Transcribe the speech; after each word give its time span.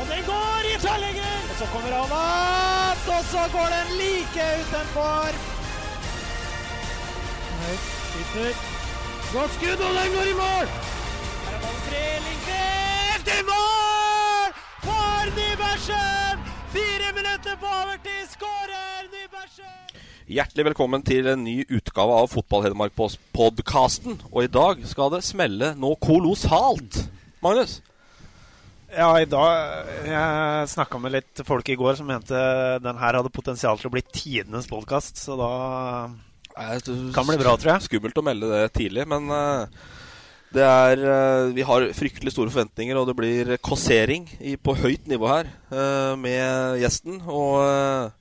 Og 0.00 0.04
den 0.12 0.22
går 0.26 0.60
i 0.70 0.74
tverrlegger! 0.84 1.36
Og 1.50 1.56
så 1.60 1.66
kommer 1.72 1.92
han 1.98 2.14
opp, 2.18 3.04
og 3.16 3.22
så 3.32 3.42
går 3.54 3.68
den 3.76 3.92
like 4.00 4.46
utenfor. 4.62 5.36
Høyt, 7.60 7.84
sitter. 8.12 8.52
Godt 9.34 9.52
skudd, 9.58 9.80
og 9.86 9.92
den 9.98 10.10
går 10.16 10.26
i 10.32 10.36
mål! 10.40 10.66
Her 11.44 11.54
er 11.54 11.62
ballen 11.62 11.80
fri, 11.86 12.02
Lindqvist 12.26 13.30
i 13.36 13.40
mål! 13.52 14.50
For 14.88 15.32
Nybergsen! 15.38 16.44
Fire 16.74 17.14
minutter 17.20 17.54
på 17.62 17.72
overtid, 17.78 18.26
skårer 18.34 19.08
Nybergsen! 19.14 19.80
Hjertelig 20.34 20.68
velkommen 20.72 21.06
til 21.06 21.30
en 21.30 21.42
ny 21.46 21.56
utgave 21.70 22.18
av 22.18 22.30
Fotball-Hedmark-podkasten. 22.34 24.22
Og 24.32 24.40
i 24.44 24.52
dag 24.60 24.86
skal 24.90 25.14
det 25.14 25.22
smelle 25.26 25.74
noe 25.78 26.02
kolossalt. 26.02 27.04
Magnus? 27.44 27.78
Ja, 28.94 29.08
i 29.18 29.26
dag 29.26 29.88
Jeg 30.06 30.68
snakka 30.70 31.00
med 31.02 31.14
litt 31.16 31.42
folk 31.46 31.68
i 31.72 31.76
går 31.78 31.96
som 31.98 32.06
mente 32.08 32.38
den 32.82 33.00
her 33.00 33.18
hadde 33.18 33.32
potensial 33.34 33.80
til 33.80 33.90
å 33.90 33.94
bli 33.94 34.04
tidenes 34.06 34.68
podkast, 34.70 35.18
så 35.18 35.36
da 35.38 35.50
Kan 37.16 37.26
bli 37.26 37.38
bra, 37.40 37.56
tror 37.58 37.74
jeg. 37.74 37.86
Skummelt 37.88 38.18
å 38.20 38.24
melde 38.26 38.50
det 38.52 38.68
tidlig, 38.76 39.06
men 39.10 39.26
eh, 39.34 39.78
det 40.54 40.62
er 40.62 41.02
eh, 41.02 41.52
Vi 41.56 41.66
har 41.66 41.88
fryktelig 41.98 42.34
store 42.36 42.54
forventninger, 42.54 43.00
og 43.00 43.10
det 43.10 43.16
blir 43.18 43.56
kåsering 43.58 44.28
på 44.62 44.76
høyt 44.84 45.10
nivå 45.10 45.30
her 45.32 45.50
eh, 45.50 46.14
med 46.20 46.78
gjesten. 46.84 47.18
Og 47.26 48.14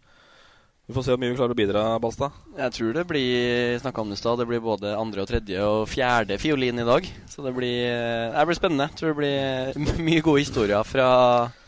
vi 0.84 0.92
får 0.92 1.06
se 1.06 1.14
hvor 1.14 1.20
mye 1.22 1.32
vi 1.32 1.38
klarer 1.40 1.56
å 1.56 1.56
bidra, 1.56 1.82
Balstad. 2.04 2.34
Jeg 2.58 2.76
tror 2.76 2.96
det 2.98 3.06
blir 3.08 3.78
snakket 3.80 4.04
om 4.04 4.10
det 4.12 4.18
i 4.18 4.20
stad, 4.20 4.42
det 4.42 4.48
blir 4.50 4.64
både 4.64 4.92
andre 5.00 5.24
og 5.24 5.30
tredje 5.30 5.64
og 5.64 5.86
fjerde 5.88 6.36
fiolin 6.42 6.82
i 6.84 6.88
dag. 6.88 7.08
Så 7.32 7.46
det 7.46 7.54
blir, 7.56 7.78
eh, 7.88 8.34
det 8.36 8.44
blir 8.50 8.58
spennende. 8.60 8.90
Jeg 8.92 9.00
tror 9.00 9.14
det 9.14 9.20
blir 9.22 10.02
mye 10.10 10.24
gode 10.26 10.44
historier 10.44 10.84
fra, 10.84 11.08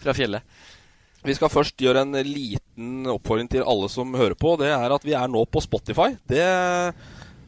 fra 0.03 0.15
fjellet. 0.17 0.43
Vi 1.25 1.33
skal 1.33 1.49
først 1.49 1.79
gjøre 1.81 2.03
en 2.03 2.17
liten 2.27 3.07
oppfordring 3.09 3.47
til 3.49 3.63
alle 3.65 3.87
som 3.89 4.11
hører 4.13 4.35
på. 4.37 4.57
Det 4.59 4.67
er 4.75 4.93
at 4.93 5.07
vi 5.07 5.15
er 5.17 5.31
nå 5.31 5.45
på 5.47 5.63
Spotify. 5.63 6.11
Det, 6.27 6.43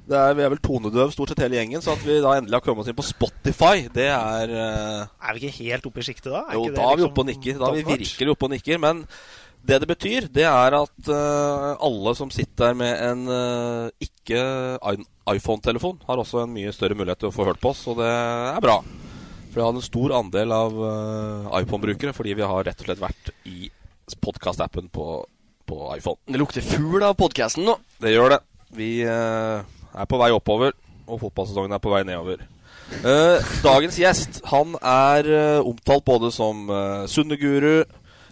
det 0.07 0.17
er, 0.17 0.37
vi 0.39 0.45
er 0.45 0.53
vel 0.53 0.61
tonedøv 0.63 1.11
stort 1.13 1.33
sett 1.33 1.43
hele 1.43 1.59
gjengen, 1.59 1.83
så 1.83 1.97
at 1.97 2.05
vi 2.07 2.15
da 2.23 2.37
endelig 2.39 2.57
har 2.57 2.63
kommet 2.63 2.85
oss 2.85 2.93
inn 2.93 2.97
på 2.97 3.05
Spotify, 3.05 3.89
det 3.93 4.07
er 4.07 4.53
eh, 4.55 5.01
Er 5.03 5.35
vi 5.35 5.43
ikke 5.43 5.67
helt 5.67 5.91
oppe 5.91 5.99
i 5.99 6.07
sjiktet 6.07 6.31
da? 6.31 6.45
Jo, 6.55 6.63
ikke 6.63 6.77
det 6.77 6.79
da 6.79 6.87
er 6.87 6.95
vi 6.95 7.03
liksom 7.03 7.11
oppe 7.11 7.25
og 7.25 7.29
nikker. 7.33 7.59
Da 7.59 7.69
er 7.73 7.77
vi 7.77 7.85
virkelig 7.91 8.33
oppe 8.37 8.47
og 8.47 8.55
nikker. 8.55 8.81
Men 8.87 9.03
det 9.67 9.81
det 9.83 9.89
betyr, 9.89 10.27
det 10.31 10.45
er 10.47 10.75
at 10.77 11.09
uh, 11.11 11.75
alle 11.83 12.13
som 12.15 12.31
sitter 12.31 12.69
der 12.69 12.77
med 12.79 13.01
en 13.03 13.25
uh, 13.27 13.89
ikke 14.03 14.39
iPhone-telefon, 15.33 15.99
har 16.07 16.21
også 16.21 16.45
en 16.45 16.53
mye 16.55 16.71
større 16.75 16.95
mulighet 16.95 17.23
til 17.23 17.31
å 17.31 17.35
få 17.35 17.47
hørt 17.49 17.59
på 17.63 17.73
oss, 17.73 17.83
og 17.91 17.99
det 17.99 18.07
er 18.07 18.61
bra. 18.63 18.77
For 19.49 19.59
vi 19.59 19.65
har 19.65 19.75
en 19.75 19.83
stor 19.85 20.15
andel 20.21 20.55
av 20.55 20.77
uh, 20.79 21.51
iPhone-brukere 21.59 22.15
fordi 22.15 22.37
vi 22.39 22.47
har 22.47 22.67
rett 22.67 22.83
og 22.83 22.89
slett 22.89 23.03
vært 23.03 23.31
i 23.49 23.71
podkast-appen 24.23 24.87
på, 24.93 25.07
på 25.67 25.81
iPhone. 25.97 26.21
Det 26.31 26.39
lukter 26.39 26.63
fugl 26.63 27.03
av 27.03 27.17
podkasten 27.19 27.67
nå. 27.67 27.75
Det 27.99 28.15
gjør 28.15 28.37
det. 28.37 28.41
Vi 28.77 28.91
er 29.03 30.07
på 30.07 30.19
vei 30.19 30.31
oppover, 30.35 30.75
og 31.07 31.19
fotballsesongen 31.25 31.75
er 31.75 31.83
på 31.83 31.91
vei 31.91 32.03
nedover. 32.07 32.43
Dagens 33.63 33.97
gjest 33.99 34.41
han 34.47 34.75
er 34.79 35.27
omtalt 35.59 36.05
både 36.07 36.31
som 36.35 36.67
uh, 36.71 37.03
Sundeguru, 37.11 37.81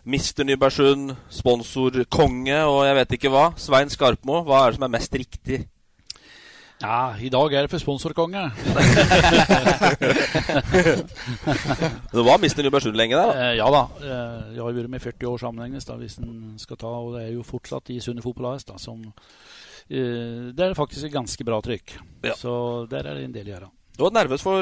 Mister 0.06 0.46
Nybergsund, 0.46 1.16
sponsor 1.34 2.04
konge 2.14 2.58
og 2.70 2.84
jeg 2.86 2.98
vet 3.00 3.16
ikke 3.18 3.32
hva. 3.34 3.48
Svein 3.58 3.90
Skarpmo, 3.90 4.44
hva 4.46 4.60
er 4.62 4.70
det 4.70 4.78
som 4.78 4.86
er 4.86 4.94
mest 4.94 5.18
riktig? 5.18 5.64
Ja, 6.84 7.16
i 7.18 7.30
dag 7.32 7.54
er 7.56 7.66
det 7.66 7.72
for 7.72 7.80
sponsorkonge. 7.80 8.42
Det 12.12 12.24
var 12.28 12.42
Mister 12.44 12.64
Nybergsund 12.68 12.98
lenge 13.00 13.16
der, 13.16 13.32
da. 13.32 13.36
Eh, 13.48 13.54
ja 13.58 13.68
da. 13.72 13.84
Eh, 14.02 14.42
jeg 14.54 14.62
har 14.62 14.70
jo 14.70 14.78
vært 14.78 14.92
med 14.92 15.00
i 15.00 15.06
40 15.08 15.30
år 15.32 15.40
sammenhengende, 15.42 15.98
hvis 16.02 16.18
en 16.20 16.34
skal 16.62 16.78
ta, 16.82 16.92
og 16.92 17.16
det 17.16 17.22
er 17.24 17.32
jo 17.38 17.48
fortsatt 17.48 17.90
i 17.96 18.02
Sunne 18.04 18.22
Fotball 18.26 18.52
AS, 18.52 18.68
da, 18.68 18.76
som 18.82 19.00
eh, 19.08 20.52
Det 20.52 20.62
er 20.68 20.76
faktisk 20.78 21.08
et 21.08 21.16
ganske 21.16 21.48
bra 21.48 21.62
trykk. 21.64 21.96
Ja. 22.28 22.36
Så 22.38 22.86
der 22.92 23.08
er 23.08 23.14
det 23.18 23.24
en 23.30 23.38
del 23.40 23.48
å 23.48 23.56
gjøre. 23.56 23.72
Du 23.96 24.04
var 24.04 24.18
nervøs 24.20 24.44
for 24.44 24.62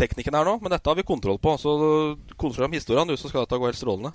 teknikken 0.00 0.34
her 0.38 0.48
nå, 0.48 0.56
men 0.62 0.72
dette 0.72 0.88
har 0.90 0.96
vi 0.98 1.04
kontroll 1.06 1.38
på. 1.42 1.52
Så 1.60 1.74
konsentrer 2.34 2.64
deg 2.64 2.70
om 2.70 2.76
historien, 2.78 3.10
du, 3.12 3.16
så 3.20 3.30
skal 3.30 3.44
dette 3.44 3.58
gå 3.60 3.68
helt 3.68 3.78
strålende. 3.78 4.12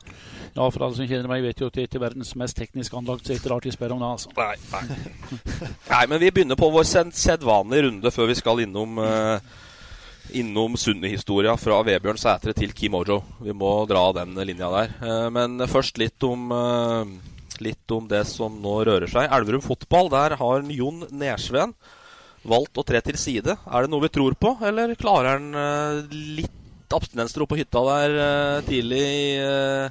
Ja, 0.56 0.66
for 0.74 0.86
alle 0.88 0.98
som 0.98 1.08
kjenner 1.10 1.30
meg, 1.32 1.46
vet 1.46 1.62
jo 1.62 1.70
at 1.70 1.78
det 1.78 1.86
er 1.86 1.90
ikke 1.92 2.02
verdens 2.04 2.34
mest 2.40 2.58
teknisk 2.60 2.96
anlagt, 2.98 3.24
så 3.26 3.32
det 3.32 3.38
er 3.38 3.42
ikke 3.44 3.54
rart 3.54 3.68
de 3.70 3.74
spør 3.76 3.96
om 3.96 4.02
det, 4.04 4.10
altså. 4.18 4.34
Nei, 4.40 4.56
nei. 4.74 5.62
nei, 5.94 6.02
men 6.12 6.22
vi 6.26 6.32
begynner 6.36 6.60
på 6.60 6.72
vår 6.74 6.90
sed- 6.90 7.14
sedvanlige 7.16 7.88
runde 7.88 8.12
før 8.16 8.30
vi 8.34 8.38
skal 8.42 8.64
innom 8.66 9.00
eh, 9.06 9.54
Innom 10.42 10.74
Sunne-historia 10.82 11.54
fra 11.62 11.78
Vebjørn 11.86 12.18
Sætre 12.18 12.56
til 12.58 12.72
Kim 12.74 12.96
Ojo. 12.98 13.20
Vi 13.46 13.54
må 13.54 13.70
dra 13.86 14.08
den 14.18 14.34
linja 14.50 14.72
der. 14.74 14.96
Eh, 15.06 15.28
men 15.36 15.62
først 15.70 16.02
litt 16.02 16.26
om 16.26 16.50
eh, 16.56 17.16
Litt 17.64 17.88
om 17.96 18.04
det 18.12 18.26
som 18.28 18.58
nå 18.60 18.72
rører 18.84 19.08
seg. 19.08 19.30
Elverum 19.32 19.62
fotball, 19.64 20.10
der 20.12 20.34
har 20.42 20.66
Jon 20.76 21.06
Nersveen 21.16 21.72
valgt 22.46 22.78
å 22.78 22.86
tre 22.88 23.02
til 23.06 23.18
side. 23.20 23.58
Er 23.66 23.86
det 23.86 23.92
noe 23.94 24.06
vi 24.06 24.14
tror 24.14 24.38
på, 24.40 24.56
eller 24.66 24.94
klarer 25.00 25.36
han 25.36 26.06
litt 26.14 26.62
litt 26.86 26.94
abstinenstro 26.94 27.48
på 27.50 27.58
hytta 27.58 27.82
der 27.90 28.20
eh, 28.22 28.66
tidlig 28.68 29.02
i, 29.02 29.38
eh, 29.42 29.90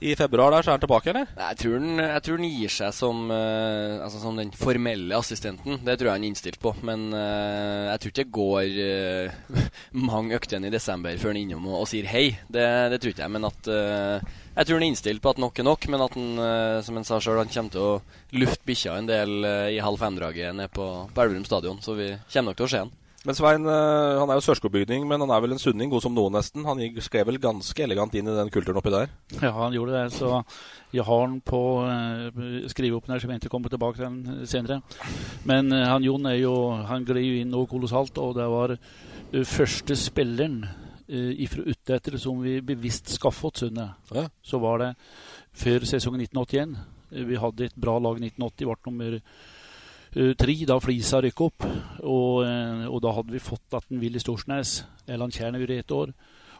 i 0.00 0.14
februar? 0.16 0.52
Der 0.52 0.62
så 0.62 0.70
er 0.70 0.76
han 0.76 0.84
tilbake, 0.84 1.10
eller? 1.10 1.26
Jeg 1.36 1.58
tror, 1.62 1.78
han, 1.80 2.02
jeg 2.04 2.22
tror 2.26 2.36
han 2.36 2.48
gir 2.50 2.74
seg 2.76 2.94
som, 2.94 3.30
eh, 3.32 4.04
altså 4.04 4.20
som 4.20 4.36
den 4.36 4.52
formelle 4.52 5.16
assistenten. 5.16 5.80
Det 5.84 5.96
tror 5.96 6.10
jeg 6.10 6.18
han 6.18 6.26
er 6.26 6.32
innstilt 6.32 6.60
på. 6.60 6.74
Men 6.84 7.08
eh, 7.16 7.92
jeg 7.92 8.00
tror 8.02 8.12
ikke 8.12 8.24
det 8.24 8.36
går 8.40 8.80
eh, 8.86 9.68
mange 10.12 10.36
øktene 10.36 10.68
i 10.68 10.74
desember 10.74 11.16
før 11.16 11.32
han 11.32 11.40
er 11.40 11.46
innom 11.46 11.70
og, 11.70 11.80
og 11.84 11.88
sier 11.90 12.08
hei. 12.10 12.26
Det, 12.48 12.66
det 12.92 13.00
tror 13.00 13.14
ikke 13.14 13.24
jeg. 13.24 13.36
Men 13.38 13.48
at 13.48 13.72
eh, 13.72 14.34
jeg 14.56 14.68
tror 14.68 14.78
han 14.78 14.86
er 14.86 14.92
innstilt 14.94 15.20
på 15.20 15.32
at 15.34 15.40
nok 15.40 15.58
er 15.60 15.66
nok. 15.68 15.88
Men 15.92 16.04
at 16.06 16.14
han, 16.16 16.28
eh, 16.40 16.82
som 16.84 16.96
han 16.96 17.04
sa 17.06 17.20
sjøl, 17.20 17.42
han 17.42 17.50
kommer 17.52 17.74
til 17.74 17.82
å 17.84 18.38
lufte 18.40 18.68
bikkja 18.68 18.94
en 18.96 19.08
del 19.10 19.44
eh, 19.44 19.72
i 19.76 19.82
halv 19.84 20.00
fem-draget 20.00 20.56
nede 20.56 20.72
på, 20.72 20.86
på 21.12 21.24
Elverum 21.24 21.44
stadion. 21.44 21.82
Så 21.84 21.96
vi 21.98 22.14
kommer 22.32 22.52
nok 22.52 22.62
til 22.62 22.68
å 22.68 22.72
se 22.72 22.80
han. 22.86 22.94
Men 23.26 23.36
Svein 23.36 23.66
eh, 23.68 24.16
han 24.16 24.30
er 24.30 24.38
jo 24.38 24.44
sørskogbygning, 24.46 25.04
men 25.10 25.20
han 25.20 25.32
er 25.34 25.42
vel 25.42 25.56
en 25.56 25.60
sunning, 25.60 25.90
god 25.92 26.06
som 26.06 26.14
noen 26.16 26.38
nesten. 26.38 26.64
Han 26.64 26.80
skrev 27.04 27.28
vel 27.28 27.40
ganske 27.42 27.84
elegant 27.84 28.16
inn 28.16 28.30
i 28.30 28.36
den 28.38 28.52
kulturen 28.54 28.80
oppi 28.80 28.94
der. 28.94 29.12
Ja, 29.42 29.52
han 29.58 29.76
gjorde 29.76 29.98
det. 29.98 30.06
Så 30.16 30.32
jeg 30.94 31.04
har 31.04 31.22
han 31.26 31.36
på 31.44 31.60
skrive 32.72 32.96
opp 32.96 33.10
der, 33.10 33.20
jeg 33.20 33.42
ikke 33.42 33.50
å 33.50 33.56
komme 33.58 33.74
tilbake 33.74 34.00
til 34.00 34.08
den 34.08 34.48
senere. 34.48 34.80
Men 35.44 35.68
han 35.74 36.06
Jon 36.06 36.30
er 36.30 36.38
jo 36.38 36.54
Han 36.86 37.04
gled 37.04 37.26
jo 37.26 37.42
inn 37.42 37.52
noe 37.52 37.68
kolossalt, 37.68 38.16
og 38.22 38.38
det 38.38 38.48
var 38.48 38.76
første 39.44 39.98
spilleren 39.98 40.62
ifra 41.08 41.62
utetter 41.62 42.16
som 42.18 42.40
vi 42.42 42.56
bevisst 42.66 43.12
skaffa 43.14 43.46
oss 43.48 43.60
sundet, 43.62 43.90
Ja. 44.14 44.28
Så 44.42 44.58
var 44.58 44.78
det 44.78 44.94
før 45.54 45.86
sesongen 45.86 46.20
1981. 46.20 46.76
Eh, 47.12 47.24
Vi 47.24 47.36
hadde 47.40 47.68
et 47.68 47.76
bra 47.76 47.98
lag 47.98 48.18
1980, 48.20 48.66
ble 48.66 48.76
nummer 48.86 49.18
eh, 50.16 50.32
tre 50.38 50.56
da 50.66 50.78
Flisa 50.82 51.20
rykka 51.22 51.50
opp. 51.50 51.66
Og, 52.02 52.44
eh, 52.46 52.86
og 52.88 53.00
da 53.04 53.14
hadde 53.16 53.34
vi 53.34 53.42
fått 53.42 53.76
at 53.76 53.86
en 53.90 54.02
Willy 54.02 54.22
Storsnes, 54.22 54.82
Erland 55.06 55.32
Kjern 55.36 55.56
i 55.60 55.78
et 55.78 55.92
år. 55.92 56.12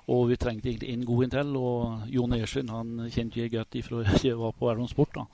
Og 0.09 0.29
vi 0.31 0.37
trengte 0.39 0.69
egentlig 0.71 0.93
en 0.93 1.05
god 1.05 1.25
en 1.25 1.31
til. 1.31 1.57
Og 1.57 2.11
Jon 2.15 2.33
Ersvin 2.33 2.69
han 2.71 3.09
kjente 3.11 3.41
jeg 3.41 3.53
godt 3.53 3.75
ifra 3.75 4.05
jeg 4.23 4.39
var 4.39 4.53
på 4.53 4.71
Erlend 4.71 4.91
Sport. 4.91 5.15
da. 5.15 5.25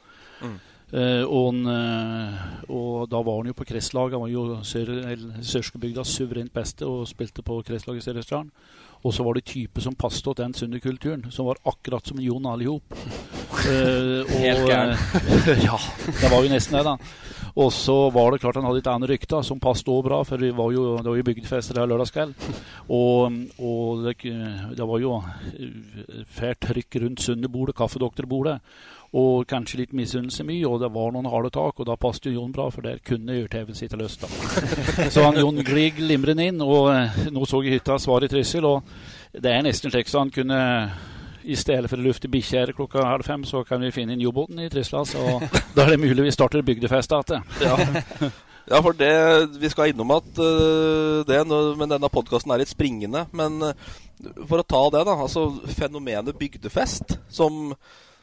Mm. 0.42 0.60
Uh, 0.92 1.24
og, 1.24 1.54
og, 2.68 3.06
da 3.08 3.20
var 3.24 3.38
han 3.38 3.46
jo 3.48 3.56
på 3.56 3.64
kretslaget. 3.64 4.12
Han 4.12 4.26
var 4.26 4.28
jo 4.28 4.58
sør, 4.62 4.90
Sørskebygdas 5.40 6.12
suverent 6.12 6.52
beste 6.52 6.84
og 6.84 7.06
spilte 7.08 7.40
på 7.40 7.62
kretslaget 7.64 8.02
i 8.02 8.04
Sørøstrand. 8.04 8.50
Og 9.02 9.14
så 9.14 9.24
var 9.26 9.34
det 9.34 9.48
type 9.50 9.82
som 9.82 9.96
passet 9.98 10.24
til 10.24 10.38
den 10.38 10.54
sunderkulturen, 10.54 11.26
som 11.34 11.48
var 11.48 11.58
akkurat 11.66 12.06
som 12.06 12.20
Jon 12.22 12.46
Alihop. 12.46 12.94
Uh, 13.66 14.22
Helt 14.44 14.66
gæren. 14.68 14.94
ja, 15.68 15.78
det 16.20 16.30
var 16.30 16.42
jo 16.42 16.52
nesten 16.52 16.78
det, 16.78 16.84
da. 16.86 16.96
Og 17.52 17.68
så 17.74 17.96
var 18.14 18.32
det 18.32 18.40
klart 18.40 18.56
han 18.56 18.64
hadde 18.64 18.80
et 18.80 18.88
annet 18.88 19.10
rykte 19.10 19.42
som 19.44 19.60
passet 19.60 19.90
òg 19.92 20.06
bra, 20.06 20.22
for 20.24 20.40
det 20.40 20.54
var 20.56 20.70
jo, 20.72 20.86
det 21.02 21.10
var 21.10 21.18
jo 21.18 21.26
bygdefester 21.26 21.82
her 21.82 21.90
lørdagskveld. 21.90 22.32
Og, 22.88 23.36
og 23.60 24.06
det, 24.06 24.16
det, 24.22 24.86
var 24.88 25.02
jo 25.02 25.18
fælt 26.32 26.62
trykk 26.64 27.02
rundt 27.02 27.26
Sunderbordet, 27.26 27.76
kaffedoktorbordet. 27.76 28.56
Og 29.12 29.44
kanskje 29.44 29.82
litt 29.82 29.90
misunnelse 29.92 30.44
mye, 30.48 30.64
og 30.64 30.78
det 30.80 30.88
var 30.94 31.10
noen 31.12 31.28
harde 31.28 31.50
tak, 31.52 31.76
og 31.76 31.88
da 31.88 31.98
passet 32.00 32.30
jo 32.30 32.38
Jon 32.38 32.52
bra, 32.54 32.70
for 32.72 32.86
der 32.86 33.02
kunne 33.04 33.42
ørteven 33.42 33.76
sitte 33.76 33.98
løst. 34.00 34.24
da. 34.24 34.30
Så 35.12 35.26
han 35.26 35.36
Jon 35.36 35.60
Grieg 35.66 35.98
glimrende 36.00 36.46
inn, 36.48 36.62
og 36.64 36.88
nå 37.28 37.44
så 37.44 37.60
jeg 37.60 37.76
hytta 37.76 37.98
svar 38.00 38.24
i 38.24 38.30
Trysil, 38.32 38.64
og 38.64 38.88
det 39.36 39.52
er 39.52 39.66
nesten 39.66 39.92
slik 39.92 40.08
så 40.08 40.24
han 40.24 40.32
kunne 40.32 40.62
i 41.44 41.56
stedet 41.58 41.90
for 41.90 41.98
å 41.98 42.06
lufte 42.06 42.30
bikkjer 42.30 42.72
klokka 42.76 43.04
halv 43.06 43.26
fem, 43.26 43.44
så 43.48 43.62
kan 43.66 43.82
vi 43.82 43.92
finne 43.94 44.14
inn 44.14 44.22
jobåten 44.22 44.60
i 44.62 44.70
Trysla. 44.72 45.04
Så 45.08 45.20
da 45.76 45.84
er 45.84 45.94
det 45.94 46.00
mulig 46.02 46.26
vi 46.26 46.34
starter 46.34 46.64
bygdefest 46.66 47.14
igjen. 47.16 47.48
Ja. 47.62 48.30
ja, 48.70 48.78
for 48.78 48.96
det 48.96 49.12
Vi 49.60 49.70
skal 49.72 49.92
innom 49.92 50.14
at 50.14 50.30
uh, 50.38 51.22
det, 51.28 51.42
men 51.78 51.90
denne 51.90 52.12
podkasten 52.12 52.54
er 52.54 52.62
litt 52.62 52.72
springende. 52.72 53.26
Men 53.34 53.58
uh, 53.62 53.74
for 54.46 54.62
å 54.62 54.66
ta 54.66 54.84
det, 54.94 55.04
da. 55.08 55.18
Altså 55.26 55.48
fenomenet 55.74 56.38
bygdefest, 56.38 57.18
som 57.32 57.74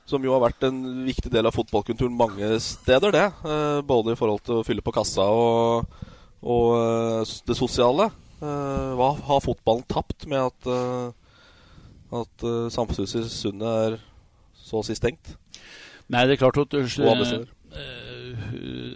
som 0.09 0.23
jo 0.25 0.33
har 0.33 0.41
vært 0.41 0.65
en 0.67 0.79
viktig 1.05 1.31
del 1.31 1.47
av 1.47 1.55
fotballkulturen 1.55 2.15
mange 2.17 2.49
steder, 2.63 3.13
det. 3.13 3.25
Eh, 3.45 3.81
både 3.85 4.15
i 4.15 4.19
forhold 4.19 4.41
til 4.45 4.59
å 4.59 4.65
fylle 4.65 4.83
på 4.85 4.93
kassa 4.95 5.27
og, 5.29 5.99
og 6.41 6.69
eh, 6.79 7.35
det 7.47 7.57
sosiale. 7.57 8.09
Eh, 8.39 8.89
hva 8.97 9.11
har 9.29 9.45
fotballen 9.45 9.85
tapt 9.89 10.25
med 10.31 10.41
at, 10.49 11.13
at 12.23 12.47
samfunnshuset 12.73 13.27
i 13.27 13.33
Sundet 13.33 13.69
er 13.69 13.99
så 14.57 14.81
å 14.81 14.85
si 14.85 14.97
stengt? 14.97 15.35
Nei, 16.09 16.25
det 16.25 16.37
er 16.37 16.41
klart 16.41 16.57
at 16.63 16.73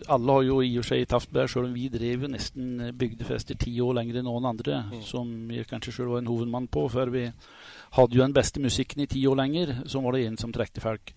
alle 0.09 0.33
har 0.33 0.45
jo 0.48 0.56
i 0.66 0.71
og 0.80 0.86
for 0.86 0.95
seg 0.95 1.06
tapt 1.12 1.30
det, 1.36 1.45
selv 1.51 1.68
om 1.68 1.75
vi 1.75 1.86
drev 1.94 2.25
jo 2.25 2.31
nesten 2.31 2.89
bygdefester 2.98 3.57
ti 3.59 3.75
år 3.83 4.00
lenger 4.00 4.19
enn 4.19 4.27
noen 4.27 4.50
andre, 4.50 4.81
mm. 4.89 5.04
som 5.06 5.30
jeg 5.54 5.69
kanskje 5.69 5.94
selv 6.00 6.16
var 6.16 6.24
en 6.24 6.31
hovedmann 6.31 6.69
på, 6.74 6.88
før 6.89 7.13
vi 7.13 7.27
hadde 7.94 8.18
jo 8.18 8.24
den 8.24 8.36
beste 8.36 8.62
musikken 8.62 9.04
i 9.04 9.10
ti 9.10 9.24
år 9.30 9.40
lenger, 9.44 9.75
så 9.86 10.01
var 10.01 10.16
det 10.16 10.28
en 10.28 10.38
som 10.42 10.54
trekte 10.54 10.81
folk. 10.84 11.13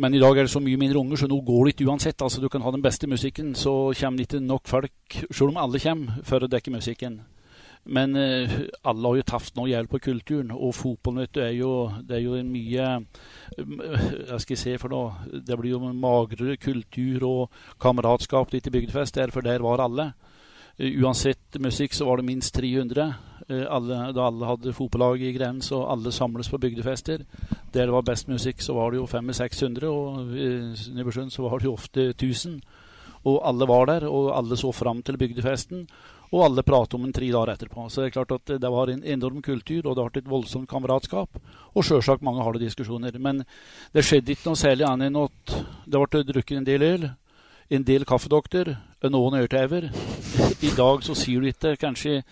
Men 0.00 0.14
i 0.14 0.18
dag 0.18 0.34
er 0.34 0.46
det 0.46 0.50
så 0.50 0.60
mye 0.62 0.80
mindre 0.80 0.98
unger, 0.98 1.20
så 1.20 1.28
nå 1.30 1.38
går 1.46 1.66
det 1.66 1.76
ikke 1.76 1.86
uansett. 1.86 2.22
Altså, 2.22 2.40
du 2.42 2.48
kan 2.50 2.64
ha 2.64 2.72
den 2.74 2.82
beste 2.82 3.06
musikken, 3.06 3.54
så 3.54 3.92
kommer 3.94 4.18
det 4.18 4.26
ikke 4.26 4.42
nok 4.42 4.66
folk, 4.66 5.18
selv 5.30 5.52
om 5.52 5.62
alle 5.62 5.80
kommer, 5.82 6.20
for 6.26 6.42
å 6.42 6.50
dekke 6.50 6.74
musikken. 6.74 7.20
Men 7.86 8.16
eh, 8.18 8.50
alle 8.82 9.06
har 9.06 9.18
jo 9.20 9.26
tapt 9.30 9.54
noe 9.54 9.70
hjelp 9.70 9.92
på 9.94 10.00
kulturen, 10.08 10.50
og 10.50 10.74
fotballen 10.74 11.28
er 11.38 11.52
jo, 11.54 11.70
det 12.02 12.18
er 12.18 12.24
jo 12.24 12.34
en 12.34 12.50
mye 12.50 12.88
Jeg 13.54 14.40
skal 14.42 14.58
se 14.58 14.74
for 14.82 14.90
noe? 14.90 15.38
Det 15.46 15.54
blir 15.60 15.76
jo 15.76 15.92
magrere 15.94 16.58
kultur 16.58 17.28
og 17.28 17.60
kameratskap 17.82 18.50
litt 18.52 18.66
i 18.66 18.74
bygdefest 18.74 19.20
der, 19.20 19.30
for 19.30 19.46
der 19.46 19.62
var 19.62 19.84
alle. 19.84 20.10
Uh, 20.80 20.90
uansett 20.98 21.60
musikk 21.62 21.94
så 21.94 22.08
var 22.08 22.18
det 22.18 22.26
minst 22.26 22.58
300. 22.58 23.06
Eh, 23.48 23.62
alle, 23.70 24.12
da 24.12 24.26
alle 24.26 24.48
hadde 24.48 24.74
fotballag 24.74 25.22
i 25.22 25.30
Grens, 25.36 25.70
og 25.74 25.86
alle 25.92 26.12
samles 26.12 26.50
på 26.50 26.58
bygdefester. 26.58 27.22
Der 27.72 27.86
det 27.86 27.94
var 27.94 28.02
best 28.02 28.28
musikk, 28.28 28.62
så 28.62 28.74
var 28.74 28.90
det 28.90 28.98
jo 28.98 29.06
500-600, 29.06 29.86
og 29.86 30.34
i 30.34 30.48
Nybergsund 30.96 31.30
så 31.30 31.46
var 31.46 31.58
det 31.58 31.68
jo 31.68 31.76
ofte 31.76 32.08
1000. 32.10 32.60
Og 33.26 33.40
alle 33.46 33.66
var 33.66 33.86
der, 33.86 34.06
og 34.08 34.36
alle 34.36 34.56
så 34.56 34.72
fram 34.72 35.02
til 35.02 35.18
bygdefesten. 35.18 35.86
Og 36.32 36.42
alle 36.44 36.62
pratet 36.66 36.94
om 36.94 37.04
den 37.06 37.12
tre 37.14 37.26
dager 37.30 37.52
etterpå. 37.54 37.86
Så 37.88 38.02
det 38.02 38.08
er 38.08 38.16
klart 38.16 38.34
at 38.34 38.60
det 38.60 38.70
var 38.70 38.90
en 38.90 39.04
enorm 39.04 39.42
kultur, 39.42 39.86
og 39.86 39.94
det 39.94 40.02
har 40.02 40.10
vært 40.10 40.20
et 40.24 40.30
voldsomt 40.30 40.68
kameratskap. 40.68 41.38
Og 41.74 41.86
sjølsagt 41.86 42.22
mange 42.26 42.42
harde 42.42 42.62
diskusjoner. 42.62 43.14
Men 43.18 43.44
det 43.94 44.04
skjedde 44.06 44.34
ikke 44.34 44.50
noe 44.50 44.58
særlig 44.58 44.86
annet 44.88 45.10
enn 45.10 45.22
at 45.22 45.54
det 45.86 46.02
ble 46.02 46.24
drukket 46.26 46.58
en 46.58 46.66
del 46.66 46.82
øl, 46.82 47.08
en 47.70 47.86
del 47.86 48.06
kaffedokter, 48.06 48.74
noen 49.06 49.38
ørtever. 49.38 49.86
I 50.66 50.70
dag 50.74 51.02
så 51.06 51.14
sier 51.14 51.42
du 51.42 51.50
ikke 51.50 51.76
kanskje 51.78 52.24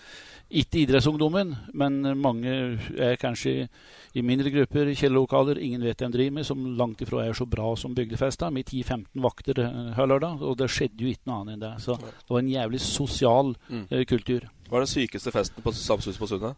ikke 0.51 0.83
idrettsungdommen, 0.85 1.55
men 1.73 2.03
mange 2.21 2.53
er 3.01 3.17
kanskje 3.21 3.69
i 4.15 4.23
mindre 4.23 4.51
grupper, 4.55 4.93
kjellerlokaler. 4.95 5.59
Ingen 5.59 5.83
vet 5.83 6.03
hvem 6.03 6.13
driver 6.15 6.35
med, 6.37 6.47
som 6.47 6.67
langt 6.79 7.03
ifra 7.03 7.25
er 7.25 7.35
så 7.35 7.47
bra 7.51 7.73
som 7.79 7.95
bygdefesta, 7.97 8.51
med 8.55 8.69
10-15 8.69 9.25
vakter 9.25 9.61
eh, 9.65 9.89
her 9.97 10.11
lørdag. 10.11 10.43
Og 10.45 10.59
det 10.61 10.71
skjedde 10.71 11.03
jo 11.03 11.11
ikke 11.11 11.31
noe 11.31 11.41
annet 11.41 11.57
enn 11.57 11.65
det. 11.65 11.73
Så 11.83 11.97
det 11.99 12.31
var 12.31 12.43
en 12.43 12.53
jævlig 12.53 12.81
sosial 12.85 13.55
mm. 13.67 13.87
uh, 13.91 14.03
kultur. 14.11 14.47
Hva 14.69 14.79
er 14.79 14.87
den 14.87 14.93
sykeste 14.93 15.35
festen 15.35 15.65
på 15.65 15.75
Samshuset 15.75 16.21
på 16.23 16.31
Sundet? 16.31 16.55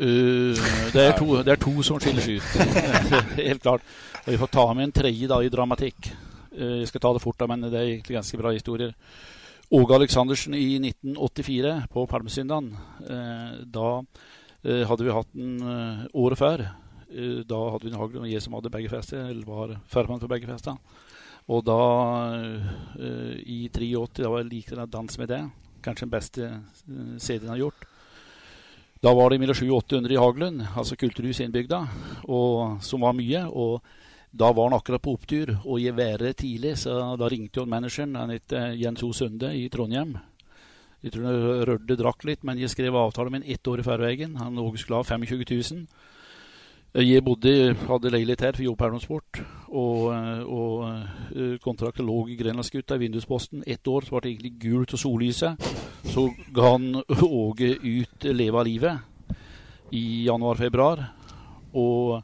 Uh, 0.00 0.56
det, 0.96 1.04
er 1.04 1.14
to, 1.20 1.28
det, 1.38 1.54
er 1.54 1.62
to, 1.62 1.76
som 1.86 2.00
skiller 2.02 2.26
seg 2.26 2.40
ut. 2.40 2.96
Helt 3.50 3.62
klart. 3.62 3.84
Og 4.24 4.32
vi 4.32 4.40
får 4.40 4.54
ta 4.56 4.66
med 4.72 4.88
en 4.88 4.96
tredje 5.02 5.30
da 5.30 5.38
i 5.44 5.52
dramatikk. 5.52 6.10
Uh, 6.56 6.80
jeg 6.80 6.90
skal 6.90 7.06
ta 7.06 7.14
det 7.14 7.22
fort, 7.22 7.38
da, 7.38 7.46
men 7.52 7.68
det 7.68 7.76
er 7.76 7.92
egentlig 7.92 8.18
ganske 8.18 8.42
bra 8.42 8.56
historier. 8.56 8.96
Åge 9.70 9.94
Aleksandersen 9.94 10.54
i 10.54 10.80
1984 10.82 11.84
på 11.92 12.02
Palmesøndagen. 12.10 12.72
Eh, 13.06 13.58
da 13.70 13.90
eh, 14.64 14.82
hadde 14.82 15.04
vi 15.06 15.12
hatt 15.14 15.28
den 15.30 15.60
eh, 15.62 16.00
året 16.18 16.40
før. 16.40 16.64
Da 17.46 17.60
hadde 17.70 17.86
vi 17.86 17.92
en 17.92 17.98
Haglund 17.98 18.24
og 18.24 18.32
jeg 18.32 18.42
som 18.42 18.56
hadde 18.56 18.72
begge 18.74 18.90
fester, 18.90 19.28
eller 19.30 19.46
var 19.46 19.76
førmann 19.90 20.18
for 20.22 20.30
begge 20.30 20.46
fester. 20.50 20.74
Og 21.50 21.64
da, 21.66 21.78
i 23.42 23.64
83, 23.66 24.20
da 24.20 24.30
var 24.30 24.44
jeg 24.44 24.50
likte 24.50 24.78
den 24.78 24.92
dans 24.92 25.18
med 25.18 25.30
det. 25.32 25.40
Kanskje 25.82 26.06
den 26.06 26.12
beste 26.12 26.50
CD-en 27.18 27.50
har 27.50 27.62
gjort. 27.64 27.88
Da 29.02 29.14
var 29.18 29.30
det 29.30 29.40
mellom 29.42 29.58
700-800 29.58 30.14
i 30.14 30.20
Haglund, 30.22 30.62
altså 30.70 30.98
kulturhus 30.98 31.42
innbygda, 31.42 31.80
og, 32.30 32.78
som 32.86 33.02
var 33.02 33.18
mye. 33.18 33.42
og 33.50 33.82
da 34.32 34.52
var 34.52 34.68
han 34.68 34.78
akkurat 34.78 35.02
på 35.02 35.14
opptur 35.16 35.56
og 35.64 35.80
i 35.80 35.90
været 35.90 36.36
tidlig, 36.36 36.76
så 36.78 37.16
da 37.18 37.28
ringte 37.28 37.60
jo 37.60 37.66
manageren, 37.66 38.14
han 38.14 38.30
het 38.30 38.52
eh, 38.52 38.76
Jens 38.78 39.02
O. 39.02 39.12
Sunde 39.12 39.50
i 39.56 39.68
Trondheim. 39.68 40.16
Jeg 41.02 41.12
tror 41.12 41.26
han 41.26 41.64
rørte 41.66 41.96
drakk 41.96 42.24
litt, 42.28 42.44
men 42.44 42.60
jeg 42.60 42.70
skrev 42.70 42.94
avtale 42.94 43.30
med 43.32 43.42
ham 43.42 43.52
ett 43.54 43.66
år 43.66 43.80
i 43.80 43.86
forveien. 43.86 44.36
Han 44.36 44.58
skulle 44.76 45.00
ha 45.00 45.02
25 45.02 45.44
000. 45.48 45.86
Jeg 46.90 47.22
bodde, 47.22 47.74
hadde 47.86 48.10
leilighet 48.10 48.40
her 48.42 48.56
for 48.58 48.64
jobb 48.66 48.80
her 48.82 48.98
sport, 48.98 49.40
og, 49.68 50.12
eh, 50.14 50.42
og 50.42 50.88
eh, 51.34 51.58
kontrakten 51.62 52.06
lå 52.06 52.24
i 52.28 52.36
Grenlandsgutta 52.36 52.98
i 52.98 53.04
vindusposten. 53.04 53.64
Ett 53.66 53.86
år 53.88 54.06
så 54.06 54.14
ble 54.14 54.24
det 54.24 54.32
egentlig 54.34 54.56
gult 54.62 54.94
og 54.94 54.98
sollyset. 54.98 55.70
Så 56.10 56.30
ga 56.54 56.72
han 56.72 57.02
Åge 57.22 57.76
ut 57.82 58.24
'Leve 58.24 58.58
av 58.58 58.66
livet' 58.66 58.98
i 59.92 60.24
januar-februar. 60.26 61.06
Og 61.74 62.22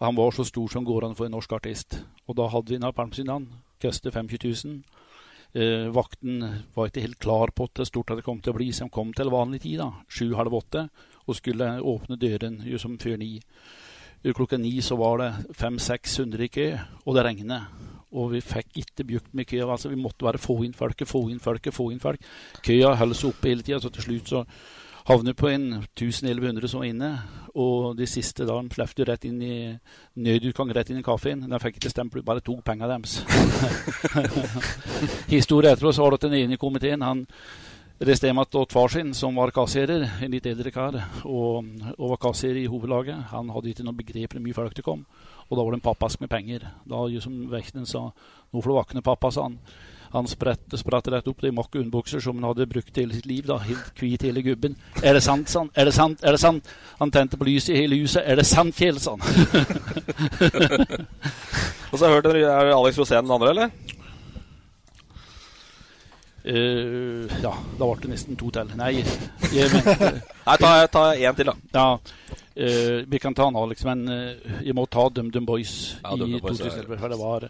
han 0.00 0.14
var 0.14 0.30
så 0.30 0.44
stor 0.46 0.68
som 0.70 0.84
går 0.86 1.08
an 1.08 1.16
for 1.18 1.26
en 1.26 1.34
norsk 1.34 1.52
artist. 1.52 1.98
Og 2.28 2.36
da 2.38 2.46
hadde 2.52 2.74
vi 2.74 2.78
Napalm-synaen. 2.78 3.48
Kostet 3.82 4.14
25 4.14 4.38
000. 4.64 4.80
Eh, 5.54 5.88
vakten 5.94 6.42
var 6.74 6.90
ikke 6.90 7.02
helt 7.02 7.18
klar 7.18 7.50
på 7.56 7.66
hvor 7.66 7.86
stort 7.88 8.12
det 8.12 8.24
kom 8.26 8.40
til 8.40 8.52
å 8.52 8.58
bli, 8.58 8.68
de 8.70 8.88
kom 8.92 9.14
til 9.16 9.30
vanlig 9.32 9.62
tid, 9.64 9.78
da, 9.80 10.04
sju-halv 10.12 10.52
åtte, 10.52 10.88
og 11.24 11.36
skulle 11.36 11.78
åpne 11.80 12.18
døren 12.20 12.60
jo 12.68 12.78
som 12.78 12.98
før 13.00 13.16
ni. 13.16 13.38
Klokka 14.22 14.58
ni 14.58 14.74
så 14.82 14.98
var 14.98 15.22
det 15.22 15.30
500-600 15.56 16.44
i 16.44 16.48
kø, 16.52 16.66
og 17.06 17.16
det 17.16 17.24
regnet. 17.24 17.86
Og 18.18 18.32
vi 18.32 18.40
fikk 18.42 18.80
ikke 18.82 19.06
bjukt 19.06 19.34
med 19.34 19.46
køa. 19.46 19.70
altså 19.70 19.88
Vi 19.88 20.00
måtte 20.00 20.24
bare 20.24 20.38
få 20.38 20.62
inn 20.64 20.74
folket, 20.74 21.08
få 21.08 21.28
inn 21.30 21.40
folket, 21.40 21.74
få 21.74 21.90
inn 21.92 22.00
folk. 22.00 22.20
Køa 22.64 22.94
holdt 22.96 23.16
seg 23.16 23.30
oppe 23.30 23.48
hele 23.48 23.62
tida, 23.62 23.80
så 23.80 23.90
til 23.92 24.02
slutt 24.02 24.32
så 24.32 24.44
havner 25.08 25.36
på 25.36 25.48
en 25.48 25.68
1100 25.96 26.68
som 26.68 26.82
var 26.82 26.88
inne. 26.90 27.12
Og 27.58 27.96
de 27.98 28.06
siste 28.06 28.44
da 28.46 28.58
slapp 28.70 28.92
du 28.94 29.02
rett 29.08 29.24
inn 29.26 29.40
i 29.42 29.54
nødutgang, 30.20 30.70
rett 30.76 30.92
inn 30.92 31.00
i 31.00 31.06
kaffen. 31.06 31.46
De 31.48 31.60
fikk 31.62 31.80
ikke 31.80 31.90
stempel, 31.90 32.22
bare 32.26 32.44
tok 32.44 32.60
pengene 32.66 32.90
deres. 32.92 33.22
Historie 35.32 35.72
etterpå 35.72 35.94
så 35.94 36.04
var 36.04 36.14
det 36.14 36.28
den 36.28 36.38
ene 36.42 36.58
i 36.58 36.60
komiteen. 36.60 37.02
han 37.02 37.24
reiste 37.98 38.28
hjem 38.28 38.44
til 38.46 38.66
far 38.70 38.92
sin, 38.94 39.10
som 39.14 39.34
var 39.34 39.50
kasserer, 39.50 40.04
en 40.22 40.30
litt 40.30 40.46
eldre 40.46 40.70
kar, 40.70 41.00
og, 41.24 41.66
og 41.96 42.12
var 42.12 42.20
kasserer 42.28 42.60
i 42.62 42.68
hovedlaget. 42.70 43.32
Han 43.32 43.50
hadde 43.50 43.72
ikke 43.72 43.86
noe 43.88 43.98
begrep 43.98 44.36
hvor 44.36 44.44
mye 44.44 44.58
folk 44.60 44.76
det 44.76 44.86
kom. 44.86 45.02
Og 45.48 45.56
da 45.56 45.64
var 45.64 45.74
det 45.74 45.80
en 45.80 45.88
pappask 45.88 46.20
med 46.22 46.30
penger. 46.30 46.68
Da 46.86 47.06
som 47.24 47.48
vekten 47.50 47.86
sa 47.86 48.12
'Nå 48.52 48.62
får 48.62 48.70
du 48.70 48.76
våkne, 48.76 49.02
pappa', 49.02 49.30
sa 49.30 49.42
han. 49.42 49.58
Han 50.12 50.26
spratt, 50.26 51.06
rett 51.12 51.28
opp 51.28 51.40
De 51.42 51.50
mokk 51.52 51.74
underbukser 51.76 52.20
som 52.20 52.36
han 52.38 52.44
hadde 52.48 52.66
brukt 52.66 52.96
hele 52.96 53.14
sitt 53.14 53.26
liv. 53.26 53.44
da, 53.46 53.58
Helt 53.58 53.92
hvit 54.00 54.22
hele 54.22 54.42
gubben. 54.42 54.76
'Er 55.02 55.12
det 55.14 55.22
sant?' 55.22 55.48
sann? 55.48 55.70
'Er 55.74 55.84
det 55.84 55.94
sant?' 55.94 56.24
er 56.24 56.30
det 56.32 56.40
sant? 56.40 56.64
Han 56.98 57.10
tente 57.10 57.36
på 57.36 57.44
lyset 57.44 57.74
i 57.74 57.76
hele 57.82 57.96
huset. 58.00 58.22
'Er 58.24 58.34
det 58.36 58.46
sant, 58.46 58.74
Kjell?' 58.74 58.98
sann? 59.00 59.20
Og 61.92 61.98
så 61.98 62.04
har 62.06 62.12
jeg 62.12 62.22
hørt 62.22 62.26
Er 62.36 62.74
Alex 62.76 62.98
Rosén 62.98 63.22
den 63.22 63.30
andre, 63.30 63.50
eller? 63.50 63.68
Uh, 66.48 67.26
ja, 67.42 67.50
da 67.78 67.84
ble 67.84 67.98
det 68.00 68.08
nesten 68.14 68.36
to 68.40 68.48
til. 68.54 68.70
Nei, 68.78 69.02
jeg, 69.52 69.68
mente 69.74 70.22
Nei 70.46 70.56
ta, 70.62 70.70
ta 70.86 71.02
én 71.18 71.34
til, 71.36 71.50
da. 71.52 71.56
Ja, 71.74 71.98
Uh, 72.58 73.04
vi 73.06 73.20
kan 73.22 73.30
ta 73.38 73.44
han 73.46 73.54
Alex, 73.54 73.84
men 73.86 74.00
uh, 74.10 74.34
jeg 74.66 74.74
må 74.74 74.82
ta 74.90 75.04
DumDum 75.14 75.44
Boys 75.46 75.94
Ja, 76.02 76.10
i 76.16 76.40
2011. 76.42 76.90
er- 76.90 76.98
For 76.98 77.08
det 77.12 77.18
var, 77.20 77.44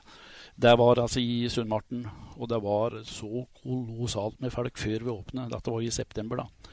det 0.58 0.74
var 0.74 0.98
altså 0.98 1.22
i 1.22 1.46
Sundmarten, 1.50 2.02
og 2.34 2.48
det 2.50 2.58
var 2.64 2.96
så 3.06 3.44
kolossalt 3.60 4.40
med 4.42 4.50
folk 4.50 4.78
før 4.80 5.04
vi 5.04 5.12
åpnet. 5.12 5.52
Dette 5.52 5.70
var 5.70 5.84
i 5.84 5.90
september, 5.94 6.42
da. 6.42 6.72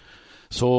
Så 0.50 0.70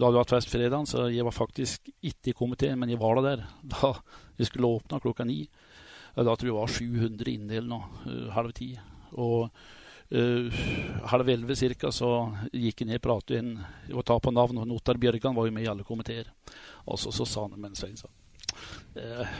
da 0.00 0.10
vi 0.10 0.18
hatt 0.18 0.32
fest 0.34 0.50
fredag, 0.52 0.84
så 0.88 1.06
jeg 1.12 1.24
var 1.24 1.36
faktisk 1.36 1.88
ikke 2.04 2.32
i 2.32 2.36
komiteen, 2.36 2.76
men 2.80 2.92
jeg 2.92 3.00
var 3.00 3.16
da 3.16 3.22
der. 3.30 3.46
Da 3.76 3.94
vi 4.36 4.44
skulle 4.48 4.68
åpne 4.68 5.00
klokka 5.00 5.24
ni. 5.24 5.46
Da 6.14 6.34
tror 6.36 6.48
jeg 6.48 6.52
det 6.52 6.58
var 6.58 6.74
700 6.74 7.32
inne 7.32 7.56
eller 7.56 7.70
noe, 7.70 8.02
uh, 8.04 8.28
halv 8.34 8.52
ti. 8.52 8.74
Og 9.16 9.48
uh, 10.12 10.60
halv 11.10 11.32
elleve 11.32 11.56
cirka 11.56 11.92
så 11.94 12.10
gikk 12.52 12.82
jeg 12.82 12.90
ned 12.90 13.00
og 13.00 13.06
pratet 13.06 13.40
inn 13.40 13.56
og 13.94 14.04
ta 14.04 14.18
på 14.20 14.34
navn. 14.34 14.60
Og 14.60 14.68
Notar 14.68 15.00
Bjørgan 15.00 15.36
var 15.36 15.48
jo 15.48 15.56
med 15.56 15.64
i 15.64 15.70
alle 15.72 15.86
komiteer. 15.88 16.28
Og 16.84 17.00
så, 17.00 17.14
så 17.14 17.24
sa 17.24 17.48
han 17.48 17.56
mens 17.56 17.80
en 17.80 17.96
Svein 17.96 18.00
sa 18.00 18.12
eh, 19.00 19.38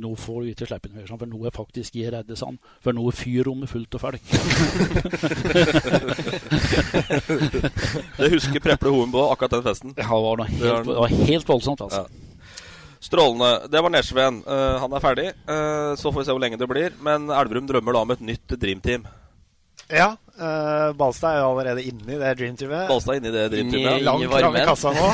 nå 0.00 0.14
får 0.16 0.40
du 0.40 0.46
ikke 0.52 0.66
slippe 0.70 0.88
inn 0.88 0.96
mer, 0.96 1.08
for 1.10 1.28
nå 1.28 1.38
er 1.44 1.52
faktisk 1.52 1.96
jeg 1.98 2.12
redd, 2.14 2.30
sann. 2.38 2.56
For 2.80 2.96
nå 2.96 3.02
er 3.10 3.16
fyrrommet 3.16 3.68
fullt 3.68 3.96
av 3.98 4.00
folk. 4.06 4.24
Det 8.16 8.28
husker 8.32 8.62
Preple 8.64 8.92
Hoen 8.94 9.12
på 9.12 9.20
akkurat 9.28 9.52
den 9.58 9.64
festen. 9.66 9.90
Ja, 9.98 10.08
det 10.08 10.24
var, 10.24 10.36
noe 10.40 10.48
helt, 10.48 10.86
det 10.88 10.96
var 10.96 11.12
helt 11.28 11.48
voldsomt, 11.48 11.80
altså. 11.84 12.06
Strålende. 13.02 13.66
Det 13.68 13.80
var 13.82 13.90
Nesjven. 13.90 14.42
Uh, 14.46 14.78
han 14.80 14.92
er 14.94 15.02
ferdig. 15.02 15.28
Uh, 15.44 15.92
så 15.98 16.12
får 16.12 16.20
vi 16.20 16.26
se 16.28 16.36
hvor 16.36 16.44
lenge 16.44 16.60
det 16.60 16.68
blir. 16.70 16.94
Men 17.02 17.26
Elverum 17.34 17.66
drømmer 17.68 17.92
da 17.96 18.04
om 18.06 18.12
et 18.14 18.22
nytt 18.32 18.54
Dream 18.62 18.80
Team. 18.84 19.02
Ja. 19.90 20.14
Uh, 20.32 20.90
Balstad 20.96 21.36
er 21.36 21.42
jo 21.42 21.48
allerede 21.52 21.82
inne 21.90 22.14
i 22.14 22.20
det 22.20 22.30
Dreamteamet. 22.38 22.86
Balstad 22.88 23.14
er 23.14 23.20
inne 23.20 23.30
i 23.30 23.34
det 23.36 23.44
Dreamteamet. 23.52 24.04
Langt 24.06 24.32
fram 24.32 24.56
i 24.56 24.64
kassa 24.68 24.92
nå. 24.96 25.10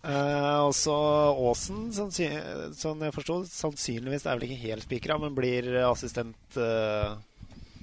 og 0.66 0.74
så 0.76 0.96
Aasen, 1.32 1.88
sånn 1.96 3.06
jeg 3.06 3.14
forsto, 3.16 3.40
sannsynligvis 3.48 4.26
er 4.26 4.36
vel 4.36 4.48
ikke 4.48 4.60
helt 4.66 4.86
spikra, 4.86 5.16
men 5.22 5.36
blir 5.36 5.72
assistent 5.88 6.58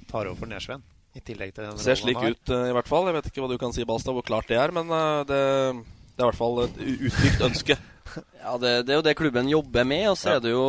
Tar 0.08 0.24
over 0.24 0.38
for 0.38 0.48
Nesjven. 0.48 0.80
I 1.18 1.20
tillegg 1.24 1.50
til 1.56 1.66
den 1.66 1.80
Ser 1.82 1.98
slik 1.98 2.20
ut, 2.22 2.52
i 2.54 2.74
hvert 2.76 2.88
fall. 2.88 3.08
Jeg 3.10 3.18
vet 3.18 3.30
ikke 3.30 3.42
hva 3.42 3.50
du 3.50 3.58
kan 3.60 3.74
si, 3.74 3.84
Balstad, 3.88 4.14
hvor 4.16 4.24
klart 4.24 4.48
det 4.48 4.56
er. 4.60 4.72
Men 4.72 4.88
det, 5.28 5.42
det 6.14 6.22
er 6.22 6.24
i 6.24 6.28
hvert 6.30 6.38
fall 6.38 6.62
et 6.64 6.78
uttrykt 7.10 7.44
ønske. 7.50 7.76
Ja, 8.42 8.54
det, 8.60 8.70
det, 8.86 8.92
er 8.92 8.98
jo 9.00 9.04
det 9.04 9.16
klubben 9.18 9.50
jobber 9.50 9.86
med. 9.88 10.06
Og 10.12 10.16
så 10.18 10.36
er 10.36 10.40
det 10.44 10.54
jo 10.54 10.64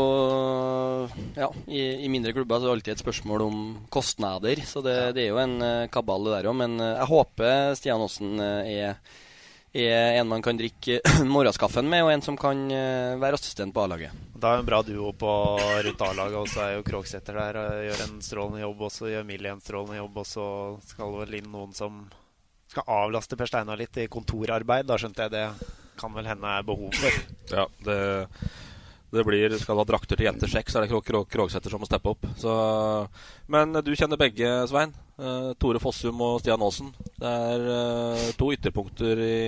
Ja, 1.38 1.50
i, 1.68 2.06
i, 2.06 2.12
mindre 2.12 2.34
klubber 2.36 2.60
så 2.60 2.68
er 2.68 2.70
det 2.70 2.76
alltid 2.78 2.94
et 2.98 3.06
spørsmål 3.06 3.46
om 3.46 3.64
kostnader. 3.94 4.62
Så 4.68 4.84
det, 4.86 4.98
det 5.18 5.26
er 5.26 5.34
jo 5.34 5.42
en 5.42 5.58
uh, 5.64 5.88
kabal, 5.92 6.28
det 6.28 6.38
der 6.38 6.52
òg. 6.52 6.60
Men 6.64 6.78
uh, 6.82 6.92
jeg 6.92 7.10
håper 7.14 7.74
Stian 7.80 8.04
Aasen 8.04 8.40
uh, 8.42 8.62
er, 8.66 8.98
er, 9.74 10.20
en 10.20 10.30
man 10.32 10.46
kan 10.46 10.60
drikke 10.60 11.00
morgenskaffen 11.36 11.90
med, 11.90 12.06
og 12.06 12.14
en 12.14 12.26
som 12.26 12.40
kan 12.40 12.68
være 13.22 13.38
assistent 13.38 13.76
på 13.76 13.86
A-laget. 13.86 14.16
Da 14.40 14.56
er 14.56 14.64
en 14.64 14.70
bra 14.70 14.82
duo 14.86 15.12
på 15.14 15.34
rundt 15.60 16.08
A-laget, 16.08 16.40
og 16.40 16.50
så 16.52 16.66
er 16.66 16.78
jo 16.78 16.88
Krogsæter 16.88 17.38
der 17.38 17.62
og 17.62 17.84
gjør 17.90 18.08
en 18.08 18.18
strålende 18.26 18.64
jobb. 18.66 18.88
Og 18.88 18.96
så 18.96 19.14
gjør 19.14 19.30
Millie 19.30 19.54
en 19.54 19.64
strålende 19.64 20.02
jobb, 20.02 20.24
og 20.24 20.28
så 20.28 20.48
skal 20.90 21.14
det 21.14 21.24
vel 21.26 21.40
inn 21.42 21.54
noen 21.54 21.78
som 21.78 22.04
skal 22.70 22.90
avlaste 23.02 23.38
Per 23.38 23.50
Steinar 23.50 23.80
litt 23.80 23.98
i 23.98 24.10
kontorarbeid. 24.12 24.88
Da 24.90 24.98
skjønte 25.02 25.26
jeg 25.26 25.34
det 25.34 25.46
kan 26.00 26.14
vel 26.16 26.30
hende 26.30 26.58
er 26.58 26.66
behov 26.68 26.96
for. 26.96 27.22
Ja, 27.50 27.66
det, 27.82 27.98
det 29.10 29.24
blir 29.26 29.56
Skal 29.58 29.74
du 29.74 29.82
ha 29.82 29.88
drakter 29.90 30.20
til 30.20 30.28
jentesjekk, 30.28 30.70
så 30.70 30.80
er 30.80 30.86
det 30.86 30.92
Krog, 30.92 31.06
Krog, 31.08 31.26
Krogsæter 31.34 31.74
som 31.74 31.82
må 31.82 31.90
steppe 31.90 32.14
opp. 32.14 32.28
Så, 32.38 32.54
men 33.50 33.74
du 33.82 33.94
kjenner 33.98 34.22
begge, 34.22 34.52
Svein. 34.70 34.94
Uh, 35.20 35.52
Tore 35.60 35.82
Fossum 35.84 36.22
og 36.24 36.40
Stian 36.44 36.62
Aasen. 36.64 36.94
Det 37.20 37.34
er 37.50 37.66
uh, 37.68 38.28
to 38.40 38.54
ytterpunkter 38.56 39.24
i 39.26 39.40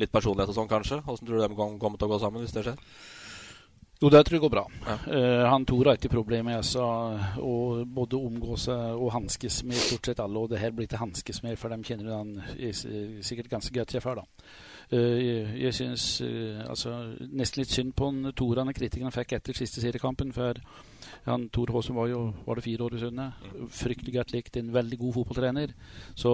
litt 0.00 0.12
personlighet 0.14 0.52
og 0.52 0.56
sånn, 0.56 0.70
kanskje. 0.70 1.02
Hvordan 1.04 1.26
tror 1.26 1.42
du 1.42 1.44
de 1.44 1.78
kommer 1.82 1.98
til 2.00 2.08
å 2.08 2.12
gå 2.14 2.20
sammen, 2.22 2.46
hvis 2.46 2.54
det 2.56 2.64
skjer? 2.68 2.78
Jo, 4.00 4.08
det 4.08 4.22
tror 4.24 4.36
jeg 4.36 4.40
går 4.40 4.52
bra. 4.54 4.62
Ja. 4.86 4.94
Uh, 5.04 5.46
han 5.50 5.66
Tore 5.68 5.92
har 5.92 5.98
ikke 5.98 6.08
problemer 6.14 6.46
med 6.48 6.56
altså, 6.62 6.84
å 7.36 7.84
både 7.84 8.16
omgå 8.16 8.56
seg 8.56 8.96
og 8.96 9.12
hanskes 9.12 9.60
med 9.68 9.76
stort 9.76 10.08
sett 10.08 10.22
alle. 10.24 10.40
Og 10.40 10.48
det 10.48 10.62
her 10.62 10.72
blir 10.72 10.88
ikke 10.88 11.02
hanskes 11.02 11.42
med, 11.44 11.58
for 11.60 11.68
de 11.68 11.84
kjenner 11.84 12.16
han 12.16 12.38
sikkert 13.20 13.50
ganske 13.52 13.74
godt 13.76 13.92
fra 13.98 14.04
før. 14.06 14.22
da. 14.22 14.54
Uh, 14.90 15.52
jeg 15.60 15.76
syns 15.76 16.06
uh, 16.24 16.64
altså, 16.64 16.94
nesten 17.28 17.60
litt 17.60 17.76
synd 17.76 17.92
på 17.92 18.08
en 18.08 18.32
Tore 18.32 18.64
han 18.64 19.12
fikk 19.12 19.36
etter 19.36 19.60
siste 19.60 19.84
seriekampen. 19.84 20.32
For 20.32 20.56
han, 21.30 21.48
Tore 21.54 21.74
Håsum 21.74 21.96
var 21.98 22.10
jo 22.10 22.20
var 22.46 22.58
det 22.58 22.64
fire 22.64 22.86
år 22.86 22.96
i 22.96 23.00
Sundet. 23.02 23.44
Fryktelig 23.74 24.14
godt 24.16 24.34
likt. 24.34 24.58
En 24.60 24.72
veldig 24.74 24.98
god 25.00 25.14
fotballtrener. 25.18 25.74
Så, 26.18 26.32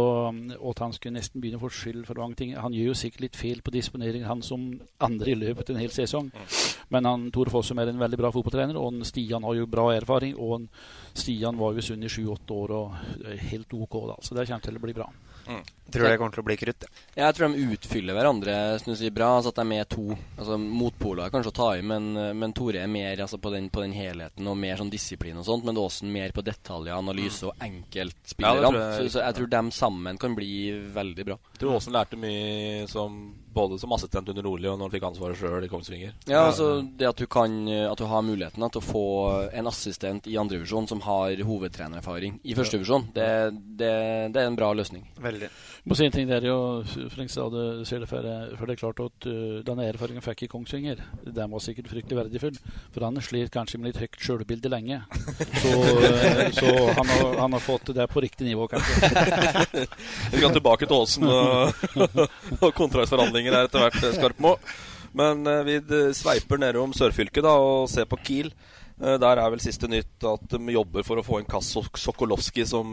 og 0.59 0.69
at 0.73 0.83
han 0.85 0.95
skulle 0.97 1.19
nesten 1.19 1.43
begynne 1.43 1.61
å 1.61 1.65
få 1.67 1.73
skyld 1.73 2.07
for 2.09 2.23
mange 2.23 2.39
ting. 2.41 2.55
Han 2.59 2.75
gjør 2.77 2.91
jo 2.91 2.99
sikkert 2.99 3.27
litt 3.27 3.39
feil 3.39 3.63
på 3.65 3.75
disponering, 3.75 4.27
han 4.27 4.45
som 4.45 4.69
andre 5.05 5.33
i 5.33 5.39
løpet 5.39 5.73
en 5.73 5.81
hel 5.81 5.95
sesong. 5.95 6.33
Men 6.95 7.09
han, 7.09 7.29
Tore 7.35 7.53
Fossum 7.53 7.81
er 7.83 7.93
en 7.93 8.03
veldig 8.03 8.21
bra 8.21 8.33
fotballtrener, 8.35 8.79
og 8.81 9.03
Stian 9.09 9.47
har 9.47 9.59
jo 9.59 9.71
bra 9.71 9.89
erfaring. 9.95 10.37
Og 10.39 10.69
Stian 11.17 11.59
var 11.61 11.75
jo 11.75 11.83
i 11.83 11.87
Sund 11.87 12.05
i 12.07 12.13
sju-åtte 12.13 12.57
år 12.57 12.77
og 12.77 13.33
helt 13.51 13.77
OK, 13.77 14.01
da. 14.13 14.21
Så 14.23 14.37
det 14.37 14.49
kommer 14.49 14.69
til 14.69 14.81
å 14.81 14.87
bli 14.87 14.97
bra. 14.97 15.11
Mm. 15.47 15.63
Tror 15.93 16.09
det 16.09 16.17
kommer 16.19 16.35
til 16.35 16.43
å 16.43 16.47
bli 16.47 16.57
krutt. 16.59 16.85
Ja. 17.15 17.29
Jeg 17.29 17.37
tror 17.37 17.53
de 17.53 17.67
utfyller 17.77 18.17
hverandre 18.17 18.55
synes 18.83 19.03
bra. 19.15 19.29
Altså 19.37 19.53
at 19.53 19.61
de 19.61 19.63
er 19.63 19.71
med 19.71 19.89
to 19.93 20.07
altså 20.17 20.59
motpoler 20.59 21.31
kanskje 21.31 21.53
å 21.53 21.57
ta 21.61 21.69
i, 21.79 21.85
men, 21.87 22.09
men 22.39 22.55
Tore 22.57 22.83
er 22.83 22.91
mer 22.91 23.23
altså, 23.23 23.39
på, 23.43 23.53
den, 23.55 23.69
på, 23.71 23.85
den, 23.85 23.95
helheten 23.95 24.51
og 24.51 24.59
mer 24.59 24.81
sånn 24.81 24.91
disiplin 24.91 25.39
og 25.39 25.47
sånt. 25.47 25.67
Men 25.69 25.79
Åsen 25.79 26.11
mer 26.13 26.35
på 26.35 26.45
detaljer, 26.47 26.97
analyse 26.97 27.47
og 27.47 27.63
enkeltspillerne. 27.63 28.73
Ja, 28.75 28.93
så, 28.99 29.09
så, 29.15 29.23
jeg 29.29 29.39
tror 29.39 29.53
de 29.55 29.63
sammen 29.79 30.19
kan 30.21 30.35
bli 30.39 30.53
veldig 30.97 31.29
bra. 31.31 31.39
Jeg 31.55 31.63
tror 31.63 31.79
Åsen 31.79 31.95
lærte 31.95 32.19
mye 32.21 32.89
som, 32.91 33.21
både 33.57 33.79
som 33.81 33.95
assistent 33.97 34.29
under 34.33 34.45
Nordli 34.47 34.69
og 34.71 34.77
når 34.79 34.89
han 34.89 34.95
fikk 34.97 35.09
ansvaret 35.09 35.41
sjøl 35.41 35.65
i 35.67 35.71
Kongsvinger. 35.73 36.15
Ja, 36.29 36.45
altså 36.51 36.69
det 36.85 37.09
at 37.09 37.21
du 37.21 37.27
kan 37.31 37.55
At 37.67 37.99
du 37.99 38.05
har 38.09 38.23
muligheten 38.25 38.63
da, 38.63 38.69
til 38.73 38.83
å 38.83 38.85
få 38.85 39.07
en 39.57 39.71
assistent 39.71 40.27
i 40.31 40.37
andrevisjon 40.41 40.89
som 40.91 41.01
har 41.07 41.41
hovedtrenererfaring 41.47 42.41
i 42.45 42.57
førstevisjon, 42.59 43.09
det, 43.17 43.29
det, 43.81 43.93
det 44.35 44.43
er 44.43 44.51
en 44.51 44.59
bra 44.59 44.73
løsning. 44.77 45.07
Veldig. 45.23 45.51
Må 45.87 45.95
si 45.95 46.03
en 46.03 46.11
ting 46.11 46.27
der, 46.27 46.43
jo, 46.43 46.83
Frengstad 47.15 47.55
ser 47.87 48.01
det 48.03 48.09
for, 48.11 48.25
for 48.59 48.67
det 48.67 48.75
er 48.75 48.79
klart 48.81 49.01
at 49.05 49.27
uh, 49.31 49.59
denne 49.63 49.85
erfaringen 49.87 50.25
fikk 50.25 50.41
i 50.43 50.49
Kongsvinger, 50.51 50.99
den 51.23 51.53
var 51.53 51.63
sikkert 51.63 51.93
fryktelig 51.93 52.19
verdifull. 52.19 52.59
For 52.91 53.07
han 53.07 53.21
slet 53.23 53.53
kanskje 53.55 53.79
med 53.79 53.93
litt 53.93 54.01
høyt 54.03 54.19
sjølbilde 54.19 54.73
lenge. 54.73 54.99
Så, 55.63 55.77
uh, 55.77 56.43
så 56.59 56.73
han, 56.91 57.13
har, 57.13 57.39
han, 57.39 57.55
har, 57.55 57.63
fått 57.63 57.95
det 57.95 58.09
på 58.11 58.25
riktig 58.27 58.49
nivå, 58.49 58.67
kanskje. 58.75 59.13
Vi 60.35 60.43
skal 60.43 60.59
tilbake 60.59 60.91
til 60.91 60.99
Åsen 60.99 61.31
og, 61.31 61.87
og 62.65 62.69
kontraktsforhandlinger 62.75 63.55
her 63.55 63.71
etter 63.71 63.87
hvert, 63.87 64.03
Skarpmo. 64.19 64.57
Men 65.17 65.47
uh, 65.47 65.63
vi 65.71 65.79
sveiper 66.19 66.67
nedom 66.67 66.99
sørfylket 66.99 67.47
da, 67.47 67.55
og 67.63 67.87
ser 67.95 68.11
på 68.11 68.19
Kiel. 68.27 68.51
der 68.99 69.39
er 69.39 69.51
vel 69.55 69.63
siste 69.63 69.87
nytt 69.87 70.25
at 70.27 70.51
de 70.51 70.75
jobber 70.75 71.07
for 71.07 71.23
å 71.23 71.25
få 71.25 71.39
en 71.39 71.47
Kass 71.47 71.77
Sokolowski 71.95 72.67
som 72.67 72.91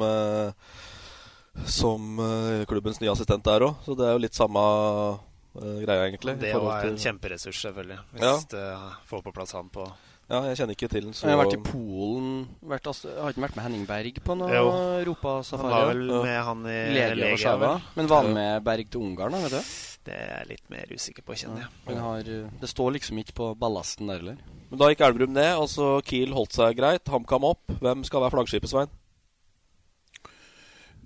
som 1.66 2.18
uh, 2.20 2.64
klubbens 2.70 3.00
nye 3.02 3.12
assistent 3.14 3.46
der 3.46 3.68
òg. 3.68 3.78
Så 3.86 3.98
det 3.98 4.08
er 4.08 4.18
jo 4.18 4.24
litt 4.24 4.38
samme 4.38 4.64
uh, 4.64 5.78
greia, 5.84 6.08
egentlig. 6.08 6.38
Det 6.42 6.54
er 6.54 6.90
en 6.90 6.98
kjemperessurs, 7.00 7.62
selvfølgelig. 7.68 8.00
Hvis 8.16 8.26
ja. 8.26 8.34
det 8.56 8.66
får 9.10 9.24
på 9.28 9.36
plass 9.36 9.56
han 9.58 9.70
på 9.74 9.86
Ja, 10.32 10.40
jeg 10.48 10.58
kjenner 10.62 10.78
ikke 10.78 10.90
til 10.90 11.08
den 11.10 11.14
så 11.14 11.28
Jeg 11.28 11.36
har 11.36 11.44
vært 11.44 11.58
i 11.58 11.62
Polen. 11.68 12.30
Vært, 12.74 12.90
altså, 12.90 13.12
jeg 13.12 13.22
har 13.22 13.36
ikke 13.36 13.46
vært 13.46 13.58
med 13.60 13.68
Henning 13.68 13.88
Berg 13.90 14.22
på 14.24 14.38
noe 14.40 14.62
europasafari? 15.04 15.70
Han 15.70 15.76
var 15.76 15.90
vel 15.92 16.14
med 16.14 16.40
han 16.50 16.64
i 16.66 16.78
Legia, 16.96 17.18
Legia 17.20 17.74
Men 18.00 18.10
var 18.12 18.24
han 18.24 18.38
med 18.40 18.64
Berg 18.66 18.90
til 18.90 19.04
Ungarn, 19.04 19.36
da, 19.36 19.44
vet 19.46 19.58
du? 19.60 19.74
Det 20.04 20.16
er 20.20 20.32
jeg 20.34 20.50
litt 20.50 20.66
mer 20.74 20.90
usikker 20.92 21.24
på, 21.24 21.36
kjenner 21.40 21.64
jeg. 21.64 21.70
Ja. 21.94 22.00
Har, 22.04 22.34
det 22.60 22.72
står 22.72 22.98
liksom 22.98 23.22
ikke 23.22 23.38
på 23.38 23.54
ballasten 23.60 24.10
der 24.12 24.20
heller. 24.20 24.42
Men 24.72 24.82
da 24.82 24.90
gikk 24.90 25.04
Elverum 25.06 25.36
ned, 25.36 25.54
og 25.62 25.70
så 25.72 25.94
Kiel 26.08 26.34
holdt 26.36 26.58
seg 26.58 26.76
greit. 26.80 27.08
HamKam 27.08 27.46
opp. 27.54 27.78
Hvem 27.78 28.04
skal 28.08 28.26
være 28.26 28.34
flaggskipet, 28.34 28.72
Svein? 28.72 28.92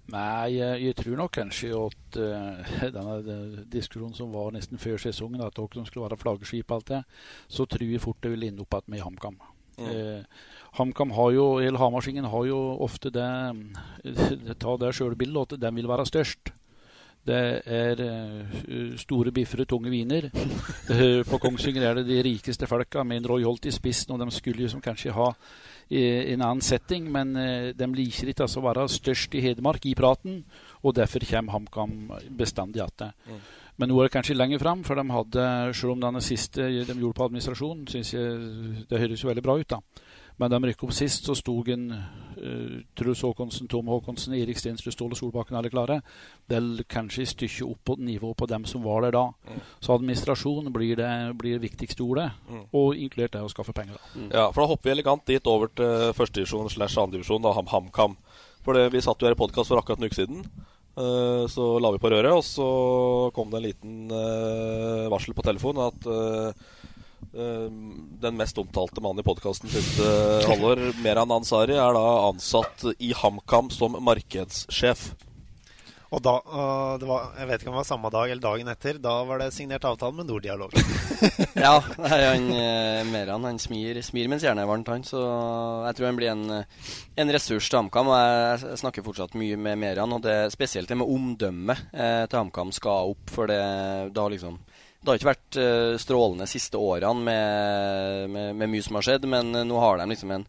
Nei, 0.08 0.56
jeg, 0.56 0.84
jeg, 0.86 0.96
tror 0.96 1.18
nok 1.20 1.34
kanskje 1.36 1.70
at 1.76 2.18
uh, 2.22 2.76
denne 2.96 3.64
diskusjonen 3.68 4.16
som 4.16 4.32
var 4.32 4.54
nesten 4.56 4.80
før 4.80 5.00
sesongen, 5.04 5.44
at 5.44 5.58
dere 5.58 5.84
skulle 5.88 6.06
være 6.06 6.20
flaggskip 6.22 6.72
alt 6.72 6.94
det, 6.94 7.02
så 7.52 7.68
tror 7.68 7.92
jeg 7.92 8.04
fort 8.04 8.22
det 8.24 8.32
vil 8.32 8.48
ende 8.48 8.64
opp 8.64 8.80
med 8.88 9.04
HamKam. 9.04 9.36
Mm. 9.78 9.90
Uh, 9.90 10.46
HamKam 10.80 11.12
har 11.18 11.34
jo, 11.36 11.48
eller 11.60 11.82
Hamarsingen 11.82 12.30
har 12.32 12.48
jo 12.48 12.62
ofte 12.82 13.12
det 13.14 13.28
Ta 14.58 14.78
det 14.80 14.96
sjølbildet 14.96 15.58
at 15.58 15.62
den 15.62 15.76
vil 15.76 15.90
være 15.90 16.08
størst. 16.08 16.54
Det 17.28 17.40
er 17.68 18.00
store 18.96 19.34
biffer 19.36 19.66
og 19.66 19.68
tunge 19.68 19.92
viner. 19.92 20.30
På 21.30 21.40
Kongsvinger 21.44 21.84
er 21.84 21.98
det 22.00 22.06
de 22.08 22.22
rikeste 22.24 22.70
folka 22.72 23.04
med 23.04 23.20
en 23.20 23.28
Roy 23.34 23.44
Holt 23.44 23.68
i 23.68 23.74
spissen, 23.76 24.14
og 24.16 24.22
de 24.24 24.32
skulle 24.32 24.64
jo 24.64 24.72
som 24.72 24.84
kanskje 24.84 25.12
ha 25.12 25.34
i 25.89 26.03
en 26.34 26.44
annen 26.44 26.63
setting, 26.65 27.08
men 27.12 27.36
uh, 27.38 27.70
de 27.75 27.88
liker 27.96 28.32
ikke 28.32 28.48
altså 28.48 28.62
å 28.62 28.67
være 28.67 28.88
størst 28.91 29.38
i 29.38 29.44
Hedmark 29.46 29.88
i 29.88 29.96
praten, 29.98 30.41
og 30.84 30.98
derfor 30.98 31.24
kommer 31.29 31.58
HamKam 31.58 31.96
bestandig 32.38 32.82
igjen. 32.82 33.15
Mm. 33.27 33.39
Men 33.77 33.91
nå 33.91 33.98
er 34.00 34.08
det 34.08 34.15
kanskje 34.15 34.38
lenger 34.38 34.62
fram, 34.62 34.84
for 34.86 34.98
de 34.98 35.06
hadde, 35.13 35.48
selv 35.77 35.94
om 35.94 36.01
denne 36.01 36.22
siste 36.25 36.65
de 36.65 36.96
gjorde 36.98 37.17
på 37.20 37.27
administrasjon, 37.27 37.84
syns 37.91 38.13
jeg 38.15 38.86
det 38.89 39.01
høres 39.03 39.22
jo 39.22 39.29
veldig 39.29 39.46
bra 39.46 39.58
ut. 39.60 39.75
da. 39.75 40.07
Men 40.38 40.51
da 40.51 40.60
de 40.60 40.70
rykket 40.70 40.86
opp 40.86 40.94
sist, 40.94 41.25
så 41.25 41.34
sto 41.38 41.56
en 41.74 41.88
uh, 41.91 42.75
Truls 42.98 43.24
Håkonsen, 43.25 43.67
Tom 43.72 43.88
Håkonsen, 43.89 44.36
Erik 44.38 44.60
Stensrud, 44.62 44.94
Ståle 44.94 45.17
Solbakken 45.17 45.58
alle 45.58 45.72
klare. 45.74 46.01
Vel 46.51 46.84
kanskje 46.89 47.25
et 47.25 47.32
stykke 47.34 47.65
opp 47.65 47.82
på 47.89 47.96
nivå 47.98 48.34
på 48.38 48.46
dem 48.50 48.65
som 48.70 48.86
var 48.86 49.08
der 49.08 49.15
da. 49.17 49.25
Mm. 49.50 49.63
Så 49.82 49.96
administrasjon 49.98 50.70
blir 50.75 51.00
det, 51.01 51.10
blir 51.41 51.58
det 51.58 51.65
viktigste 51.72 52.06
ordet, 52.06 52.29
Mm. 52.48 52.63
og 52.74 52.96
inkludert 52.96 53.34
det 53.34 53.41
å 53.41 53.50
skaffe 53.50 53.74
penger. 53.74 53.98
da. 53.98 54.27
Ja, 54.32 54.46
for 54.51 54.62
da 54.62 54.67
hopper 54.67 54.89
vi 54.89 54.96
elegant 54.96 55.25
dit 55.25 55.48
over 55.48 55.67
til 55.67 56.13
førstedivisjon 56.13 56.70
slash 56.70 56.98
andredivisjon, 57.01 57.41
da, 57.41 57.53
Ham 57.58 57.67
HamKam. 57.67 58.17
For 58.63 58.74
det, 58.74 58.91
vi 58.94 59.01
satt 59.01 59.20
jo 59.20 59.27
her 59.27 59.36
i 59.36 59.39
podkast 59.39 59.72
for 59.72 59.79
akkurat 59.82 60.00
en 60.00 60.06
uke 60.06 60.15
siden. 60.15 60.46
Eh, 60.98 61.46
så 61.48 61.79
la 61.79 61.91
vi 61.94 62.00
på 62.01 62.10
røret, 62.10 62.34
og 62.34 62.44
så 62.44 63.32
kom 63.36 63.51
det 63.51 63.60
en 63.60 63.67
liten 63.67 64.12
eh, 64.12 65.06
varsel 65.13 65.36
på 65.38 65.46
telefonen 65.46 65.91
at 65.91 66.08
eh, 66.10 66.48
eh, 66.50 66.53
den 67.38 68.38
mest 68.40 68.58
omtalte 68.58 69.02
mannen 69.04 69.22
i 69.22 69.26
podkasten 69.28 69.70
siste 69.70 70.08
halvår, 70.48 70.82
Meran 71.04 71.34
Ansari, 71.36 71.76
er 71.78 71.94
da 71.98 72.06
ansatt 72.30 72.88
i 72.98 73.12
HamKam 73.18 73.70
som 73.74 73.98
markedssjef. 74.02 75.10
Og 76.08 76.22
da, 76.24 76.38
øh, 76.40 77.00
det 77.00 77.08
var, 77.08 77.34
Jeg 77.38 77.48
vet 77.48 77.62
ikke 77.62 77.70
om 77.70 77.76
det 77.76 77.82
var 77.82 77.88
samme 77.88 78.10
dag 78.10 78.32
eller 78.32 78.42
dagen 78.42 78.68
etter. 78.72 79.00
Da 79.04 79.24
var 79.28 79.42
det 79.42 79.52
signert 79.54 79.84
avtale 79.84 80.16
med 80.16 80.30
Norddialog. 80.30 80.72
ja, 81.66 81.82
han 81.84 82.48
eh, 82.56 83.04
Meran 83.12 83.44
han 83.44 83.60
smir, 83.60 84.00
smir 84.02 84.30
mens 84.32 84.46
jernet 84.46 84.64
er 84.64 84.70
varmt, 84.72 84.88
han. 84.88 85.04
Så 85.04 85.20
jeg 85.20 85.98
tror 85.98 86.08
han 86.08 86.20
blir 86.20 86.32
en, 86.32 86.46
en 87.20 87.34
ressurs 87.36 87.68
til 87.68 87.82
HamKam. 87.82 88.14
Og 88.14 88.22
jeg, 88.22 88.80
snakker 88.84 89.04
fortsatt 89.04 89.36
mye 89.36 89.60
med 89.60 89.82
Meran, 89.84 90.16
og 90.16 90.24
det 90.24 90.38
spesielt 90.56 90.88
det 90.88 91.00
med 91.02 91.12
omdømmet 91.12 91.92
eh, 91.92 92.24
til 92.24 92.40
HamKam 92.40 92.72
skal 92.76 93.12
opp. 93.12 93.28
For 93.36 93.52
det, 93.52 93.62
da 94.16 94.30
liksom 94.32 94.62
det 95.01 95.12
har 95.12 95.20
ikke 95.20 95.30
vært 95.30 95.60
eh, 95.62 95.94
strålende 96.01 96.48
siste 96.50 96.80
årene 96.82 97.27
med, 97.27 98.34
med, 98.34 98.56
med 98.58 98.72
mye 98.74 98.86
som 98.86 98.98
har 98.98 99.06
skjedd, 99.08 99.27
men 99.30 99.54
eh, 99.56 99.68
nå 99.68 99.77
har 99.82 100.01
de 100.01 100.10
liksom 100.12 100.34
en 100.36 100.48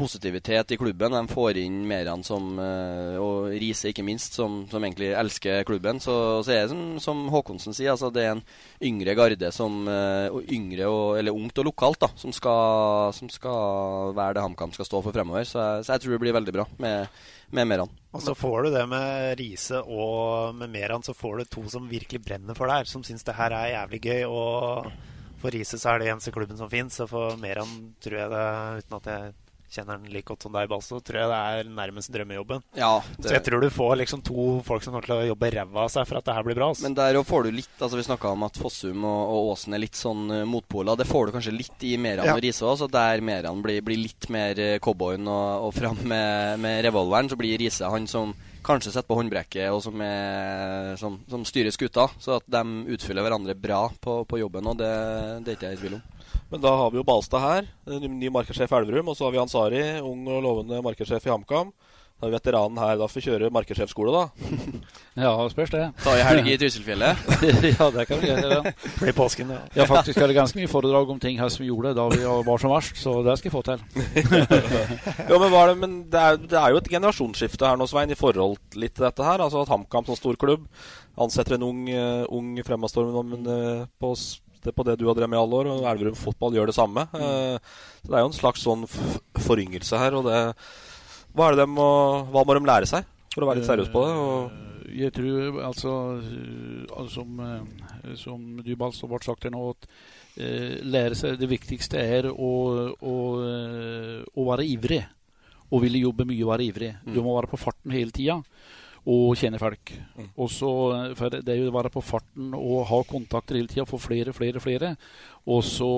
positivitet 0.00 0.72
i 0.72 0.78
klubben. 0.80 1.12
De 1.12 1.28
får 1.28 1.58
inn 1.60 1.82
Meran 1.88 2.22
som, 2.24 2.54
eh, 2.58 3.16
og 3.20 3.50
Riise 3.52 3.90
ikke 3.90 4.04
minst, 4.06 4.36
som, 4.38 4.62
som 4.70 4.84
egentlig 4.84 5.12
elsker 5.12 5.64
klubben. 5.68 6.00
Så, 6.00 6.14
så 6.46 6.54
er 6.54 6.62
det 6.62 6.72
som, 6.72 6.84
som 7.04 7.26
Håkonsen 7.32 7.76
sier, 7.76 7.92
altså 7.92 8.08
det 8.14 8.24
er 8.24 8.32
en 8.34 8.44
yngre 8.90 9.16
garde 9.18 9.52
som 9.54 9.82
eh, 9.90 10.38
yngre 10.56 10.88
og, 10.88 11.18
eller 11.20 11.36
ungt 11.36 11.60
og 11.60 11.68
lokalt 11.68 12.00
da, 12.06 12.10
som 12.20 12.32
skal, 12.34 13.12
som 13.16 13.28
skal 13.32 14.14
være 14.16 14.38
det 14.38 14.46
HamKam 14.46 14.72
skal 14.76 14.88
stå 14.88 15.02
for 15.04 15.16
fremover. 15.16 15.44
Så 15.48 15.60
jeg, 15.60 15.84
så 15.84 15.94
jeg 15.94 16.04
tror 16.04 16.16
det 16.16 16.22
blir 16.24 16.38
veldig 16.38 16.56
bra 16.56 16.66
med, 16.80 17.20
med 17.52 17.68
Meran. 17.68 17.94
Og 18.16 18.24
så 18.24 18.34
får 18.34 18.64
du 18.64 18.72
det 18.74 18.86
med 18.90 19.36
Riise 19.38 19.82
og 19.84 20.56
med 20.58 20.72
Meran, 20.72 21.04
så 21.06 21.14
får 21.14 21.42
du 21.42 21.52
to 21.52 21.66
som 21.70 21.90
virkelig 21.90 22.24
brenner 22.24 22.56
for 22.58 22.72
her. 22.72 22.88
Som 22.88 23.04
syns 23.06 23.26
det 23.26 23.36
her 23.38 23.54
er 23.54 23.74
jævlig 23.74 24.00
gøy. 24.08 24.24
Og 24.30 24.90
for 25.40 25.54
Riise 25.54 25.78
så 25.80 25.92
er 25.92 26.00
det 26.00 26.10
eneste 26.10 26.32
klubben 26.34 26.58
som 26.58 26.72
fins. 26.72 26.98
Og 27.04 27.12
for 27.12 27.38
Meran 27.40 27.94
tror 28.02 28.18
jeg 28.24 28.32
det, 28.32 28.48
uten 28.80 28.98
at 28.98 29.12
jeg 29.12 29.32
kjenner 29.70 29.98
den 29.98 30.10
like 30.12 30.26
godt 30.28 30.46
som 30.46 30.54
deg, 30.54 30.68
Balso, 30.70 30.98
tror 31.04 31.20
jeg 31.20 31.30
det 31.30 31.38
er 31.54 31.70
nærmest 31.76 32.12
drømmejobben. 32.14 32.64
Ja, 32.78 32.92
det... 33.16 33.28
Så 33.28 33.34
jeg 33.36 33.44
tror 33.46 33.62
du 33.62 33.70
får 33.72 33.94
liksom 34.00 34.24
to 34.26 34.46
folk 34.66 34.84
som 34.84 34.94
kommer 34.94 35.06
til 35.06 35.16
å 35.16 35.28
jobbe 35.30 35.52
ræva 35.54 35.84
av 35.86 35.92
seg 35.94 36.08
for 36.08 36.20
at 36.20 36.26
det 36.26 36.36
her 36.36 36.46
blir 36.46 36.58
bra. 36.58 36.70
Altså. 36.72 36.86
Men 36.88 36.98
der 36.98 37.20
får 37.30 37.46
du 37.46 37.52
litt 37.54 37.80
altså 37.80 37.98
Vi 37.98 38.06
snakka 38.06 38.34
om 38.34 38.44
at 38.46 38.58
Fossum 38.60 39.04
og, 39.06 39.20
og, 39.22 39.50
Åsen 39.54 39.76
er 39.76 39.84
litt 39.84 39.98
sånn 39.98 40.26
uh, 40.32 40.44
motpoler. 40.48 40.98
Det 40.98 41.08
får 41.08 41.28
du 41.28 41.36
kanskje 41.38 41.56
litt 41.56 41.86
i 41.86 41.94
Meran 42.00 42.28
ja. 42.28 42.36
og 42.36 42.46
òg. 42.50 42.78
Så 42.80 42.90
der 42.90 43.24
Meran 43.24 43.62
blir, 43.64 43.80
blir, 43.86 44.00
litt 44.00 44.30
mer 44.32 44.58
uh, 44.58 44.76
cowboyen 44.82 45.28
og, 45.30 45.68
og 45.68 45.74
fram 45.76 45.98
med, 46.02 46.60
med 46.62 46.84
revolveren, 46.88 47.30
så 47.30 47.38
blir 47.38 47.58
Riise 47.60 47.90
han 47.90 48.08
som 48.10 48.34
kanskje 48.64 48.92
setter 48.92 49.08
på 49.08 49.16
håndbrekket 49.16 49.72
og 49.72 49.80
som, 49.84 50.00
er, 50.04 50.94
som, 51.00 51.18
som, 51.30 51.44
styrer 51.48 51.72
skuta. 51.74 52.08
Så 52.20 52.36
at 52.38 52.48
de 52.50 52.64
utfyller 52.94 53.24
hverandre 53.24 53.56
bra 53.56 53.86
på, 54.00 54.22
på 54.28 54.40
jobben, 54.42 54.68
og 54.70 54.80
det, 54.80 54.94
det 55.44 55.54
er 55.54 55.58
ikke 55.58 55.70
jeg 55.70 55.78
i 55.78 55.82
tvil 55.84 56.00
om. 56.00 56.08
Men 56.50 56.62
da 56.64 56.72
har 56.74 56.90
vi 56.90 56.98
jo 56.98 57.06
Balstad 57.06 57.44
her, 57.44 57.70
ny 57.86 58.30
markedssjef 58.34 58.72
i 58.72 58.80
Elverum. 58.80 59.12
Og 59.12 59.18
så 59.18 59.28
har 59.28 59.34
vi 59.34 59.42
Ansari, 59.42 59.84
ung 60.02 60.26
og 60.26 60.42
lovende 60.42 60.82
markedssjef 60.82 61.28
i 61.28 61.32
HamKam. 61.32 61.70
Da 62.20 62.26
har 62.26 62.32
vi 62.32 62.36
veteranen 62.36 62.76
her. 62.76 62.96
Da 63.00 63.06
får 63.08 63.22
kjøre 63.24 63.48
markedssjefskole, 63.54 64.12
da. 64.12 64.48
ja, 65.24 65.30
spørs 65.48 65.70
det. 65.72 65.84
Ta 66.02 66.16
i 66.18 66.24
helg 66.26 66.50
i 66.52 66.56
Trysilfjellet? 66.60 67.22
ja, 67.70 67.86
det 67.94 68.04
kan 68.10 68.20
vi 68.20 68.28
gjøre. 68.28 68.58
Ja. 68.58 68.72
Blir 68.98 69.16
påsken, 69.16 69.54
ja. 69.54 69.60
ja, 69.78 69.86
faktisk 69.88 70.20
er 70.20 70.28
det 70.28 70.36
ganske 70.36 70.58
mye 70.60 70.68
foredrag 70.68 71.14
om 71.14 71.22
ting 71.22 71.38
her 71.40 71.48
som 71.54 71.62
vi 71.64 71.70
gjorde 71.70 71.94
da 71.96 72.04
vi 72.12 72.20
var 72.50 72.60
som 72.60 72.74
verst, 72.74 72.98
så 73.00 73.14
det 73.24 73.38
skal 73.40 73.48
jeg 73.48 73.54
få 73.54 73.64
til. 73.70 73.86
jo, 75.30 75.40
men, 75.40 75.48
det, 75.54 75.78
men 75.80 75.96
det, 76.12 76.26
er, 76.26 76.42
det, 76.44 76.58
er, 76.60 76.74
jo 76.74 76.82
et 76.82 76.92
generasjonsskifte 76.92 77.70
her 77.70 77.80
nå, 77.80 77.88
Svein, 77.88 78.12
i 78.12 78.18
forhold 78.18 78.58
litt 78.74 78.98
til 78.98 79.06
dette 79.06 79.24
her. 79.24 79.40
Altså 79.40 79.62
at 79.62 79.72
HamKam 79.72 80.10
som 80.10 80.18
stor 80.18 80.36
klubb 80.44 80.68
ansetter 81.20 81.56
en 81.56 81.68
ung, 81.70 81.82
uh, 81.88 82.28
ung 82.28 82.52
fremadstormende 82.66 83.58
uh, 83.80 83.88
på 84.02 84.12
det 84.64 84.74
på 84.76 84.84
det 84.86 84.96
du 85.00 85.06
har 85.08 85.16
drevet 85.16 85.32
med 85.32 85.38
i 85.38 85.42
alle 85.42 85.60
år, 85.60 85.70
og 85.72 85.88
Elverum 85.90 86.16
fotball 86.18 86.56
gjør 86.56 86.70
det 86.70 86.76
samme. 86.76 87.06
Mm. 87.12 87.20
Uh, 87.20 87.76
så 88.00 88.08
Det 88.08 88.16
er 88.16 88.24
jo 88.24 88.30
en 88.30 88.40
slags 88.40 88.64
sånn 88.66 88.86
foryngelse 89.46 90.00
her. 90.00 90.16
og 90.18 90.26
det, 90.28 90.40
hva, 91.34 91.46
er 91.46 91.56
det 91.56 91.64
de 91.64 91.70
må, 91.70 91.90
hva 92.32 92.44
må 92.44 92.56
de 92.56 92.66
lære 92.66 92.90
seg 92.90 93.06
for 93.34 93.44
å 93.44 93.50
være 93.50 93.62
litt 93.62 93.70
seriøs 93.70 93.92
på 93.92 94.02
det? 94.06 94.16
Og 94.24 94.94
jeg 95.00 95.14
tror 95.14 95.60
altså, 95.68 95.92
som, 97.12 97.42
som 98.18 98.48
du 98.64 98.72
Balstad 98.74 99.12
ble 99.12 99.20
sagt 99.22 99.46
her 99.46 99.54
nå, 99.54 99.68
at 99.70 99.86
lære 100.86 101.16
seg 101.18 101.38
Det 101.38 101.48
viktigste 101.50 102.00
er 102.00 102.26
å, 102.30 102.50
å, 102.96 103.14
å, 104.34 104.46
være 104.50 104.66
ivrig. 104.66 105.04
Og 105.70 105.84
ville 105.84 106.02
jobbe 106.02 106.26
mye 106.26 106.42
og 106.42 106.50
være 106.50 106.66
ivrig. 106.66 106.90
Mm. 107.04 107.12
Du 107.14 107.20
må 107.22 107.36
være 107.36 107.52
på 107.52 107.60
farten 107.60 107.94
hele 107.94 108.10
tida 108.14 108.40
og 109.08 109.36
kjenne 109.40 109.60
folk. 109.60 109.92
Mm. 110.16 110.28
Og 110.36 110.50
for 111.16 111.32
Det 111.32 111.48
er 111.48 111.60
jo 111.60 111.70
å 111.70 111.76
være 111.78 111.92
på 111.92 112.02
farten 112.04 112.52
og 112.54 112.86
ha 112.90 113.00
kontakter 113.08 113.56
hele 113.56 113.70
tida, 113.70 113.86
få 113.88 113.98
flere, 113.98 114.32
flere, 114.36 114.60
flere. 114.60 114.96
Og 115.46 115.64
så, 115.64 115.88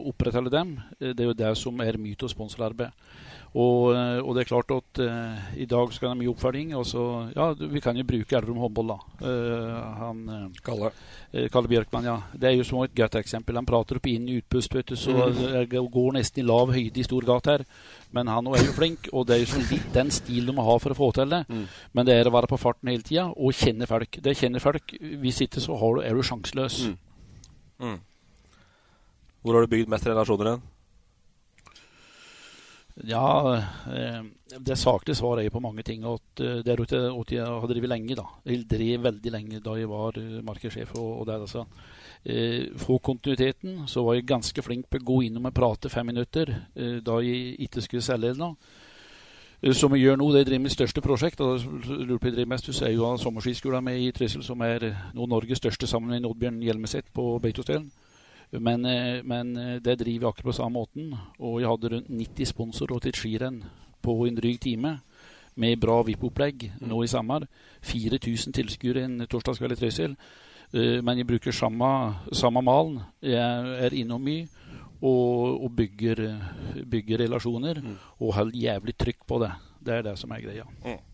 opprettholde 0.00 0.52
dem. 0.52 0.78
Det 0.98 1.18
er 1.18 1.30
jo 1.30 1.38
det 1.38 1.56
som 1.56 1.80
er 1.80 1.98
mye 1.98 2.18
og 2.20 2.30
sponsorarbeid. 2.30 2.92
Og, 3.50 3.90
og, 3.90 4.28
det 4.36 4.44
er 4.44 4.46
klart 4.46 4.70
at 4.70 5.00
uh, 5.02 5.38
i 5.58 5.64
dag 5.66 5.90
skal 5.90 6.12
de 6.14 6.22
gi 6.22 6.30
oppfølging. 6.30 6.74
Og 6.78 6.84
så, 6.86 7.04
ja, 7.34 7.48
vi 7.58 7.82
kan 7.82 7.96
jo 7.98 8.06
bruke 8.06 8.36
Elverum 8.38 8.60
håndball, 8.62 8.92
da. 8.92 8.98
Uh, 9.24 9.80
han, 9.98 10.20
uh, 10.28 10.60
Kalle. 10.64 10.92
Kalle 11.50 11.70
Bjørkman, 11.70 12.06
ja. 12.06 12.16
Det 12.34 12.50
er 12.50 12.56
jo 12.56 12.66
som 12.66 12.84
et 12.84 12.94
godt 12.94 13.18
eksempel. 13.18 13.58
Han 13.58 13.66
prater 13.66 13.98
opp 13.98 14.06
inn 14.10 14.28
i 14.30 14.38
utpust, 14.38 14.74
vet 14.74 14.92
du, 14.92 14.96
så 14.98 15.14
mm. 15.30 15.74
går 15.90 16.16
nesten 16.18 16.42
i 16.42 16.46
lav 16.46 16.70
høyde 16.74 17.02
i 17.02 17.06
stor 17.06 17.26
gate 17.26 17.56
her. 17.56 17.66
Men 18.14 18.30
han 18.30 18.50
er 18.50 18.64
jo 18.64 18.74
flink, 18.74 19.10
og 19.12 19.28
det 19.28 19.36
er 19.36 19.44
jo 19.44 19.62
litt 19.70 19.90
den 19.94 20.10
stilen 20.14 20.50
du 20.50 20.56
må 20.56 20.66
ha 20.66 20.76
for 20.82 20.94
å 20.94 20.98
få 20.98 21.12
til 21.18 21.30
det. 21.30 21.44
Mm. 21.50 21.66
Men 21.94 22.06
det 22.08 22.18
er 22.18 22.30
å 22.30 22.34
være 22.34 22.50
på 22.50 22.58
farten 22.58 22.90
hele 22.90 23.06
tida 23.06 23.28
og 23.30 23.54
kjenne 23.54 23.86
folk. 23.90 24.18
Det 24.22 24.36
kjenner 24.38 24.62
folk. 24.62 24.94
Hvis 25.22 25.42
ikke 25.46 25.62
så 25.62 25.78
du, 25.78 26.02
er 26.02 26.14
du 26.14 26.26
sjanseløs. 26.26 26.84
Mm. 26.86 26.98
Mm. 27.80 27.98
Hvor 29.42 29.56
har 29.56 29.64
du 29.64 29.72
bygd 29.72 29.90
mest 29.90 30.06
relasjoner 30.06 30.54
hen? 30.54 30.69
Ja, 33.08 33.56
eh, 33.88 34.20
det 34.58 34.76
saklige 34.78 35.16
svaret 35.16 35.46
er 35.46 35.54
på 35.54 35.62
mange 35.62 35.82
ting. 35.86 36.04
At, 36.04 36.42
uh, 36.42 36.58
det 36.64 36.74
er 36.74 36.82
at 36.84 37.32
jeg 37.32 37.46
har 37.46 37.66
drevet 37.70 37.88
lenge. 37.88 38.16
da. 38.18 38.26
Jeg 38.44 38.66
drev 38.68 39.02
veldig 39.08 39.32
lenge 39.32 39.60
da 39.64 39.76
jeg 39.78 39.88
var 39.88 40.18
uh, 40.18 40.44
markedssjef. 40.44 40.94
og, 40.98 41.26
der, 41.26 41.40
altså. 41.40 41.64
Eh, 42.24 42.68
for 42.76 42.98
kontinuiteten 42.98 43.88
så 43.88 44.04
var 44.04 44.14
jeg 44.14 44.26
ganske 44.28 44.62
flink 44.62 44.90
på 44.90 44.98
å 45.00 45.04
gå 45.04 45.22
innom 45.24 45.46
og 45.48 45.54
prate 45.56 45.88
fem 45.88 46.10
minutter 46.10 46.50
eh, 46.76 46.98
da 47.00 47.16
jeg 47.24 47.54
ikke 47.64 47.80
skulle 47.80 48.04
selge 48.04 48.34
eller 48.34 48.42
noe. 48.42 48.74
Eh, 49.62 49.72
som 49.72 49.96
jeg 49.96 50.04
gjør 50.04 50.20
nå, 50.20 50.28
det 50.34 50.42
er 50.44 50.60
mitt 50.60 50.74
største 50.74 51.00
prosjekt. 51.00 51.40
og 51.40 51.64
lurer 51.88 52.18
på 52.18 52.28
jeg 52.28 52.36
driver 52.36 52.52
mest, 52.52 52.68
er 52.82 52.92
jo 52.92 53.14
sommerskiskolen 53.16 53.84
med 53.84 54.02
i 54.02 54.12
Trysil, 54.12 54.44
som 54.44 54.60
er 54.60 54.90
nå 55.16 55.26
Norges 55.26 55.62
største 55.64 55.88
sammen 55.88 56.12
med 56.12 56.28
Oddbjørn 56.28 56.60
Hjelmeset 56.60 57.08
på 57.14 57.38
Beitostølen. 57.40 57.88
Men, 58.52 58.84
eh, 58.84 59.22
men, 59.24 59.54
det 59.82 59.98
driver 59.98 60.26
jeg 60.26 60.28
akkurat 60.28 60.50
på 60.50 60.52
samme 60.52 60.78
måten. 60.78 61.14
Og 61.38 61.60
jeg 61.60 61.68
hadde 61.68 61.94
rundt 61.94 62.10
90 62.10 62.50
sponsorer 62.50 62.98
til 62.98 63.08
et 63.08 63.16
skirenn 63.16 63.64
på 64.02 64.26
en 64.26 64.36
dryg 64.36 64.60
time. 64.60 65.00
Med 65.56 65.80
bra 65.80 66.02
VIP-opplegg 66.02 66.70
nå 66.80 67.02
i 67.04 67.10
sommer. 67.10 67.46
4000 67.82 68.54
tilskuere 68.54 69.04
en 69.04 69.26
torsdagskveld 69.26 69.72
i 69.72 69.76
Trysil. 69.76 70.16
Uh, 70.70 71.02
men 71.02 71.18
jeg 71.18 71.26
bruker 71.26 71.52
samme, 71.52 72.14
samme 72.32 72.62
malen. 72.62 73.00
Jeg 73.22 73.82
er 73.84 73.94
innom 73.98 74.22
mye 74.22 74.46
og, 75.02 75.64
og 75.64 75.76
bygger, 75.76 76.22
bygger, 76.90 77.24
relasjoner. 77.24 77.80
Mm. 77.82 77.98
Og 78.20 78.34
holder 78.34 78.58
jævlig 78.58 78.96
trykk 78.96 79.26
på 79.26 79.40
det. 79.42 79.52
Det 79.86 79.94
er 79.94 80.02
det 80.02 80.18
som 80.18 80.30
er 80.30 80.44
greia. 80.44 80.64
Mm. 80.84 81.09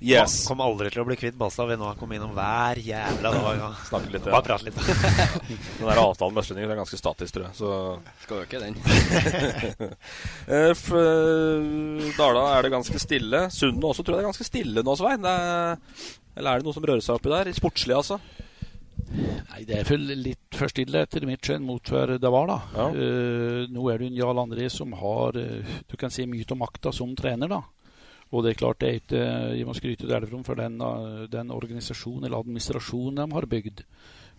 Yes. 0.00 0.46
Kom 0.48 0.62
aldri 0.64 0.88
til 0.92 1.02
å 1.02 1.06
bli 1.08 1.16
kvitt 1.20 1.36
Balstad. 1.36 1.68
Vi 1.68 1.76
nå 1.76 1.84
har 1.84 1.96
kommet 2.00 2.16
innom 2.16 2.32
hver 2.36 2.80
jævla 2.80 3.32
dag. 3.34 3.64
Snakke 3.90 4.12
litt. 4.14 4.24
Bare 4.24 4.46
prate 4.46 4.64
litt. 4.68 4.78
den 5.78 5.84
der 5.84 6.00
avtalen 6.00 6.34
med 6.34 6.42
Østlendingen 6.44 6.72
er 6.72 6.80
ganske 6.80 7.00
statisk, 7.00 7.36
tror 7.36 7.44
jeg. 7.48 7.54
Så 7.60 7.68
skal 8.24 8.40
jo 8.40 8.44
ikke 8.48 8.62
den. 8.64 8.74
Dala 12.20 12.44
er 12.56 12.60
det 12.64 12.72
ganske 12.72 13.02
stille. 13.02 13.46
Sundet 13.52 13.90
også 13.92 14.02
tror 14.06 14.16
jeg 14.16 14.22
det 14.22 14.24
er 14.24 14.30
ganske 14.32 14.48
stille 14.48 14.84
nå, 14.86 14.96
Svein. 14.96 15.26
Er, 15.28 15.76
eller 16.36 16.50
er 16.52 16.62
det 16.62 16.68
noe 16.70 16.76
som 16.76 16.86
rører 16.88 17.04
seg 17.04 17.20
oppi 17.20 17.32
der? 17.34 17.52
Sportslig, 17.56 17.96
altså? 17.98 18.16
Nei, 19.10 19.64
Det 19.66 19.80
er 19.80 19.88
vel 19.88 20.06
litt 20.22 20.56
for 20.56 20.70
stille 20.70 21.02
etter 21.04 21.24
mitt 21.28 21.44
skjønn 21.44 21.64
mot 21.66 21.82
før 21.92 22.16
det 22.20 22.30
var. 22.32 22.46
da. 22.48 22.58
Ja. 22.76 22.86
Uh, 22.94 23.60
nå 23.72 23.88
er 23.90 24.00
det 24.00 24.10
en 24.10 24.18
Jarl 24.20 24.42
André 24.44 24.68
som 24.72 24.94
har 24.96 25.36
uh, 25.36 25.76
du 25.90 25.96
kan 26.00 26.12
si 26.14 26.26
mye 26.30 26.46
av 26.48 26.60
makta 26.60 26.92
som 26.94 27.12
trener. 27.18 27.50
da. 27.50 27.60
Og 28.30 28.44
det 28.44 28.52
er 28.52 28.60
klart 28.60 28.80
det 28.80 28.88
er 28.88 29.00
ikke, 29.00 29.22
Jeg 29.58 29.66
må 29.66 29.74
skryte 29.74 30.06
til 30.06 30.14
Elverum 30.14 30.44
for 30.46 30.54
den, 30.54 30.78
den 31.32 31.50
organisasjonen 31.50 32.24
eller 32.24 32.38
administrasjonen 32.38 33.18
de 33.18 33.34
har 33.34 33.46
bygd. 33.50 33.84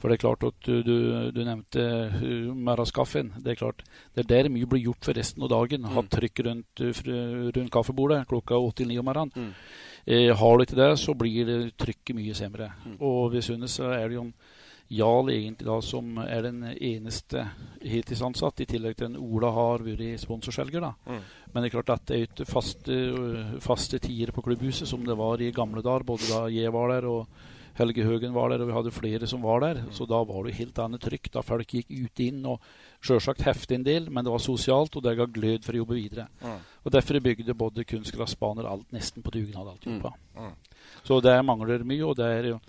For 0.02 0.10
det 0.10 0.18
er 0.18 0.24
klart 0.24 0.44
at 0.48 0.66
du, 0.66 0.94
du, 1.30 1.42
nevnte 1.46 1.84
uh, 2.10 2.56
Maraskaffen. 2.58 3.30
Det 3.38 3.54
er 3.54 3.60
klart, 3.60 3.84
det 4.16 4.24
er 4.24 4.30
der 4.32 4.50
mye 4.50 4.66
blir 4.66 4.88
gjort 4.88 5.06
for 5.06 5.18
resten 5.18 5.46
av 5.46 5.52
dagen. 5.54 5.86
Mm. 5.86 5.92
Ha 5.94 6.04
trykk 6.10 6.42
rundt, 6.48 6.82
uh, 6.82 7.52
rundt 7.54 7.74
kaffebordet 7.74 8.24
klokka 8.32 8.58
åtte 8.58 8.82
eller 8.82 8.96
ni 8.96 9.02
om 9.02 9.06
morgenen. 9.06 9.36
Mm. 9.36 9.52
Eh, 10.06 10.32
har 10.34 10.58
du 10.58 10.64
ikke 10.66 10.80
det, 10.80 10.90
så 10.98 11.14
blir 11.14 11.46
det 11.46 11.60
trykket 11.78 12.18
mye 12.18 12.34
senere. 12.34 12.72
Mm. 12.86 12.98
Og 13.06 13.36
ved 13.36 13.46
Sundet 13.46 13.70
så 13.70 13.92
er 13.94 14.08
det 14.08 14.18
jo 14.18 14.26
en 14.26 14.34
Jarl 14.92 15.30
egentlig 15.32 15.68
da 15.70 15.78
som 15.86 16.18
er 16.24 16.42
den 16.50 16.64
eneste 16.74 17.46
heltidsansatt, 17.82 18.60
i 18.60 18.68
tillegg 18.68 18.98
til 19.00 19.08
den 19.08 19.22
Ola 19.22 19.52
har 19.56 19.86
vært 19.86 20.20
sponsorselger. 20.20 20.84
da. 20.84 20.92
Mm. 21.08 21.22
Men 21.54 21.64
det 21.64 21.70
er 21.70 21.78
klart 21.78 21.94
at 21.96 22.06
det 22.10 22.18
er 22.18 22.28
ikke 22.28 22.50
faste, 22.50 23.00
faste 23.64 24.02
tider 24.04 24.34
på 24.36 24.44
klubbhuset 24.44 24.90
som 24.90 25.06
det 25.08 25.16
var 25.18 25.42
i 25.42 25.52
gamle 25.56 25.82
dager, 25.86 26.04
både 26.04 26.28
da 26.28 26.46
jeg 26.52 26.74
var 26.76 26.92
der 26.92 27.08
og 27.08 27.28
Helge 27.78 28.04
Høgen 28.04 28.34
var 28.36 28.50
der, 28.52 28.62
og 28.62 28.68
vi 28.68 28.74
hadde 28.76 28.92
flere 28.92 29.28
som 29.28 29.42
var 29.42 29.62
der. 29.64 29.78
Så 29.96 30.04
da 30.06 30.20
var 30.28 30.44
det 30.44 30.58
helt 30.58 30.80
annet 30.84 31.02
trykk. 31.06 31.30
Da 31.32 31.42
folk 31.42 31.72
gikk 31.72 31.88
ut 31.88 32.20
inn, 32.20 32.42
og 32.46 32.60
sjølsagt 33.00 33.46
hefte 33.48 33.78
en 33.78 33.86
del, 33.88 34.10
men 34.12 34.28
det 34.28 34.34
var 34.34 34.44
sosialt, 34.44 34.96
og 35.00 35.06
det 35.06 35.16
ga 35.18 35.26
glød 35.26 35.64
for 35.64 35.78
å 35.78 35.80
jobbe 35.80 35.96
videre. 35.96 36.28
Mm. 36.44 36.58
Og 36.84 36.92
Derfor 36.92 37.16
er 37.16 37.24
bygde 37.24 37.56
både 37.56 37.88
kunstgressbaner 37.88 38.68
alt 38.68 38.92
nesten 38.92 39.24
på 39.24 39.32
dugnad. 39.32 39.72
alt 39.72 39.86
Mm. 39.88 40.02
jobba. 40.02 40.14
Mm. 40.36 40.52
Så 41.08 41.22
det 41.22 41.46
mangler 41.46 41.86
mye. 41.88 42.04
og 42.04 42.16
det 42.18 42.26
er 42.26 42.50
jo 42.50 42.60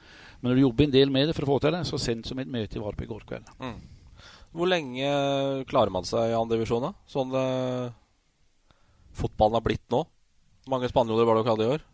men 0.42 0.50
når 0.50 0.59
du 0.59 0.62
jobber 0.66 0.85
en 0.88 0.94
del 0.94 1.11
med 1.14 1.28
det 1.31 1.35
for 1.38 1.46
å 1.46 1.52
få 1.55 1.61
til 1.62 1.72
det, 1.76 1.85
så 1.87 1.98
send 2.02 2.26
som 2.26 2.38
et 2.42 2.50
møte 2.50 2.76
i 2.76 2.83
Varp 2.83 3.00
i 3.00 3.07
går 3.07 3.22
kveld. 3.28 3.48
Mm. 3.62 3.76
Hvor 4.52 4.68
lenge 4.68 5.12
klarer 5.70 5.94
man 5.94 6.05
seg 6.05 6.28
i 6.28 6.37
andre 6.37 6.59
divisjon, 6.59 6.83
da? 6.85 6.90
Sånn 7.09 7.31
eh, 7.38 7.94
fotballen 9.16 9.57
har 9.57 9.64
blitt 9.64 9.87
nå? 9.94 10.02
Mange 10.72 10.90
spanjoler 10.90 11.24
var 11.26 11.38
det 11.38 11.44
dere 11.46 11.55
hadde 11.55 11.64
i 11.68 11.72
år? 11.78 11.87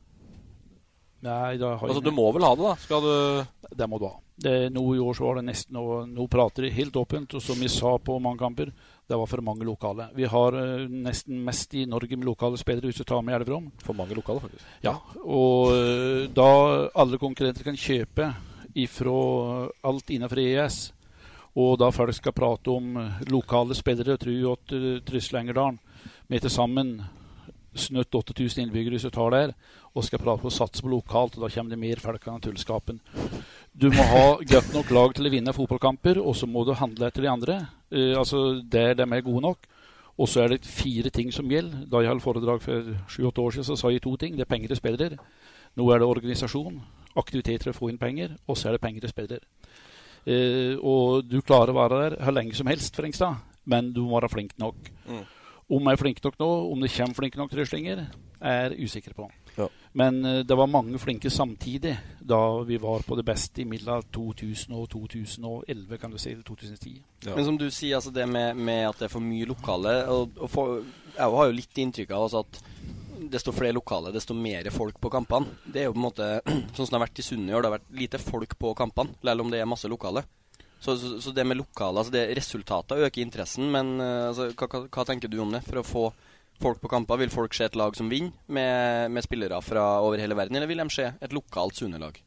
Nei, 1.29 1.57
da 1.59 1.77
har 1.77 1.89
Altså, 1.89 2.01
jeg- 2.03 2.05
Du 2.05 2.11
må 2.15 2.33
vel 2.33 2.43
ha 2.47 2.55
det, 2.55 2.63
da? 2.63 2.75
Skal 2.77 3.01
du 3.03 3.47
Det 3.77 3.89
må 3.89 3.99
du 3.99 4.07
ha. 4.07 4.17
Det, 4.39 4.73
nå 4.73 4.95
i 4.95 4.99
år 5.03 5.15
så 5.15 5.25
var 5.27 5.35
det 5.37 5.47
nesten 5.47 5.73
Nå, 5.75 6.07
nå 6.07 6.29
prater 6.31 6.63
de 6.63 6.71
helt 6.71 6.93
åpent, 6.95 7.35
og 7.35 7.43
som 7.43 7.57
vi 7.57 7.67
sa 7.69 7.97
på 7.99 8.21
mange 8.21 8.39
kamper, 8.39 8.73
det 9.09 9.17
var 9.17 9.27
for 9.27 9.41
mange 9.41 9.65
lokale. 9.65 10.11
Vi 10.15 10.27
har 10.29 10.53
uh, 10.53 10.85
nesten 10.89 11.41
mest 11.45 11.73
i 11.75 11.87
Norge 11.89 12.17
med 12.17 12.29
lokale 12.29 12.59
spillere 12.61 12.91
hvis 12.91 13.01
du 13.01 13.07
tar 13.09 13.23
med 13.25 13.39
Elverum. 13.39 13.71
For 13.81 13.97
mange 13.97 14.17
lokale, 14.17 14.43
faktisk. 14.45 14.65
Ja, 14.85 14.99
og 15.25 15.73
uh, 15.73 16.29
da 16.29 16.51
alle 16.93 17.21
konkurrenter 17.21 17.65
kan 17.65 17.79
kjøpe 17.79 18.29
ifra 18.79 19.19
alt 19.89 20.13
innenfor 20.13 20.43
EES, 20.43 20.81
og 21.59 21.79
da 21.81 21.89
folk 21.91 22.15
skal 22.15 22.37
prate 22.37 22.71
om 22.71 22.99
eh, 23.01 23.23
lokale 23.33 23.75
spillere, 23.75 24.19
tror 24.21 24.35
jeg 24.35 24.53
at 24.53 24.75
uh, 24.77 24.91
Trysil-Engerdalen 25.09 25.81
med 26.29 26.45
til 26.45 26.53
sammen 26.53 26.99
snøtt 27.79 28.15
8000 28.15 28.67
innbyggere 28.67 28.99
hvis 28.99 29.09
du 29.09 29.15
tar 29.15 29.33
der, 29.33 29.55
og 29.97 30.05
skal 30.05 30.21
prate 30.21 30.45
om 30.45 30.51
å 30.51 30.55
satse 30.55 30.85
på 30.85 30.93
lokalt, 30.93 31.39
og 31.39 31.47
da 31.47 31.51
kommer 31.55 31.75
det 31.75 31.81
mer 31.81 32.03
folk 32.03 32.29
av 32.29 32.43
tullskapen. 32.45 33.01
Du 33.79 33.93
må 33.95 34.03
ha 34.11 34.23
godt 34.43 34.73
nok 34.75 34.89
lag 34.91 35.13
til 35.15 35.29
å 35.29 35.31
vinne 35.31 35.53
fotballkamper, 35.55 36.19
og 36.19 36.35
så 36.35 36.49
må 36.51 36.65
du 36.67 36.73
handle 36.75 37.07
etter 37.07 37.23
de 37.23 37.31
andre. 37.31 37.59
Uh, 37.95 38.17
altså 38.19 38.41
der 38.67 38.97
de 38.99 39.05
er 39.07 39.23
gode 39.23 39.45
nok. 39.45 39.69
Og 40.19 40.27
så 40.27 40.43
er 40.43 40.51
det 40.51 40.67
fire 40.67 41.13
ting 41.15 41.31
som 41.31 41.47
gjelder. 41.47 41.85
Da 41.87 42.01
jeg 42.03 42.11
holdt 42.11 42.25
foredrag 42.25 42.65
for 42.65 42.89
sju-åtte 43.07 43.45
år 43.45 43.55
siden, 43.55 43.69
så 43.69 43.77
sa 43.79 43.93
jeg 43.95 44.03
to 44.03 44.17
ting. 44.19 44.35
Det 44.35 44.43
er 44.49 44.51
penger 44.51 44.73
til 44.73 44.81
spillere. 44.81 45.21
Nå 45.79 45.87
er 45.95 46.03
det 46.03 46.09
organisasjon, 46.11 46.81
aktiviteter 47.23 47.69
til 47.69 47.71
å 47.71 47.77
få 47.77 47.93
inn 47.93 48.01
penger, 48.03 48.35
og 48.49 48.59
så 48.59 48.73
er 48.73 48.75
det 48.75 48.83
penger 48.83 49.07
til 49.07 49.15
spillere. 49.15 49.47
Uh, 50.27 50.75
og 50.83 51.31
du 51.31 51.39
klarer 51.47 51.71
å 51.71 51.79
være 51.79 52.03
der 52.03 52.19
hvor 52.19 52.35
lenge 52.35 52.59
som 52.59 52.67
helst, 52.67 52.99
Frengstad, 52.99 53.39
men 53.71 53.93
du 53.95 54.03
må 54.09 54.19
være 54.19 54.33
flink 54.33 54.59
nok. 54.59 54.91
Mm. 55.07 55.23
Om 55.79 55.87
jeg 55.87 55.95
er 55.95 56.03
flink 56.03 56.25
nok 56.25 56.43
nå, 56.43 56.51
om 56.73 56.83
det 56.83 56.91
kommer 56.97 57.21
flinke 57.21 57.39
nok 57.39 57.55
trøslinger, 57.55 58.09
er 58.43 58.75
jeg 58.75 58.91
usikker 58.91 59.15
på. 59.15 59.31
Ja. 59.99 60.05
Men 60.05 60.25
eh, 60.25 60.45
det 60.47 60.55
var 60.55 60.71
mange 60.71 60.99
flinke 60.99 61.31
samtidig 61.31 61.97
da 62.29 62.61
vi 62.63 62.77
var 62.79 63.03
på 63.03 63.17
det 63.17 63.25
beste 63.27 63.63
i 63.63 63.67
mellom 63.67 64.03
2000 64.15 64.75
og 64.77 64.89
2011, 64.93 65.99
kan 65.99 66.13
du 66.13 66.19
si, 66.19 66.33
eller 66.33 66.45
2010. 66.47 67.03
Men 67.27 67.45
som 67.45 67.59
du 67.59 67.67
sier, 67.71 67.97
altså 67.97 68.13
det 68.15 68.29
med, 68.29 68.57
med 68.57 68.89
at 68.89 69.01
det 69.01 69.09
er 69.09 69.15
for 69.15 69.25
mye 69.25 69.49
lokale 69.49 69.95
og, 70.13 70.37
og 70.39 70.51
for, 70.53 70.83
Jeg 71.17 71.35
har 71.35 71.49
jo 71.49 71.57
litt 71.57 71.81
inntrykk 71.83 72.13
av 72.15 72.29
altså 72.29 72.45
at 72.45 72.61
desto 73.29 73.53
flere 73.53 73.75
lokale, 73.75 74.13
desto 74.15 74.35
mer 74.37 74.69
folk 74.71 75.01
på 75.03 75.11
kampene. 75.11 75.59
Det 75.67 75.83
er 75.83 75.89
jo 75.89 75.97
på 75.97 76.01
en 76.01 76.07
måte 76.07 76.29
sånn 76.77 76.85
som 76.85 76.93
det 76.93 76.99
har 76.99 77.07
vært 77.09 77.23
i 77.23 77.27
Sunne 77.27 77.51
i 77.51 77.57
år. 77.57 77.65
Det 77.65 77.71
har 77.71 77.79
vært 77.81 78.03
lite 78.03 78.21
folk 78.23 78.59
på 78.61 78.75
kampene, 78.79 79.19
selv 79.25 79.45
om 79.45 79.51
det 79.53 79.63
er 79.63 79.69
masse 79.69 79.91
lokale. 79.91 80.23
Så, 80.79 80.95
så, 80.95 81.17
så 81.21 81.35
det 81.35 81.43
med 81.49 81.59
lokale, 81.59 81.99
altså 81.99 82.15
det 82.15 82.37
resultater 82.39 83.03
øker 83.03 83.25
interessen, 83.25 83.67
men 83.75 83.97
eh, 83.99 84.29
altså, 84.29 84.53
hva, 84.53 84.69
hva, 84.71 84.85
hva 84.95 85.05
tenker 85.09 85.33
du 85.33 85.41
om 85.43 85.51
det? 85.51 85.65
For 85.67 85.81
å 85.81 85.87
få 85.87 86.05
folk 86.63 86.81
på 86.83 86.91
kamper, 86.93 87.21
vil 87.23 87.33
folk 87.33 87.55
se 87.55 87.69
et 87.69 87.77
lag 87.79 87.97
som 87.97 88.11
vinner, 88.11 88.33
med, 88.47 89.11
med 89.15 89.27
spillere 89.27 89.61
fra 89.63 89.85
over 90.05 90.21
hele 90.23 90.37
verden, 90.39 90.57
eller 90.57 90.71
vil 90.71 90.83
de 90.83 90.91
se 90.95 91.13
et 91.21 91.37
lokalt 91.37 91.79
Sunne-lag? 91.79 92.19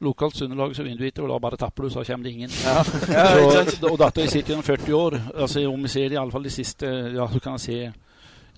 Lokalt 0.00 0.36
Sundelag 0.36 0.72
så 0.76 0.82
vinner 0.82 1.02
du 1.02 1.08
ikke, 1.10 1.20
og 1.26 1.28
da 1.28 1.38
bare 1.44 1.58
tapper 1.60 1.84
du, 1.84 1.90
så 1.92 2.04
kommer 2.08 2.24
det 2.24 2.32
ingen. 2.32 2.52
Ja. 2.64 2.80
Ja, 3.16 3.64
så, 3.68 3.90
og 3.90 3.98
dette 4.00 4.22
har 4.22 4.30
sittet 4.32 4.54
gjennom 4.54 4.64
40 4.64 4.94
år. 4.96 5.16
altså 5.34 5.66
Om 5.68 5.82
vi 5.84 5.90
ser 5.92 6.08
det 6.08 6.16
i 6.16 6.20
alle 6.20 6.32
fall 6.32 6.46
de 6.46 6.52
siste 6.54 6.88
Ja, 7.12 7.26
så 7.28 7.40
kan 7.40 7.58
jeg 7.58 7.66
se 7.66 7.80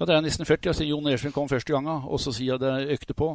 ja, 0.02 0.06
det 0.08 0.14
er 0.16 0.24
nesten 0.24 0.46
40 0.48 0.70
år 0.72 0.74
siden 0.74 0.88
Jon 0.90 1.04
Ersvin 1.12 1.34
kom 1.34 1.46
første 1.46 1.70
gangen, 1.70 2.06
og 2.10 2.18
så 2.18 2.32
sier 2.34 2.58
det 2.58 2.90
økte 2.90 3.14
på. 3.14 3.28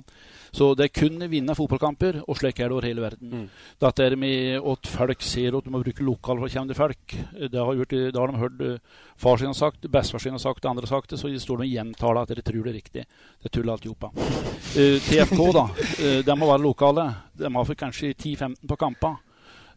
Så 0.51 0.73
det 0.75 0.89
er 0.89 0.99
kun 0.99 1.23
vinne 1.31 1.55
fotballkamper, 1.55 2.19
og 2.27 2.35
slik 2.35 2.59
er 2.59 2.67
det 2.67 2.75
over 2.75 2.87
hele 2.87 3.05
verden. 3.05 3.31
Mm. 3.31 3.45
Dette 3.79 4.03
er 4.03 4.15
med 4.19 4.67
at 4.73 4.89
folk 4.91 5.23
ser 5.23 5.55
at 5.55 5.63
du 5.63 5.71
må 5.71 5.79
bruke 5.79 6.03
lokal 6.03 6.41
for 6.41 6.49
å 6.49 6.51
komme 6.51 6.73
til 6.73 6.79
folk. 6.81 7.15
Det 7.39 7.61
har, 7.61 7.79
gjort, 7.79 7.95
det 7.95 8.19
har 8.19 8.33
de 8.33 8.41
hørt 8.41 8.65
eh, 8.67 8.99
far 9.15 9.39
sin 9.39 9.51
har 9.53 9.55
sagt, 9.55 9.87
bestefar 9.87 10.25
sin 10.25 10.35
har 10.35 10.43
sagt, 10.43 10.67
andre 10.67 10.83
har 10.83 10.91
sagt 10.91 11.15
det, 11.15 11.21
så 11.21 11.31
står 11.31 11.63
de 11.63 11.69
og 11.69 11.77
gjentar 11.77 12.19
at 12.19 12.35
dere 12.35 12.43
tror 12.43 12.67
det 12.67 12.73
er 12.73 12.79
riktig. 12.81 13.07
Det 13.07 13.47
er 13.47 13.55
tull 13.55 13.71
alt 13.71 13.87
sammen. 13.87 14.27
Uh, 14.75 14.99
TFK, 15.07 15.41
da. 15.55 15.65
Uh, 15.71 16.19
de 16.27 16.35
må 16.35 16.51
være 16.51 16.65
lokale. 16.67 17.07
De 17.39 17.55
har 17.55 17.71
for 17.71 17.79
kanskje 17.79 18.11
10-15 18.11 18.59
på 18.67 18.79
kamper. 18.83 19.15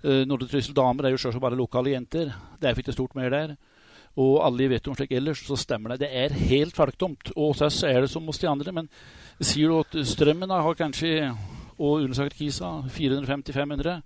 Uh, 0.03 0.25
Nordre 0.27 0.51
Trysil 0.51 0.75
damer 0.75 1.07
er 1.07 1.15
jo 1.15 1.23
selvsagt 1.23 1.47
bare 1.47 1.59
lokale 1.59 1.95
jenter. 1.95 2.35
Det 2.59 2.67
er 2.67 2.83
ikke 2.83 2.99
stort 2.99 3.15
mer 3.15 3.31
der. 3.31 3.55
Og 4.19 4.41
alle 4.43 4.69
vet 4.73 4.89
om 4.91 4.97
slik 4.97 5.13
ellers, 5.15 5.45
så 5.47 5.57
stemmer 5.59 5.95
det. 5.95 6.03
Det 6.03 6.11
er 6.25 6.35
helt 6.51 6.75
folktomt. 6.77 7.31
Og 7.37 7.53
hos 7.53 7.63
oss 7.63 7.83
er 7.87 8.03
det 8.03 8.11
som 8.11 8.27
hos 8.27 8.41
de 8.43 8.49
andre. 8.51 8.75
Men 8.75 8.91
sier 9.39 9.71
du 9.71 9.79
at 9.79 9.95
Strømmen 10.07 10.51
har 10.51 10.75
kanskje, 10.79 11.31
og 11.79 12.03
Ullensaker 12.03 12.35
Kisa, 12.37 12.81
450-500. 12.91 14.01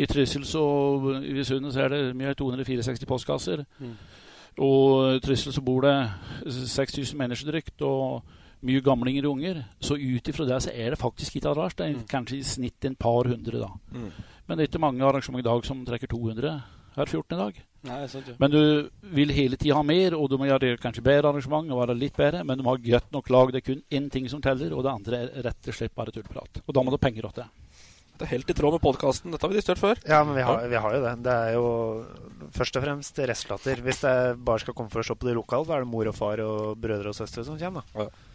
I 0.00 0.08
Trysil 0.08 0.46
og 0.56 1.10
i 1.20 1.44
Sundet 1.44 1.74
så 1.74 1.84
er 1.84 1.92
det 1.92 2.16
mye 2.16 2.34
264 2.34 3.06
postkasser. 3.06 3.64
Mm. 3.78 3.96
Og 4.64 5.18
i 5.18 5.20
Trysil 5.20 5.52
så 5.52 5.64
bor 5.64 5.84
det 5.84 5.96
6000 6.48 7.18
mennesker 7.18 7.52
drygt, 7.52 7.82
og 7.84 8.22
mye 8.64 8.80
gamlinger 8.80 9.26
og 9.28 9.36
unger. 9.36 9.64
Så 9.82 9.98
ut 10.00 10.28
ifra 10.28 10.48
det 10.48 10.62
så 10.64 10.72
er 10.72 10.94
det 10.94 11.02
faktisk 11.02 11.36
ikke 11.36 11.52
rart. 11.58 11.76
Det 11.78 11.90
er 11.90 12.06
kanskje 12.08 12.40
i 12.40 12.46
snitt 12.46 12.88
en 12.88 12.96
par 12.96 13.28
hundre, 13.28 13.60
da. 13.60 13.68
Mm. 13.92 14.12
Men 14.46 14.56
det 14.56 14.64
er 14.64 14.72
ikke 14.72 14.86
mange 14.86 15.04
arrangementer 15.04 15.44
i 15.44 15.52
dag 15.52 15.66
som 15.68 15.84
trekker 15.86 16.10
200 16.10 16.56
her 16.96 17.06
14 17.06 17.36
i 17.36 17.40
dag. 17.40 17.60
Nei, 17.82 17.98
sant, 18.06 18.28
ja. 18.30 18.36
Men 18.38 18.52
du 18.52 18.60
vil 19.16 19.32
hele 19.34 19.58
tida 19.58 19.74
ha 19.74 19.82
mer, 19.86 20.14
og 20.14 20.28
du 20.30 20.36
må 20.38 20.46
gjøre 20.46 20.76
kanskje 20.82 21.02
bedre 21.02 21.32
arrangement 21.32 21.72
og 21.72 21.80
være 21.82 21.98
litt 21.98 22.14
bedre, 22.18 22.44
men 22.46 22.60
du 22.60 22.62
må 22.66 22.76
ha 22.76 22.82
godt 22.84 23.10
nok 23.14 23.32
lag. 23.34 23.50
Det 23.50 23.62
er 23.62 23.66
kun 23.72 23.82
én 23.90 24.06
ting 24.12 24.28
som 24.30 24.42
teller, 24.44 24.70
og 24.76 24.84
det 24.86 24.92
andre 24.92 25.24
er 25.24 25.48
rett 25.48 25.72
og 25.72 25.78
slett 25.78 25.94
bare 25.98 26.14
tullprat. 26.14 26.62
Og 26.62 26.76
da 26.76 26.84
må 26.84 26.92
du 26.92 26.98
ha 26.98 27.02
penger 27.02 27.26
til 27.26 27.42
det. 27.42 27.48
Det 28.22 28.28
er 28.28 28.36
helt 28.36 28.50
i 28.52 28.54
tråd 28.54 28.76
med 28.76 28.82
podkasten. 28.84 29.32
Dette 29.34 29.42
har 29.42 29.50
vi 29.50 29.58
diskutert 29.58 29.80
før. 29.82 30.00
Ja, 30.06 30.20
men 30.22 30.36
vi 30.38 30.44
har, 30.46 30.66
vi 30.70 30.78
har 30.84 30.94
jo 30.94 31.00
det. 31.02 31.14
Det 31.24 31.32
er 31.32 31.54
jo 31.56 31.68
først 32.54 32.76
og 32.78 32.84
fremst 32.84 33.18
restlatter. 33.32 33.80
Hvis 33.82 34.04
jeg 34.06 34.36
bare 34.46 34.62
skal 34.62 34.76
komme 34.78 34.92
for 34.92 35.02
å 35.02 35.06
se 35.08 35.16
på 35.18 35.26
det 35.26 35.34
lokale, 35.34 35.66
da 35.66 35.80
er 35.80 35.82
det 35.82 35.90
mor 35.90 36.10
og 36.10 36.14
far 36.14 36.42
og 36.44 36.76
brødre 36.78 37.10
og 37.10 37.18
søstre 37.18 37.42
som 37.48 37.58
kommer. 37.58 37.88
da. 37.96 38.04
Ja, 38.06 38.31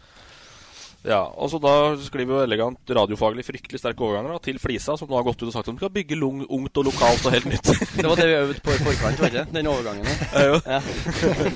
og 1.06 1.50
så 1.50 1.60
Da 1.62 1.72
skriver 2.02 2.34
jo 2.34 2.42
elegant 2.42 2.90
radiofaglig 2.90 3.44
fryktelig 3.46 3.80
sterke 3.80 4.02
overganger 4.02 4.34
da, 4.34 4.38
til 4.42 4.58
Flisa, 4.58 4.96
som 4.98 5.08
nå 5.08 5.16
har 5.16 5.26
gått 5.28 5.42
ut 5.42 5.48
og 5.48 5.54
sagt 5.54 5.68
at 5.68 5.74
de 5.74 5.80
skal 5.80 5.92
bygge 5.94 6.18
lung, 6.18 6.42
ungt 6.44 6.80
og 6.80 6.88
lokalt 6.90 7.28
og 7.28 7.36
helt 7.36 7.48
nytt. 7.48 7.70
Det 7.94 8.04
var 8.04 8.18
det 8.18 8.26
vi 8.28 8.36
øvde 8.38 8.64
på 8.64 8.74
i 8.74 8.80
forkant, 8.82 9.22
var 9.22 9.30
det 9.30 9.44
ikke? 9.44 9.54
Den 9.54 9.70
overgangen. 9.70 10.08
Ja, 10.34 10.44
jo. 10.48 10.58
Ja. 10.66 10.80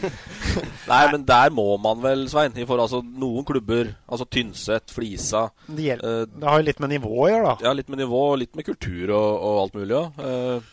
Nei, 0.93 1.03
men 1.13 1.25
der 1.27 1.55
må 1.55 1.67
man 1.83 2.03
vel, 2.05 2.27
Svein. 2.31 2.55
I 2.55 2.67
forhold, 2.67 2.87
altså, 2.87 3.03
noen 3.03 3.47
klubber, 3.49 3.95
altså 4.07 4.27
Tynset, 4.29 4.93
Flisa 4.95 5.49
Det, 5.67 5.89
gjelder, 5.89 6.23
uh, 6.23 6.37
det 6.39 6.49
har 6.49 6.63
jo 6.63 6.69
litt 6.69 6.85
med 6.85 6.95
nivå 6.95 7.13
å 7.25 7.31
gjøre, 7.33 7.51
da. 7.51 7.69
Ja, 7.69 7.75
litt 7.77 7.91
med 7.93 8.03
nivå, 8.03 8.23
litt 8.41 8.55
med 8.59 8.69
kultur 8.69 9.11
og, 9.11 9.29
og 9.33 9.61
alt 9.65 9.79
mulig. 9.79 9.99
Ja. 9.99 10.31
Eh, 10.31 10.71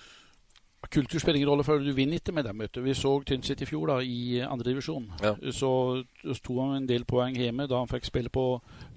Kultur 0.89 1.21
spiller 1.21 1.37
ingen 1.37 1.49
rolle 1.51 1.63
før 1.67 1.83
du 1.85 1.91
vinner 1.93 2.17
ikke 2.17 2.33
med 2.33 2.47
dem. 2.47 2.57
vet 2.63 2.73
du. 2.73 2.81
Vi 2.81 2.95
så 2.97 3.11
Tynset 3.25 3.61
i 3.61 3.67
fjor 3.69 3.91
da, 3.91 3.97
i 4.01 4.39
andredivisjon. 4.41 5.05
Ja. 5.21 5.35
Så 5.53 5.69
sto 6.33 6.59
han 6.63 6.79
en 6.79 6.87
del 6.89 7.05
poeng 7.05 7.37
hjemme 7.37 7.67
da 7.69 7.77
han 7.77 7.91
fikk 7.91 8.07
spille 8.09 8.31
på 8.33 8.45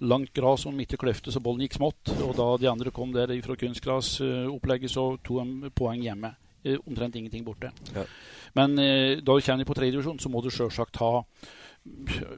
langt 0.00 0.32
gras 0.32 0.64
og 0.66 0.72
midt 0.74 0.94
i 0.96 1.00
kløfta, 1.00 1.30
så 1.32 1.42
bollen 1.44 1.66
gikk 1.66 1.76
smått. 1.76 2.14
Og 2.24 2.32
da 2.38 2.48
de 2.62 2.70
andre 2.70 2.90
kom 2.94 3.12
der 3.12 3.34
fra 3.44 3.56
kunstgrasopplegget, 3.60 4.90
så 4.94 5.10
tok 5.20 5.42
han 5.42 5.72
poeng 5.76 6.00
hjemme. 6.04 6.32
Eh, 6.64 6.78
Omtrent 6.86 7.16
ingenting 7.18 7.44
borte. 7.44 7.72
Ja. 7.94 8.06
Men 8.54 8.78
eh, 8.78 9.18
da 9.20 9.34
du 9.36 9.44
kommer 9.44 9.68
på 9.68 9.74
tredjedivisjon, 9.76 10.20
så 10.22 10.30
må 10.32 10.40
du 10.42 10.48
sjølsagt 10.50 10.96
ha 11.02 11.18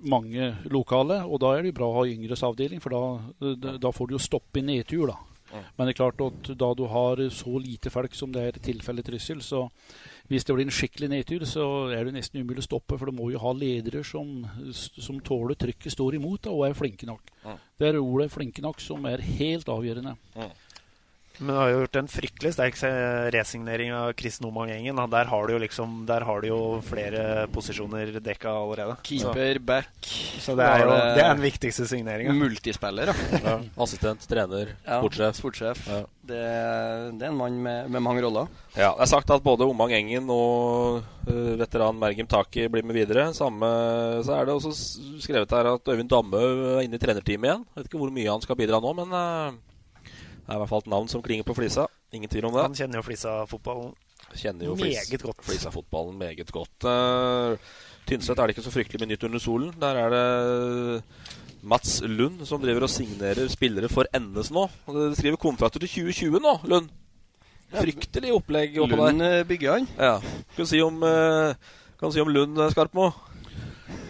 mange 0.09 0.55
lokale, 0.73 1.21
og 1.29 1.41
da 1.43 1.53
er 1.55 1.67
det 1.67 1.75
bra 1.77 1.91
å 1.91 1.99
ha 1.99 2.05
yngres 2.09 2.43
avdeling, 2.47 2.81
for 2.81 2.95
da, 2.95 3.55
da, 3.61 3.75
da 3.77 3.91
får 3.93 4.09
du 4.09 4.15
jo 4.17 4.23
stoppe 4.23 4.63
i 4.63 4.65
nedtur, 4.65 5.11
da. 5.13 5.19
Men 5.55 5.87
det 5.87 5.95
er 5.95 6.01
klart 6.01 6.23
at 6.25 6.51
da 6.59 6.71
du 6.75 6.85
har 6.91 7.21
så 7.35 7.59
lite 7.63 7.93
folk 7.93 8.15
som 8.19 8.33
det 8.35 8.43
er 8.43 8.59
tilfellet 8.65 9.05
i 9.05 9.13
Trysil, 9.13 9.43
så 9.45 9.69
hvis 10.31 10.47
det 10.47 10.57
blir 10.57 10.67
en 10.67 10.75
skikkelig 10.75 11.11
nedtur, 11.13 11.45
så 11.49 11.65
er 11.93 12.07
det 12.07 12.15
nesten 12.17 12.41
umulig 12.41 12.65
å 12.65 12.69
stoppe. 12.69 12.97
For 12.99 13.11
du 13.11 13.17
må 13.17 13.29
jo 13.33 13.43
ha 13.43 13.53
ledere 13.57 14.01
som, 14.07 14.47
som 14.73 15.21
tåler 15.25 15.59
trykket, 15.61 15.93
står 15.93 16.17
imot 16.19 16.49
og 16.53 16.65
er 16.69 16.77
flinke 16.79 17.09
nok. 17.09 17.35
Mm. 17.45 17.59
Det 17.79 17.89
er 17.89 17.99
ordet 18.01 18.31
'flinke 18.33 18.63
nok' 18.65 18.81
som 18.81 19.05
er 19.11 19.21
helt 19.21 19.69
avgjørende. 19.69 20.17
Men 21.39 21.51
du 21.51 21.59
har 21.59 21.71
jo 21.73 21.79
gjort 21.83 21.97
en 21.99 22.09
fryktelig 22.11 22.53
sterk 22.55 22.77
resignering 23.35 23.91
av 23.97 24.13
Chris 24.19 24.39
Nomang-gjengen. 24.43 24.99
Der 25.11 25.31
har 25.33 25.47
du 25.49 25.53
jo 25.57 25.59
liksom 25.59 26.05
Der 26.07 26.23
har 26.29 26.41
du 26.41 26.47
jo 26.49 26.59
flere 26.87 27.47
posisjoner 27.51 28.13
dekka 28.23 28.53
allerede. 28.55 28.95
Keeper, 29.03 29.59
back 29.59 29.91
Så 30.39 30.55
det 30.55 30.69
er 30.69 30.85
jo 30.85 30.93
det 30.95 31.25
er 31.25 31.33
den 31.35 31.43
viktigste 31.43 31.89
signeringa. 31.91 32.35
Multispiller, 32.39 33.11
ja. 33.11 33.41
Ja. 33.45 33.57
Assistent, 33.83 34.23
trener, 34.31 34.75
Ja, 34.87 35.01
sportssjef. 35.01 35.41
sportssjef. 35.41 35.83
Ja. 35.91 36.01
Det, 36.25 36.41
det 37.19 37.27
er 37.27 37.33
en 37.33 37.37
mann 37.37 37.59
med, 37.61 37.91
med 37.93 38.01
mange 38.01 38.23
roller. 38.25 38.49
Ja, 38.79 38.95
det 38.95 39.05
er 39.05 39.11
sagt 39.11 39.31
at 39.35 39.43
både 39.45 39.67
Omang 39.69 39.93
Engen 39.93 40.31
og 40.33 41.03
uh, 41.29 41.53
veteran 41.61 41.99
Mergim 42.01 42.31
Taki 42.31 42.69
blir 42.73 42.87
med 42.87 42.97
videre. 42.97 43.27
Samme, 43.37 43.69
så 44.25 44.39
er 44.39 44.47
det 44.49 44.55
også 44.55 44.73
skrevet 45.21 45.53
her 45.53 45.75
at 45.75 45.93
Øyvind 45.93 46.09
Damme 46.15 46.41
er 46.41 46.87
inne 46.87 46.97
i 46.97 47.03
trenerteamet 47.03 47.51
igjen. 47.51 47.67
Jeg 47.75 47.83
vet 47.83 47.91
ikke 47.91 48.01
hvor 48.07 48.15
mye 48.15 48.31
han 48.33 48.45
skal 48.47 48.59
bidra 48.63 48.81
nå, 48.81 48.95
men 49.03 49.13
det 49.13 49.25
er 50.45 50.57
i 50.57 50.61
hvert 50.61 50.71
fall 50.71 50.85
et 50.85 50.91
navn 50.93 51.09
som 51.11 51.23
klinger 51.25 51.47
på 51.47 51.57
flisa. 51.57 51.87
Ingen 52.15 52.31
tvil 52.31 52.49
om 52.49 52.55
det. 52.55 52.65
Han 52.67 52.77
kjenner 52.79 53.01
jo 53.01 53.07
Flisa-fotballen 53.07 53.95
Kjenner 54.35 54.67
jo 54.67 54.75
meget 54.79 55.23
godt. 55.23 55.43
Flisa-fotballen 55.47 56.17
meget 56.19 56.51
godt. 56.53 56.87
Uh, 56.87 57.55
Tynset 58.09 58.39
er 58.39 58.49
det 58.49 58.55
ikke 58.55 58.65
så 58.67 58.73
fryktelig 58.75 59.01
mye 59.03 59.13
nytt 59.13 59.27
under 59.29 59.43
solen. 59.43 59.71
Der 59.81 60.01
er 60.01 60.15
det 60.15 61.03
Mats 61.65 62.01
Lund 62.05 62.43
som 62.49 62.63
driver 62.63 62.87
og 62.87 62.93
signerer 62.93 63.49
spillere 63.53 63.89
for 63.93 64.09
NS 64.17 64.51
nå. 64.55 64.67
De 64.89 65.13
skriver 65.17 65.41
kontrakter 65.41 65.85
til 65.85 65.93
2020 66.11 66.43
nå, 66.45 66.57
Lund. 66.73 66.91
Fryktelig 67.75 68.35
opplegg 68.35 68.77
oppå 68.83 68.97
der. 68.97 69.05
Lund 69.07 69.27
eh, 69.29 69.39
bygger 69.49 69.79
han. 69.79 69.89
Ja. 69.99 70.19
Kan 70.57 70.69
si 70.71 70.83
om, 70.85 71.01
kan 72.01 72.13
si 72.15 72.23
om 72.23 72.31
Lund, 72.31 72.59
eh, 72.61 72.71
Skarpmo? 72.75 73.11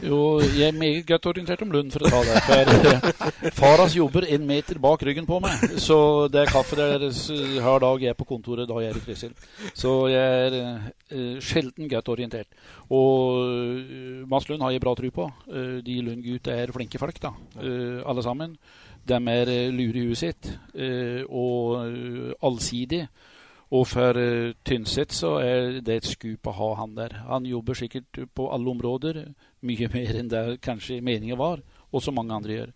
Jo, 0.05 0.39
jeg 0.43 0.69
er 0.69 0.77
meget 0.77 1.07
godt 1.09 1.27
orientert 1.27 1.63
om 1.65 1.71
Lund, 1.73 1.91
for 1.95 2.05
å 2.05 2.11
ta 2.13 2.21
det. 2.69 3.13
For 3.55 3.55
Faras 3.57 3.97
jobber 3.97 4.27
en 4.29 4.45
meter 4.47 4.79
bak 4.83 5.03
ryggen 5.07 5.27
på 5.27 5.39
meg. 5.43 5.65
Så 5.81 5.97
det 6.33 6.43
er 6.43 6.53
kaffe 6.53 6.77
deres 6.79 7.25
eh, 7.33 7.57
hver 7.57 7.81
dag 7.83 8.05
jeg 8.05 8.13
er 8.13 8.19
på 8.19 8.27
kontoret 8.29 8.69
da 8.69 8.79
jeg 8.83 8.93
er 8.93 9.01
i 9.01 9.05
Trysil. 9.07 9.35
Så 9.73 9.95
jeg 10.13 10.47
er 10.47 10.57
uh, 10.61 11.37
sjelden 11.43 11.89
godt 11.91 12.13
orientert. 12.13 12.51
Og 12.93 13.41
uh, 13.49 14.23
Mads 14.31 14.49
Lund 14.51 14.65
har 14.67 14.75
jeg 14.75 14.85
bra 14.85 14.95
tro 14.99 15.11
på. 15.19 15.29
Uh, 15.49 15.79
de 15.85 15.99
Lund-gutta 16.05 16.55
er 16.55 16.75
flinke 16.75 17.01
folk, 17.01 17.21
da. 17.23 17.33
Alle 18.05 18.25
sammen. 18.25 18.59
De 19.05 19.17
er 19.17 19.51
lure 19.75 20.01
i 20.01 20.07
huet 20.09 20.21
sitt 20.21 20.49
og 21.29 22.37
allsidige. 22.45 23.09
Og 23.75 23.87
for 23.91 24.19
Tynset 24.63 25.15
så 25.17 25.33
er 25.43 25.81
det 25.83 25.97
et 25.99 26.07
skup 26.07 26.47
å 26.47 26.55
ha 26.55 26.69
han 26.79 26.95
der. 26.95 27.17
Han 27.27 27.49
jobber 27.49 27.75
sikkert 27.79 28.21
på 28.35 28.47
alle 28.55 28.71
områder, 28.71 29.25
mye 29.67 29.89
mer 29.91 30.21
enn 30.21 30.31
det 30.31 30.45
kanskje 30.63 31.01
meningen 31.03 31.41
var, 31.41 31.65
og 31.91 32.05
som 32.05 32.15
mange 32.15 32.37
andre 32.37 32.59
gjør. 32.59 32.75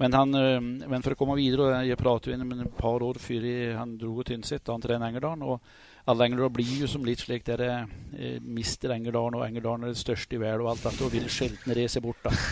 Men, 0.00 0.16
han, 0.16 0.34
eh, 0.34 0.60
men 0.60 1.02
for 1.04 1.12
å 1.12 1.18
komme 1.20 1.36
videre, 1.36 1.82
jeg 1.84 2.00
pratet 2.00 2.40
med 2.40 2.64
et 2.64 2.76
par 2.76 3.02
år 3.04 3.20
før 3.20 3.46
han 3.76 3.98
dro 4.00 4.14
til 4.22 4.38
Tynset, 4.38 4.64
da 4.64 4.76
han 4.76 4.84
trener 4.84 5.10
Engerdalen, 5.10 5.44
og 5.44 5.60
alle 6.08 6.26
Engerdal 6.26 6.52
blir 6.54 6.82
jo 6.82 6.88
som 6.90 7.04
litt 7.04 7.20
slik 7.20 7.44
der 7.46 7.62
eh, 7.66 8.38
mister 8.40 8.94
Engerdalen, 8.94 9.36
og 9.38 9.46
Engerdalen 9.46 9.84
er 9.84 9.94
det 9.94 10.00
største 10.00 10.38
i 10.38 10.40
verden 10.40 10.64
og 10.66 10.72
alt 10.72 10.86
dette, 10.88 11.04
og 11.04 11.12
vil 11.12 11.28
sjelden 11.32 11.76
reise 11.76 12.02
bort 12.04 12.22
da. 12.26 12.34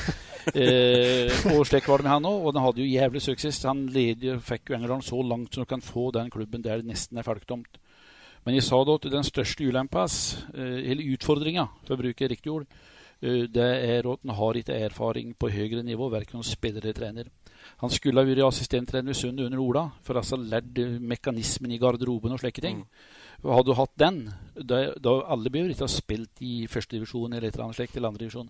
Eh, 0.48 1.28
og 1.52 1.66
slik 1.68 1.84
var 1.90 2.00
det 2.00 2.06
med 2.06 2.12
han 2.14 2.24
òg, 2.24 2.46
og 2.48 2.54
den 2.56 2.62
hadde 2.64 2.80
jo 2.80 2.88
jævlig 2.88 3.20
suksess. 3.20 3.58
Han 3.68 3.82
leder, 3.92 4.38
fikk 4.40 4.70
jo 4.70 4.78
Engerdalen 4.78 5.04
så 5.04 5.18
langt 5.20 5.52
som 5.52 5.66
du 5.66 5.68
kan 5.68 5.82
få 5.84 6.06
den 6.16 6.30
klubben 6.32 6.64
der 6.64 6.80
det 6.80 6.88
nesten 6.88 7.20
er 7.20 7.26
folketomt. 7.26 7.76
Men 8.46 8.56
jeg 8.56 8.64
sa 8.64 8.78
da 8.80 8.94
at 8.96 9.08
den 9.12 9.26
største 9.28 9.66
ulempas, 9.68 10.14
eh, 10.54 10.88
eller 10.88 11.10
utfordringa, 11.12 11.66
for 11.84 11.98
å 11.98 12.00
bruke 12.00 12.30
riktig 12.32 12.54
ord, 12.54 12.64
eh, 13.20 13.44
det 13.44 13.68
er 13.90 14.08
at 14.08 14.24
han 14.24 14.34
har 14.38 14.56
ikke 14.56 14.80
erfaring 14.88 15.34
på 15.36 15.50
høyere 15.52 15.84
nivå, 15.84 16.08
verken 16.08 16.40
som 16.40 16.48
spiller 16.48 16.80
eller 16.80 16.96
trener. 16.96 17.28
Han 17.82 17.90
skulle 17.90 18.22
ha 18.22 18.26
vært 18.26 18.46
assistenttrener 18.46 19.12
i 19.12 19.18
Sund 19.18 19.40
under 19.40 19.60
Ola, 19.60 19.90
for 20.02 20.16
altså 20.16 20.40
lært 20.40 20.80
mekanismen 21.00 21.72
i 21.72 21.78
garderoben 21.78 22.32
og 22.32 22.40
slike 22.40 22.64
ting. 22.64 22.86
Hadde 23.42 23.70
du 23.70 23.76
hatt 23.78 23.94
den, 24.00 24.22
da, 24.58 24.80
da 24.98 25.14
alle 25.30 25.50
bør 25.54 25.70
ikke 25.70 25.86
ha 25.86 25.92
spilt 25.92 26.42
i 26.42 26.66
førstedivisjon 26.70 27.32
eller 27.32 27.48
et 27.48 27.54
eller 27.54 27.68
annet 27.68 27.78
slikt, 27.78 27.96
eller 27.96 28.10
andredivisjon. 28.10 28.48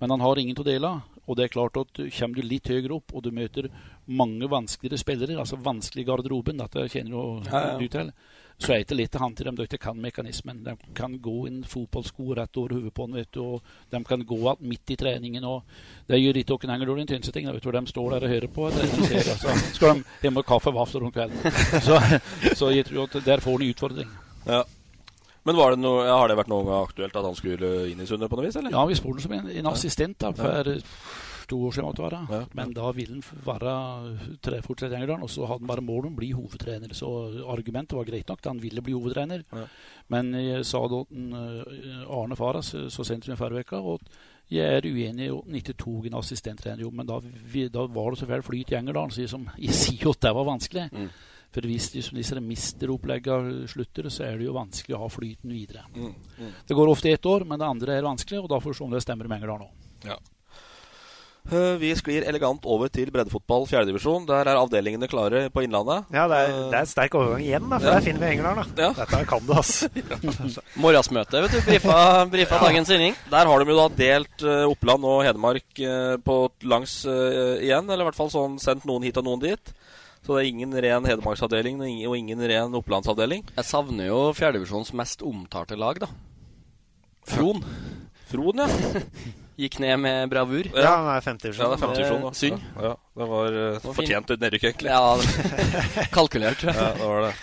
Men 0.00 0.10
han 0.10 0.24
har 0.24 0.38
ingen 0.40 0.56
til 0.56 0.64
å 0.64 0.70
dele 0.70 0.88
av. 0.88 1.18
Og 1.30 1.36
det 1.38 1.44
er 1.44 1.52
klart 1.54 1.76
at 1.78 1.98
kommer 2.16 2.34
du 2.40 2.42
litt 2.42 2.66
høyere 2.66 2.96
opp, 2.96 3.12
og 3.14 3.22
du 3.22 3.30
møter 3.30 3.68
mange 4.10 4.48
vanskeligere 4.50 4.98
spillere, 4.98 5.36
altså 5.38 5.60
vanskelig 5.62 6.02
i 6.02 6.08
garderoben, 6.08 6.58
dette 6.58 6.88
kjenner 6.90 7.14
jo 7.14 7.26
Ja, 7.46 7.60
ja. 7.68 7.76
du 7.78 7.86
til, 7.92 8.10
så 8.58 8.74
er 8.74 8.82
det 8.86 8.96
lett 8.98 9.14
å 9.14 9.22
han 9.22 9.36
til 9.38 9.46
dem 9.46 9.58
de 9.58 9.66
ikke 9.68 9.78
kan 9.84 10.00
mekanismen. 10.02 10.64
De 10.66 10.74
kan 10.98 11.14
gå 11.22 11.36
en 11.46 11.62
fotballsko 11.66 12.34
rett 12.38 12.58
over 12.58 12.74
hodet 12.76 12.92
på 12.94 13.06
ham, 13.06 13.16
og 13.44 13.70
de 13.94 14.02
kan 14.08 14.26
gå 14.32 14.40
alt 14.50 14.66
midt 14.66 14.94
i 14.94 14.98
treningen. 14.98 15.46
og 15.46 15.62
Det 16.10 16.18
gjør 16.18 16.42
ikke 16.42 16.58
noen 16.58 16.74
Engerdal 16.76 17.04
i 17.04 17.06
Tynseting. 17.12 17.48
De 17.52 17.86
står 17.94 18.10
der 18.16 18.26
og 18.26 18.34
hører 18.34 18.50
på. 18.58 18.68
Ser, 18.74 19.32
altså. 19.36 19.56
Skal 19.78 20.02
de 20.02 20.26
hjem 20.26 20.42
og 20.42 20.46
kaffe 20.46 20.74
og 20.74 20.78
vafler 20.80 21.06
om 21.06 21.14
kvelden. 21.14 21.62
Så, 21.86 21.98
så 22.58 22.74
jeg 22.74 22.86
tror 22.90 23.06
at 23.06 23.24
der 23.26 23.42
får 23.42 23.58
de 23.62 23.72
utfordring. 23.74 24.12
Ja. 24.46 24.62
Men 25.44 25.58
var 25.58 25.74
det 25.74 25.82
noe, 25.82 26.04
har 26.06 26.28
det 26.30 26.36
vært 26.38 26.52
gang 26.52 26.68
aktuelt 26.78 27.16
at 27.18 27.24
han 27.26 27.34
skulle 27.34 27.72
inn 27.90 28.00
i 28.00 28.06
Sundet 28.06 28.30
på 28.30 28.38
noe 28.38 28.46
vis, 28.46 28.56
eller? 28.60 28.70
Ja, 28.70 28.84
vi 28.86 28.94
spurte 28.94 29.24
som 29.24 29.32
en, 29.34 29.48
en 29.50 29.66
assistent 29.72 30.20
da, 30.22 30.30
for 30.38 30.70
to 31.50 31.58
år 31.66 31.74
siden. 31.74 31.88
måtte 31.88 32.04
være. 32.04 32.20
være. 32.30 32.46
Men 32.54 32.70
da 32.76 32.90
ville 32.94 33.18
han 33.18 33.42
være 33.44 33.72
tre- 34.40 34.60
fortsatt 34.62 34.94
og 35.26 35.30
så 35.30 35.46
hadde 35.50 35.64
han 35.64 35.72
bare 35.72 35.84
mål 35.84 36.06
om 36.06 36.14
å 36.14 36.20
bli 36.20 36.30
hovedtrener. 36.32 36.94
Så 36.94 37.08
argumentet 37.50 37.96
var 37.98 38.06
greit 38.08 38.28
nok, 38.30 38.40
da 38.42 38.50
han 38.54 38.62
ville 38.62 38.84
bli 38.86 38.94
hovedtrener. 38.94 39.42
Men 40.08 40.30
jeg 40.38 40.64
sa 40.68 40.84
da 40.88 41.02
eh, 41.02 42.06
Arne 42.06 42.36
Faras 42.38 42.74
eh, 42.78 42.86
så 42.88 43.04
sent 43.04 43.24
som 43.26 43.34
i 43.34 43.40
forrige 43.40 43.66
uke 43.66 43.82
jeg 44.52 44.78
er 44.78 44.84
uenig 44.84 45.26
i 45.26 45.32
at 45.32 45.44
han 45.46 45.54
ikke 45.58 45.74
tok 45.80 46.06
en 46.06 46.18
assistenttrenerjobb, 46.18 46.94
men 46.98 47.06
da, 47.08 47.18
vi, 47.22 47.68
da 47.72 47.86
var 47.88 48.10
det 48.12 48.18
så 48.20 48.26
fælt 48.28 48.44
flyt 48.44 48.72
i 48.72 48.76
Engerdal. 48.76 49.10
Så 49.10 49.22
jeg, 49.24 49.30
som, 49.32 49.46
jeg 49.66 49.74
sier 49.74 50.06
jo 50.06 50.14
at 50.14 50.22
det 50.26 50.34
var 50.38 50.48
vanskelig. 50.48 50.88
For 51.52 51.60
hvis 51.68 51.90
liksom 51.92 52.16
disse 52.16 52.40
misteroppleggene 52.40 53.66
slutter, 53.68 54.08
så 54.08 54.24
er 54.24 54.38
det 54.40 54.46
jo 54.48 54.54
vanskelig 54.56 54.96
å 54.96 55.02
ha 55.04 55.08
flyten 55.12 55.52
videre. 55.52 55.84
Mm, 55.94 56.14
mm. 56.38 56.52
Det 56.68 56.76
går 56.78 56.88
ofte 56.94 57.12
ett 57.12 57.26
år, 57.28 57.44
men 57.44 57.60
det 57.60 57.68
andre 57.68 57.98
er 57.98 58.06
vanskelig, 58.08 58.40
og 58.40 58.48
da 58.48 58.60
får 58.60 58.72
vi 58.72 58.78
se 58.80 58.84
om 58.86 58.94
det 58.96 59.02
stemmer 59.04 59.28
med 59.28 59.36
Engerdal 59.42 59.66
nå. 59.66 59.68
Ja. 60.08 60.16
Eh, 61.50 61.74
Vi 61.82 61.88
sklir 61.98 62.22
elegant 62.30 62.62
over 62.70 62.86
til 62.88 63.10
breddefotball 63.10 63.64
fjerdedivisjon. 63.66 64.24
Der 64.28 64.46
er 64.46 64.60
avdelingene 64.60 65.08
klare 65.10 65.48
på 65.50 65.64
Innlandet. 65.66 66.06
Ja, 66.14 66.28
det 66.30 66.38
er, 66.38 66.52
det 66.70 66.78
er 66.78 66.86
sterk 66.86 67.16
overgang 67.18 67.42
igjen, 67.42 67.66
da, 67.68 67.80
for 67.82 67.88
Ja. 67.90 67.94
der 67.98 68.06
finner 68.06 68.22
vi 68.22 68.28
Engerdal. 68.36 68.70
Ja. 68.78 68.92
Dette 69.00 69.22
kan 69.26 69.44
du, 69.48 69.52
ass. 69.58 69.72
Morgensmøte, 70.84 71.42
vet 71.42 71.56
du. 71.56 71.60
Brifa, 71.66 71.96
brifa 72.30 72.54
Ja. 72.60 72.62
dagens 72.68 72.88
sending. 72.88 73.16
Der 73.30 73.50
har 73.50 73.58
de 73.64 73.70
jo 73.74 73.76
da 73.80 73.88
delt 73.98 74.42
eh, 74.46 74.64
Oppland 74.70 75.04
og 75.04 75.24
Hedmark 75.26 75.82
eh, 75.82 76.16
på 76.22 76.36
langs 76.62 77.04
uh, 77.10 77.58
igjen. 77.58 77.90
Eller 77.90 78.06
i 78.06 78.08
hvert 78.08 78.20
fall 78.22 78.30
sånn 78.30 78.58
sendt 78.62 78.86
noen 78.86 79.02
hit 79.02 79.18
og 79.18 79.26
noen 79.26 79.42
dit. 79.42 79.74
Så 80.22 80.36
det 80.36 80.42
er 80.44 80.48
ingen 80.52 80.74
ren 80.84 81.06
Hedmarksavdeling 81.08 81.80
og 82.06 82.16
ingen- 82.16 82.42
ren 82.46 82.74
Opplandsavdeling. 82.78 83.42
Jeg 83.56 83.64
savner 83.66 84.06
jo 84.06 84.18
fjerdedivisjonens 84.38 84.92
mest 84.94 85.22
omtalte 85.26 85.74
lag, 85.78 85.98
da. 85.98 86.06
Fron. 87.26 87.62
Fron, 88.30 88.62
ja. 88.62 88.68
Gikk 89.62 89.80
ned 89.82 89.98
med 90.00 90.30
bravur. 90.32 90.64
Ja, 90.72 90.94
det 91.04 91.16
er 91.16 91.24
femtedivisjon. 91.26 91.64
Ja, 91.66 91.72
det 91.72 91.76
er 91.76 91.82
femtedivisjon. 91.82 92.22
da. 92.22 92.30
Synd. 92.38 92.62
Ja, 92.78 92.84
ja, 92.86 92.94
det 93.20 93.26
var 93.32 93.58
uh, 93.58 93.90
fortjent 93.98 94.30
nedrykk, 94.40 94.68
egentlig. 94.70 94.94
Ja, 94.94 96.06
kalkulert. 96.16 96.62
ja, 96.70 96.86
det 96.96 97.10
var 97.10 97.26
det. 97.26 97.34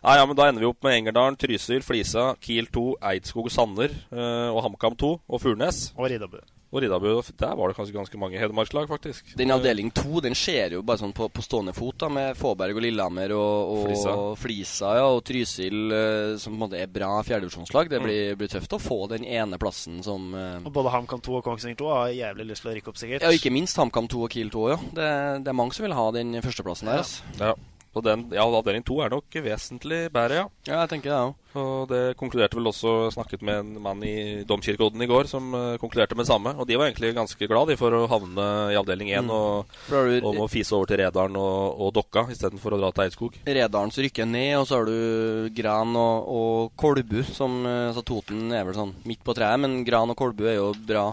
Nei, 0.00 0.14
ja, 0.16 0.24
men 0.24 0.38
Da 0.38 0.46
ender 0.48 0.64
vi 0.64 0.70
opp 0.70 0.86
med 0.86 0.96
Engerdalen, 0.96 1.36
Trysil, 1.36 1.82
Flisa, 1.84 2.30
Kiel 2.40 2.70
2, 2.72 2.86
Eidskog, 3.10 3.50
Sander 3.52 3.90
eh, 3.92 4.48
og 4.48 4.62
HamKam 4.64 4.96
2 4.96 5.10
og 5.28 5.42
Furnes. 5.42 5.90
Og 5.98 6.08
Riddabu. 6.08 6.38
Og 6.70 6.82
Riddabu. 6.84 7.08
Der 7.34 7.54
var 7.58 7.68
det 7.72 7.74
kanskje 7.74 7.94
ganske 7.96 8.18
mange 8.22 8.38
hedmarkslag, 8.38 8.86
faktisk. 8.86 9.32
Den 9.34 9.50
avdeling 9.50 9.88
to 9.90 10.20
den 10.22 10.36
skjer 10.38 10.76
jo 10.76 10.82
bare 10.86 11.00
sånn 11.00 11.10
på, 11.16 11.26
på 11.34 11.42
stående 11.42 11.72
fot, 11.74 11.96
da, 11.98 12.06
med 12.14 12.36
Fåberg 12.38 12.78
og 12.78 12.84
Lillehammer 12.84 13.32
og, 13.34 13.72
og 13.72 13.80
Flisa. 13.88 14.12
Flisa, 14.38 14.92
ja, 15.00 15.08
og 15.10 15.24
Trysil, 15.26 15.80
eh, 15.90 16.36
som 16.38 16.54
på 16.54 16.58
en 16.60 16.62
måte 16.62 16.78
er 16.78 16.86
bra 16.86 17.08
fjerdedivisjonslag. 17.26 17.90
Det 17.90 17.98
Mm. 18.00 18.06
blir, 18.06 18.36
blir 18.38 18.48
tøft 18.54 18.72
å 18.72 18.78
få 18.80 19.00
den 19.10 19.26
ene 19.26 19.58
plassen 19.58 19.98
som 20.06 20.30
uh... 20.32 20.62
Og 20.64 20.70
både 20.72 20.94
HamKam 20.94 21.20
2 21.26 21.34
og 21.40 21.44
Kongsvinger 21.44 21.76
2 21.82 21.90
har 21.90 22.14
jævlig 22.14 22.46
lyst 22.52 22.62
til 22.62 22.70
å 22.70 22.76
rykke 22.78 22.94
opp, 22.94 23.02
sikkert. 23.02 23.26
Ja, 23.26 23.34
ikke 23.34 23.50
minst 23.52 23.76
HamKam 23.76 24.06
2 24.08 24.22
og 24.28 24.30
Kiel 24.30 24.54
2 24.54 24.62
ja. 24.70 24.78
Det, 24.94 25.10
det 25.44 25.50
er 25.50 25.58
mange 25.58 25.74
som 25.74 25.84
vil 25.88 25.98
ha 25.98 26.06
den 26.14 26.38
førsteplassen 26.40 26.88
der. 26.92 27.02
Altså. 27.02 27.34
Ja. 27.42 27.52
Og 27.90 28.04
den, 28.06 28.20
ja, 28.30 28.44
avdeling 28.46 28.84
to 28.86 29.00
er 29.02 29.10
nok 29.10 29.34
vesentlig 29.42 30.04
bedre, 30.14 30.36
ja. 30.44 30.44
Ja, 30.68 30.76
jeg 30.84 30.90
tenker 30.92 31.10
det 31.10 31.16
òg. 31.18 31.32
Og 31.58 31.88
det 31.90 32.00
konkluderte 32.14 32.54
vel 32.54 32.68
også 32.70 32.90
Snakket 33.10 33.40
med 33.42 33.56
en 33.64 33.70
mann 33.82 34.04
i 34.06 34.44
Domkirkeodden 34.46 35.02
i 35.02 35.08
går 35.10 35.26
som 35.26 35.48
uh, 35.50 35.74
konkluderte 35.82 36.14
med 36.14 36.22
det 36.22 36.30
samme. 36.30 36.52
Og 36.54 36.68
de 36.70 36.76
var 36.78 36.86
egentlig 36.86 37.10
ganske 37.16 37.48
glad 37.50 37.72
de, 37.72 37.76
for 37.80 37.90
å 37.98 38.04
havne 38.06 38.44
i 38.70 38.78
avdeling 38.78 39.10
én 39.10 39.26
Mm. 39.26 39.32
og, 39.34 39.66
du- 39.90 40.22
og 40.22 40.36
må 40.38 40.46
fise 40.48 40.70
over 40.78 40.86
til 40.86 41.00
Redalen 41.02 41.34
og, 41.36 41.80
og 41.82 41.90
Dokka 41.98 42.28
istedenfor 42.30 42.76
å 42.76 42.78
dra 42.78 42.92
til 42.94 43.08
Eidskog. 43.08 43.40
Redalen 43.44 43.90
som 43.90 44.04
rykker 44.06 44.30
ned, 44.30 44.54
og 44.60 44.68
så 44.70 44.78
har 44.78 44.86
du 44.86 45.50
Gran 45.58 45.96
og, 45.98 46.30
og 46.30 46.70
Kolbu, 46.78 47.24
som 47.26 47.58
eh, 47.66 47.88
altså 47.90 48.06
Toten 48.06 48.52
er 48.54 48.64
vel 48.70 48.78
sånn 48.78 48.94
midt 49.10 49.24
på 49.26 49.34
treet, 49.34 49.58
men 49.66 49.80
Gran 49.84 50.14
og 50.14 50.16
Kolbu 50.22 50.46
er 50.46 50.60
jo 50.60 50.70
bra. 50.86 51.08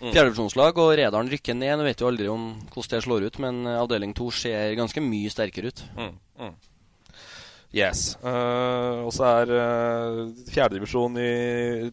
Fjerdedivisjonslag. 0.00 0.80
Og 0.80 0.94
Redalen 0.98 1.30
rykker 1.32 1.58
ned. 1.58 1.76
Nå 1.78 1.86
vet 1.86 2.02
jo 2.02 2.08
aldri 2.10 2.30
om 2.32 2.50
hvordan 2.72 2.96
det 2.96 3.04
slår 3.04 3.28
ut, 3.28 3.38
men 3.44 3.62
eh, 3.66 3.78
avdeling 3.82 4.16
to 4.16 4.30
ser 4.34 4.76
ganske 4.78 5.02
mye 5.04 5.32
sterkere 5.32 5.72
ut. 5.72 5.84
Mm, 5.98 6.16
mm. 6.40 6.56
Yes. 7.68 8.14
Uh, 8.24 9.04
og 9.04 9.12
så 9.12 9.26
er 9.42 9.50
uh, 9.52 10.20
fjerdedivisjon 10.48 11.18
i 11.20 11.32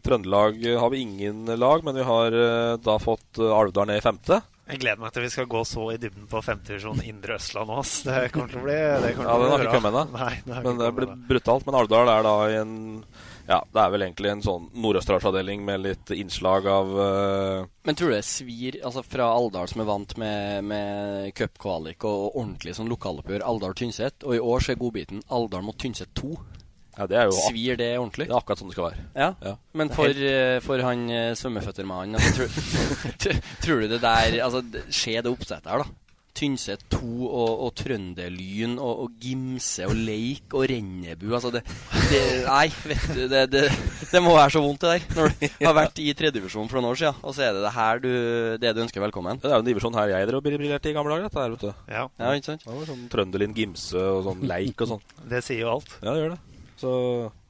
Trøndelag 0.03 0.61
eh, 0.63 0.77
har 0.79 0.91
vi 0.93 1.01
ingen 1.03 1.49
lag, 1.59 1.83
men 1.83 1.97
vi 1.99 2.05
har 2.07 2.31
uh, 2.31 2.77
da 2.79 2.95
fått 3.01 3.41
uh, 3.41 3.51
Alvdal 3.57 3.89
ned 3.89 3.99
i 3.99 4.05
femte. 4.05 4.39
Jeg 4.71 4.79
gleder 4.81 5.03
meg 5.03 5.11
til 5.13 5.25
vi 5.27 5.33
skal 5.33 5.49
gå 5.51 5.65
så 5.67 5.89
i 5.91 5.99
dybden 5.99 6.29
på 6.31 6.39
femtedivisjon 6.41 7.03
Indre 7.05 7.35
Østland 7.35 7.75
òg. 7.75 7.83
Det 8.07 8.31
kommer 8.33 8.53
til 8.53 8.61
å 8.61 8.65
bli 8.65 8.79
det 9.03 9.11
kommer 9.17 9.29
Ja, 9.29 9.35
den 9.41 9.51
har 9.51 9.65
ikke 9.65 9.75
kommet 9.75 9.99
ennå. 9.99 10.63
Men 10.69 10.79
det 10.79 10.91
blir 10.95 11.11
brutalt. 11.27 11.67
Men 11.67 11.77
Alvdal 11.81 12.13
er 12.15 12.25
da 12.25 12.35
i 12.47 12.57
en 12.63 12.73
Ja, 13.45 13.59
det 13.73 13.81
er 13.81 13.91
vel 13.93 14.05
egentlig 14.07 14.31
en 14.31 14.41
sånn 14.41 14.69
nordøsterdalsavdeling 14.73 15.61
med 15.67 15.83
litt 15.83 16.11
innslag 16.15 16.65
av 16.69 16.93
uh... 16.97 17.67
Men 17.85 17.97
tror 17.97 18.09
du 18.09 18.15
det 18.15 18.25
svir 18.25 18.79
altså 18.81 19.03
fra 19.05 19.27
Alvdal, 19.35 19.69
som 19.69 19.83
er 19.83 19.89
vant 19.89 20.15
med, 20.21 20.65
med 20.71 21.29
cupkvalik 21.37 22.07
og, 22.09 22.23
og 22.25 22.39
ordentlig 22.41 22.73
sånn 22.77 22.89
lokaloppgjør, 22.89 23.45
Alvdal-Tynset, 23.45 24.25
og 24.25 24.37
i 24.37 24.41
år 24.41 24.65
så 24.65 24.73
er 24.73 24.81
godbiten 24.81 25.21
Alvdal 25.29 25.65
mot 25.67 25.77
Tynset 25.77 26.09
2. 26.17 26.33
Ja, 26.95 27.05
det 27.11 27.17
er 27.19 27.27
jo 27.27 27.35
Svir 27.35 27.77
det 27.79 27.89
ordentlig? 27.99 28.29
Det 28.29 28.33
er 28.33 28.39
akkurat 28.39 28.61
sånn 28.61 28.71
det 28.71 28.77
skal 28.77 28.87
være. 28.87 29.05
Ja, 29.19 29.29
Ja. 29.43 29.53
Men 29.75 29.91
for, 29.91 30.23
eh, 30.31 30.57
for 30.63 30.81
han 30.87 31.05
eh, 31.11 31.33
svømmeføttermannen 31.35 32.15
altså, 32.15 32.47
tror, 33.19 33.39
tror 33.65 33.83
du 33.83 33.87
det 33.91 34.01
der 34.01 34.39
altså, 34.45 34.63
Skjer 34.87 35.25
det 35.25 35.33
oppsettet 35.33 35.69
her, 35.69 35.83
da? 35.83 36.04
Tynset 36.35 36.81
2 36.91 36.99
og, 37.29 37.51
og 37.65 37.69
Trønderlyn 37.79 38.73
og, 38.75 39.05
og 39.05 39.13
Gimse 39.23 39.85
og 39.87 39.93
Leik 39.95 40.51
og 40.57 40.65
Rennebu 40.67 41.29
altså 41.37 41.51
det, 41.55 41.61
det, 42.11 42.19
Nei, 42.49 42.65
vet 42.91 43.05
du 43.15 43.21
det, 43.31 43.43
det, 43.53 43.61
det 44.11 44.21
må 44.25 44.33
være 44.35 44.51
så 44.57 44.61
vondt, 44.65 44.83
det 44.83 44.91
der. 44.91 45.05
Når 45.15 45.31
du 45.31 45.45
har 45.69 45.77
vært 45.79 46.01
i 46.03 46.09
tredjedivisjon 46.19 46.67
for 46.71 46.79
noen 46.81 46.89
år 46.91 46.99
siden, 46.99 47.21
og 47.23 47.37
så 47.37 47.45
er 47.47 47.55
det 47.55 47.63
det 47.63 47.71
her 47.77 48.03
du, 48.03 48.09
det 48.65 48.73
du 48.75 48.81
ønsker 48.83 49.05
velkommen. 49.05 49.39
Det 49.39 49.47
er 49.47 49.55
jo 49.55 49.63
en 49.63 49.69
divisjon 49.69 49.95
her 49.95 50.11
jeg 50.11 50.27
drev 50.29 50.41
og 50.41 50.47
briljerte 50.49 50.91
i 50.91 50.95
gamle 50.97 51.15
dager. 51.15 51.29
Dette 51.29 51.39
her, 51.45 51.55
vet 51.55 51.63
du. 51.63 51.71
Ja. 51.95 52.03
Ja, 52.19 52.33
ikke 52.35 52.51
sant? 52.51 52.67
Det 52.67 52.75
var 52.75 52.91
sånn 52.91 53.07
Trønderlyn, 53.15 53.55
Gimse 53.55 54.03
og 54.17 54.21
sånn 54.27 54.43
leik 54.51 54.83
og 54.83 54.91
sånn. 54.91 55.05
Det 55.31 55.39
sier 55.47 55.63
jo 55.63 55.71
alt. 55.77 55.95
Ja, 56.03 56.11
det 56.11 56.25
gjør 56.25 56.35
det. 56.35 56.41
Så 56.83 56.91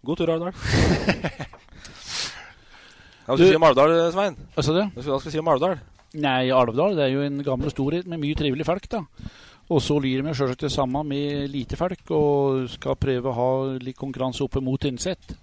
god 0.05 0.21
tur, 0.21 0.35
Arendal. 0.35 0.53
Ja, 3.25 3.33
hva 3.33 3.39
skal 3.39 3.47
Du- 3.47 3.49
si 3.49 3.57
om 3.57 3.63
Alvdal, 3.65 3.91
Svein? 4.13 4.35
Hva 4.53 4.61
sa 4.61 4.73
du? 4.75 4.83
Skal 5.01 5.09
hva 5.15 5.17
skal 5.17 5.31
du 5.31 5.33
si 5.33 5.39
om 5.41 5.47
Alvdal? 5.49 5.79
Nei, 6.15 6.51
Alvdal 6.53 6.95
det 6.95 7.07
er 7.07 7.15
jo 7.15 7.25
en 7.25 7.41
gammel 7.43 7.73
storhet 7.73 8.07
med 8.07 8.21
mye 8.21 8.37
trivelige 8.37 8.67
folk. 8.67 8.87
da. 8.91 9.03
Og 9.73 9.81
så 9.81 9.97
lyr 9.97 10.21
vi 10.21 10.33
selvsagt 10.37 10.67
det 10.67 10.71
samme 10.71 11.01
med 11.03 11.49
lite 11.49 11.77
folk, 11.77 12.03
og 12.13 12.69
skal 12.69 12.99
prøve 13.01 13.31
å 13.31 13.39
ha 13.39 13.49
litt 13.81 13.97
konkurranse 13.97 14.45
oppe 14.45 14.61
mot 14.61 14.81
Tynset. 14.81 15.35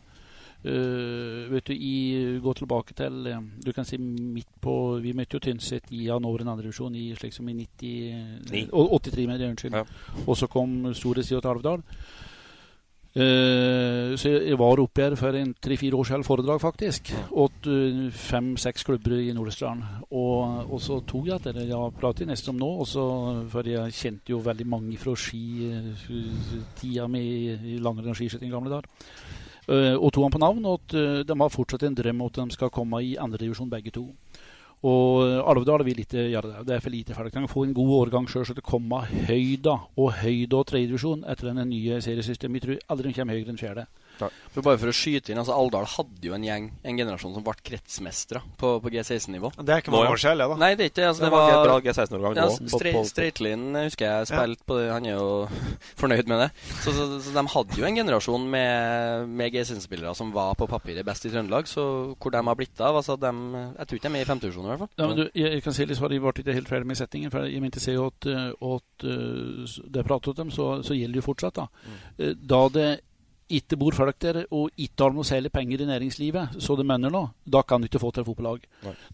Uh, 0.62 1.50
vet 1.50 1.66
du, 1.66 1.72
i, 1.74 2.38
Gå 2.38 2.52
tilbake 2.54 2.94
til 2.94 3.24
eh, 3.26 3.40
Du 3.66 3.72
kan 3.74 3.82
si 3.82 3.96
midt 3.98 4.46
på 4.62 5.00
Vi 5.02 5.11
møtte 5.11 5.35
jo 5.35 5.40
Tynset 5.42 5.88
i 5.90 6.04
januar 6.06 6.44
andre 6.44 6.62
divisjon 6.62 6.94
i 6.94 7.08
slik 7.18 7.35
som 7.35 7.48
i 7.50 7.56
90, 7.56 8.68
83, 8.70 9.26
mener 9.26 9.42
jeg, 9.42 9.56
unnskyld. 9.56 9.74
Ja. 9.74 10.20
Og 10.22 10.38
så 10.38 10.46
kom 10.46 10.92
store 10.94 11.26
sida 11.26 11.40
til 11.42 11.50
Alvdal. 11.56 11.82
Eh, 13.14 14.16
så 14.16 14.29
jeg- 14.29 14.59
var 14.59 14.81
oppe 14.81 15.03
her 15.03 15.14
for 15.16 15.37
en 15.37 15.55
tre-fire 15.61 15.94
år 15.94 16.05
siden 16.05 16.25
foredrag, 16.25 16.61
faktisk. 16.61 17.12
Åt 17.31 17.66
uh, 17.66 18.11
fem-seks 18.11 18.83
klubber 18.85 19.12
i 19.20 19.33
Nordøstland. 19.33 19.83
Og, 20.11 20.72
og 20.72 20.81
så 20.81 21.01
tok 21.07 21.27
jeg 21.27 21.35
etter 21.35 21.53
det. 21.53 21.68
Jeg 21.68 21.92
prater 22.01 22.27
nesten 22.27 22.55
om 22.55 22.57
nå. 22.57 22.81
Også, 22.81 23.48
for 23.51 23.62
jeg 23.68 23.92
kjente 23.92 24.31
jo 24.31 24.38
veldig 24.38 24.66
mange 24.66 24.96
fra 24.96 25.14
skitida 25.14 27.07
mi 27.07 27.53
i 27.53 27.79
langrenn 27.79 28.09
og 28.14 28.16
skiskyting 28.16 28.48
i 28.48 28.55
gamle 28.55 28.70
dager. 28.70 28.88
Uh, 29.68 29.94
og 29.94 30.12
tok 30.12 30.25
han 30.25 30.33
på 30.33 30.42
navn, 30.42 30.64
og 30.66 30.81
at 30.81 30.94
eh, 30.98 31.22
de 31.22 31.35
har 31.38 31.48
fortsatt 31.48 31.83
en 31.87 31.94
drøm 31.94 32.20
om 32.20 32.27
at 32.27 32.35
de 32.40 32.51
skal 32.51 32.70
komme 32.75 32.98
i 33.05 33.14
andredivisjon 33.14 33.70
begge 33.70 33.92
to. 33.94 34.09
Og 34.83 35.23
eh, 35.29 35.38
Alvdal 35.47 35.85
vil 35.87 36.03
ikke 36.03 36.27
gjøre 36.33 36.49
det. 36.49 36.62
Det 36.66 36.75
er 36.77 36.83
for 36.83 36.95
lite 36.95 37.14
folk. 37.14 37.33
Kan 37.33 37.51
få 37.51 37.66
en 37.68 37.75
god 37.77 37.92
årgang 38.01 38.27
sjøl, 38.31 38.47
så 38.49 38.57
det 38.57 38.66
kommer 38.66 39.07
høyda 39.29 39.77
og 39.95 40.16
høyda 40.23 40.59
og 40.59 40.66
tredjedivisjon 40.71 41.23
etter 41.31 41.53
det 41.53 41.66
nye 41.71 42.01
seriesystemet. 42.03 42.59
Jeg 42.59 42.66
tror 42.66 42.95
aldri 42.95 43.12
de 43.12 43.18
kommer 43.21 43.38
høyere 43.38 43.55
enn 43.55 43.62
fjerde. 43.62 43.87
For 44.20 44.61
bare 44.64 44.77
for 44.77 44.92
å 44.92 44.94
skyte 44.94 45.33
inn, 45.33 45.40
altså 45.40 45.55
Alvdal 45.57 45.87
hadde 45.94 46.29
jo 46.29 46.35
en 46.37 46.42
gjeng, 46.44 46.66
en 46.85 46.98
generasjon 47.01 47.33
som 47.33 47.44
ble 47.44 47.55
kretsmestere 47.64 48.42
på, 48.61 48.75
på 48.85 48.90
G16-nivå. 48.92 49.53
Det 49.57 49.72
er 49.72 49.81
ikke 49.81 49.94
mange 49.94 50.12
år 50.12 50.20
siden, 50.20 50.42
det, 50.42 50.48
da. 50.51 50.59
Nei, 50.61 50.70
det 50.77 50.85
er 50.85 50.90
ikke. 50.92 51.07
Altså, 51.09 51.22
Det 51.22 51.31
det 51.31 51.33
var 51.33 51.53
var 51.53 51.64
bra 51.64 51.77
G16-årgang 51.87 52.37
ja, 52.37 52.44
nå, 52.53 53.05
Streitlin 53.09 53.79
husker 53.79 54.09
jeg 54.09 54.29
spilte 54.29 54.66
på 54.68 54.77
det. 54.77 54.88
Han 54.92 55.09
er 55.09 55.16
jo 55.16 55.31
fornøyd 56.03 56.29
med 56.29 56.44
det. 56.44 56.48
Så, 56.83 56.92
så, 56.92 57.07
så 57.25 57.35
de 57.38 57.44
hadde 57.55 57.79
jo 57.81 57.87
en 57.88 58.01
generasjon 58.03 58.44
med, 58.55 59.31
med 59.40 59.57
G16-spillere 59.57 60.12
som 60.18 60.35
var 60.37 60.53
på 60.61 60.68
papiret 60.70 61.07
best 61.09 61.25
i 61.29 61.33
Trøndelag. 61.33 61.70
Så 61.70 61.87
hvor 62.12 62.35
de 62.35 62.42
har 62.44 62.59
blitt 62.59 62.83
av 62.85 62.98
altså 63.01 63.16
de, 63.20 63.33
Jeg 63.79 63.88
tror 63.88 64.01
ikke 64.01 64.09
de 64.09 64.11
er 64.11 64.16
med 64.18 64.27
i 64.27 64.29
femtedivisjon 64.29 64.68
i 64.68 64.72
hvert 64.75 64.85
fall. 64.85 64.92
Ja, 65.01 65.09
men 65.09 65.16
du, 65.16 65.25
jeg, 65.31 65.55
jeg 65.57 65.64
kan 65.64 65.79
si 65.79 65.88
litt 65.88 66.01
svar, 66.01 66.12
jeg 66.12 66.25
ble 66.25 66.35
ikke 66.44 66.59
helt 66.59 66.75
ferdig 66.75 66.90
med 66.92 67.01
setningen. 67.01 67.33
For 67.33 67.48
jeg 67.48 67.64
mente 67.64 67.81
å 67.81 67.87
si 67.87 67.96
at, 67.96 68.29
eh, 68.29 68.53
at 68.77 69.09
eh, 69.09 69.81
det 69.96 70.05
pratet 70.09 70.44
om, 70.44 70.53
så, 70.53 70.68
så 70.85 70.98
gjelder 70.98 71.16
det 71.16 71.25
jo 71.25 71.31
fortsatt. 71.31 71.62
Da 71.62 71.68
mm. 71.72 72.44
Da 72.53 72.61
det 72.77 72.90
ikke 73.59 73.77
bor 73.81 73.95
folk 73.97 74.19
der, 74.25 74.38
og 74.51 74.71
ikke 74.81 75.05
har 75.05 75.15
noe 75.15 75.27
særlig 75.29 75.53
penger 75.53 75.83
i 75.85 75.88
næringslivet, 75.91 76.57
så 76.62 76.77
det 76.79 76.87
mener 76.88 77.12
nå, 77.12 77.23
da 77.45 77.62
kan 77.62 77.81
du 77.83 77.88
ikke 77.88 78.01
få 78.03 78.11
til 78.17 78.25
fotballag. 78.27 78.65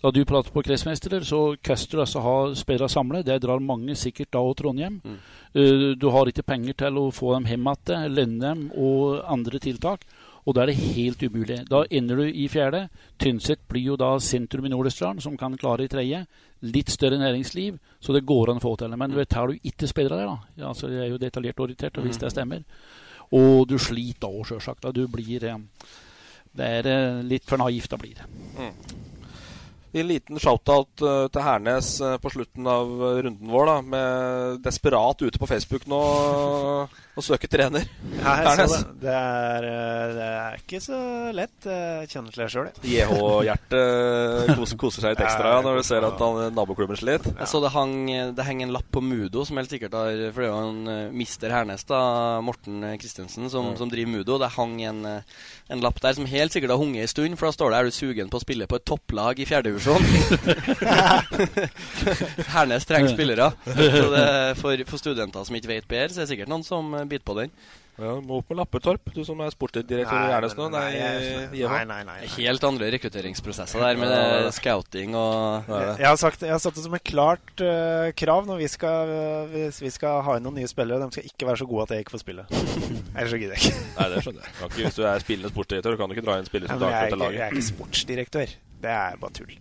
Da 0.02 0.10
du 0.14 0.20
prater 0.28 0.54
på 0.54 0.62
kretsmestere, 0.66 1.20
så 1.24 1.56
koster 1.64 1.98
det 1.98 2.06
altså 2.06 2.22
ha 2.24 2.36
spillere 2.54 2.88
samlet. 2.92 3.26
Det 3.26 3.40
drar 3.42 3.60
mange 3.60 3.96
sikkert 3.98 4.30
da 4.32 4.42
og 4.44 4.56
Trondheim. 4.56 5.00
Mm. 5.04 5.18
Eh, 5.54 5.94
Du 5.98 6.10
har 6.10 6.26
ikke 6.30 6.46
penger 6.46 6.74
til 6.84 6.98
å 6.98 7.10
få 7.12 7.34
dem 7.34 7.46
hjem 7.50 7.68
igjen, 7.72 8.14
lønne 8.14 8.40
dem 8.40 8.70
og 8.76 9.22
andre 9.26 9.58
tiltak. 9.58 10.04
Og 10.48 10.54
da 10.54 10.62
er 10.62 10.70
det 10.70 10.80
helt 10.96 11.22
umulig. 11.22 11.58
Da 11.68 11.82
ender 11.90 12.22
du 12.22 12.22
i 12.24 12.46
fjerde. 12.48 12.86
Tynset 13.20 13.66
blir 13.68 13.90
jo 13.90 13.96
da 14.00 14.14
sentrum 14.18 14.64
i 14.64 14.70
Nordøstland, 14.72 15.20
som 15.20 15.36
kan 15.36 15.56
klare 15.60 15.84
i 15.84 15.90
tredje. 15.92 16.22
Litt 16.62 16.88
større 16.88 17.18
næringsliv, 17.20 17.76
så 18.00 18.14
det 18.16 18.24
går 18.24 18.54
an 18.54 18.62
å 18.62 18.64
få 18.64 18.72
til. 18.80 18.96
Men 18.96 19.12
vet, 19.12 19.28
tar 19.28 19.48
du 19.48 19.58
ikke 19.60 19.90
spillere 19.90 20.16
der, 20.16 20.30
da 20.30 20.62
ja, 20.62 20.68
altså, 20.70 20.88
Jeg 20.88 21.04
er 21.04 21.12
jo 21.12 21.20
detaljert 21.20 21.60
orientert, 21.60 21.98
og 21.98 22.04
hvis 22.08 22.16
det 22.22 22.32
stemmer. 22.32 22.64
Og 23.36 23.66
du 23.68 23.76
sliter 23.80 24.30
òg, 24.30 24.46
sjølsagt. 24.48 24.88
Du 24.96 25.04
blir 25.10 25.44
eh, 25.44 25.58
Det 26.58 26.70
er 26.78 26.88
eh, 26.88 27.20
litt 27.26 27.44
for 27.48 27.60
naivt 27.60 27.90
det 27.92 28.00
blir 28.00 28.22
det. 28.22 28.28
En 29.98 30.08
liten 30.08 30.40
shout-out 30.40 31.02
eh, 31.02 31.26
til 31.32 31.44
Hernes 31.44 31.90
på 32.22 32.32
slutten 32.32 32.68
av 32.68 32.90
runden 33.24 33.52
vår, 33.52 33.68
da, 33.68 33.76
med 33.94 34.64
desperat 34.64 35.22
ute 35.24 35.40
på 35.40 35.48
Facebook 35.48 35.88
nå 35.88 36.02
og 37.18 37.24
søke 37.26 37.48
trener. 37.50 37.84
Ja, 38.20 38.34
jeg 38.44 38.54
så 38.54 38.66
det. 38.70 38.80
Det 39.02 39.14
er, 39.14 39.66
eh, 39.66 40.12
det 40.14 40.26
er 40.28 40.58
ikke 40.60 40.80
så 40.82 40.98
lett. 41.34 41.56
Jeg 41.66 42.10
kjenner 42.12 42.34
til 42.34 42.44
det 42.44 42.48
sjøl. 42.52 42.68
JH-hjertet 42.86 44.52
koser, 44.54 44.78
koser 44.78 45.04
seg 45.04 45.14
litt 45.14 45.24
ekstra 45.26 45.56
ja, 45.56 45.64
når 45.66 45.80
du 45.80 45.86
ser 45.88 46.06
at 46.06 46.22
han, 46.22 46.38
naboklubben 46.54 46.98
sliter. 46.98 47.34
Jeg 47.34 47.50
så 47.50 47.60
det 47.64 47.72
hang, 47.74 47.94
det 48.38 48.46
henger 48.46 48.68
en 48.68 48.74
lapp 48.76 48.88
på 48.94 49.02
Mudo, 49.02 49.42
som 49.48 49.58
helt 49.58 49.72
sikkert 49.72 49.96
har 49.98 50.22
For 50.32 50.44
det 50.44 50.48
er 50.48 50.52
jo 50.52 50.60
en 50.70 50.92
eh, 50.92 51.16
mister 51.18 51.54
Hernes, 51.54 51.84
da, 51.88 52.00
Morten 52.44 52.86
Christensen, 53.02 53.50
som, 53.50 53.72
som 53.80 53.90
driver 53.90 54.14
Mudo. 54.14 54.38
Det 54.38 54.52
hang 54.54 54.78
en, 54.86 55.02
eh, 55.08 55.36
en 55.74 55.82
lapp 55.84 55.98
der 56.04 56.14
som 56.18 56.28
helt 56.30 56.54
sikkert 56.54 56.76
har 56.76 56.80
hunget 56.80 57.08
en 57.08 57.12
stund, 57.14 57.38
for 57.40 57.48
da 57.48 57.56
står 57.56 57.74
det 57.74 57.80
er 57.80 57.90
du 57.90 57.98
sugen 57.98 58.30
på 58.30 58.38
å 58.38 58.44
spille 58.44 58.70
på 58.70 58.78
et 58.78 58.86
topplag 58.88 59.42
i 59.42 59.48
fjerdedivisjon. 59.48 60.06
Hernes 62.54 62.86
trenger 62.88 63.14
spillere. 63.16 63.50
Så 63.66 64.06
det, 64.14 64.26
for, 64.62 64.86
for 64.88 65.02
studenter 65.02 65.46
som 65.48 65.58
ikke 65.58 65.72
vet 65.74 65.90
bedre, 65.90 66.12
så 66.14 66.22
er 66.22 66.26
det 66.26 66.32
sikkert 66.32 66.52
noen 66.52 66.66
som 66.66 66.94
eh, 67.08 67.14
bit 67.16 67.26
på 67.26 67.36
den. 67.40 67.54
Ja, 67.98 68.12
Må 68.22 68.36
opp 68.38 68.52
med 68.52 68.60
Lappetorp, 68.60 69.10
du 69.10 69.24
som 69.26 69.40
er 69.42 69.50
sportsdirektør 69.50 69.98
i 69.98 70.04
Nei, 70.06 70.50
nå. 70.54 70.66
Nei, 70.70 70.82
nei, 70.94 71.62
nei, 71.66 71.80
nei, 71.90 71.96
nei. 72.06 72.18
Helt 72.36 72.66
andre 72.68 72.92
rekrutteringsprosesser 72.94 73.82
der, 73.82 73.98
med 73.98 74.50
scouting 74.54 75.16
og 75.18 75.66
Jeg 75.98 76.06
har, 76.06 76.18
sagt, 76.20 76.44
jeg 76.46 76.54
har 76.54 76.62
satt 76.62 76.78
det 76.78 76.84
som 76.86 76.94
et 76.94 77.02
klart 77.02 77.50
uh, 77.58 78.06
krav 78.14 78.46
når 78.46 78.62
vi 78.62 78.70
skal, 78.70 79.10
eh, 79.10 79.50
hvis 79.50 79.82
vi 79.82 79.90
skal 79.94 80.22
ha 80.28 80.38
inn 80.38 80.46
noen 80.46 80.60
nye 80.62 80.70
spillere. 80.70 81.02
De 81.02 81.18
skal 81.18 81.26
ikke 81.26 81.50
være 81.50 81.62
så 81.64 81.66
gode 81.72 81.88
at 81.88 81.96
jeg 81.96 82.06
ikke 82.06 82.14
får 82.14 82.22
spille. 82.22 82.46
Ellers 83.16 83.34
så 83.34 83.40
gidder 83.42 83.58
jeg 83.58 83.66
ikke. 83.66 83.86
Nei, 83.98 84.10
det 84.14 84.26
skjønner 84.28 84.46
jeg. 84.46 84.58
Ikke, 84.68 84.82
hvis 84.84 85.00
du 85.00 85.02
er 85.02 85.24
spillende 85.26 85.54
sportsdirektør, 85.56 85.98
kan 85.98 86.12
du 86.12 86.18
ikke 86.18 86.28
dra 86.28 86.38
inn 86.38 86.52
spillere 86.52 86.70
som 86.70 86.84
daglig 86.86 87.16
til 87.16 87.18
ikke, 87.24 87.34
jeg 87.34 87.48
er 87.48 87.58
ikke 87.58 87.70
sportsdirektør. 87.72 88.60
Det 88.78 88.94
er 88.94 89.18
bare 89.18 89.40
tull. 89.42 89.58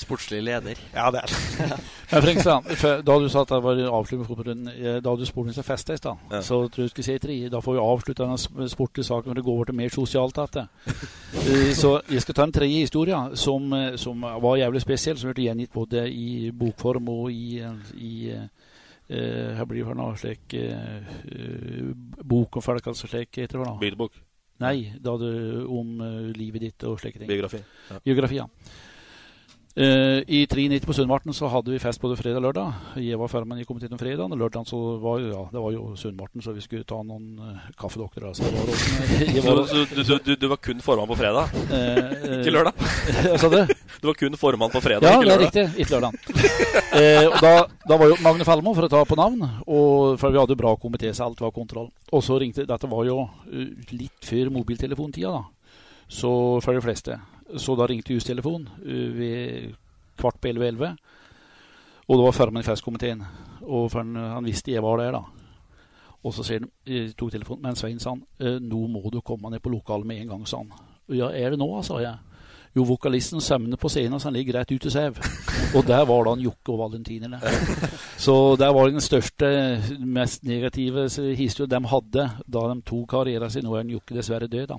Sportslig 0.00 0.42
leder. 0.44 0.78
Ja, 0.94 1.10
det 1.14 1.22
er 1.22 1.32
det. 1.32 1.78
Frengstad, 2.24 2.68
da 3.06 3.16
du 3.18 3.28
sa 3.32 3.42
at 3.42 3.52
det 3.54 3.60
var 3.64 3.80
avslutt 3.88 4.20
med 4.20 4.28
fotballrunden, 4.28 4.72
da 4.84 5.00
da 5.04 5.14
du 5.16 5.24
spurte 5.28 5.52
om 5.52 5.56
seg 5.56 5.66
festa 5.66 5.94
i 5.94 6.00
stad, 6.00 6.18
Ja. 6.30 6.40
så 6.42 6.60
tror 6.68 6.84
jeg 6.84 6.90
du 6.90 6.94
skulle 6.94 7.08
si 7.08 7.18
tre. 7.22 7.38
Da 7.48 7.60
får 7.64 7.76
vi 7.76 7.82
avslutte 7.84 8.26
denne 8.26 8.68
sportlige 8.70 9.08
saken 9.08 9.30
når 9.30 9.40
det 9.40 9.44
går 9.46 9.54
over 9.54 9.64
til 9.70 9.78
mer 9.80 9.94
sosialt. 9.94 10.34
Dette. 10.36 10.68
Eh, 11.44 11.74
så 11.76 11.98
jeg 12.08 12.22
skal 12.22 12.34
ta 12.34 12.44
en 12.46 12.52
tredje 12.54 12.78
historie 12.86 13.16
som, 13.36 13.72
eh, 13.76 13.96
som 14.00 14.22
var 14.22 14.54
jævlig 14.56 14.80
spesiell, 14.80 15.18
som 15.18 15.32
ble 15.34 15.44
gjengitt 15.44 15.72
både 15.74 16.06
i 16.08 16.50
bokform 16.56 17.08
og 17.12 17.26
i, 17.32 17.58
eh, 17.60 17.90
i 18.00 18.38
Uh, 19.10 19.52
Her 19.58 19.66
blir 19.68 19.84
det 19.84 19.94
noe 19.98 20.16
slik 20.16 20.54
eh, 20.56 21.08
eh, 21.28 21.90
bok 22.24 22.56
om 22.56 22.64
folk, 22.64 22.86
altså 22.88 23.04
slik 23.10 23.36
heter 23.36 23.60
det. 23.60 23.74
Bilbok. 23.82 24.16
Nei, 24.64 24.94
da 25.02 25.16
du, 25.20 25.26
om 25.68 25.98
uh, 26.00 26.30
livet 26.32 26.62
ditt 26.64 26.86
og 26.88 26.96
slike 27.02 27.20
ting. 27.20 27.28
Biografi. 27.28 27.60
Ja. 27.90 27.98
Biografi, 28.06 28.38
ja. 28.38 28.46
Eh, 29.76 30.22
I 30.26 30.46
93 30.46 30.86
på 30.86 30.94
Sundmarten 30.94 31.34
så 31.34 31.48
hadde 31.50 31.72
vi 31.72 31.80
fest 31.82 31.98
både 31.98 32.14
fredag 32.14 32.38
og 32.38 32.44
lørdag. 32.44 32.74
Jeg 33.02 33.18
var 33.18 33.30
fermen 33.32 33.58
i 33.58 33.64
komiteen 33.66 33.96
om 33.96 33.98
fredagen, 33.98 34.30
og 34.30 34.38
lørdagen 34.38 34.68
så 34.68 34.78
var 35.02 35.18
jo, 35.18 35.32
ja, 35.32 35.40
det 35.50 35.62
var 35.64 35.72
jo 35.74 35.96
Sundmarten, 35.98 36.42
så 36.44 36.54
vi 36.54 36.62
skulle 36.62 36.86
ta 36.86 37.00
noen 37.02 37.40
uh, 37.42 37.64
kaffedoktorer. 37.80 38.28
Altså. 38.30 38.44
Det 38.44 39.42
var 39.42 39.64
Så 39.66 39.82
du, 39.96 40.04
du, 40.28 40.36
du, 40.38 40.46
var 40.52 40.60
kun 40.62 40.84
formann 40.84 41.10
på 41.10 41.18
fredag? 41.18 41.50
Eh, 41.74 42.38
ikke 42.38 42.54
lørdag? 42.54 42.86
Jeg 43.32 43.42
sa 43.42 43.50
du? 43.50 43.74
Du 43.98 44.08
var 44.12 44.20
kun 44.22 44.38
formann 44.38 44.70
på 44.70 44.84
fredag, 44.84 45.10
Ja, 45.10 45.18
ikke 45.18 45.26
det 45.26 45.34
er 45.34 45.44
riktig. 45.48 45.66
Ikke 45.82 45.98
lørdag. 45.98 46.22
eh, 47.02 47.34
da, 47.42 47.52
da 47.82 47.98
var 47.98 48.14
jo 48.14 48.22
Magne 48.22 48.46
Falmo, 48.46 48.78
for 48.78 48.86
å 48.86 48.94
ta 48.94 49.02
på 49.10 49.18
navn, 49.18 49.42
og 49.66 50.20
for 50.22 50.30
vi 50.30 50.44
hadde 50.44 50.60
bra 50.60 50.76
komité, 50.78 51.10
så 51.10 51.26
alt 51.26 51.42
var 51.42 51.50
kontroll. 51.56 51.90
Og 52.14 52.22
så 52.22 52.38
ringte 52.38 52.70
Dette 52.70 52.94
var 52.94 53.10
jo 53.10 53.24
eh, 53.50 53.74
litt 53.90 54.22
før 54.22 54.54
mobiltelefontida, 54.54 55.34
da. 55.34 55.80
Så 56.06 56.30
for 56.62 56.76
de 56.76 56.84
fleste. 56.84 57.18
Så 57.56 57.76
da 57.76 57.86
ringte 57.86 58.14
hustelefon 58.16 58.68
eh, 58.84 59.08
ved 59.14 59.72
kvart 60.20 60.40
på 60.40 60.48
11.11. 60.48 60.94
Og 62.04 62.18
det 62.18 62.24
var 62.26 62.36
førmanifestkomiteen. 62.36 63.24
Og 63.62 63.90
for 63.92 64.02
han, 64.02 64.16
han 64.16 64.44
visste 64.44 64.72
jeg 64.72 64.84
var 64.84 65.00
der, 65.00 65.16
da. 65.16 65.24
Og 66.24 66.32
så 66.32 66.44
sier 66.44 66.62
han, 66.62 66.70
jeg 66.88 67.12
tok 67.18 67.32
telefonen, 67.34 67.66
men 67.66 67.76
Svein 67.76 68.00
sa 68.00 68.14
han, 68.14 68.22
«Eh, 68.40 68.60
nå 68.60 68.86
må 68.88 69.02
du 69.12 69.20
komme 69.20 69.52
ned 69.52 69.60
på 69.64 69.72
lokalet 69.72 70.08
med 70.08 70.22
en 70.22 70.34
gang, 70.34 70.46
sa 70.48 70.62
han. 70.62 70.72
Ja, 71.12 71.28
er 71.28 71.52
det 71.52 71.60
nå, 71.60 71.68
sa 71.84 72.00
jeg. 72.00 72.16
Jo, 72.74 72.82
vokalisten 72.88 73.42
sømner 73.44 73.78
på 73.78 73.88
scenen, 73.92 74.18
så 74.18 74.26
han 74.26 74.34
ligger 74.34 74.56
rett 74.58 74.72
ute 74.72 74.88
og 74.90 74.94
sev. 74.94 75.18
Og 75.78 75.84
der 75.86 76.02
var 76.08 76.24
da 76.24 76.32
han 76.34 76.42
Jokke 76.42 76.72
og 76.74 76.80
valentinerne. 76.80 77.38
Så 78.24 78.56
der 78.58 78.72
var 78.74 78.90
den 78.90 79.04
største, 79.04 79.46
mest 80.00 80.42
negative 80.42 81.06
historien 81.38 81.70
de 81.70 81.90
hadde 81.92 82.24
da 82.46 82.64
de 82.72 82.76
tok 82.82 83.06
karrieren 83.10 83.50
sin. 83.50 83.62
Nå 83.66 83.76
er 83.76 83.84
den 83.84 83.94
Jokke 83.94 84.16
dessverre 84.16 84.50
død, 84.50 84.66
da. 84.72 84.78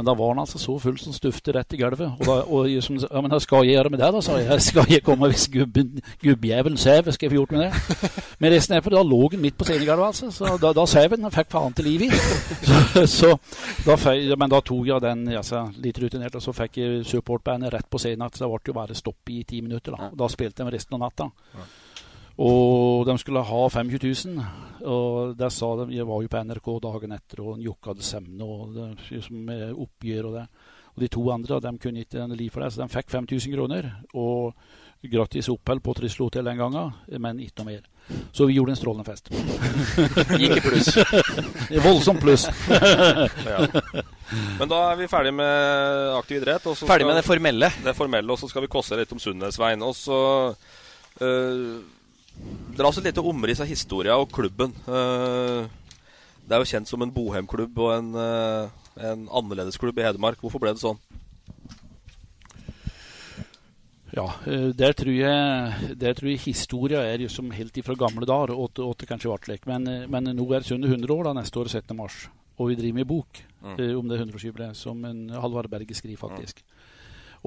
Men 0.00 0.06
da 0.08 0.14
var 0.16 0.30
han 0.32 0.38
altså 0.40 0.56
så 0.56 0.78
full 0.80 0.94
som 0.96 1.12
stufte 1.12 1.52
rett 1.52 1.74
i 1.76 1.78
gulvet. 1.80 2.14
Og, 2.22 2.24
da, 2.24 2.36
og 2.48 2.68
som, 2.80 2.96
ja, 2.96 3.20
men 3.20 3.28
hva 3.28 3.40
skal 3.44 3.66
jeg 3.66 3.74
gjøre 3.76 3.90
med 3.92 4.00
det, 4.00 4.06
da, 4.14 4.22
sa 4.24 4.38
jeg. 4.40 4.62
Skal 4.64 4.88
jeg 4.88 5.04
komme 5.04 5.28
hvis 5.28 5.44
gubben, 5.52 5.98
gubbjævelen 6.22 6.78
Hva 6.80 7.12
Skal 7.12 7.26
jeg 7.26 7.34
få 7.34 7.36
gjort 7.36 7.52
med 7.52 7.66
det? 7.66 8.14
Men 8.40 8.54
resten 8.54 8.78
er 8.78 8.84
for 8.86 8.96
da 8.96 9.02
lå 9.04 9.18
han 9.34 9.42
midt 9.42 9.58
på 9.60 9.66
scenegulvet, 9.68 10.06
altså. 10.06 10.30
Så 10.32 10.54
da, 10.62 10.70
da 10.72 10.86
han. 11.02 11.28
Fikk 11.34 11.52
faen 11.52 11.76
til 11.76 11.90
liv 11.90 12.06
i. 12.06 12.10
Så, 12.64 12.80
så 13.10 13.34
da, 13.84 13.98
men 14.40 14.54
da 14.56 14.62
tok 14.64 14.88
jeg 14.88 15.04
den 15.04 15.28
altså, 15.36 15.66
litt 15.84 16.00
rutinert, 16.00 16.40
og 16.40 16.46
så 16.46 16.56
fikk 16.56 16.80
jeg 16.80 17.04
supportbandet 17.12 17.74
rett 17.76 17.90
på 17.92 18.00
scenen. 18.00 18.32
Så 18.32 18.46
Det 18.46 18.50
ble 18.54 18.72
jo 18.72 18.78
bare 18.80 18.96
stopp 18.96 19.36
i 19.36 19.42
ti 19.44 19.60
minutter. 19.60 20.00
Da, 20.00 20.08
da 20.16 20.32
spilte 20.32 20.64
de 20.64 20.72
resten 20.78 20.96
av 20.96 21.04
natta. 21.04 21.28
Og 22.40 23.04
de 23.08 23.14
skulle 23.20 23.42
ha 23.44 23.62
25 23.68 24.34
000. 24.34 24.44
Og 24.88 25.34
der 25.36 25.50
sa 25.52 25.68
de 25.82 25.92
Jeg 25.98 26.06
var 26.08 26.22
jo 26.24 26.28
på 26.32 26.40
NRK 26.46 26.68
dagen 26.86 27.12
etter, 27.12 27.42
og 27.44 27.58
Jokke 27.60 27.92
hadde 27.92 28.06
semne 28.06 28.46
og 28.46 28.74
det, 28.74 28.86
liksom, 29.10 29.42
med 29.44 29.74
oppgjør 29.76 30.30
og 30.30 30.36
det. 30.38 30.46
Og 30.96 31.02
de 31.04 31.08
to 31.12 31.24
andre 31.30 31.60
de 31.60 31.72
kunne 31.78 32.00
ikke 32.02 32.22
en 32.24 32.32
liv 32.36 32.50
for 32.50 32.64
det, 32.64 32.72
så 32.72 32.80
de 32.82 32.88
fikk 32.94 33.10
5000 33.12 33.52
kroner. 33.54 33.90
Og 34.14 34.54
gratis 35.04 35.48
opphold 35.48 35.80
på 35.84 35.94
Trysil 35.96 36.24
hotell 36.26 36.44
den 36.48 36.58
gangen, 36.60 36.90
men 37.20 37.38
ikke 37.40 37.60
noe 37.62 37.70
mer. 37.74 37.84
Så 38.36 38.46
vi 38.48 38.56
gjorde 38.56 38.72
en 38.74 38.80
strålende 38.80 39.06
fest. 39.06 39.30
Gikk 40.40 40.56
i 40.58 40.64
pluss. 40.64 40.90
Voldsomt 41.86 42.20
pluss. 42.24 42.48
ja. 43.52 43.60
Men 44.58 44.68
da 44.72 44.80
er 44.90 44.98
vi 45.00 45.08
ferdig 45.12 45.32
med 45.36 46.16
aktiv 46.18 46.40
idrett. 46.40 46.66
og 46.66 46.76
så 46.76 46.88
Ferdig 46.88 47.04
skal- 47.06 47.12
med 47.12 47.20
det 47.20 47.28
formelle. 47.28 47.70
Det 47.84 47.96
formelle, 47.96 48.32
Og 48.32 48.38
så 48.42 48.48
skal 48.50 48.64
vi 48.66 48.72
koste 48.72 48.96
litt 48.98 49.12
om 49.12 49.20
Sundnesveien. 49.22 49.82
Og 49.86 49.94
så 49.96 50.18
uh, 52.40 52.76
Dra 52.76 52.88
oss 52.88 52.98
et 52.98 53.04
lite 53.04 53.20
omriss 53.20 53.60
av 53.60 53.66
historia 53.66 54.16
og 54.16 54.30
klubben. 54.32 54.72
Eh, 54.88 55.66
det 56.46 56.56
er 56.56 56.62
jo 56.62 56.70
kjent 56.70 56.88
som 56.88 57.02
en 57.02 57.12
bohemklubb 57.12 57.78
og 57.78 57.90
en, 57.92 58.14
uh, 58.14 58.70
en 58.96 59.26
annerledesklubb 59.28 59.98
i 59.98 60.06
Hedmark. 60.06 60.40
Hvorfor 60.40 60.62
ble 60.62 60.72
det 60.72 60.80
sånn? 60.82 60.98
Ja, 64.10 64.26
eh, 64.46 64.70
der 64.74 64.94
tror 64.98 65.12
jeg, 65.14 65.94
der 66.00 66.16
tror 66.18 66.30
jeg 66.32 66.42
historia 66.42 67.04
er 67.06 67.22
liksom 67.22 67.50
som 67.50 67.54
helt 67.54 67.76
ifra 67.78 67.94
gamle 67.94 68.26
dager, 68.26 68.56
og 68.58 68.98
det 68.98 69.06
kanskje 69.08 69.30
Vartlek. 69.30 69.66
Men, 69.70 69.86
eh, 69.86 70.06
men 70.10 70.24
nå 70.34 70.46
er 70.54 70.66
Sundet 70.66 70.90
100 70.90 71.14
år, 71.14 71.24
da, 71.24 71.32
neste 71.38 71.60
år 71.60 71.68
17. 71.68 71.96
mars. 71.96 72.28
Og 72.58 72.68
vi 72.68 72.74
driver 72.74 72.94
med 72.94 73.06
bok 73.06 73.44
Mm. 73.62 73.78
eh, 73.78 73.98
om 73.98 74.08
det 74.08 74.18
100-årsjubileet, 74.18 74.74
som 74.74 75.04
en 75.04 75.28
Halvard 75.28 75.68
Berge 75.68 75.94
skriver, 75.94 76.16
faktisk. 76.16 76.62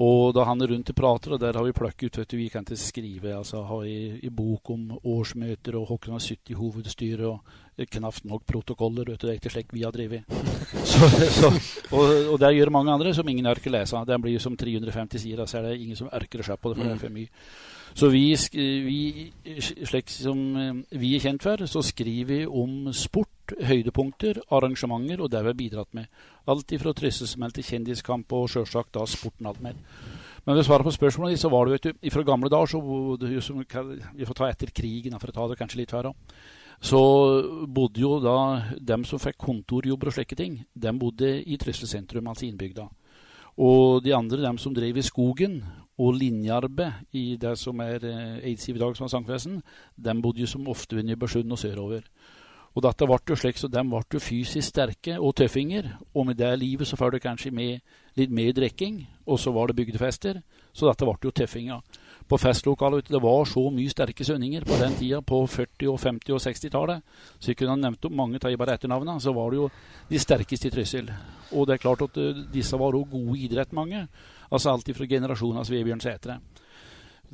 Og 0.02 0.32
da 0.34 0.42
han 0.48 0.62
er 0.62 0.72
rundt 0.72 0.90
og 0.90 0.96
prater, 0.98 1.34
og 1.36 1.40
der 1.42 1.54
har 1.54 1.62
vi 1.62 1.74
plukket 1.76 2.08
ut 2.08 2.16
vet 2.18 2.30
du, 2.32 2.36
Vi 2.36 2.48
kan 2.50 2.64
ikke 2.66 2.76
skrive, 2.76 3.36
altså 3.36 3.62
ha 3.62 3.76
i, 3.86 4.18
i 4.26 4.30
bok 4.30 4.70
om 4.74 4.88
årsmøter 4.98 5.76
og 5.78 5.86
hvem 5.92 6.16
har 6.16 6.24
sittet 6.24 6.50
i 6.50 6.58
hovedstyret, 6.58 7.26
og 7.28 7.78
eh, 7.78 7.86
knapt 7.86 8.24
nok 8.24 8.42
protokoller. 8.46 9.06
Vet 9.12 9.20
du, 9.20 9.26
det 9.28 9.36
er 9.36 9.38
ikke 9.38 9.54
slik 9.54 9.70
vi 9.72 9.84
har 9.86 9.94
drevet. 9.94 10.24
Så, 10.84 11.06
så, 11.30 11.48
og, 11.92 12.10
og 12.32 12.40
det 12.40 12.50
gjør 12.56 12.70
mange 12.74 12.92
andre 12.92 13.12
som 13.14 13.28
ingen 13.28 13.46
orker 13.46 13.70
lese. 13.70 14.00
Den 14.06 14.22
blir 14.22 14.38
som 14.42 14.56
350 14.56 15.22
sider, 15.22 15.46
så 15.46 15.58
er 15.58 15.68
det 15.68 15.78
ingen 15.80 15.96
som 15.96 16.10
orker 16.12 16.42
å 16.42 16.46
se 16.46 16.56
på 16.56 16.70
det, 16.70 16.76
for 16.76 16.84
det 16.84 16.92
er 16.94 17.00
for 17.00 17.14
mye. 17.14 17.30
Så 17.94 18.08
vi, 18.10 18.34
vi, 18.54 19.32
slik 19.86 20.10
som 20.10 20.38
eh, 20.58 20.98
vi 20.98 21.12
er 21.14 21.22
kjent 21.22 21.44
for, 21.46 21.62
så 21.70 21.82
skriver 21.86 22.30
vi 22.32 22.38
om 22.46 22.90
sport, 22.90 23.30
høydepunkter, 23.62 24.40
arrangementer 24.56 25.20
og 25.22 25.30
det 25.30 25.42
vi 25.44 25.52
har 25.52 25.58
bidratt 25.58 25.94
med. 25.94 26.08
Alt 26.50 26.74
ifra 26.74 26.94
tryssesmell 26.96 27.54
til 27.54 27.66
kjendiskamp 27.68 28.32
og 28.34 28.48
sjølsagt 28.50 28.96
da 28.96 29.04
sporten 29.06 29.46
alt 29.46 29.62
mer. 29.62 29.78
Men 30.44 30.58
ved 30.58 30.66
svaret 30.66 30.82
svare 30.82 30.88
på 30.88 30.96
spørsmålet 30.96 31.40
så 31.40 31.48
var 31.52 31.64
det 31.68 31.76
vet 31.76 31.86
du, 31.86 32.10
fra 32.10 32.24
gamle 32.26 32.50
dager 32.52 32.74
så 32.74 32.80
Vi 34.14 34.26
får 34.26 34.34
ta 34.34 34.48
etter 34.50 34.74
krigen, 34.74 35.16
for 35.20 35.30
å 35.30 35.36
ta 35.36 35.46
det 35.48 35.58
kanskje 35.60 35.80
litt 35.80 35.94
før 35.94 36.10
òg. 36.10 36.34
Så 36.84 37.00
bodde 37.70 38.00
jo 38.02 38.18
da 38.20 38.74
dem 38.76 39.06
som 39.08 39.22
fikk 39.22 39.38
kontorjobber 39.40 40.10
og 40.10 40.16
slike 40.18 40.36
ting, 40.36 40.58
dem 40.74 40.98
bodde 40.98 41.30
i 41.46 41.56
Trysil 41.56 41.88
sentrum, 41.88 42.26
altså 42.28 42.44
innbygda. 42.48 42.88
Og 43.64 44.02
de 44.04 44.12
andre, 44.12 44.42
dem 44.42 44.58
som 44.58 44.74
drev 44.74 44.98
i 44.98 45.06
skogen 45.06 45.62
og 45.98 46.16
linjearbeid 46.18 47.14
i 47.14 47.36
det 47.40 47.54
som 47.58 47.80
er 47.84 48.04
eh, 48.08 48.48
Eidsiv 48.50 48.76
i 48.76 48.82
dag, 48.82 48.96
som 48.96 49.06
er 49.06 49.12
sangfesten 49.12 49.60
de 49.96 50.14
bodde 50.22 50.42
jo 50.42 50.50
som 50.50 50.68
ofte 50.68 50.96
ved 50.96 51.06
Nybergsund 51.06 51.52
og 51.52 51.58
sørover. 51.58 52.08
Og 52.74 52.82
dette 52.82 53.06
ble 53.06 53.20
jo 53.30 53.36
slik, 53.38 53.58
så 53.58 53.68
de 53.70 53.82
ble 53.86 54.00
jo 54.16 54.20
fysisk 54.22 54.72
sterke 54.72 55.14
og 55.20 55.36
tøffinger. 55.38 55.92
Og 56.14 56.26
med 56.26 56.40
det 56.40 56.50
livet 56.58 56.88
så 56.90 56.98
følte 56.98 57.22
kanskje 57.22 57.52
med 57.54 57.84
litt 58.18 58.32
mer 58.34 58.50
drikking, 58.54 59.04
og 59.26 59.38
så 59.38 59.52
var 59.54 59.70
det 59.70 59.78
bygdefester. 59.78 60.40
Så 60.74 60.88
dette 60.88 61.06
ble 61.06 61.14
jo 61.22 61.30
tøffinger. 61.30 62.02
På 62.26 62.38
festlokalet 62.40 63.12
det 63.12 63.20
var 63.22 63.44
så 63.46 63.62
mye 63.70 63.92
sterke 63.92 64.26
sønninger 64.26 64.64
på 64.66 64.78
den 64.80 64.96
tida, 64.98 65.20
på 65.20 65.44
40-, 65.46 65.86
og 65.92 66.00
50- 66.02 66.34
og 66.34 66.42
60-tallet. 66.42 67.02
Så 67.38 67.52
jeg 67.52 67.60
kunne 67.60 67.76
ha 67.76 67.78
nevnt 67.78 68.08
opp 68.08 68.16
mange 68.16 68.40
av 68.42 68.58
bare 68.58 68.74
etternavnene. 68.74 69.22
Så 69.22 69.34
var 69.36 69.52
det 69.52 69.60
jo 69.60 69.70
de 70.10 70.18
sterkeste 70.18 70.70
i 70.70 70.74
Trysil. 70.74 71.12
Og 71.52 71.68
det 71.68 71.76
er 71.76 71.84
klart 71.84 72.02
at 72.02 72.18
eh, 72.18 72.42
disse 72.50 72.78
var 72.80 72.96
òg 72.98 73.12
gode 73.12 73.38
idrett, 73.38 73.76
mange. 73.76 74.08
Altså 74.54 74.70
alt 74.70 74.92
fra 74.94 75.08
generasjonen 75.10 75.66
Vebjørn 75.72 76.02
Sætre. 76.04 76.38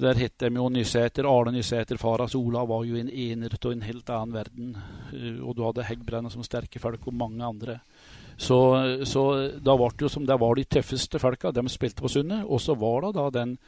Der 0.00 0.16
het 0.16 0.38
de 0.40 0.48
jo 0.54 0.68
Nysæter, 0.72 1.26
Arne 1.28 1.52
Nysæter, 1.52 1.98
far 2.00 2.22
hans 2.22 2.34
Olav, 2.38 2.68
var 2.70 2.86
jo 2.88 2.96
en 2.96 3.10
ener 3.10 3.52
av 3.58 3.72
en 3.72 3.82
helt 3.84 4.10
annen 4.10 4.32
verden. 4.32 4.76
Eh, 5.12 5.42
Og 5.44 5.56
du 5.56 5.64
hadde 5.66 5.84
Heggbrenner 5.84 6.32
som 6.32 6.42
sterke 6.46 6.80
folk, 6.80 7.06
og 7.06 7.14
mange 7.14 7.44
andre. 7.44 7.80
Så, 8.38 8.56
så 9.04 9.24
da 9.60 9.74
var 9.76 9.92
det 9.92 10.06
jo 10.06 10.08
som 10.08 10.24
det 10.24 10.38
var 10.40 10.56
de 10.56 10.64
tøffeste 10.64 11.20
folka, 11.20 11.52
de 11.52 11.68
spilte 11.68 12.00
på 12.00 12.08
Sundet. 12.08 12.46
Og 12.48 12.60
så 12.60 12.74
var 12.78 13.04
det 13.04 13.14
da 13.18 13.28
den 13.34 13.58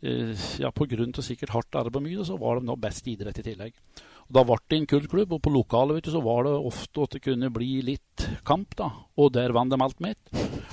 eh, 0.00 0.32
Ja, 0.62 0.70
til 0.70 1.22
sikkert 1.22 1.52
hardt 1.52 1.76
arbeid 1.76 2.02
mye, 2.02 2.24
så 2.24 2.38
var 2.40 2.60
de 2.60 2.66
nå 2.66 2.76
best 2.76 3.06
idrett 3.06 3.38
i 3.38 3.42
tillegg. 3.42 3.74
Og 4.28 4.32
Da 4.38 4.42
ble 4.48 4.56
det 4.70 4.76
en 4.80 4.86
kultklubb, 4.88 5.32
og 5.36 5.40
på 5.44 5.50
lokalet 5.52 5.94
vet 5.98 6.06
du, 6.08 6.12
så 6.14 6.22
var 6.24 6.40
det 6.46 6.54
ofte 6.56 7.02
at 7.04 7.10
det 7.16 7.22
kunne 7.26 7.50
bli 7.52 7.82
litt 7.84 8.18
kamp. 8.44 8.68
da, 8.76 8.88
Og 9.20 9.32
der 9.32 9.52
vant 9.52 9.70
de 9.70 9.76
alt 9.82 10.00
med 10.00 10.10
ett. 10.16 10.24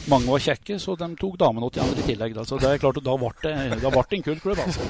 Mange 0.09 0.25
var 0.31 0.39
kjekke, 0.39 0.79
så 0.81 0.95
de 0.97 1.07
tok 1.19 1.37
damene 1.37 1.69
til 1.71 1.81
andre 1.83 1.99
i 2.01 2.05
tillegg. 2.07 2.33
Da. 2.33 2.43
Så 2.47 2.57
det 2.59 2.69
er 2.71 2.77
klart 2.81 2.97
at 2.97 3.03
da 3.05 3.15
ble 3.17 3.29
det, 3.43 3.81
da 3.83 3.89
ble 3.93 4.01
det 4.09 4.17
en 4.17 4.23
kultklubb, 4.23 4.57
altså. 4.65 4.81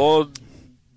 Og 0.00 0.30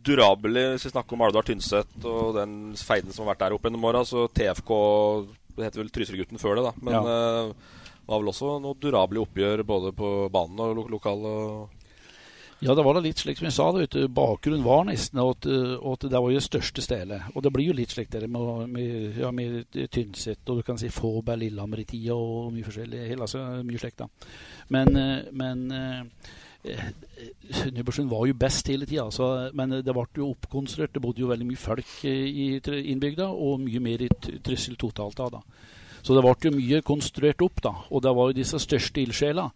durabelig, 0.03 0.63
hvis 0.75 0.85
vi 0.87 0.91
snakker 0.93 1.15
om 1.15 1.23
Alvdal 1.25 1.45
Tynset 1.47 2.05
og 2.09 2.35
den 2.37 2.51
feiden 2.79 3.13
som 3.15 3.23
har 3.25 3.31
vært 3.33 3.43
der 3.45 3.55
oppe 3.55 3.67
gjennom 3.69 3.87
åra, 3.89 4.01
så 4.07 4.19
TFK 4.35 4.71
Det 5.55 5.63
heter 5.67 5.81
vel 5.83 5.91
Trysilgutten 5.93 6.39
før 6.41 6.53
det, 6.57 6.63
da. 6.65 6.71
Men 6.81 6.93
Ja. 6.93 7.01
uh, 7.01 7.05
det 8.03 8.09
var 8.11 8.19
vel 8.19 8.31
også 8.33 8.47
noe 8.59 8.75
durable 8.81 9.19
oppgjør 9.23 9.63
både 9.63 9.93
på 9.95 10.07
banen 10.33 10.59
og 10.59 10.75
lo 10.75 10.83
lokal 10.91 11.19
og 11.23 11.69
Ja, 12.63 12.75
det 12.77 12.85
var 12.85 12.95
da 12.95 13.03
litt 13.03 13.19
slik 13.19 13.39
som 13.39 13.47
jeg 13.49 13.55
sa. 13.55 13.65
det, 13.75 13.83
vet 13.83 14.13
Bakgrunnen 14.15 14.63
var 14.63 14.85
nesten 14.87 15.19
at, 15.19 15.47
uh, 15.49 15.75
at 15.91 16.05
det 16.07 16.21
var 16.23 16.31
det 16.31 16.43
største 16.45 16.83
stedet. 16.85 17.19
Og 17.33 17.43
det 17.43 17.51
blir 17.53 17.71
jo 17.71 17.75
litt 17.77 17.91
slik 17.91 18.11
det 18.13 18.29
med, 18.31 18.69
med, 18.71 19.19
ja, 19.19 19.31
med 19.35 19.75
Tynset 19.91 20.49
og 20.49 20.61
du 20.61 20.63
kan 20.67 20.79
si 20.79 20.89
Fåberg, 20.93 21.41
Lillehammer 21.41 21.83
i 21.83 21.87
tida 21.89 22.15
og 22.15 22.53
mye 22.53 22.67
forskjellig. 22.67 23.03
Altså, 23.17 23.43
mye 23.65 23.81
slikt, 23.81 24.03
da. 24.03 24.07
Men, 24.73 24.95
eh, 24.99 25.29
men 25.31 25.63
eh, 25.71 25.99
eh, 26.63 26.89
Nybergsund 27.73 28.11
var 28.11 28.27
jo 28.29 28.37
best 28.39 28.69
hele 28.71 28.87
tida, 28.87 29.07
altså, 29.07 29.49
men 29.57 29.77
det 29.83 29.95
ble 29.95 30.07
jo 30.17 30.31
oppkonstruert. 30.33 30.93
Det 30.95 31.03
bodde 31.03 31.23
jo 31.23 31.31
veldig 31.31 31.47
mye 31.49 31.59
folk 31.59 31.93
eh, 32.09 32.27
i 32.27 32.47
innbygda, 32.93 33.29
og 33.31 33.63
mye 33.65 33.83
mer 33.83 34.05
i 34.05 34.11
Trussel 34.43 34.79
totalt 34.79 35.19
da. 35.19 35.31
da. 35.39 35.43
Så 36.03 36.15
det 36.15 36.23
ble 36.25 36.35
jo 36.49 36.51
mye 36.57 36.81
konstruert 36.83 37.41
opp, 37.45 37.61
da. 37.63 37.71
Og 37.89 38.03
det 38.03 38.11
var 38.15 38.29
jo 38.29 38.37
disse 38.37 38.59
største 38.59 38.99
ildsjela. 39.05 39.47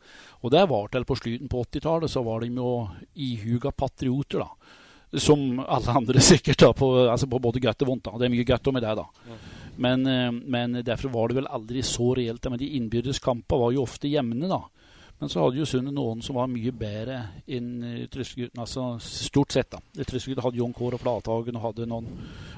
Og 0.42 0.54
det 0.54 0.64
var 0.72 0.88
til 0.94 1.06
på 1.08 1.18
slutten 1.20 1.52
på 1.52 1.64
80-tallet, 1.66 2.12
så 2.12 2.24
var 2.24 2.44
de 2.44 2.52
jo 2.56 2.72
ihuga 3.14 3.74
patrioter, 3.76 4.46
da. 4.46 5.20
Som 5.20 5.60
alle 5.60 5.96
andre 6.00 6.24
sikkert, 6.32 6.62
da, 6.64 6.72
på, 6.78 6.92
altså 7.08 7.28
på 7.28 7.42
både 7.44 7.64
godt 7.64 7.84
og 7.84 7.92
vondt. 7.92 8.08
da. 8.08 8.16
Det 8.22 8.30
er 8.30 8.36
mye 8.38 8.48
godt 8.48 8.72
med 8.76 8.88
det, 8.88 8.96
da. 9.02 9.38
Men, 9.78 10.08
eh, 10.10 10.32
men 10.32 10.80
derfor 10.88 11.14
var 11.14 11.30
det 11.30 11.42
vel 11.42 11.52
aldri 11.52 11.84
så 11.86 12.14
reelt. 12.18 12.48
Men 12.50 12.64
de 12.64 12.72
innbyrdes 12.80 13.20
kampene 13.24 13.62
var 13.66 13.76
jo 13.76 13.84
ofte 13.84 14.12
jevne, 14.12 14.48
da. 14.48 14.64
Men 15.18 15.32
så 15.34 15.42
hadde 15.42 15.58
jo 15.58 15.66
Sundet 15.66 15.96
noen 15.98 16.20
som 16.22 16.38
var 16.38 16.50
mye 16.52 16.72
bedre 16.78 17.22
enn 17.50 17.70
uh, 17.82 18.42
Altså 18.62 18.84
stort 19.02 19.56
sett, 19.56 19.72
da. 19.74 19.80
Trysselgutten 19.98 20.46
hadde 20.46 20.60
Jon 20.62 20.76
Kåre 20.78 21.00
Flathagen 21.02 21.58
og 21.58 21.66
hadde 21.72 21.88
noen 21.90 22.12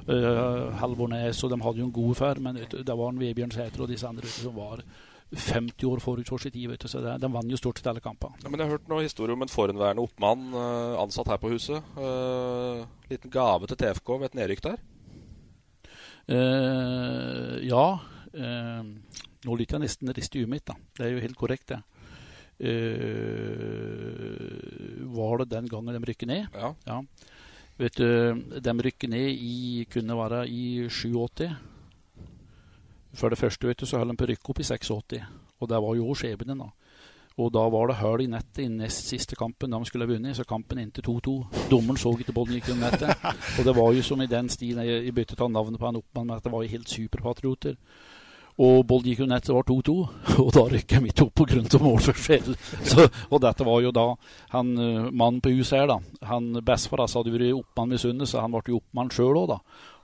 uh, 0.09 0.75
Halvor 0.81 1.11
Nes, 1.13 1.39
og 1.43 1.53
de 1.53 1.61
hadde 1.63 1.79
jo 1.83 1.87
en 1.87 1.95
god 1.95 2.17
før. 2.19 2.43
Men 2.43 2.59
det 2.59 2.83
var 2.89 3.13
en 3.13 3.21
Vebjørn 3.21 3.55
Sæter 3.55 3.85
og 3.85 3.93
disse 3.93 4.09
andre 4.09 4.27
som 4.33 4.57
var 4.59 4.83
50 5.29 5.85
år 5.85 6.01
forut 6.01 6.29
for 6.29 6.41
sitt 6.41 6.53
tid. 6.53 6.67
vet 6.69 6.81
du, 6.81 6.87
Så 6.87 7.01
det, 7.01 7.21
de 7.21 7.31
vant 7.31 7.51
jo 7.51 7.57
stort 7.57 7.77
sett 7.77 7.87
alle 7.87 8.01
kampene. 8.01 8.35
ja, 8.43 8.49
Men 8.49 8.59
jeg 8.59 8.67
har 8.67 8.77
hørt 8.77 8.89
noen 8.89 9.03
historier 9.03 9.33
om 9.33 9.41
en 9.41 9.51
forhenværende 9.51 10.01
oppmann 10.01 10.53
eh, 10.53 11.01
ansatt 11.01 11.27
her 11.27 11.37
på 11.37 11.51
huset. 11.53 11.83
Uh, 11.97 12.85
liten 13.09 13.29
gave 13.29 13.67
til 13.67 13.77
TFK 13.77 14.09
ved 14.09 14.25
et 14.25 14.39
nedrykk 14.39 14.63
der. 14.63 14.81
Uh, 16.29 17.57
ja. 17.65 17.99
eh, 18.33 18.83
nå 19.45 19.55
lytter 19.55 19.77
jeg 19.77 19.85
nesten 19.85 20.13
riste 20.13 20.37
i 20.37 20.43
huet 20.43 20.49
mitt, 20.51 20.65
da. 20.65 20.75
Det 20.97 21.05
er 21.05 21.13
jo 21.13 21.23
helt 21.23 21.37
korrekt, 21.37 21.69
det. 21.69 21.79
Eh, 22.59 24.49
var 25.15 25.37
det 25.41 25.51
den 25.55 25.67
gangen 25.71 25.95
de 25.95 26.07
rykket 26.11 26.27
ned. 26.27 26.47
Ja. 26.53 27.01
Vet 27.79 27.95
du, 27.95 28.09
de 28.59 28.73
rykker 28.83 29.07
ned 29.11 29.29
i 29.31 29.85
kunne 29.91 30.17
være 30.19 30.47
i 30.51 30.89
87. 30.89 31.47
For 33.15 33.31
det 33.31 33.39
første 33.39 33.67
vet 33.67 33.79
du, 33.79 33.85
så 33.87 33.97
holdt 33.97 34.11
de 34.13 34.19
på 34.19 34.27
å 34.27 34.31
rykke 34.33 34.51
opp 34.51 34.59
i 34.61 34.67
86, 34.67 35.23
og 35.59 35.69
det 35.71 35.79
var 35.81 35.95
jo 35.97 36.13
skjebnen. 36.15 36.59
da. 36.59 36.69
Og 37.39 37.53
da 37.55 37.61
var 37.71 37.87
det 37.87 37.99
hull 38.01 38.25
i 38.25 38.27
nettet 38.27 38.65
i 38.65 38.67
nest 38.67 39.07
siste 39.07 39.37
kampen 39.39 39.71
de 39.71 39.79
skulle 39.87 40.03
ha 40.03 40.11
vunnet, 40.11 40.35
så 40.35 40.43
kampen 40.47 40.81
endte 40.81 41.03
2-2. 41.05 41.35
Dommeren 41.71 41.99
så 41.99 42.11
ikke 42.19 42.35
bollen 42.35 42.57
gikk 42.57 42.73
i 42.73 42.75
nettet. 42.75 43.15
Og 43.57 43.63
det 43.67 43.75
var 43.77 43.93
jo 43.95 44.03
som 44.03 44.21
i 44.21 44.27
den 44.27 44.51
stilen 44.51 44.83
jeg, 44.83 45.13
byttet 45.15 45.39
av 45.39 45.51
navnet 45.51 45.79
på 45.79 45.87
han 45.87 46.01
oppmann, 46.01 46.27
med 46.27 46.35
at 46.35 46.43
det 46.43 46.51
var 46.51 46.65
jo 46.65 46.73
helt 46.73 46.91
superpatrioter. 46.91 47.77
Og 48.59 48.81
Bold 48.83 49.05
gikk 49.07 49.21
jo 49.21 49.27
nett, 49.29 49.45
det 49.47 49.55
var 49.55 49.63
2-2, 49.63 49.93
og 50.43 50.49
da 50.51 50.65
rykket 50.67 50.97
jeg 50.97 51.03
midt 51.05 51.21
opp 51.23 51.31
på 51.39 51.45
grunn 51.47 51.69
av 51.77 51.83
målforskjell. 51.85 52.49
Og 53.31 53.39
dette 53.45 53.67
var 53.67 53.79
jo 53.85 53.93
da 53.95 54.03
han 54.51 54.73
eh, 54.75 55.05
mannen 55.07 55.39
på 55.43 55.53
huset 55.55 55.77
her, 55.77 55.87
da. 55.87 56.25
Han 56.27 56.49
Bestefar 56.57 57.05
altså, 57.05 57.21
hadde 57.21 57.37
vært 57.37 57.55
oppmann 57.55 57.93
med 57.93 58.01
Sundet, 58.03 58.27
så 58.27 58.43
han 58.43 58.51
ble 58.51 58.73
jo 58.73 58.81
oppmann 58.81 59.11
sjøl 59.15 59.39
òg, 59.39 59.53
da. 59.53 59.59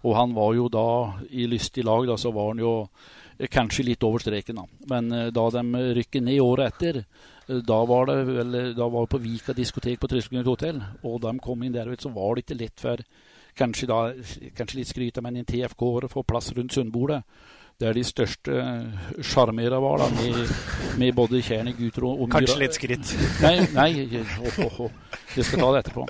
Og 0.08 0.16
han 0.16 0.36
var 0.38 0.54
jo 0.56 0.70
da 0.72 0.88
i 1.36 1.50
lystig 1.52 1.84
lag, 1.84 2.08
da, 2.08 2.16
så 2.22 2.32
var 2.36 2.54
han 2.54 2.62
jo 2.64 2.72
eh, 2.86 3.50
kanskje 3.52 3.90
litt 3.90 4.08
over 4.08 4.24
streken, 4.24 4.62
da. 4.62 4.88
Men 4.94 5.12
eh, 5.12 5.28
da 5.36 5.46
de 5.58 5.84
rykker 6.00 6.24
ned 6.24 6.40
året 6.46 6.72
etter, 6.72 7.04
da 7.46 7.76
var 7.86 8.08
det 8.10 8.16
vel 8.26 8.56
Da 8.74 8.88
var 8.90 9.04
det 9.04 9.12
på 9.12 9.20
Vika 9.22 9.54
diskotek 9.54 10.00
på 10.02 10.08
Tryskgrunn 10.10 10.48
hotell, 10.48 10.80
og 11.06 11.20
de 11.22 11.36
kom 11.44 11.62
inn 11.62 11.76
der, 11.76 11.92
så 12.00 12.10
var 12.16 12.34
det 12.34 12.46
ikke 12.48 12.62
lett 12.64 12.82
for 12.82 13.04
Kanskje 13.56 13.88
da, 13.88 14.00
kanskje 14.52 14.82
litt 14.82 14.90
skryt, 14.90 15.20
men 15.24 15.38
en 15.40 15.46
TFK-er 15.48 16.08
å 16.08 16.12
få 16.12 16.26
plass 16.28 16.50
rundt 16.58 16.74
Sundbordet 16.76 17.22
der 17.82 17.96
de 17.98 18.04
største 18.08 18.62
sjarmera 19.20 19.80
var, 19.84 20.06
da, 20.06 20.10
med, 20.16 20.54
med 21.02 21.16
både 21.18 21.42
Tjerni, 21.44 21.76
Guter 21.76 22.08
og, 22.08 22.22
og 22.24 22.32
Kanskje 22.32 22.60
litt 22.62 22.78
skritt? 22.78 23.16
Nei, 23.44 23.58
nei 23.76 23.90
oh, 24.22 24.62
oh, 24.66 24.80
oh. 24.88 25.20
jeg 25.36 25.48
skal 25.48 25.66
ta 25.66 25.74
det 25.76 25.84
etterpå. 25.84 26.08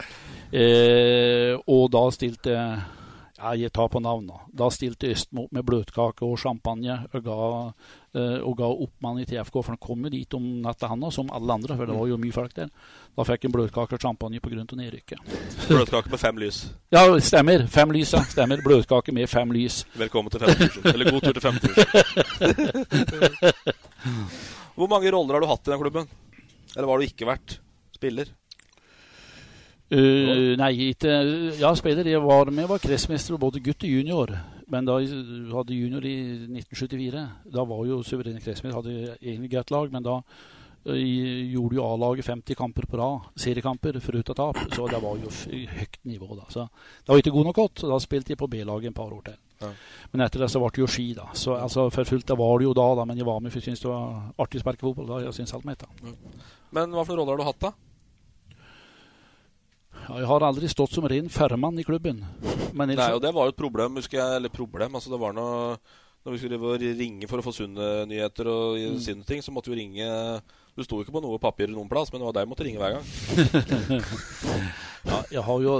Eh, 0.56 1.56
og 1.74 1.88
da 1.92 2.04
stilte 2.14 2.54
ja, 2.54 2.68
jeg 3.36 3.72
tar 3.76 3.90
på 3.92 4.00
navn, 4.00 4.30
da. 4.32 4.68
Stilte 4.72 5.10
Østmo 5.12 5.44
opp 5.44 5.56
med 5.56 5.66
bløtkake 5.68 6.24
og 6.24 6.38
champagne 6.40 6.96
og 7.12 7.24
ga, 7.26 7.38
eh, 8.16 8.40
og 8.40 8.56
ga 8.56 8.70
oppmann 8.70 9.20
i 9.20 9.26
TFK, 9.28 9.58
for 9.60 9.74
han 9.74 9.82
kom 9.82 10.06
jo 10.08 10.12
dit 10.14 10.34
om 10.38 10.46
natta, 10.64 10.88
han 10.88 11.04
som 11.12 11.32
alle 11.36 11.58
andre, 11.58 11.76
for 11.76 11.86
det 11.86 11.98
var 11.98 12.08
jo 12.08 12.18
mye 12.22 12.36
folk 12.36 12.54
der. 12.56 12.70
Da 13.16 13.26
fikk 13.28 13.44
han 13.44 13.56
bløtkake 13.58 13.98
og 13.98 14.02
champagne 14.02 14.40
av 14.40 14.78
nedrykket. 14.80 15.20
Bløtkake 15.68 16.10
med 16.10 16.20
fem 16.20 16.38
lys. 16.40 16.62
Ja, 16.96 17.20
stemmer. 17.20 17.68
Fem 17.68 17.92
lys, 17.92 18.14
ja. 18.14 18.24
Stemmer. 18.24 18.64
Bløtkake 18.64 19.12
med 19.12 19.28
fem 19.30 19.52
lys. 19.52 19.84
Velkommen 19.96 20.32
til 20.32 20.40
femtusen. 20.40 20.88
Eller 20.94 21.12
god 21.12 21.22
tur 21.22 21.34
til 21.34 21.42
femtusen. 21.42 21.86
Hvor 24.76 24.88
mange 24.92 25.12
roller 25.12 25.34
har 25.36 25.42
du 25.44 25.48
hatt 25.48 25.68
i 25.68 25.72
den 25.72 25.80
klubben? 25.84 26.08
Eller 26.76 26.88
hva 26.88 26.96
har 26.96 27.04
du 27.04 27.08
ikke 27.08 27.28
vært? 27.28 27.60
Spiller? 27.96 28.32
Uh, 29.94 30.56
nei, 30.58 30.72
ikke 30.90 31.14
Ja, 31.60 31.70
spiller. 31.78 32.08
Jeg 32.10 32.24
var 32.24 32.50
med, 32.50 32.68
var 32.70 32.82
kretsmester 32.82 33.38
både 33.38 33.62
gutt 33.62 33.86
og 33.86 33.90
junior. 33.90 34.34
Men 34.72 34.88
da 34.88 34.98
jeg 34.98 35.14
hadde 35.52 35.78
junior 35.78 36.06
i 36.10 36.16
1974, 36.50 37.26
da 37.54 37.66
var 37.70 37.86
jo 37.86 38.02
suverene 38.02 38.42
kretsmester. 38.42 38.80
Hadde 38.80 39.18
egentlig 39.22 39.52
greit 39.54 39.74
lag, 39.74 39.92
men 39.94 40.06
da 40.06 40.18
uh, 40.22 40.98
gjorde 40.98 41.78
jo 41.78 41.86
A-laget 41.86 42.26
50 42.26 42.58
kamper 42.58 42.90
på 42.90 42.98
rad. 42.98 43.30
Seriekamper 43.38 44.02
foruten 44.02 44.38
tap. 44.42 44.58
Så 44.74 44.90
det 44.90 45.02
var 45.06 45.22
jo 45.22 45.34
høyt 45.78 46.02
nivå, 46.10 46.34
da. 46.34 46.50
Så 46.50 46.66
det 46.66 47.14
var 47.14 47.22
ikke 47.22 47.38
god 47.38 47.52
nok 47.52 47.62
godt. 47.62 47.86
Da 47.86 48.02
spilte 48.02 48.34
jeg 48.34 48.42
på 48.42 48.50
B-laget 48.50 48.90
en 48.90 48.98
par 48.98 49.14
år 49.14 49.22
til. 49.30 49.42
Ja. 49.62 49.70
Men 50.12 50.26
etter 50.26 50.42
det 50.44 50.50
så 50.52 50.60
ble 50.60 50.74
det 50.74 50.82
jo 50.82 50.90
ski, 50.90 51.12
da. 51.16 51.30
Så 51.38 51.56
altså, 51.56 51.88
For 51.94 52.10
fullt 52.10 52.28
det 52.28 52.42
var 52.42 52.58
det 52.60 52.68
jo 52.68 52.74
da, 52.76 52.90
da, 52.98 53.06
men 53.06 53.22
jeg 53.22 53.28
var 53.28 53.40
med 53.40 53.54
for 53.54 53.62
jeg 53.62 53.70
syntes 53.70 53.86
det 53.86 53.94
var 53.94 54.32
artig 54.42 54.60
å 54.60 54.66
sparke 54.66 54.88
fotball. 54.88 55.12
da, 55.14 55.26
jeg 55.28 55.38
synes 55.38 55.54
alt 55.56 55.68
med, 55.70 55.86
da. 55.86 56.16
Men 56.76 56.96
hva 56.96 57.06
for 57.06 57.22
roller 57.22 57.38
har 57.38 57.44
du 57.44 57.52
hatt, 57.54 57.68
da? 57.70 57.95
Jeg 60.06 60.28
har 60.30 60.46
aldri 60.46 60.68
stått 60.70 60.94
som 60.94 61.06
ren 61.10 61.30
førmann 61.34 61.80
i 61.82 61.86
klubben. 61.88 62.20
Men 62.76 62.92
Nei, 62.94 63.12
og 63.16 63.22
det 63.24 63.32
var 63.34 63.48
jo 63.48 63.54
et 63.56 63.60
problem, 63.60 63.96
husker 63.98 64.20
jeg. 64.20 64.36
Eller 64.40 64.50
problem, 64.54 64.96
altså 65.00 65.10
det 65.14 65.20
var 65.22 65.34
noe 65.34 65.78
Når 66.26 66.34
vi 66.34 66.38
skulle 66.42 66.96
ringe 66.98 67.28
for 67.30 67.38
å 67.38 67.44
få 67.46 67.52
Sunne-nyheter 67.54 68.48
og 68.50 68.78
Mm. 68.82 69.00
sine 69.00 69.24
ting, 69.24 69.42
så 69.46 69.52
måtte 69.54 69.70
vi 69.70 69.78
ringe 69.78 70.42
Du 70.76 70.84
sto 70.84 70.98
ikke 71.00 71.14
på 71.16 71.22
noe 71.24 71.38
papir 71.40 71.70
noen 71.72 71.88
plass, 71.88 72.10
men 72.12 72.20
det 72.20 72.26
var 72.28 72.34
deg 72.36 72.44
jeg 72.44 72.50
måtte 72.52 72.66
ringe 72.68 72.80
hver 72.82 72.98
gang. 72.98 73.06
ja, 75.10 75.20
jeg 75.32 75.44
har 75.48 75.62
jo 75.64 75.76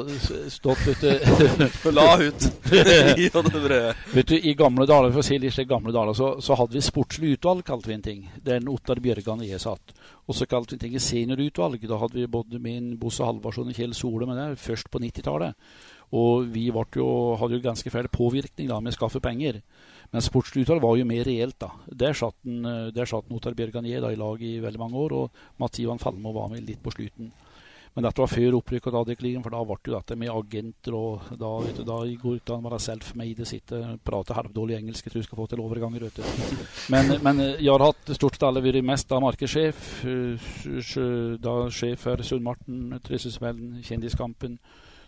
stått 0.54 0.86
du 1.84 1.90
La 1.92 2.06
ut! 2.22 2.46
Vet 4.16 4.32
du, 4.32 4.38
I 4.40 4.54
gamle 4.56 4.88
dager 4.88 5.12
for 5.12 5.20
å 5.20 5.26
si 5.28 5.36
litt 5.44 5.60
gamle 5.68 5.92
dager, 5.92 6.16
så, 6.16 6.30
så 6.40 6.56
hadde 6.56 6.78
vi 6.78 6.86
sportslig 6.88 7.34
utvalg, 7.36 7.66
kalte 7.68 7.92
vi 7.92 7.98
en 7.98 8.06
ting. 8.08 8.22
Den 8.40 8.64
en 8.64 8.72
Ottar 8.72 9.04
Bjørgan 9.04 9.44
og 9.44 9.50
jeg 9.50 9.60
satt. 9.66 9.92
Og 10.32 10.40
så 10.40 10.48
kalte 10.48 10.72
vi 10.72 10.80
en 10.80 10.86
ting 10.86 10.96
seniorutvalg. 11.04 11.84
Da 11.92 12.00
hadde 12.00 12.22
vi 12.22 12.32
både 12.32 12.64
min 12.64 12.94
Bosse 13.02 13.28
Halvorsson 13.28 13.74
og 13.74 13.76
Kjell 13.76 13.98
Sole 14.00 14.32
med 14.32 14.40
det, 14.40 14.48
først 14.64 14.88
på 14.94 15.04
90-tallet. 15.04 15.60
Og 16.16 16.48
vi 16.56 16.70
jo, 16.72 17.10
hadde 17.36 17.60
jo 17.60 17.66
ganske 17.68 17.92
fæl 17.92 18.08
påvirkning 18.08 18.72
da, 18.72 18.80
med 18.80 18.96
å 18.96 19.00
skaffe 19.02 19.20
penger. 19.20 19.60
Men 20.12 20.24
sportslig 20.24 20.68
var 20.70 20.98
jo 20.98 21.08
mer 21.08 21.26
reelt, 21.28 21.58
da. 21.60 21.72
Der 21.88 22.14
satt 22.14 22.38
en, 22.46 22.66
eh, 22.66 22.92
der 22.96 23.06
satt 23.06 23.30
en 23.30 23.56
Bjørgan 23.56 23.84
da, 23.84 24.12
i 24.12 24.16
lag 24.16 24.42
i 24.42 24.60
veldig 24.60 24.80
mange 24.80 24.96
år, 24.96 25.14
og 25.14 25.32
Mathivan 25.60 26.00
Falmo 26.00 26.32
var 26.34 26.50
med 26.50 26.68
litt 26.68 26.84
på 26.84 26.92
slutten. 26.92 27.32
Men 27.96 28.04
dette 28.04 28.20
var 28.20 28.28
før 28.28 28.58
opprykket 28.58 28.92
og 28.92 29.06
Adek-ligaen, 29.06 29.44
for 29.44 29.56
da 29.56 29.62
ble 29.64 29.78
det 29.80 29.88
jo 29.88 29.96
dette 29.96 30.16
med 30.20 30.32
agenter 30.34 30.96
og 30.98 31.30
da, 31.40 31.52
vet 31.64 31.78
du, 31.80 31.84
da 31.88 32.00
går 32.04 32.42
ut 32.42 32.52
an 32.52 32.66
å 32.66 32.68
være 32.68 32.80
self-made, 32.84 33.46
sitte 33.48 33.80
prate 34.04 34.36
halvdårlig 34.36 34.76
engelsk, 34.82 35.06
jeg 35.06 35.14
tror 35.14 35.22
jeg 35.22 35.28
skal 35.30 35.40
få 35.40 35.46
til 35.48 35.64
overganger, 35.64 36.04
vet 36.04 36.20
du. 36.20 36.66
Men, 36.92 37.14
men 37.24 37.40
jeg 37.46 37.70
har 37.72 37.86
hatt 37.86 38.12
stort 38.18 38.36
sett 38.36 38.44
alle 38.50 38.66
vært 38.66 38.84
mest 38.84 39.08
da 39.08 39.22
markedssjef, 39.24 39.86
eh, 40.12 41.38
da 41.40 41.56
sjef 41.72 42.04
for 42.04 42.28
Sundmarten, 42.28 43.00
Trøsselsmellen, 43.08 43.80
Kjendiskampen. 43.88 44.60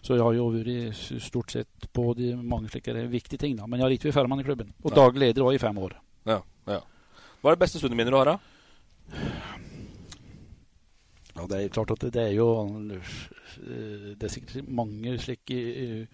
Så 0.07 0.15
jeg 0.15 0.23
har 0.23 0.35
jo 0.37 0.45
vært 0.53 0.99
stort 1.19 1.51
sett 1.51 1.87
på 1.91 2.13
de 2.15 2.29
mange 2.39 2.69
slike 2.71 2.93
viktige 3.11 3.41
ting, 3.41 3.57
da. 3.59 3.65
Men 3.67 3.81
jeg 3.81 3.83
har 3.83 3.95
ikke 3.97 4.07
vært 4.07 4.19
førmann 4.21 4.39
i 4.39 4.45
klubben. 4.47 4.69
Og 4.85 4.91
Ja. 4.93 4.95
daglig 5.01 5.19
leder 5.27 5.43
var 5.43 5.51
i 5.51 5.59
fem 5.59 5.77
år. 5.83 5.97
Ja, 6.25 6.41
ja. 6.65 6.79
Hva 7.41 7.51
er 7.51 7.55
det 7.57 7.59
beste 7.65 7.79
Sunne-minner 7.81 8.11
du 8.11 8.17
har, 8.17 8.25
da? 8.25 8.37
Ja, 11.35 11.45
det 11.45 11.57
er 11.59 11.69
klart 11.69 11.91
at 11.91 11.99
det, 11.99 12.13
det 12.13 12.23
er 12.23 12.33
jo 12.33 12.47
eh, 12.89 14.15
Det 14.17 14.23
er 14.23 14.31
sikkert 14.31 14.69
mange 14.69 15.17
slike 15.21 15.53
eh, 15.53 16.07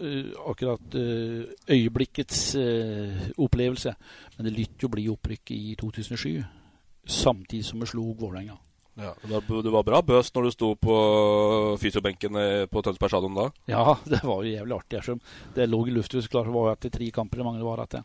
eh, 0.00 0.30
Akkurat 0.46 0.94
øyeblikkets 0.94 2.56
opplevelse. 3.38 3.94
Men 4.36 4.46
det 4.46 4.52
lytter 4.56 4.84
jo 4.86 4.88
bli 4.88 5.08
opprykk 5.08 5.50
i 5.56 5.74
2007, 5.80 6.44
samtidig 7.06 7.64
som 7.64 7.80
vi 7.80 7.86
slo 7.86 8.12
Vålerenga. 8.12 8.58
Ja, 9.00 9.14
du, 9.24 9.70
var, 9.70 9.84
bra 9.86 10.00
bøs 10.04 10.28
når 10.34 10.46
du 10.46 10.50
sto 10.52 10.70
på 10.76 10.96
fysiobenken 11.80 12.36
eh, 12.36 12.66
på 12.70 12.82
Tønsberg 12.84 13.12
stadion 13.12 13.38
da? 13.38 13.46
Ja, 13.70 13.96
det 14.12 14.20
var 14.22 14.44
jo 14.44 14.52
jævlig 14.52 14.76
artig. 14.76 15.16
Det 15.56 15.68
lå 15.70 15.80
i 15.86 15.94
lufta. 15.96 16.20
så 16.20 16.32
klart 16.32 16.50
Det 16.50 16.56
var 16.56 16.68
jo 16.68 16.76
etter 16.76 16.94
tre 16.98 17.10
kamper 17.14 17.40
eller 17.40 17.48
mange 17.48 17.62
det 17.62 17.68
var 17.68 17.84
etter. 17.86 18.04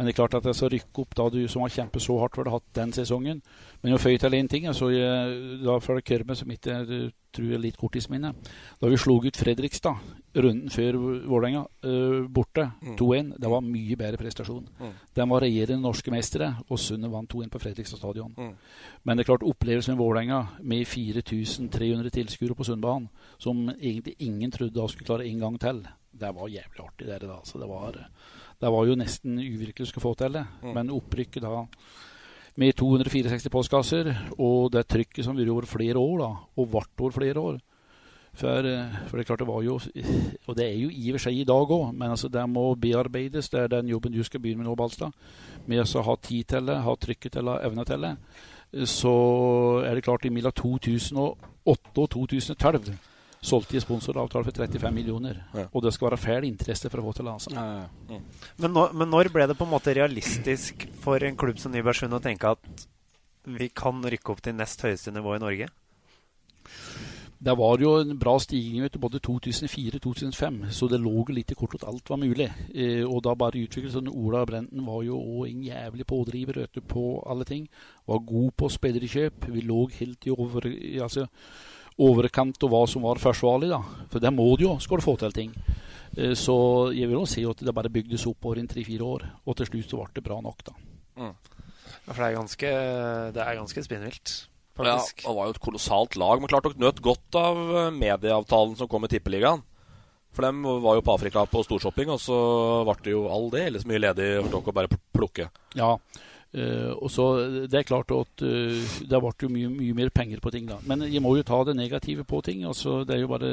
Men 0.00 0.06
det 0.08 0.14
er 0.14 0.16
klart 0.16 0.34
at 0.38 0.46
det 0.48 0.54
skal 0.56 0.70
rykke 0.72 1.02
opp 1.02 1.10
da 1.12 1.26
du 1.28 1.42
som 1.52 1.60
har 1.60 1.72
kjempet 1.74 2.00
så 2.00 2.14
hardt 2.22 2.38
for 2.38 2.48
det 2.48 2.54
hatt 2.54 2.68
den 2.78 2.92
sesongen. 2.96 3.42
Men 3.82 3.92
å 3.92 3.98
føye 4.00 4.16
til 4.16 4.32
én 4.38 4.48
ting, 4.48 4.64
så 4.72 4.88
jeg, 4.88 5.34
da 5.60 5.74
får 5.76 5.98
det 5.98 6.04
Kørme, 6.08 6.36
som 6.40 6.54
ikke 6.54 6.72
er, 6.72 7.10
tror 7.36 7.50
jeg 7.52 7.60
litt 7.62 7.76
korttidsminne 7.78 8.32
Da 8.80 8.88
vi 8.88 8.96
slo 8.98 9.18
ut 9.20 9.36
Fredrikstad 9.36 10.00
runden 10.40 10.72
før 10.72 10.96
Vålerenga 11.28 11.66
uh, 11.84 12.24
borte, 12.32 12.70
Mm. 12.80 12.96
2-1, 12.96 13.30
det 13.44 13.50
var 13.52 13.60
mye 13.60 13.96
bedre 14.00 14.16
prestasjon. 14.16 14.64
Mm. 14.80 14.92
De 15.14 15.28
var 15.34 15.44
regjerende 15.44 15.84
norske 15.84 16.10
mestere, 16.14 16.48
og 16.70 16.80
Sundet 16.80 17.12
vant 17.12 17.28
2-1 17.28 17.52
på 17.52 17.60
Fredrikstad 17.60 18.00
stadion. 18.00 18.32
Mm. 18.38 18.54
Men 19.04 19.18
det 19.18 19.26
er 19.26 19.30
klart 19.34 19.44
opplevelsen 19.44 19.94
med 19.94 20.00
Vålerenga, 20.00 20.40
med 20.62 20.88
4300 20.88 22.10
tilskuere 22.16 22.56
på 22.56 22.64
Sundbanen, 22.64 23.10
som 23.38 23.68
egentlig 23.68 24.16
ingen 24.18 24.50
trodde 24.50 24.80
da 24.80 24.88
skulle 24.88 25.12
klare 25.12 25.28
en 25.28 25.44
gang 25.44 25.60
til, 25.60 25.84
det 26.20 26.32
var 26.34 26.48
jævlig 26.48 26.84
artig. 26.86 27.06
Det, 27.06 27.20
da. 27.28 27.40
Så 27.44 27.58
det, 27.58 27.68
var, 27.68 28.00
det 28.60 28.70
var 28.70 28.86
jo 28.86 28.98
nesten 28.98 29.40
uvirkelig 29.40 29.88
å 29.88 29.90
skulle 29.90 30.04
få 30.04 30.14
til 30.20 30.36
det. 30.36 30.44
Mm. 30.60 30.72
Men 30.76 30.94
opprykket 30.94 31.44
da 31.46 31.64
med 32.60 32.76
264 32.76 33.48
postkasser, 33.52 34.10
og 34.36 34.72
det 34.74 34.84
trykket 34.90 35.24
som 35.24 35.38
vært 35.38 35.52
over 35.52 35.68
flere 35.70 36.00
år, 36.00 36.16
da, 36.20 36.30
og 36.60 36.72
vart 36.72 37.00
over 37.00 37.14
flere 37.14 37.40
år. 37.40 37.60
For, 38.36 38.66
eh, 38.66 38.98
for 39.08 39.16
det 39.16 39.24
er 39.24 39.26
klart 39.26 39.40
det 39.42 39.48
var 39.48 39.62
jo 39.62 39.74
Og 40.46 40.56
det 40.56 40.64
er 40.64 40.76
jo 40.78 40.88
i 40.88 41.08
og 41.10 41.16
for 41.16 41.24
seg 41.24 41.34
i 41.40 41.44
dag 41.44 41.72
òg, 41.74 41.92
men 41.92 42.10
altså 42.10 42.28
det 42.30 42.44
må 42.48 42.74
bearbeides. 42.78 43.48
Det 43.48 43.60
er 43.60 43.68
den 43.68 43.88
jobben 43.88 44.12
du 44.12 44.22
skal 44.22 44.40
begynne 44.40 44.62
med 44.62 44.70
nå, 44.70 44.76
Balstad. 44.76 45.10
Med 45.66 45.82
å 45.82 46.02
ha 46.02 46.16
tid 46.16 46.44
til 46.44 46.66
det, 46.66 46.78
ha 46.84 46.94
trykket 46.94 47.32
til 47.32 47.44
det, 47.44 47.58
evne 47.66 47.84
til 47.84 48.00
det. 48.06 48.16
Så 48.86 49.82
er 49.84 49.94
det 49.94 50.04
klart, 50.04 50.24
i 50.24 50.30
mellom 50.30 50.52
2008 50.52 51.36
og 51.66 52.10
2012 52.10 53.09
solgte 53.42 53.76
de 53.76 53.82
sponsoravtale 53.82 54.44
for 54.44 54.62
35 54.66 54.94
millioner. 54.94 55.42
Ja. 55.54 55.66
Og 55.72 55.84
det 55.84 55.94
skal 55.96 56.10
være 56.10 56.20
fæl 56.20 56.46
interesse 56.48 56.90
for 56.92 57.00
å 57.00 57.08
få 57.08 57.16
til 57.16 57.28
det. 57.28 57.36
Altså. 57.38 57.52
Men, 58.60 58.72
nå, 58.74 58.86
men 58.92 59.12
når 59.12 59.32
ble 59.32 59.48
det 59.48 59.56
på 59.58 59.68
en 59.68 59.74
måte 59.74 59.96
realistisk 59.96 60.86
for 61.00 61.22
en 61.24 61.38
klubb 61.40 61.60
som 61.62 61.72
Nybergsund 61.74 62.16
å 62.16 62.22
tenke 62.24 62.54
at 62.56 62.86
vi 63.50 63.70
kan 63.72 64.02
rykke 64.04 64.34
opp 64.34 64.42
til 64.44 64.58
nest 64.58 64.84
høyeste 64.84 65.14
nivå 65.14 65.38
i 65.38 65.42
Norge? 65.42 65.70
Det 67.40 67.54
var 67.56 67.80
jo 67.80 67.94
en 68.02 68.18
bra 68.20 68.34
stigning 68.36 68.82
vet 68.84 68.92
du, 68.92 68.98
både 69.00 69.18
2004-2005, 69.24 70.58
så 70.76 70.88
det 70.92 70.98
lå 71.00 71.22
litt 71.32 71.54
i 71.54 71.56
kortet 71.56 71.86
at 71.86 71.88
alt 71.88 72.10
var 72.12 72.20
mulig. 72.20 72.50
Eh, 72.74 73.00
og 73.00 73.22
da 73.24 73.32
bare 73.32 73.62
utviklet 73.64 73.94
sånn 73.94 74.10
Ola 74.12 74.42
Brenden 74.44 74.84
var 74.84 75.00
jo 75.06 75.16
òg 75.16 75.46
en 75.48 75.62
jævlig 75.64 76.04
pådriver 76.04 76.60
vet 76.60 76.76
du, 76.76 76.82
på 76.84 77.04
alle 77.24 77.48
ting. 77.48 77.64
Var 78.04 78.26
god 78.28 78.52
på 78.60 78.68
spillerkjøp. 78.76 79.48
Vi 79.56 79.64
lå 79.64 79.86
helt 79.96 80.28
i 80.28 80.34
over, 80.36 80.68
altså, 81.00 81.24
overkant 81.98 82.62
av 82.64 82.72
hva 82.72 82.82
som 82.88 83.04
var 83.04 83.20
forsvarlig, 83.22 83.70
da. 83.72 83.80
For 84.12 84.22
det 84.22 84.32
må 84.34 84.46
du 84.56 84.66
jo, 84.68 84.76
skal 84.82 85.00
du 85.00 85.06
få 85.06 85.16
til 85.20 85.34
ting. 85.36 85.54
Eh, 86.16 86.34
så 86.38 86.56
jeg 86.96 87.10
vil 87.10 87.20
jo 87.20 87.26
si 87.28 87.44
at 87.46 87.64
det 87.64 87.74
bare 87.76 87.92
bygdes 87.92 88.26
opp 88.30 88.50
over 88.50 88.60
en 88.60 88.70
tre-fire 88.70 89.06
år, 89.06 89.26
og 89.44 89.58
til 89.58 89.70
slutt 89.70 89.90
så 89.92 90.02
ble 90.02 90.20
det 90.20 90.26
bra 90.26 90.38
nok, 90.44 90.64
da. 90.68 90.76
Mm. 91.20 91.34
Ja, 91.90 92.12
for 92.12 92.20
det 92.22 92.28
er 92.28 92.38
ganske, 92.38 92.70
det 93.34 93.42
er 93.44 93.58
ganske 93.60 93.84
spinnvilt. 93.86 94.36
Ja, 94.80 94.96
det 94.96 95.34
var 95.36 95.48
jo 95.48 95.52
et 95.52 95.60
kolossalt 95.60 96.16
lag. 96.16 96.40
Men 96.40 96.48
klart 96.48 96.64
dere 96.64 96.80
nøt 96.80 97.02
godt 97.04 97.36
av 97.36 97.58
eh, 97.58 97.90
medieavtalen 97.92 98.78
som 98.78 98.88
kom 98.88 99.04
med 99.04 99.12
Tippeligaen. 99.12 99.64
For 100.30 100.46
dem 100.46 100.62
var 100.62 100.94
jo 100.94 101.02
på 101.02 101.14
Afrika 101.16 101.42
på 101.50 101.62
storshopping, 101.66 102.12
og 102.14 102.20
så 102.22 102.36
ble 102.86 102.94
det 103.02 103.14
jo 103.16 103.24
all 103.34 103.48
det 103.50 103.64
eller 103.66 103.82
så 103.82 103.90
mye 103.90 104.02
ledig 104.04 104.28
for 104.44 104.52
dere 104.52 104.72
å 104.72 104.76
bare 104.76 104.98
plukke. 105.16 105.48
Ja, 105.74 105.96
uh, 106.56 106.92
og 106.96 107.10
så 107.12 107.26
det 107.70 107.78
er 107.78 107.86
klart 107.88 108.10
at 108.14 108.42
uh, 108.42 108.96
det 109.06 109.20
ble 109.22 109.50
mye, 109.52 109.70
mye, 109.72 109.96
mer 109.96 110.10
penger 110.14 110.42
på 110.42 110.52
ting 110.54 110.66
da. 110.68 110.80
Men 110.86 111.06
jeg 111.06 111.22
må 111.22 111.34
jo 111.38 111.46
ta 111.46 111.62
det 111.66 111.76
negative 111.78 112.26
på 112.28 112.42
ting. 112.46 112.64
altså 112.64 113.04
det 113.04 113.16
er 113.16 113.22
jo 113.24 113.30
bare, 113.30 113.52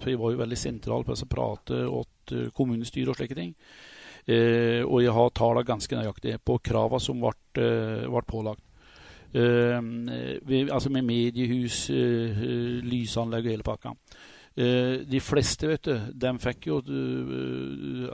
for 0.00 0.10
Jeg 0.10 0.20
var 0.20 0.34
jo 0.34 0.42
veldig 0.42 0.58
sentral 0.58 1.04
på 1.04 1.16
å 1.16 1.30
prate 1.30 1.80
åt 1.88 2.36
uh, 2.36 2.50
kommunestyret 2.54 3.14
og 3.14 3.18
slike 3.20 3.38
ting. 3.38 3.54
Og 4.24 5.02
jeg 5.04 5.12
har 5.12 5.32
tallene 5.36 5.68
ganske 5.68 5.96
nøyaktig 5.98 6.38
på 6.40 6.54
kravene 6.64 7.00
som 7.04 7.18
ble, 7.20 7.34
ble 8.08 8.22
pålagt. 8.24 8.62
Vi, 9.36 10.60
altså 10.72 10.88
med 10.88 11.04
mediehus, 11.04 11.90
lysanlegg 12.88 13.44
og 13.44 13.52
hele 13.52 13.66
pakka. 13.66 13.92
Uh, 14.54 15.02
de 15.10 15.18
fleste, 15.18 15.66
vet 15.66 15.88
du, 15.88 16.10
de 16.14 16.30
fikk 16.38 16.68
jo 16.68 16.76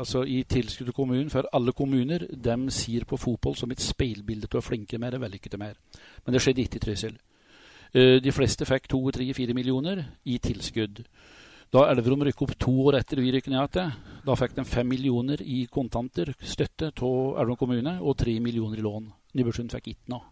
altså 0.01 0.22
i 0.24 0.38
tilskudd 0.49 0.88
til 0.88 0.97
kommunen, 0.97 1.28
for 1.32 1.49
alle 1.53 1.74
kommuner 1.76 2.24
de 2.32 2.57
sier 2.72 3.05
på 3.05 3.18
fotball 3.20 3.59
som 3.61 3.72
et 3.74 3.82
speilbilde 3.84 4.49
til 4.49 4.61
å 4.61 4.64
flinke 4.64 4.99
mer, 4.99 5.18
vellykkede 5.20 5.61
mer. 5.61 5.76
Men 6.24 6.36
det 6.36 6.41
skjedde 6.41 6.64
ikke 6.64 6.80
i 6.80 6.86
Trysil. 6.86 7.18
de 7.93 8.32
fleste 8.32 8.64
fikk 8.64 8.88
to, 8.88 9.03
tre, 9.11 9.26
fire 9.34 9.55
millioner 9.55 10.05
i 10.24 10.38
tilskudd. 10.38 11.03
Da 11.70 11.84
Elverum 11.91 12.24
rykket 12.26 12.43
opp 12.43 12.57
to 12.59 12.72
år 12.88 12.97
etter 12.99 13.20
vi 13.22 13.30
rykket 13.30 13.53
ned 13.53 13.76
igjen, 13.76 13.93
da 14.26 14.34
fikk 14.38 14.57
de 14.57 14.64
fem 14.66 14.88
millioner 14.91 15.43
i 15.43 15.66
kontanter 15.70 16.32
støtte 16.41 16.91
av 16.91 17.38
Elverum 17.43 17.61
kommune 17.61 17.99
og 18.01 18.16
tre 18.18 18.38
millioner 18.43 18.80
i 18.80 18.86
lån. 18.86 19.11
Nybergsund 19.38 19.70
fikk 19.76 19.93
ikke 19.93 20.14
noe. 20.14 20.30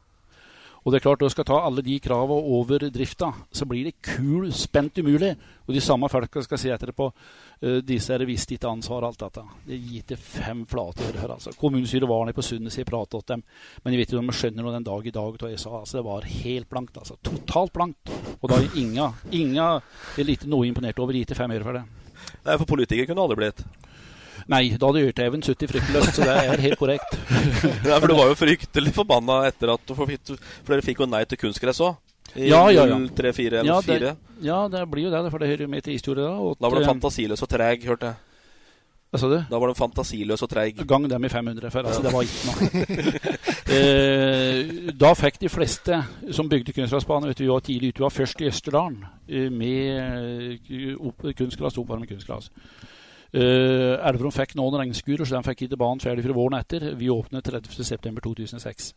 Og 0.84 0.92
det 0.92 0.98
er 0.98 1.04
klart, 1.04 1.20
Når 1.20 1.28
du 1.28 1.34
skal 1.34 1.44
ta 1.44 1.58
alle 1.60 1.82
de 1.82 1.98
kravene 2.00 2.54
over 2.58 2.78
drifta, 2.90 3.32
så 3.52 3.66
blir 3.66 3.84
det 3.84 4.02
kul, 4.02 4.52
spent 4.52 4.98
umulig. 4.98 5.36
Og 5.66 5.74
de 5.74 5.80
samme 5.80 6.08
folka 6.08 6.42
skal 6.42 6.58
si 6.58 6.70
på 6.96 7.10
uh, 7.10 7.78
disse 7.82 8.14
er 8.14 8.24
visst 8.24 8.50
ikke 8.50 8.70
ansvar 8.70 9.04
alt 9.04 9.18
dette. 9.18 9.42
Det 9.66 9.78
gir 9.78 10.02
til 10.02 10.16
fem 10.16 10.64
flate 10.66 11.04
øre 11.08 11.20
her. 11.20 11.34
altså. 11.34 11.52
Kommunestyret 11.58 12.08
var 12.08 12.24
nede 12.24 12.34
på 12.34 12.42
Sundet 12.42 12.78
og 12.78 12.86
pratet 12.86 13.26
til 13.26 13.34
dem. 13.34 13.42
Men 13.84 13.92
jeg 13.92 13.98
vet 14.00 14.12
ikke 14.12 14.18
om 14.18 14.30
de 14.30 14.38
skjønner 14.38 14.62
noe 14.62 14.72
den 14.72 14.88
dag 14.88 15.06
i 15.06 15.10
dag 15.10 15.38
hva 15.38 15.50
jeg 15.50 15.60
sa. 15.60 15.80
altså 15.80 15.98
Det 15.98 16.04
var 16.04 16.22
helt 16.22 16.68
blankt. 16.68 16.96
altså. 16.96 17.18
Totalt 17.22 17.72
blankt. 17.72 18.10
Og 18.40 18.48
da 18.48 18.56
er 18.56 18.78
Inga 18.78 19.12
Inga 19.32 19.68
er 20.16 20.24
litt 20.24 20.46
noe 20.46 20.66
imponert 20.66 20.98
over. 20.98 21.12
Gitt 21.12 21.34
til 21.34 21.36
fem 21.36 21.50
øre 21.50 21.66
for 21.66 21.76
det. 21.76 21.84
Nei, 22.44 22.56
for 22.56 22.66
politikere 22.68 23.06
kunne 23.06 23.20
det 23.20 23.26
aldri 23.26 23.40
blitt. 23.42 23.77
Nei, 24.48 24.62
da 24.80 24.88
hadde 24.88 25.04
Ørteven 25.10 25.42
sittet 25.44 25.72
fryktløst, 25.72 26.14
så 26.16 26.24
det 26.24 26.36
er 26.40 26.62
helt 26.64 26.80
korrekt. 26.80 27.16
ja, 27.88 27.98
for 27.98 28.08
du 28.08 28.14
var 28.16 28.30
jo 28.30 28.38
fryktelig 28.38 28.94
forbanna 28.96 29.42
etter 29.50 29.74
at 29.74 29.92
For 29.92 30.08
dere 30.08 30.84
fikk 30.84 31.02
jo 31.04 31.08
nei 31.10 31.24
til 31.28 31.40
kunstgress 31.42 31.82
òg. 31.84 31.98
I 32.36 32.48
ja, 32.50 32.62
ja, 32.72 32.84
ja. 32.88 32.96
3, 33.16 33.32
4 33.32 33.60
eller 33.60 33.70
ja, 33.70 33.80
Det, 33.80 34.14
ja, 34.44 34.58
det 34.68 34.82
blir 34.92 35.06
jo 35.08 35.12
det, 35.12 35.30
for 35.32 35.40
det 35.40 35.48
hører 35.48 35.70
med 35.70 35.84
til 35.84 35.96
historien 35.96 36.28
da. 36.28 36.54
Da 36.60 36.70
var 36.70 36.80
du 36.80 36.88
fantasiløs 36.88 37.44
og 37.44 37.50
treg, 37.50 37.86
hørte 37.88 38.10
jeg. 38.12 38.24
Hva 39.08 39.20
sa 39.22 39.28
du? 39.32 39.38
Da 39.48 39.56
var 39.56 39.70
du 39.70 39.76
fantasiløs 39.76 40.42
og 40.44 40.50
treig. 40.52 40.82
Gang 40.88 41.06
dem 41.08 41.24
i 41.24 41.30
500, 41.32 41.70
for 41.72 41.88
altså, 41.88 42.02
det 42.04 42.10
var 42.12 42.26
ikke 42.26 42.50
noe. 42.50 43.22
eh, 43.78 44.92
da 45.00 45.14
fikk 45.16 45.40
de 45.40 45.48
fleste 45.48 46.02
som 46.36 46.50
bygde 46.52 46.74
kunstgressbane 46.76 47.32
Vi 47.32 47.48
var 47.48 47.64
tidlig 47.64 47.94
ute. 47.94 48.02
Vi 48.02 48.04
var 48.04 48.12
først 48.12 48.44
i 48.44 48.50
Østerdalen 48.50 49.06
eh, 49.28 49.48
med 49.48 50.60
uh, 50.68 51.32
kunstgress, 51.40 51.80
oppvarmet 51.80 52.12
kunstgress. 52.12 52.52
Uh, 53.28 54.00
Elverum 54.08 54.32
fikk 54.32 54.54
noen 54.56 54.78
regnskurer, 54.80 55.28
så 55.28 55.36
de 55.36 55.44
fikk 55.50 55.66
ikke 55.66 55.80
banen 55.80 56.00
ferdig 56.00 56.24
fra 56.24 56.36
våren 56.36 56.56
etter. 56.56 56.94
Vi 56.96 57.10
åpnet 57.12 57.44
30.9.2006. 57.44 58.94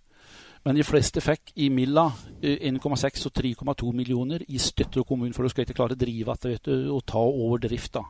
Men 0.63 0.77
de 0.77 0.85
fleste 0.85 1.23
fikk 1.25 1.51
i 1.59 1.67
Milla 1.73 2.05
uh, 2.07 2.55
1,6 2.71 3.27
og 3.27 3.35
3,2 3.41 3.91
millioner 3.97 4.45
i 4.47 4.61
støtte 4.61 5.01
av 5.01 5.07
kommunen, 5.09 5.35
for 5.35 5.43
du 5.43 5.51
skal 5.51 5.65
ikke 5.65 5.75
klare 5.81 5.97
å 5.97 5.99
drive 5.99 6.37
dette 6.45 6.77
og 6.93 7.03
ta 7.11 7.25
over 7.25 7.59
drifta. 7.65 8.05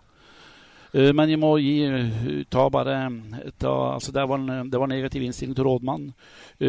Uh, 0.94 1.10
men 1.18 1.34
jeg 1.34 1.42
må 1.42 1.56
gi 1.58 1.74
ta 2.54 2.68
bare 2.70 3.00
ta, 3.58 3.74
altså 3.96 4.14
det, 4.14 4.28
var 4.30 4.44
en, 4.44 4.70
det 4.70 4.84
var 4.84 4.94
negativ 4.94 5.26
innstilling 5.26 5.58
til 5.58 5.66
rådmannen. 5.72 6.14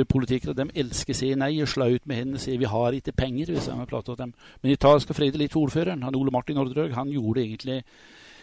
politikere 0.08 0.56
de 0.56 0.70
elsker 0.80 1.12
å 1.12 1.20
si 1.20 1.34
nei 1.36 1.52
og 1.60 1.68
slå 1.68 1.90
ut 1.92 2.08
med 2.08 2.22
hendene 2.22 2.40
og 2.40 2.46
si 2.46 2.56
vi 2.56 2.72
har 2.72 2.96
ikke 2.96 3.18
penger. 3.20 3.52
hvis 3.52 3.68
jeg 3.68 3.92
prater 3.92 4.16
om 4.16 4.24
dem. 4.24 4.34
Men 4.62 4.72
jeg 4.72 4.80
tar, 4.80 4.96
skal 5.04 5.20
frede 5.20 5.44
litt 5.44 5.60
ordføreren. 5.60 6.08
Han 6.08 6.16
Ole 6.16 6.32
Martin 6.32 6.56
Nordrøg 6.56 6.96
han 6.96 7.12
gjorde 7.12 7.44
egentlig 7.44 7.82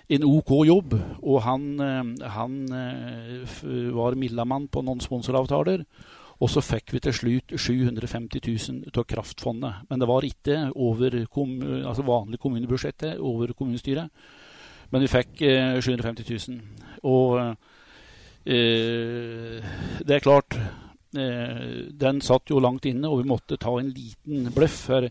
en 0.09 0.25
OK 0.25 0.53
jobb. 0.67 0.95
Og 1.21 1.41
han, 1.45 1.67
eh, 1.79 2.29
han 2.35 2.55
eh, 2.73 3.59
var 3.95 4.17
Millamann 4.19 4.67
på 4.67 4.83
noen 4.85 5.03
sponsoravtaler. 5.03 5.85
Og 6.39 6.47
så 6.47 6.63
fikk 6.63 6.93
vi 6.95 7.01
til 7.03 7.15
slutt 7.15 7.53
750 7.59 8.39
000 8.47 8.93
av 8.95 9.07
kraftfondet. 9.09 9.87
Men 9.89 9.99
det 9.99 10.07
var 10.07 10.27
ikke 10.27 10.59
over 10.71 11.17
kom, 11.31 11.57
altså 11.83 12.05
vanlig 12.07 12.39
kommunebudsjettet, 12.39 13.19
over 13.19 13.51
kommunestyret. 13.51 14.07
Men 14.89 15.03
vi 15.03 15.11
fikk 15.11 15.41
eh, 15.45 15.75
750 15.83 16.29
000. 16.47 16.61
Og 17.09 17.39
eh, 18.45 19.59
det 19.99 20.15
er 20.15 20.23
klart 20.23 20.55
eh, 20.57 21.91
Den 21.91 22.21
satt 22.25 22.49
jo 22.49 22.61
langt 22.63 22.87
inne, 22.89 23.09
og 23.09 23.21
vi 23.21 23.29
måtte 23.29 23.59
ta 23.61 23.75
en 23.77 23.91
liten 23.93 24.49
bløff. 24.55 24.85
For 24.87 25.09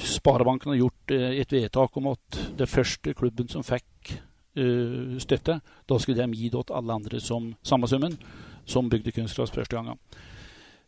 Sparebanken 0.00 0.72
har 0.72 0.78
gjort 0.80 1.12
eh, 1.12 1.40
et 1.42 1.52
vedtak 1.52 1.96
om 2.00 2.12
at 2.14 2.40
det 2.56 2.68
første 2.70 3.12
klubben 3.16 3.50
som 3.52 3.64
fikk 3.66 4.14
uh, 4.56 5.18
støtte, 5.20 5.58
da 5.60 5.98
skulle 6.00 6.24
de 6.24 6.38
gi 6.38 6.48
det 6.48 6.62
til 6.70 6.78
alle 6.78 6.96
andre 6.96 7.20
som 7.20 7.50
samme 7.62 7.88
summen, 7.90 8.16
som 8.64 8.88
bygde 8.88 9.12
kunstgras 9.12 9.52
første 9.52 9.76
gangen. 9.76 10.00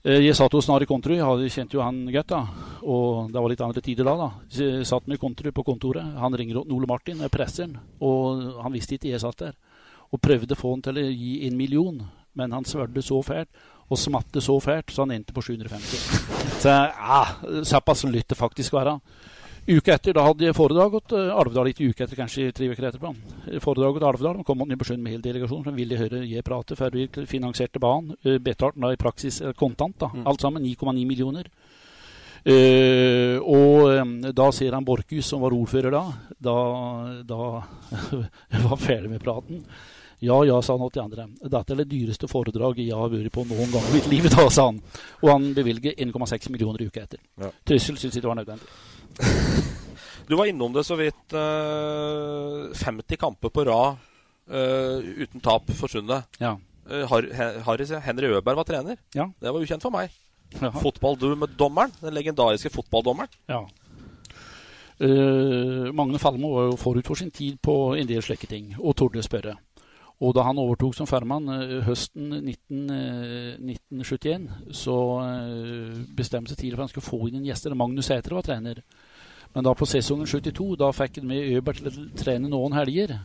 Uh, 0.01 0.17
jeg 0.25 0.39
satt 0.39 0.57
hos 0.57 0.71
Nari 0.71 0.89
Kontru, 0.89 1.13
jeg 1.19 1.53
kjente 1.53 1.77
jo 1.77 1.85
han 1.85 2.07
godt, 2.09 2.33
da. 2.33 2.41
Og 2.81 3.29
det 3.29 3.43
var 3.43 3.53
litt 3.53 3.67
andre 3.67 3.85
tider 3.85 4.09
da. 4.09 4.17
da. 4.17 4.31
Jeg 4.57 4.89
satt 4.89 5.13
med 5.13 5.21
Kontru 5.21 5.53
på 5.53 5.67
kontoret. 5.67 6.17
Han 6.23 6.37
ringer 6.41 6.63
Ole 6.65 6.89
Martin, 6.89 7.21
jeg 7.21 7.35
presser 7.35 7.77
og 8.01 8.63
han 8.65 8.73
visste 8.73 8.97
ikke 8.97 9.13
jeg 9.13 9.21
satt 9.21 9.45
der. 9.45 9.59
Og 10.11 10.25
prøvde 10.25 10.57
å 10.57 10.59
få 10.59 10.73
han 10.73 10.89
til 10.89 10.99
å 10.99 11.05
gi 11.05 11.35
en 11.47 11.61
million, 11.61 12.01
men 12.33 12.57
han 12.57 12.65
svørte 12.65 13.05
så 13.05 13.21
fælt 13.23 13.53
og 13.91 13.99
smatte 13.99 14.41
så 14.41 14.57
fælt, 14.63 14.95
så 14.95 15.05
han 15.05 15.19
endte 15.19 15.37
på 15.37 15.45
750. 15.45 16.40
Så 16.61 16.69
ja, 16.69 17.21
såpass 17.65 18.05
lytt 18.05 18.29
det 18.29 18.39
faktisk 18.39 18.75
være. 18.77 18.99
Uka 19.71 19.95
etter 19.95 20.17
da 20.17 20.25
hadde 20.25 20.47
jeg 20.47 20.57
foredraget 20.57 21.13
uh, 21.15 21.35
Alvdal, 21.39 21.71
ikke 21.71 21.91
uka 21.93 22.05
etter, 22.05 22.19
kanskje 22.19 22.51
tre 22.57 22.69
uker 22.73 22.89
etterpå. 22.89 23.13
Foredraget 23.63 24.07
Alvdal, 24.09 24.41
da 24.41 24.47
kom 24.47 24.65
på 24.65 24.89
Sjøen 24.89 25.03
med 25.05 25.15
hele 25.15 25.25
delegasjonen, 25.25 25.67
som 25.69 25.77
ville 25.77 25.99
høre 26.01 26.23
jeg 26.27 26.45
prate 26.47 26.77
før 26.79 26.97
vi 26.97 27.07
finansierte 27.29 27.83
banen. 27.83 28.17
Betalte 28.17 28.45
Betalt 28.51 28.81
da 28.81 28.93
i 28.93 29.01
praksis 29.01 29.43
kontant, 29.57 29.99
da. 30.01 30.11
Mm. 30.15 30.27
alt 30.27 30.43
sammen 30.43 30.65
9,9 30.65 31.07
millioner. 31.07 31.53
Uh, 32.41 33.37
og 33.45 33.91
um, 34.01 34.15
da 34.33 34.49
ser 34.57 34.73
han 34.73 34.85
Borchhus, 34.85 35.29
som 35.29 35.45
var 35.45 35.53
ordfører 35.53 35.93
da, 35.93 36.05
da, 36.41 36.59
da 37.29 37.41
var 38.67 38.81
ferdig 38.81 39.13
med 39.13 39.23
praten. 39.23 39.65
Ja, 40.21 40.45
ja, 40.45 40.63
sa 40.63 40.77
han 40.77 40.91
til 40.93 41.01
de 41.01 41.05
andre. 41.07 41.25
Dette 41.41 41.73
er 41.73 41.79
det 41.81 41.89
dyreste 41.89 42.29
foredraget 42.29 42.85
jeg 42.85 42.97
har 42.97 43.09
vært 43.09 43.33
på 43.33 43.45
noen 43.49 43.71
gang 43.73 43.87
i 43.89 43.95
mitt 43.95 44.09
liv, 44.13 44.27
da, 44.29 44.45
sa 44.53 44.67
han. 44.69 44.81
Og 45.23 45.31
han 45.33 45.47
bevilger 45.57 45.97
1,6 45.97 46.51
millioner 46.53 46.85
uka 46.85 47.07
etter. 47.07 47.23
Ja. 47.41 47.49
Tryssel 47.65 47.97
syns 47.97 48.19
ikke 48.19 48.27
det 48.27 48.29
var 48.29 48.41
nødvendig. 48.43 48.69
du 50.29 50.37
var 50.37 50.51
innom 50.51 50.75
det 50.77 50.85
så 50.85 50.99
vidt. 51.01 51.23
Uh, 51.33 52.69
eh, 52.69 52.83
50 52.85 53.21
kamper 53.21 53.49
på 53.49 53.65
rad 53.65 53.97
uh, 54.53 55.01
uten 55.01 55.41
tap 55.41 55.73
forsvunnet. 55.79 56.29
Ja. 56.43 56.59
Uh, 56.85 57.17
Harris, 57.65 57.95
Henry 58.05 58.35
Øberg 58.35 58.61
var 58.61 58.69
trener. 58.69 59.01
Ja. 59.17 59.31
Det 59.41 59.55
var 59.57 59.65
ukjent 59.65 59.89
for 59.89 59.97
meg. 59.97 60.13
Ja. 60.61 60.69
Fotballdommeren, 60.83 61.97
den 62.03 62.17
legendariske 62.19 62.75
fotballdommeren. 62.77 63.33
Ja. 63.49 63.65
Magne 65.01 66.19
Falmo 66.21 66.51
var 66.53 66.67
jo 66.69 66.75
forut 66.77 67.07
for 67.09 67.17
sin 67.17 67.31
tid 67.33 67.57
på 67.65 67.95
en 67.97 68.09
del 68.11 68.21
slike 68.21 68.51
ting, 68.51 68.75
og 68.77 68.99
torde 69.01 69.23
spørre. 69.25 69.55
Og 70.21 70.35
da 70.37 70.45
han 70.45 70.59
overtok 70.61 70.93
som 70.97 71.09
fermann 71.09 71.49
eh, 71.55 71.79
høsten 71.87 72.35
19, 72.43 72.91
1971, 73.65 74.45
eh, 74.45 74.75
så 74.77 74.97
eh, 75.25 76.03
bestemte 76.17 76.53
seg 76.53 76.61
tidlig 76.61 76.77
for 76.77 76.85
at 76.85 76.89
han 76.89 76.93
skulle 76.93 77.09
få 77.09 77.21
inn 77.31 77.41
en 77.41 77.49
gjester. 77.49 77.77
Magnus 77.79 78.11
Sæter 78.11 78.37
var 78.37 78.45
trener. 78.45 78.83
Men 79.55 79.67
da 79.67 79.73
på 79.75 79.89
sesongen 79.89 80.29
72 80.29 80.77
da 80.79 80.93
fikk 80.95 81.23
han 81.23 81.31
med 81.31 81.57
Øbert 81.57 81.81
til 81.81 81.89
å 81.89 82.09
trene 82.21 82.53
noen 82.53 82.77
helger. 82.77 83.17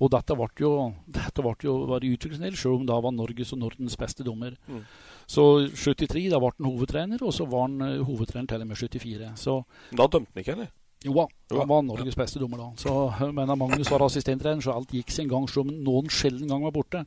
Og 0.00 0.08
dette 0.14 0.36
ble 0.38 0.48
jo, 0.62 0.72
dette 1.10 1.44
ble 1.44 1.56
jo 1.66 1.74
var 1.90 2.06
utviklingsdel, 2.06 2.54
selv 2.56 2.78
om 2.78 2.86
da 2.88 2.96
var 3.02 3.12
Norges 3.12 3.50
og 3.52 3.60
Nordens 3.60 3.98
beste 4.00 4.24
dommer. 4.24 4.54
Mm. 4.70 4.86
Så 5.28 5.44
73 5.74 6.30
da 6.32 6.38
ble 6.40 6.54
han 6.54 6.70
hovedtrener, 6.70 7.26
og 7.26 7.34
så 7.36 7.44
var 7.50 7.66
han 7.66 8.06
hovedtrener 8.06 8.48
til 8.54 8.64
og 8.64 8.70
med 8.70 8.80
74. 8.80 9.34
Så, 9.42 9.58
da 9.90 10.06
dømte 10.06 10.32
han 10.32 10.44
ikke, 10.46 10.56
eller? 10.56 10.70
Jo 11.00 11.14
da, 11.16 11.26
han 11.56 11.68
var 11.68 11.84
Norges 11.86 12.16
beste 12.18 12.40
dommer 12.42 12.60
da. 12.60 12.66
Så, 12.76 12.92
men 13.32 13.48
Magnus 13.56 13.88
var 13.88 14.04
assistenttrener, 14.04 14.60
så 14.60 14.74
alt 14.76 14.92
gikk 14.92 15.12
sin 15.14 15.30
gang, 15.30 15.46
som 15.48 15.68
noen 15.70 16.10
sjelden 16.12 16.50
gang 16.50 16.66
var 16.66 16.74
borte. 16.76 17.04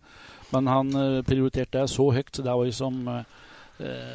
Men 0.54 0.70
han 0.72 0.89
eh, 0.98 1.20
prioriterte 1.28 1.84
det 1.84 1.91
så 1.94 2.08
høyt, 2.16 2.32
så 2.34 2.46
det 2.46 2.56
var 2.58 2.66
jo 2.66 2.74
som 2.74 3.04
eh, 3.12 3.28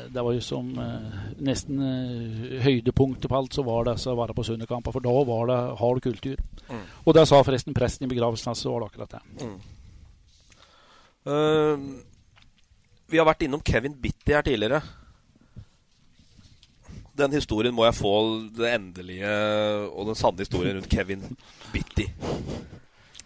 det 0.09 0.23
var 0.23 0.35
jo 0.35 0.43
som 0.43 0.69
eh, 0.83 1.23
nesten 1.45 1.81
eh, 1.83 2.59
høydepunktet 2.65 3.31
på 3.31 3.39
alt, 3.39 3.55
så 3.55 3.63
var 3.67 3.87
det 3.89 3.97
å 4.03 4.19
være 4.19 4.35
på 4.37 4.47
Sundekamper. 4.51 4.95
For 4.95 5.05
da 5.05 5.15
var 5.31 5.51
det 5.51 5.59
hard 5.81 6.03
kultur. 6.05 6.43
Mm. 6.69 6.85
Og 7.05 7.17
det 7.17 7.27
sa 7.31 7.43
forresten 7.43 7.77
presten 7.77 8.07
i 8.07 8.13
begravelsen 8.13 8.51
hans, 8.53 8.63
så 8.63 8.75
var 8.75 8.85
det 8.85 8.91
akkurat 8.93 9.17
det. 9.17 9.23
Mm. 9.47 9.59
Uh, 11.29 11.77
vi 13.11 13.19
har 13.21 13.27
vært 13.29 13.45
innom 13.45 13.63
Kevin 13.65 13.97
Bitty 14.01 14.35
her 14.35 14.47
tidligere. 14.47 14.83
Den 17.19 17.35
historien 17.35 17.75
må 17.75 17.85
jeg 17.89 17.99
få 17.99 18.15
det 18.55 18.73
endelige 18.77 19.33
og 19.91 20.11
den 20.11 20.19
sanne 20.19 20.45
historien 20.45 20.79
rundt 20.79 20.91
Kevin 20.93 21.25
Bitty. 21.73 22.07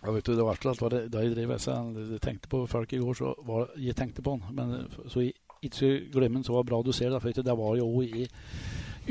Ja, 0.03 0.11
vet 0.11 0.27
du, 0.27 0.35
det 0.35 0.47
verste 0.47 0.75
var 0.81 0.95
det, 0.95 1.03
Da 1.13 1.23
jeg 1.23 1.35
drev 1.37 1.53
jeg 1.55 2.23
tenkte 2.25 2.51
på 2.51 2.65
folk 2.67 2.93
i 2.93 2.99
går, 2.99 3.15
så 3.15 3.35
var 3.47 3.69
jeg 3.79 3.97
tenkte 3.97 4.23
på 4.25 4.35
han. 4.35 4.57
Men 4.57 4.89
så 5.07 5.23
jeg 5.23 5.37
ikke 5.63 5.93
glemme 6.11 6.43
så 6.43 6.57
var 6.57 6.67
bra 6.67 6.83
du 6.83 6.93
ser 6.93 7.13
det. 7.13 7.21
For 7.23 7.31
det 7.31 7.59
var 7.59 7.77
jo 7.79 8.03
i 8.03 8.27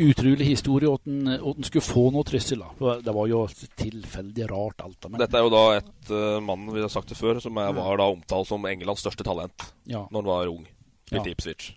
utrolig 0.01 0.47
historie 0.47 0.91
at 0.91 1.07
han 1.07 1.27
at 1.35 1.65
skulle 1.67 1.83
få 1.85 2.09
noe 2.15 2.27
trussel. 2.27 2.63
Det 2.79 3.15
var 3.15 3.31
jo 3.31 3.45
tilfeldig 3.79 4.49
rart 4.51 4.83
alt. 4.83 5.09
Men... 5.09 5.19
Dette 5.23 5.39
er 5.39 5.47
jo 5.47 5.53
da 5.53 5.63
et 5.77 6.11
uh, 6.11 6.43
mann 6.43 6.67
vi 6.71 6.83
har 6.83 6.91
sagt 6.91 7.11
det 7.11 7.19
før, 7.19 7.39
som 7.43 7.57
er, 7.59 7.71
var 7.75 7.99
da 7.99 8.11
omtalt 8.11 8.51
som 8.51 8.67
Englands 8.67 9.03
største 9.03 9.27
talent 9.27 9.71
ja. 9.85 10.05
når 10.09 10.21
han 10.21 10.31
var 10.33 10.53
ung 10.53 10.67
i 10.67 11.17
Ja. 11.17 11.25
Ipswich. 11.27 11.73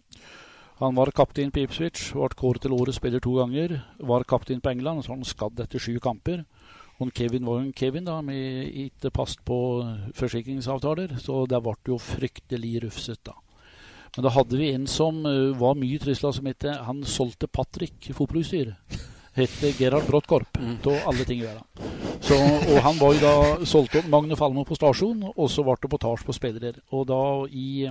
Han 0.80 0.96
var 0.98 1.12
kaptein 1.14 1.52
på 1.54 1.62
Ipswich, 1.62 2.08
ble 2.16 2.34
kåret 2.34 2.64
til 2.64 2.74
årets 2.74 2.98
spiller 2.98 3.22
to 3.22 3.36
ganger. 3.38 3.76
Var 4.02 4.26
kaptein 4.26 4.62
på 4.62 4.72
England, 4.74 5.04
så 5.04 5.12
var 5.12 5.20
han 5.20 5.28
skadd 5.28 5.60
etter 5.62 5.82
sju 5.82 6.00
kamper. 6.02 6.42
Og 7.02 7.10
Kevin 7.14 7.46
var 7.46 7.60
jo 7.60 7.66
en 7.66 7.76
Kevin, 7.76 8.06
da, 8.06 8.20
med 8.22 8.70
ikke 8.84 9.12
passet 9.14 9.42
på 9.46 9.56
forsikringsavtaler. 10.18 11.16
Så 11.22 11.44
det 11.50 11.62
ble 11.62 11.74
jo 11.90 11.98
fryktelig 12.02 12.84
rufset, 12.86 13.22
da. 13.26 13.38
Men 14.16 14.26
da 14.26 14.34
hadde 14.34 14.58
vi 14.58 14.70
en 14.70 14.86
som 14.90 15.24
uh, 15.26 15.54
var 15.58 15.74
mye 15.78 15.98
trusla, 15.98 16.30
som 16.32 16.46
het 16.46 16.66
Han 16.86 17.02
solgte 17.02 17.50
Patrick 17.50 18.12
fotballutstyr. 18.14 18.74
Het 19.34 19.78
Gerhard 19.78 20.06
Brottkorp, 20.06 20.58
av 20.86 21.08
alle 21.10 21.24
ting 21.26 21.40
i 21.42 21.46
verden. 21.48 21.66
Så, 22.22 22.36
og 22.38 22.78
han 22.84 23.00
var 23.00 23.16
jo 23.16 23.22
da 23.24 23.66
solgt 23.66 23.96
opp 23.98 24.06
Magne 24.08 24.36
Falmo 24.38 24.62
på 24.64 24.76
stasjon, 24.78 25.24
og 25.34 25.48
så 25.50 25.64
ble 25.66 25.74
det 25.82 25.90
potasje 25.90 26.28
på 26.28 26.36
spillere. 26.36 26.84
Og 26.94 27.02
da 27.10 27.18
i, 27.50 27.90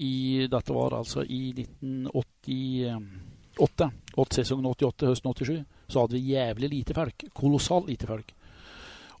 i 0.00 0.46
Dette 0.50 0.72
var 0.74 0.94
altså 0.96 1.22
i 1.24 1.52
1988, 1.52 3.90
sesongen 4.32 4.66
88, 4.72 5.06
høsten 5.10 5.34
87, 5.36 5.64
så 5.90 6.00
hadde 6.02 6.14
vi 6.16 6.32
jævlig 6.34 6.68
lite 6.72 6.94
folk. 6.96 7.16
Kolossalt 7.36 7.86
lite 7.90 8.06
folk. 8.08 8.28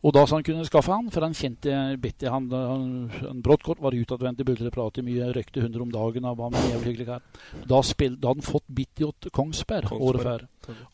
Og 0.00 0.14
da 0.16 0.22
så 0.24 0.34
han 0.38 0.46
kunne 0.46 0.64
skaffe 0.64 0.88
han, 0.94 1.10
for 1.12 1.20
han 1.26 1.34
kjente 1.36 1.68
Betty 2.00 2.24
han, 2.32 2.46
han, 2.48 3.10
han 3.18 3.42
Brodtkorp 3.44 3.82
var 3.84 3.92
utadvendt 3.92 4.40
buldret, 4.48 4.72
pratet 4.72 5.04
mye, 5.04 5.28
røykte 5.36 5.60
100 5.60 5.76
om 5.84 5.92
dagen 5.92 6.24
og 6.30 6.38
var 6.38 6.50
med 6.54 6.70
jævlig 6.70 6.88
hyggelig 6.94 7.08
kar. 7.10 7.20
Da, 7.68 7.78
spil, 7.84 8.16
da 8.16 8.30
hadde 8.30 8.40
han 8.40 8.48
fått 8.48 8.64
Bitty 8.72 9.04
åt 9.04 9.28
Kongsberg, 9.36 9.90
Kongsberg. 9.90 10.08
året 10.08 10.24
før. 10.24 10.40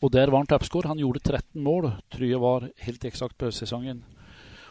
Og 0.03 0.11
der 0.11 0.27
var 0.33 0.43
han 0.43 0.51
toppscorer. 0.51 0.91
Han 0.91 0.99
gjorde 0.99 1.23
13 1.23 1.63
mål, 1.63 1.87
tror 2.11 2.27
jeg 2.27 2.43
var 2.43 2.67
helt 2.83 2.99
eksakt 3.07 3.39
på 3.39 3.47
høstsesongen. 3.47 4.03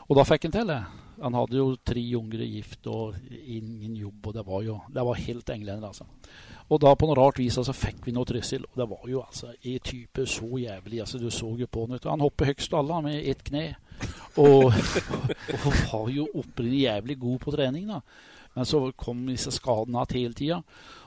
Og 0.06 0.14
da 0.20 0.22
fikk 0.28 0.44
han 0.50 0.56
til 0.58 0.68
det. 0.74 0.82
Han 1.20 1.36
hadde 1.38 1.56
jo 1.56 1.70
tre 1.80 2.02
unger 2.18 2.42
gift 2.44 2.86
og 2.92 3.16
ingen 3.30 3.96
jobb, 3.96 4.26
og 4.26 4.36
det 4.36 4.44
var 4.46 4.66
jo 4.66 4.76
det 4.92 5.06
var 5.08 5.24
helt 5.26 5.50
englender, 5.54 5.88
altså. 5.88 6.06
Og 6.66 6.80
da 6.82 6.92
på 6.98 7.06
noe 7.06 7.16
rart 7.16 7.38
vis 7.38 7.56
altså, 7.60 7.74
fikk 7.76 8.08
vi 8.08 8.14
noe 8.14 8.26
trussel, 8.26 8.64
og 8.66 8.80
det 8.80 8.86
var 8.90 9.10
jo 9.10 9.22
altså 9.22 9.52
i 9.62 9.76
type 9.78 10.26
så 10.26 10.48
jævlig. 10.58 11.00
altså 11.00 11.18
Du 11.22 11.28
så 11.30 11.52
jo 11.58 11.68
på 11.70 11.86
han. 11.86 11.98
Han 12.04 12.24
hopper 12.24 12.50
høyest 12.50 12.74
av 12.74 12.82
alle 12.82 13.02
med 13.06 13.28
ett 13.30 13.44
kne. 13.46 13.66
Og, 14.42 14.72
og 15.54 15.68
var 15.92 16.10
jo 16.12 16.26
opprinnelig 16.34 16.82
jævlig 16.82 17.18
god 17.22 17.38
på 17.44 17.54
trening, 17.54 17.86
da. 17.92 18.00
Men 18.56 18.66
så 18.66 18.80
kom 18.96 19.26
disse 19.28 19.52
skadene 19.52 20.02
igjen 20.02 20.18
hele 20.18 20.36
tida. 20.36 20.60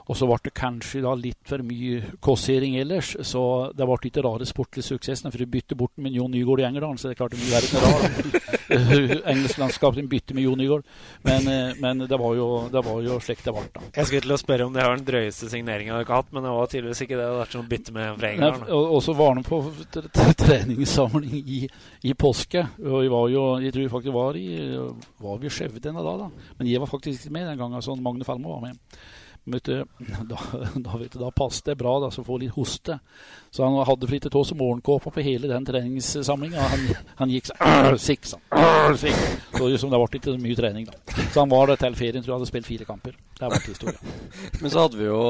Og 0.09 0.17
så 0.17 0.25
ble 0.25 0.39
det 0.47 0.55
kanskje 0.57 1.03
litt 1.21 1.39
for 1.45 1.61
mye 1.61 2.15
kåssering 2.25 2.79
ellers, 2.81 3.11
så 3.29 3.41
det 3.77 3.85
ble 3.85 3.97
ikke 4.09 4.23
rare 4.25 4.47
sportlige 4.49 4.87
suksessen. 4.87 5.29
For 5.29 5.37
de 5.37 5.45
bytte 5.45 5.77
bort 5.77 5.93
med 6.01 6.15
Jon 6.17 6.31
Nygaard 6.33 6.63
i 6.63 6.65
Engerdalen, 6.65 6.97
så 6.97 7.09
det 7.09 7.13
er 7.13 7.19
klart 7.19 7.35
det 7.35 7.41
blir 7.43 7.53
verre 7.53 7.83
rart. 7.83 8.49
Engelsklandskapet 9.33 10.09
bytte 10.09 10.33
med 10.33 10.47
Jon 10.47 10.57
Nygaard. 10.57 10.89
Men, 11.27 11.45
eh, 11.53 11.77
men 11.77 12.01
det 12.09 12.17
var 12.17 12.33
jo, 12.37 12.47
det 12.73 12.83
var 12.85 13.03
jo 13.05 13.19
slik 13.21 13.43
det 13.45 13.53
ble, 13.53 13.65
da. 13.75 13.85
Jeg 13.99 14.09
skulle 14.09 14.25
til 14.25 14.33
å 14.33 14.39
spørre 14.41 14.65
om 14.65 14.73
det 14.73 14.87
var 14.87 14.97
den 14.97 15.05
drøyeste 15.11 15.51
signeringa 15.53 15.99
dere 15.99 16.09
har 16.09 16.23
hatt, 16.23 16.33
men 16.33 16.47
det 16.47 16.55
var 16.57 16.73
tydeligvis 16.73 17.03
ikke 17.05 17.19
det. 17.19 17.29
Det 17.29 17.37
var 17.37 17.61
å 17.61 17.63
bytte 17.75 17.95
med 17.99 18.19
fra 18.23 18.33
Nei, 18.39 18.51
og, 18.65 18.95
og 18.97 19.05
så 19.05 19.17
var 19.19 19.37
han 19.37 19.45
på 19.45 19.61
treningssamling 20.41 21.37
i, 21.37 21.61
i 22.09 22.17
påske. 22.17 22.65
Og 22.81 23.05
jeg 23.05 23.13
var 23.13 23.29
jo, 23.35 23.45
jeg 23.61 23.77
tror 23.77 23.93
faktisk 23.93 24.17
var 24.17 24.41
i 24.41 24.49
Var 25.19 25.39
vi 25.41 25.49
i 25.49 25.53
Skjevde 25.53 25.81
denne 25.83 26.01
da, 26.05 26.17
da? 26.25 26.53
Men 26.57 26.69
jeg 26.69 26.81
var 26.81 26.89
faktisk 26.89 27.27
ikke 27.27 27.37
med 27.37 27.49
den 27.51 27.61
gangen. 27.61 27.85
Sånn 27.85 28.01
Magne 28.01 28.25
Falmo 28.25 28.57
var 28.57 28.65
med. 28.65 28.99
Vet 29.49 29.63
du, 29.63 29.85
da, 30.29 30.39
da, 30.75 30.97
vet 30.97 31.11
du, 31.13 31.19
da 31.19 31.31
passet 31.31 31.71
det 31.71 31.75
bra 31.79 31.97
da, 32.03 32.11
så 32.11 32.23
få 32.25 32.37
litt 32.41 32.53
hoste. 32.53 32.99
Så 33.51 33.65
han 33.65 33.77
hadde 33.85 34.29
tå 34.29 34.43
som 34.45 34.59
morgenkåpa 34.61 35.09
på 35.09 35.23
hele 35.25 35.49
den 35.49 35.65
treningssamlinga. 35.65 36.61
Han, 36.61 36.83
han 37.21 37.31
gikk 37.33 37.49
sånn 37.49 37.97
Sikk, 38.09 38.27
sånn. 38.29 38.43
Sikk. 39.03 39.21
Så 39.55 39.65
liksom, 39.65 39.89
det 39.89 40.01
ble 40.01 40.19
ikke 40.19 40.35
så 40.35 40.41
mye 40.43 40.59
trening, 40.59 40.89
da. 40.89 41.23
Så 41.33 41.41
han 41.41 41.49
var 41.49 41.71
der 41.71 41.79
til 41.81 41.97
ferien, 41.97 42.21
tror 42.21 42.35
jeg 42.35 42.37
hadde 42.37 42.49
spilt 42.51 42.69
fire 42.69 42.85
kamper. 42.85 43.15
Det 43.39 43.49
ble 43.49 43.61
historien. 43.65 44.13
Men 44.61 44.73
så 44.73 44.83
hadde 44.85 44.99
vi 44.99 45.07
jo 45.07 45.21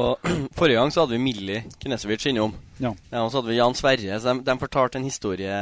Forrige 0.58 0.82
gang 0.82 0.92
så 0.92 1.04
hadde 1.04 1.16
vi 1.16 1.22
Millie 1.24 1.64
Knesevic 1.80 2.28
innom. 2.32 2.58
Ja. 2.80 2.94
og 3.20 3.32
så 3.32 3.40
hadde 3.40 3.52
vi 3.52 3.58
Jan 3.60 3.76
Sverre. 3.76 4.20
Så 4.20 4.34
de, 4.34 4.44
de 4.48 4.58
fortalte 4.60 5.00
en 5.00 5.08
historie 5.08 5.62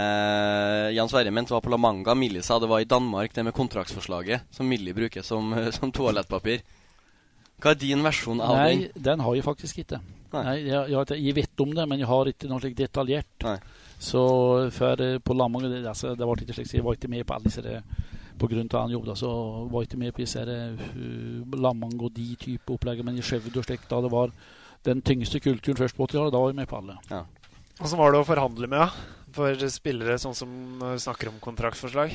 Jan 0.98 1.10
Sverre 1.12 1.34
mente 1.34 1.54
var 1.54 1.62
på 1.66 1.74
La 1.74 1.78
Manga. 1.82 2.18
Millie 2.18 2.46
sa 2.46 2.58
det 2.62 2.70
var 2.72 2.82
i 2.82 2.90
Danmark, 2.90 3.36
det 3.36 3.46
med 3.46 3.58
kontraktsforslaget 3.58 4.50
som 4.54 4.70
Millie 4.70 4.98
bruker 4.98 5.26
som, 5.26 5.54
som 5.78 5.94
toalettpapir. 5.94 6.66
Hva 7.58 7.72
er 7.74 7.80
din 7.82 8.04
versjon 8.06 8.42
av 8.44 8.54
Nei, 8.60 8.74
den? 8.84 9.04
den 9.08 9.22
har 9.26 9.34
jeg 9.36 9.44
faktisk 9.48 9.80
ikke. 9.82 9.98
Nei. 10.36 10.44
jeg, 10.68 10.92
jeg, 10.92 11.18
jeg 11.26 11.36
vet 11.40 11.62
om 11.64 11.72
det, 11.74 11.86
men 11.90 12.02
jeg 12.04 12.10
har 12.10 12.30
ikke 12.30 12.50
noe 12.52 12.62
slik 12.62 12.76
detaljert. 12.78 13.32
Nei. 13.48 13.56
Så 13.98 14.22
for 14.76 15.02
eh, 15.02 15.16
på 15.26 15.34
Lamang 15.34 15.66
det, 15.66 15.80
altså, 15.90 16.12
det 16.14 16.28
var 16.28 16.38
ikke 16.38 16.54
slik, 16.54 16.70
så 16.70 16.78
Jeg 16.78 16.86
var 16.86 17.00
ikke 17.00 17.10
med 17.10 17.26
på 17.26 17.34
alle 17.34 17.50
disse 17.50 17.64
der- 17.66 17.82
På 18.38 18.46
grunn 18.46 18.70
av 18.70 18.84
han 18.84 18.92
jobb, 18.94 19.08
da, 19.08 19.16
så 19.18 19.32
var 19.72 19.82
jeg 19.82 19.90
ikke 19.90 19.98
med 20.04 20.14
på 20.14 20.22
disse 20.22 20.44
uh, 20.46 21.58
Lamang 21.58 21.96
og 21.98 22.12
de 22.14 22.28
type 22.38 22.70
opplegg. 22.70 23.02
Men 23.04 23.18
i 23.18 23.24
Skjevde 23.26 23.58
og 23.58 23.66
slikt, 23.66 23.90
da 23.90 24.02
det 24.06 24.12
var 24.14 24.30
den 24.86 25.02
tyngste 25.02 25.42
kulturen 25.42 25.80
først 25.82 25.98
på 25.98 26.06
80-tallet, 26.06 26.36
da 26.36 26.44
var 26.44 26.52
jeg 26.54 26.60
med 26.60 26.70
på 26.70 26.78
alle. 26.78 27.00
Ja. 27.10 27.24
så 27.82 27.98
var 27.98 28.14
det 28.14 28.22
å 28.22 28.28
forhandle 28.30 28.70
med, 28.70 28.86
da? 28.86 29.17
For 29.38 29.70
spillere 29.70 30.18
sånn 30.22 30.36
som 30.38 30.54
når 30.80 30.96
vi 30.96 31.04
snakker 31.04 31.30
om 31.30 31.42
kontraktsforslag? 31.44 32.14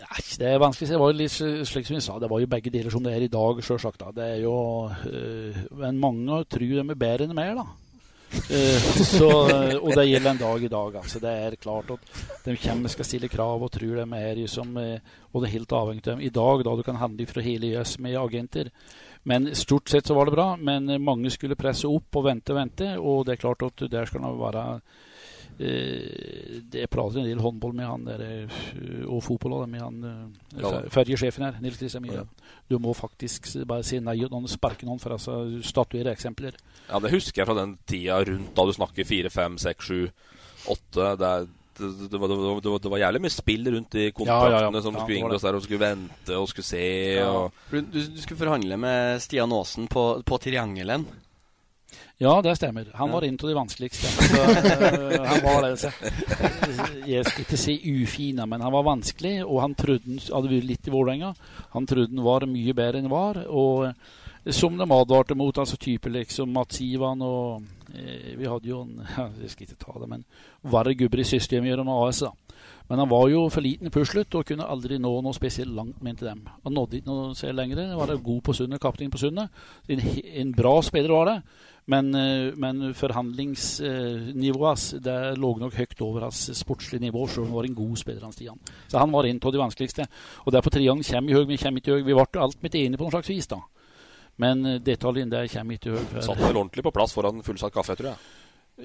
Nei, 0.00 0.22
Det 0.40 0.48
er 0.48 0.62
vanskelig. 0.62 0.88
Det 0.90 0.98
var 0.98 1.12
jo 1.12 1.18
litt 1.20 1.36
slik 1.68 1.86
som 1.86 1.94
vi 1.94 2.02
sa, 2.02 2.18
det 2.18 2.30
var 2.30 2.40
jo 2.42 2.50
begge 2.50 2.72
deler 2.74 2.90
som 2.90 3.04
det 3.04 3.12
er 3.14 3.26
i 3.26 3.30
dag, 3.30 3.60
sjølsagt. 3.62 4.00
da. 4.02 4.10
Det 4.16 4.26
er 4.36 4.40
jo 4.42 4.56
øh, 4.90 5.60
Men 5.78 6.00
mange 6.02 6.42
tror 6.50 6.66
de 6.66 6.82
er 6.82 6.98
bedre 6.98 7.28
enn 7.28 7.36
mer, 7.36 7.54
da. 7.60 7.68
Eh, 8.30 8.78
så, 9.02 9.28
og 9.82 9.90
det 9.96 10.06
gjelder 10.06 10.30
en 10.30 10.40
dag 10.42 10.64
i 10.64 10.70
dag. 10.70 10.96
altså. 11.02 11.20
Det 11.22 11.30
er 11.30 11.56
klart 11.60 11.90
at 11.90 12.24
de 12.44 12.56
kommer 12.62 12.92
skal 12.92 13.08
stille 13.08 13.30
krav 13.30 13.62
og 13.62 13.72
tror 13.74 14.00
de 14.02 14.06
er 14.18 14.38
liksom, 14.38 14.76
eh, 14.78 14.98
Og 15.32 15.42
det 15.42 15.50
er 15.50 15.58
helt 15.58 15.72
avhengig 15.72 16.06
av 16.06 16.14
dem. 16.14 16.24
I 16.26 16.34
dag, 16.34 16.64
da 16.64 16.74
du 16.76 16.82
kan 16.82 16.98
handle 16.98 17.26
fra 17.26 17.42
hele 17.42 17.70
EØS 17.74 17.98
med 17.98 18.18
agenter. 18.18 18.70
Men 19.22 19.54
stort 19.54 19.88
sett 19.90 20.06
så 20.06 20.14
var 20.14 20.26
det 20.26 20.34
bra. 20.34 20.56
Men 20.56 20.88
eh, 20.88 20.98
mange 20.98 21.30
skulle 21.30 21.58
presse 21.58 21.86
opp 21.86 22.16
og 22.16 22.26
vente 22.26 22.54
og 22.54 22.58
vente. 22.58 22.90
Og 22.98 23.26
det 23.26 23.36
er 23.36 23.44
klart 23.44 23.62
at 23.66 23.86
der 23.90 24.06
skal 24.06 24.26
det 24.26 24.34
være 24.40 24.66
eh, 24.76 25.06
Det 25.60 26.86
prater 26.90 27.20
en 27.20 27.26
del 27.28 27.40
håndball 27.42 27.74
med 27.76 27.86
han 27.88 28.04
der, 28.08 28.22
eh, 28.24 29.04
og 29.04 29.20
fotball 29.26 29.58
også, 29.58 29.68
med 29.70 29.82
han 29.84 29.98
eh, 30.08 30.62
Ja. 30.62 30.72
ferjesjefen 30.88 31.44
her, 31.44 31.58
Nils 31.60 31.76
Christian 31.76 32.02
Myhre. 32.06 32.26
Du 32.70 32.78
må 32.78 32.94
faktisk 32.96 33.50
bare 33.68 33.84
si 33.84 33.98
nei 34.00 34.16
og 34.24 34.48
sparke 34.48 34.86
noen 34.88 35.00
for 35.02 35.12
å 35.12 35.18
altså, 35.18 35.38
statuere 35.66 36.14
eksempler. 36.14 36.56
Ja, 36.88 36.98
det 37.02 37.12
husker 37.12 37.42
jeg 37.42 37.50
fra 37.50 37.58
den 37.60 37.76
tida 37.86 38.20
rundt 38.24 38.54
da 38.56 38.66
du 38.66 38.72
snakker 38.72 39.04
fire, 39.08 39.30
fem, 39.30 39.58
seks, 39.60 39.84
sju, 39.90 40.04
åtte. 40.70 41.16
Det, 41.20 41.28
er- 41.28 41.48
det, 41.80 42.10
det, 42.12 42.18
var, 42.20 42.28
det, 42.28 42.36
var, 42.36 42.78
det, 42.82 42.90
var, 42.92 42.98
jævlig 43.00 43.20
mye 43.24 43.32
spill 43.32 43.70
rundt 43.72 43.90
de 43.96 44.10
kontraktene 44.12 44.52
Ja, 44.52 44.60
ja, 44.66 44.70
ja. 44.74 44.82
som 44.84 44.94
Ja, 44.94 45.00
skulle 45.00 45.16
det 45.16 45.22
inngås 45.22 45.42
der, 45.46 45.56
og 45.56 45.62
skulle 45.64 45.80
vente 45.80 46.36
og 46.36 46.48
skulle 46.50 46.68
se. 46.68 46.84
Og, 47.24 47.52
Du, 47.70 47.80
du, 47.80 48.00
du 48.16 48.20
skulle 48.20 48.40
forhandle 48.42 48.76
med 48.76 49.20
Stian 49.24 49.52
Aasen 49.52 49.88
på, 49.88 50.22
på 50.24 50.38
Triangelen. 50.44 51.06
Ja, 52.20 52.42
det 52.42 52.56
stemmer. 52.56 52.86
Han 52.94 53.08
Ja. 53.08 53.14
var 53.14 53.24
en 53.24 53.34
av 53.34 53.48
de 53.48 53.54
vanskeligste. 53.54 54.06
Så, 54.06 54.42
eh, 54.42 55.24
han 55.26 55.40
var 55.40 55.62
det. 55.62 55.92
Jeg 57.06 57.24
skal 57.24 57.44
ikke 57.44 57.56
si 57.56 57.78
ufine 57.80 58.46
men 58.46 58.60
han 58.60 58.72
var 58.72 58.82
vanskelig. 58.84 59.44
Og 59.46 59.60
han 59.62 59.74
trodde 59.74 60.04
han 60.04 60.18
hadde 60.18 60.50
vært 60.52 60.66
litt 60.68 60.86
i 60.88 60.90
Vålerenga. 60.90 61.34
Han 61.72 61.86
trodde 61.86 62.14
han 62.14 62.24
var 62.24 62.40
mye 62.46 62.74
bedre 62.74 62.98
enn 62.98 63.08
han 63.08 63.10
var. 63.10 63.46
Og 63.48 63.94
Som 64.50 64.78
de 64.78 64.84
advarte 64.84 65.36
mot, 65.36 65.54
altså 65.54 65.76
type 65.76 66.08
liksom 66.08 66.48
Mats 66.52 66.80
Ivan 66.80 67.20
og 67.20 67.62
eh, 67.94 68.36
Vi 68.38 68.46
hadde 68.46 68.64
jo 68.64 68.80
en 68.82 69.06
Jeg 69.42 69.50
skal 69.50 69.66
ikke 69.66 69.84
ta 69.84 69.98
det, 70.00 70.08
men 70.08 70.24
verre 70.64 70.94
gubber 70.96 71.20
i 71.20 71.24
systemet 71.24 71.78
enn 71.78 71.88
AS. 71.88 72.20
da. 72.20 72.30
Men 72.88 72.98
han 72.98 73.08
var 73.08 73.28
jo 73.28 73.48
for 73.48 73.60
liten 73.62 73.90
puslet 73.90 74.34
og 74.34 74.46
kunne 74.48 74.66
aldri 74.66 74.98
nå 74.98 75.12
noe 75.22 75.32
spesielt 75.36 75.70
langt, 75.76 76.02
mente 76.02 76.24
dem. 76.24 76.40
Han 76.64 76.74
nådde 76.74 76.96
ikke 76.98 77.06
noe 77.06 77.34
særlig 77.38 77.56
lenger. 77.56 77.88
Han 77.92 77.98
var 78.00 78.16
god 78.16 78.40
på 78.42 78.52
Sundet, 78.52 78.80
kaptein 78.80 79.12
på 79.12 79.18
Sundet. 79.18 79.48
En, 79.88 80.00
en, 80.00 80.50
bra 80.52 80.72
spiller 80.82 81.12
var 81.14 81.28
det, 81.28 81.36
men, 81.90 82.14
eh, 82.14 82.52
men 82.60 82.94
forhandlingsnivået 82.94 84.68
hans 84.68 84.84
det 85.02 85.16
lå 85.40 85.50
nok 85.58 85.74
høyt 85.74 86.02
over 86.06 86.28
hans 86.28 86.44
sportslige 86.54 87.02
nivå, 87.02 87.24
selv 87.26 87.44
om 87.44 87.50
han 87.50 87.56
var 87.56 87.68
en 87.68 87.74
god 87.74 87.96
spiller. 87.98 88.22
han 88.22 88.32
Stian. 88.32 88.60
Så 88.88 88.98
han 88.98 89.10
var 89.10 89.26
en 89.26 89.40
av 89.42 89.52
de 89.52 89.58
vanskeligste. 89.58 90.06
Og 90.46 90.52
derfor 90.52 90.70
på 90.70 90.76
Triang 90.78 91.02
kommer 91.02 91.30
i 91.30 91.34
høy, 91.34 91.46
vi 91.48 91.58
kommer 91.58 91.82
ikke 91.82 91.96
høy. 91.96 92.04
Vi 92.06 92.14
ble 92.14 92.42
alt 92.44 92.62
mitt 92.62 92.74
enige 92.78 92.98
på 93.00 93.08
noe 93.08 93.16
slags 93.16 93.30
vis, 93.32 93.50
da. 93.50 93.58
Men 94.38 94.62
detaljen 94.62 94.84
detaljene 94.86 95.30
der 95.34 95.48
kommer 95.48 95.74
ikke 95.74 95.96
høy. 95.96 96.22
Satt 96.22 96.38
vel 96.38 96.56
ordentlig 96.62 96.86
på 96.86 96.94
plass 96.94 97.16
foran 97.16 97.42
fullsatt 97.42 97.74
kaffe, 97.74 97.96
tror 97.98 98.12
jeg. 98.12 98.18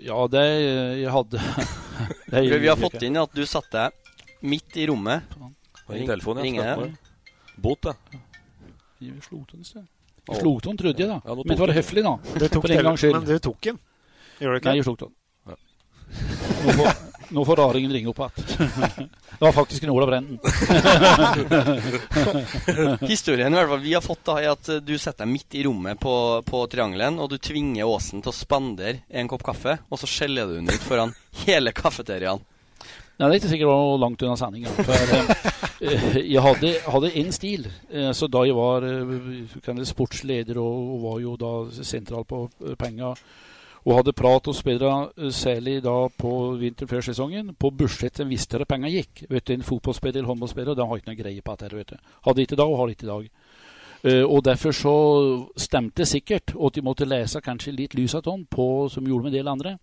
Ja, 0.06 0.28
det 0.28 0.46
jeg 1.00 1.12
hadde 1.14 1.40
det 2.32 2.42
jeg 2.44 2.60
Vi 2.60 2.68
har 2.68 2.80
fått 2.80 3.06
inn 3.06 3.22
at 3.22 3.32
du 3.36 3.46
satte 3.48 3.86
deg 3.86 4.48
midt 4.50 4.82
i 4.82 4.90
rommet. 4.90 5.38
Ring 5.88 6.10
telefonen, 6.10 6.58
ja. 6.58 6.74
Bot, 7.62 7.86
det. 7.86 8.20
Vi 9.00 9.14
slo 9.22 9.46
til 9.46 9.62
en 9.62 9.68
sted. 9.68 9.95
Vi 10.26 10.34
slo 10.40 10.52
til 10.60 10.70
den, 10.72 10.78
trodde 10.82 11.00
jeg, 11.04 11.10
da. 11.12 11.18
Ja, 11.22 11.28
men 11.42 11.54
det 11.54 11.62
var 11.62 11.74
høflig, 11.80 12.04
da. 12.06 12.14
Du 12.26 12.48
tok 12.50 12.64
den, 12.72 12.86
men 12.86 12.96
du 13.28 13.38
tok 13.40 13.60
den? 13.70 13.78
Gjorde 14.40 14.54
du 14.56 14.60
ikke? 14.62 14.70
Nei, 14.72 14.78
jeg 14.80 14.86
slo 14.88 14.96
til 15.00 15.08
den. 15.12 15.16
Nå 16.66 16.70
får, 16.80 16.90
nå 17.36 17.42
får 17.46 17.56
raringen 17.60 17.92
ringe 17.94 18.10
opp 18.12 18.20
igjen. 18.26 19.10
Det 19.36 19.44
var 19.44 19.52
faktisk 19.52 19.84
en 19.84 19.90
Olav 19.92 20.08
Brenden. 20.08 20.40
Historien 23.10 23.52
i 23.52 23.56
hvert 23.58 23.68
fall 23.74 23.82
vi 23.84 23.92
har 23.94 24.02
fått, 24.06 24.22
da 24.30 24.34
er 24.40 24.54
at 24.54 24.70
du 24.80 24.94
setter 24.96 25.26
deg 25.26 25.34
midt 25.34 25.58
i 25.60 25.64
rommet 25.68 26.00
på, 26.00 26.14
på 26.48 26.62
triangelen, 26.72 27.20
og 27.20 27.28
du 27.34 27.38
tvinger 27.44 27.84
Åsen 27.90 28.24
til 28.24 28.32
å 28.32 28.38
spandere 28.38 29.02
en 29.12 29.28
kopp 29.28 29.44
kaffe, 29.44 29.76
og 29.92 30.00
så 30.00 30.08
skjeller 30.08 30.48
du 30.48 30.54
den 30.62 30.72
ut 30.72 30.88
foran 30.88 31.12
hele 31.44 31.76
kafeteriaen. 31.76 32.40
Nei, 33.16 33.30
det 33.30 33.36
er 33.36 33.40
ikke 33.40 33.50
sikkert 33.54 33.70
det 33.70 33.72
var 33.72 34.00
langt 34.04 34.24
unna 34.26 34.36
sendinga. 34.36 34.72
For 34.76 35.56
jeg 36.34 36.42
hadde, 36.44 36.72
hadde 36.84 37.12
en 37.22 37.32
stil. 37.32 37.68
Eh, 37.90 38.12
så 38.16 38.28
da 38.32 38.44
jeg 38.44 38.56
var 38.58 38.84
eh, 38.84 39.84
sportsleder 39.88 40.60
og, 40.60 40.96
var 41.04 41.20
jo 41.24 41.36
da 41.40 41.52
sentral 41.84 42.26
på 42.28 42.46
penger 42.80 43.20
og 43.86 44.00
hadde 44.00 44.16
prat 44.18 44.48
hos 44.50 44.60
spillere, 44.64 45.12
eh, 45.16 45.32
særlig 45.32 45.78
da 45.86 45.96
på 46.10 46.34
vinter 46.60 46.90
før 46.92 47.06
sesongen. 47.08 47.54
På 47.56 47.72
budsjettet 47.72 48.28
visste 48.28 48.60
de 48.60 48.68
penger 48.68 48.98
gikk. 48.98 49.26
Vet 49.30 49.48
du, 49.48 49.54
En 49.54 49.64
fotballspiller 49.64 50.20
eller 50.20 50.34
håndballspiller 50.34 50.76
de 50.76 50.88
har 50.88 50.98
ikke 50.98 51.14
noe 51.14 51.24
greie 51.24 51.42
på 51.42 51.56
dette. 51.56 51.76
vet 51.76 51.94
du. 51.96 51.98
Hadde 52.26 52.42
ikke 52.42 52.60
da 52.60 52.66
og 52.66 52.78
har 52.80 52.90
ikke 52.90 53.08
i 53.08 53.14
dag. 53.14 53.30
Og 54.06 54.44
Derfor 54.44 54.72
så 54.72 54.96
stemte 55.58 56.04
det 56.04 56.08
sikkert, 56.08 56.52
at 56.54 56.76
de 56.76 56.82
måtte 56.82 57.08
lese 57.10 57.42
kanskje 57.42 57.72
litt 57.74 57.96
lysatånd 57.96 58.46
på 58.54 58.88
som 58.88 59.08
gjorde 59.08 59.24
med 59.24 59.34
en 59.34 59.38
del 59.40 59.48
andre. 59.48 59.80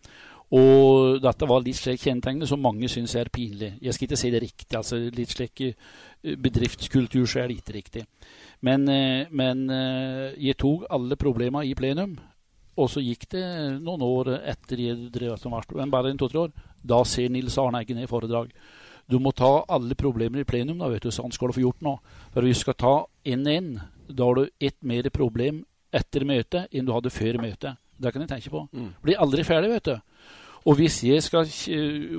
Og 0.52 1.20
dette 1.24 1.48
var 1.48 1.62
litt 1.64 1.78
slik 1.78 2.02
kjennetegnet 2.02 2.50
som 2.50 2.60
mange 2.60 2.90
syns 2.92 3.14
er 3.16 3.30
pinlig. 3.32 3.72
Jeg 3.80 3.96
skal 3.96 4.08
ikke 4.08 4.20
si 4.20 4.32
det 4.34 4.42
riktig. 4.44 4.76
altså 4.76 4.98
Litt 5.00 5.32
slik 5.32 5.62
eh, 5.64 6.34
bedriftskultur 6.36 7.24
så 7.24 7.40
er 7.42 7.48
det 7.48 7.62
ikke 7.62 7.78
riktig. 7.78 8.04
Men, 8.62 8.86
men 9.34 9.64
jeg 10.38 10.54
tok 10.60 10.84
alle 10.94 11.16
problemene 11.18 11.64
i 11.66 11.74
plenum 11.74 12.12
og 12.80 12.88
så 12.88 13.02
gikk 13.04 13.26
det 13.34 13.44
noen 13.84 14.04
år 14.04 14.30
etter 14.38 14.80
jeg 14.80 15.10
drev 15.12 15.36
som 15.40 15.52
verst, 15.52 15.74
men 15.76 15.92
bare 15.92 16.12
en 16.12 16.20
to-tre 16.20 16.46
år. 16.46 16.54
Da 16.80 17.02
ser 17.04 17.32
Nils 17.32 17.58
Arne 17.60 17.82
Eggen 17.82 18.00
i 18.00 18.08
foredrag. 18.08 18.52
Du 19.10 19.18
må 19.20 19.34
ta 19.36 19.64
alle 19.68 19.96
problemer 19.98 20.40
i 20.40 20.48
plenum, 20.48 20.78
da, 20.80 20.88
vet 20.88 21.04
du, 21.04 21.10
sånn 21.12 21.34
skal 21.34 21.50
du 21.50 21.58
få 21.58 21.66
gjort 21.66 21.84
nå. 21.84 21.98
For 22.32 22.48
vi 22.48 22.54
skal 22.56 22.78
ta 22.80 22.94
én-én. 23.28 23.74
Da 24.08 24.28
har 24.28 24.40
du 24.40 24.48
ett 24.60 24.78
mer 24.80 25.08
problem 25.12 25.62
etter 25.92 26.24
møtet 26.24 26.72
enn 26.72 26.88
du 26.88 26.94
hadde 26.94 27.12
før 27.12 27.40
møtet. 27.42 27.76
Det 28.02 28.10
kan 28.14 28.24
jeg 28.24 28.30
tenke 28.30 28.50
på. 28.50 28.64
Mm. 28.72 28.88
Blir 29.04 29.20
aldri 29.20 29.44
ferdig, 29.46 29.68
vet 29.74 29.90
du. 29.90 30.11
Og 30.66 30.78
hvis 30.78 31.00
jeg 31.04 31.22
skal 31.24 31.48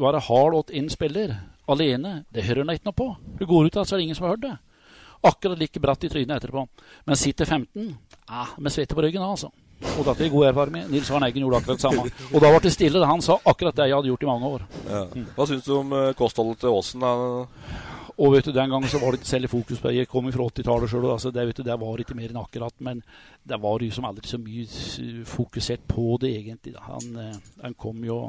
være 0.02 0.20
hard 0.28 0.58
åt 0.60 0.72
én 0.76 0.90
spiller 0.92 1.38
alene, 1.70 2.24
det 2.34 2.44
hører 2.44 2.66
han 2.66 2.76
ikke 2.76 2.90
noe 2.90 2.98
på. 2.98 3.10
Du 3.40 3.46
går 3.48 3.70
ut, 3.70 3.80
så 3.80 3.96
er 3.96 4.02
det 4.02 4.08
ingen 4.10 4.18
som 4.20 4.28
har 4.28 4.36
hørt 4.36 4.46
det. 4.46 4.56
Akkurat 5.24 5.60
like 5.60 5.80
bratt 5.80 6.04
i 6.04 6.10
trynet 6.12 6.36
etterpå. 6.36 6.66
Men 7.08 7.16
sitter 7.16 7.48
15, 7.48 7.94
eh, 8.30 8.56
med 8.60 8.72
svette 8.72 8.96
på 8.96 9.06
ryggen, 9.06 9.24
altså. 9.24 9.52
Og 9.98 10.06
dette 10.08 10.26
er 10.26 10.32
god 10.32 10.48
erfaring 10.48 10.74
med. 10.74 10.92
Nils 10.92 11.12
Arne 11.12 11.28
Eggen 11.28 11.44
gjorde 11.44 11.60
akkurat 11.62 11.80
det 11.80 11.84
samme. 11.84 12.12
Og 12.34 12.42
da 12.42 12.52
ble 12.52 12.60
det 12.64 12.72
stille. 12.72 13.06
Han 13.06 13.22
sa 13.22 13.38
akkurat 13.46 13.76
det 13.76 13.88
jeg 13.90 13.96
hadde 13.96 14.12
gjort 14.12 14.24
i 14.24 14.30
mange 14.30 14.52
år. 14.58 14.68
Ja. 14.90 15.02
Hva 15.36 15.48
syns 15.48 15.66
du 15.68 15.74
om 15.76 15.96
eh, 15.98 16.14
kostholdet 16.20 16.64
til 16.64 16.72
Aasen? 16.72 17.04
Og 18.18 18.36
vet 18.36 18.46
du, 18.46 18.52
Den 18.54 18.70
gangen 18.70 18.90
så 18.90 19.00
var 19.02 19.12
det 19.12 19.22
ikke 19.22 19.32
særlig 19.32 19.50
fokus 19.50 19.80
på 19.80 19.90
det. 19.90 19.98
Jeg 19.98 20.10
kom 20.12 20.30
fra 20.32 20.46
80-tallet 20.46 20.92
sjøl, 20.92 21.10
altså, 21.10 21.32
det, 21.34 21.48
vet 21.48 21.58
du, 21.58 21.64
det 21.66 21.80
var 21.82 22.00
ikke 22.04 22.18
mer 22.18 22.30
enn 22.30 22.42
akkurat. 22.44 22.76
Men 22.86 23.02
det 23.44 23.60
var 23.62 23.82
jo 23.82 23.92
som 23.92 24.06
aldri 24.06 24.30
så 24.30 24.40
mye 24.42 25.26
fokusert 25.26 25.88
på 25.90 26.18
det, 26.22 26.34
egentlig. 26.38 26.76
Da. 26.78 26.86
Han, 26.92 27.20
eh, 27.20 27.52
han 27.64 27.74
kom 27.74 28.04
jo 28.06 28.20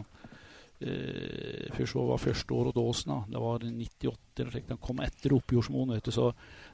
eh, 0.80 1.68
Først 1.74 2.01
var 2.01 2.22
første 2.22 2.55
året 2.55 2.80
Åsen. 2.80 3.12
Da. 3.12 3.20
Det 3.37 3.43
var 3.45 3.66
98 3.68 4.41
eller 4.41 4.55
slikt. 4.57 4.72
Han 4.72 4.85
kom 4.89 5.03
etter 5.05 5.37
Oppjordsmoen, 5.37 5.97
vet 5.99 6.09
du. 6.09 6.14
Så 6.14 6.30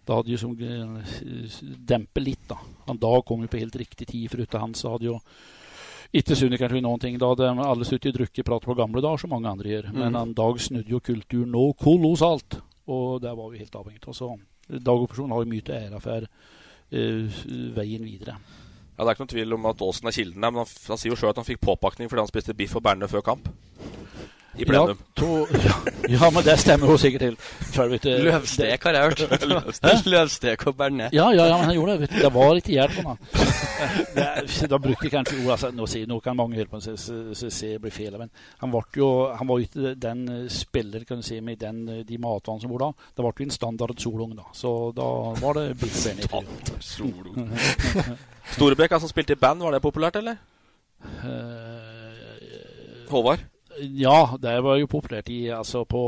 da 0.07 0.21
hadde 0.21 0.31
de 0.31 0.39
som 0.39 0.55
eh, 0.55 1.57
dempet 1.95 2.23
litt, 2.23 2.47
da. 2.49 2.61
Han 2.87 3.03
Dag 3.03 3.25
kom 3.27 3.43
jo 3.43 3.51
på 3.51 3.61
helt 3.63 3.77
riktig 3.81 4.07
tid, 4.07 4.31
foruten 4.31 4.69
han 4.69 4.79
så 4.79 4.95
hadde 4.95 5.11
jo 5.11 5.19
ikke 6.11 6.35
sunnet 6.35 6.59
kanskje 6.59 6.81
noen 6.83 7.03
ting. 7.03 7.19
Da 7.19 7.29
hadde 7.31 7.53
alle 7.63 7.87
sluttet 7.87 8.15
å 8.15 8.19
drukke 8.19 8.47
prat 8.47 8.65
på 8.67 8.75
gamle 8.79 9.03
dager, 9.03 9.23
som 9.23 9.31
mange 9.31 9.51
andre 9.51 9.71
gjør. 9.71 9.93
Men 9.95 10.11
mm. 10.11 10.19
han 10.19 10.35
Dag 10.39 10.59
snudde 10.63 10.91
jo 10.91 11.03
kulturen 11.05 11.55
nå 11.55 11.69
kolossalt, 11.79 12.59
og 12.87 13.21
der 13.23 13.37
var 13.37 13.51
vi 13.53 13.61
helt 13.61 13.77
avhengig 13.77 14.07
av. 14.07 14.17
Så 14.17 14.37
Dag 14.71 15.01
har 15.03 15.49
mye 15.51 15.65
til 15.67 15.75
ære 15.75 16.01
for 16.01 16.27
uh, 16.95 17.41
veien 17.75 18.05
videre. 18.07 18.37
Ja, 18.97 19.03
Det 19.03 19.09
er 19.09 19.17
ikke 19.17 19.25
noen 19.25 19.33
tvil 19.35 19.57
om 19.57 19.67
at 19.67 19.83
Aasen 19.83 20.09
er 20.09 20.15
kilden 20.15 20.45
der, 20.45 20.53
men 20.53 20.63
han, 20.63 20.73
han 20.89 21.01
sier 21.01 21.11
jo 21.15 21.19
sjøl 21.19 21.33
at 21.33 21.41
han 21.41 21.49
fikk 21.49 21.63
påpakning 21.65 22.11
fordi 22.11 22.23
han 22.23 22.31
spiste 22.31 22.55
biff 22.55 22.77
og 22.77 22.85
bearnés 22.85 23.11
før 23.11 23.25
kamp 23.25 23.49
i 24.57 24.65
plenum. 24.65 24.89
Ja, 24.89 24.95
to, 25.15 25.47
ja, 25.65 25.75
ja, 26.09 26.31
men 26.35 26.45
det 26.45 26.57
stemmer 26.59 26.91
jo 26.91 26.97
sikkert 26.99 27.23
til. 27.23 27.37
Løvstek 28.27 28.87
har 28.89 28.97
jeg 28.97 29.11
hørt. 29.11 30.07
Løvstek 30.13 30.67
og 30.67 30.75
bearnés. 30.79 31.15
Ja, 31.15 31.29
ja, 31.31 31.47
ja, 31.47 31.57
men 31.57 31.69
han 31.69 31.77
gjorde 31.77 31.99
det. 32.01 32.09
Det 32.17 32.31
var 32.35 32.55
litt 32.59 32.71
hjelp 32.71 32.97
på 32.99 33.13
han. 33.13 33.21
Da 34.71 34.77
brukte 34.77 35.07
jeg 35.07 35.13
kanskje 35.15 35.39
ord 35.41 35.55
altså, 35.55 35.71
nå, 35.73 35.87
nå 36.11 36.17
kan 36.21 36.37
mange 36.37 36.59
hjelpe 36.59 36.77
på 36.77 37.51
se 37.51 37.71
blir 37.81 37.95
feil, 37.95 38.17
men 38.21 38.29
han, 38.61 38.75
jo, 38.97 39.09
han 39.37 39.49
var 39.49 39.61
jo 39.61 39.69
ikke 39.69 39.95
den 40.01 40.21
eh, 40.29 40.43
spiller 40.53 41.07
kan 41.09 41.23
du 41.23 41.25
si, 41.25 41.39
med 41.45 41.61
den, 41.63 41.81
eh, 41.89 42.03
de 42.07 42.19
matvanene 42.21 42.65
som 42.65 42.75
var 42.75 42.85
da. 42.85 42.91
Det 43.17 43.25
ble 43.25 43.33
jo 43.33 43.49
en 43.49 43.55
standard 43.55 44.03
solung, 44.03 44.35
da. 44.37 44.45
Så 44.57 44.75
da 44.97 45.09
var 45.41 45.59
det 45.59 45.79
biff 45.81 46.03
og. 46.37 46.53
Solung. 46.85 47.49
Storebekk, 48.57 48.99
altså 48.99 49.11
spilte 49.11 49.37
i 49.37 49.41
band, 49.41 49.65
var 49.65 49.77
det 49.77 49.83
populært, 49.85 50.21
eller? 50.21 50.41
Uh, 51.01 53.09
Håvard? 53.11 53.50
Ja, 53.81 54.37
det 54.41 54.53
var 54.65 54.77
jo 54.81 54.89
populært 54.91 55.31
i, 55.33 55.49
altså 55.55 55.83
på, 55.89 56.01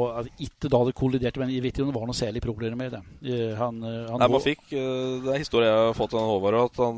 Ikke 0.42 0.70
da 0.72 0.80
det 0.86 0.94
kolliderte, 0.98 1.40
men 1.40 1.52
jeg 1.52 1.62
vet 1.64 1.76
ikke 1.76 1.86
om 1.86 1.92
det 1.92 1.98
var 1.98 2.08
noe 2.08 2.16
særlig 2.16 2.42
problemer 2.44 2.78
med 2.78 2.92
det. 2.96 3.02
Eh, 3.24 3.52
han, 3.58 3.80
eh, 3.86 4.10
han 4.10 4.20
Nei, 4.20 4.28
man 4.34 4.44
fikk, 4.44 4.64
eh, 4.70 5.22
Det 5.24 5.32
er 5.32 5.42
historie 5.42 5.70
jeg 5.70 5.86
har 5.88 5.96
fått 5.96 6.16
av 6.18 6.28
Håvard. 6.28 6.58
At 6.62 6.80
han, 6.82 6.96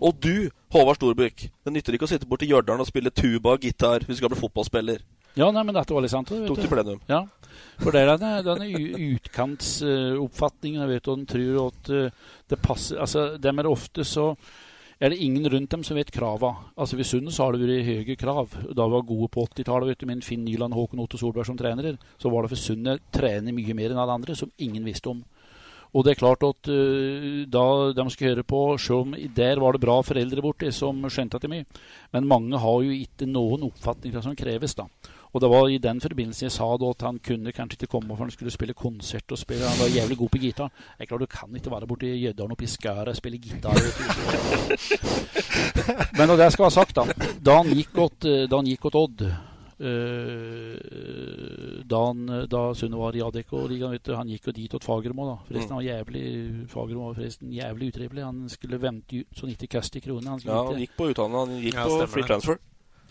og 0.00 0.20
du, 0.22 0.50
Håvard 0.72 0.98
Storbykk! 1.00 1.46
Det 1.64 1.74
nytter 1.74 1.98
ikke 1.98 2.08
å 2.08 2.12
sitte 2.12 2.28
borti 2.28 2.48
Hjørdalen 2.50 2.84
og 2.84 2.88
spille 2.88 3.12
tuba 3.12 3.56
og 3.56 3.66
gitar 3.66 4.06
hvis 4.06 4.16
du 4.16 4.22
skal 4.22 4.32
bli 4.32 4.40
fotballspiller. 4.40 5.04
Ja, 5.38 5.48
nei, 5.48 5.62
men 5.64 5.76
dette 5.76 5.94
var 5.94 6.04
litt 6.04 6.12
sant. 6.12 6.28
Tok 6.28 6.60
til 6.60 6.72
plenum. 6.72 7.00
Ja, 7.08 7.22
for 7.80 7.94
det 7.94 8.02
er 8.02 8.12
denne, 8.14 8.42
denne 8.44 8.66
utkantsoppfatningen. 9.12 10.84
Uh, 10.84 10.90
vet 10.92 11.08
den 11.08 11.24
tror 11.28 11.62
at 11.70 11.94
det 12.52 12.60
passer 12.60 13.00
Altså, 13.00 13.32
dem 13.40 13.62
er 13.62 13.70
ofte 13.70 14.04
så 14.04 14.34
er 15.02 15.10
det 15.10 15.18
ingen 15.18 15.48
rundt 15.50 15.72
dem 15.72 15.82
som 15.82 15.98
vet 15.98 16.12
krava. 16.14 16.52
Altså 16.78 16.96
Ved 16.96 17.08
Sund 17.08 17.30
så 17.34 17.44
har 17.44 17.56
det 17.56 17.66
vært 17.66 17.88
høye 17.88 18.16
krav. 18.18 18.54
Da 18.70 18.86
vi 18.86 18.94
var 18.94 19.08
gode 19.08 19.28
på 19.34 19.42
80-tallet 19.48 20.04
med 20.06 20.22
Finn 20.22 20.44
Nyland 20.46 20.76
Håkon 20.76 21.02
Otto 21.02 21.18
Solberg 21.18 21.48
som 21.48 21.58
trenere, 21.58 21.96
så 22.22 22.30
var 22.30 22.46
det 22.46 22.52
for 22.52 22.62
Sundet 22.62 23.02
trener 23.10 23.54
mye 23.56 23.74
mer 23.74 23.90
enn 23.90 23.98
alle 23.98 24.14
andre, 24.20 24.36
som 24.38 24.52
ingen 24.62 24.86
visste 24.86 25.10
om. 25.10 25.24
Og 25.92 26.06
det 26.06 26.14
er 26.14 26.20
klart 26.22 26.44
at 26.46 26.70
uh, 26.70 27.42
da 27.50 27.64
de 27.98 28.04
skal 28.14 28.30
høre 28.30 28.46
på, 28.48 28.60
selv 28.80 29.08
om 29.08 29.16
der 29.36 29.60
var 29.60 29.74
det 29.74 29.82
bra 29.82 29.98
foreldre 30.06 30.44
borti 30.44 30.70
som 30.72 31.02
skjønte 31.04 31.36
at 31.36 31.44
det 31.44 31.50
mye, 31.52 31.66
men 32.14 32.30
mange 32.30 32.62
har 32.62 32.78
jo 32.86 32.94
ikke 32.94 33.28
noen 33.28 33.66
oppfatning 33.68 34.14
av 34.14 34.22
det 34.22 34.28
som 34.30 34.38
kreves. 34.38 34.78
da. 34.78 34.86
Og 35.32 35.40
det 35.40 35.48
var 35.48 35.68
i 35.68 35.78
den 35.80 36.00
forbindelse 36.00 36.44
jeg 36.44 36.52
sa 36.52 36.66
da 36.76 36.90
at 36.92 37.02
han 37.06 37.18
kunne 37.24 37.52
kanskje 37.56 37.78
ikke 37.80 37.92
komme 37.94 38.16
for 38.16 38.24
han 38.26 38.34
skulle 38.34 38.52
spille 38.52 38.74
konsert 38.76 39.32
og 39.32 39.38
spille. 39.40 39.68
Han 39.68 39.80
var 39.80 39.94
jævlig 39.94 40.18
god 40.18 40.28
på 40.34 40.40
gitar. 40.42 40.72
Jeg 40.98 41.06
er 41.06 41.08
klar, 41.08 41.18
Du 41.18 41.26
kan 41.26 41.56
ikke 41.56 41.70
være 41.70 41.86
borti 41.86 42.10
Gjøddalen 42.20 42.52
og 42.52 42.58
Piskara 42.58 43.08
og 43.08 43.16
spille 43.16 43.38
gitar. 43.38 43.72
Men 46.18 46.28
når 46.28 46.36
det 46.36 46.52
skal 46.52 46.62
være 46.62 46.70
sagt, 46.70 46.96
da. 46.96 47.04
Da 47.40 47.56
han 47.62 47.72
gikk 47.72 47.98
åt, 47.98 48.20
da 48.50 48.56
han 48.56 48.68
gikk 48.68 48.84
åt 48.90 49.00
Odd 49.00 49.24
Uh, 49.82 50.78
da, 51.84 52.06
han, 52.06 52.26
da 52.46 52.60
Sunne 52.74 52.98
var 53.00 53.16
i 53.18 53.22
Adecco-ligaen, 53.24 53.98
han 54.14 54.28
gikk 54.30 54.44
jo 54.46 54.52
dit 54.54 54.74
åt 54.78 54.84
Fagermo. 54.86 55.24
da 55.26 55.34
Forresten, 55.48 55.72
han 55.74 55.80
var 55.80 55.88
jævlig 55.88 56.26
Fagermo 56.70 57.08
var 57.08 57.16
forresten 57.18 57.50
jævlig 57.56 57.88
utrivelig. 57.90 58.22
Han 58.24 58.44
skulle 58.52 58.78
vente 58.82 59.24
ut 59.24 59.40
så 59.40 59.48
90 59.50 59.72
kast 59.72 59.96
i 59.98 60.04
kronene. 60.04 60.36
Han 60.36 60.44
ja, 60.46 60.60
han 60.68 60.78
gikk 60.84 60.94
på 61.00 61.08
utdanning, 61.10 61.40
han 61.40 61.64
gikk 61.64 61.80
ja, 61.80 61.88
på 61.88 62.06
free 62.14 62.28
transfer. 62.28 62.60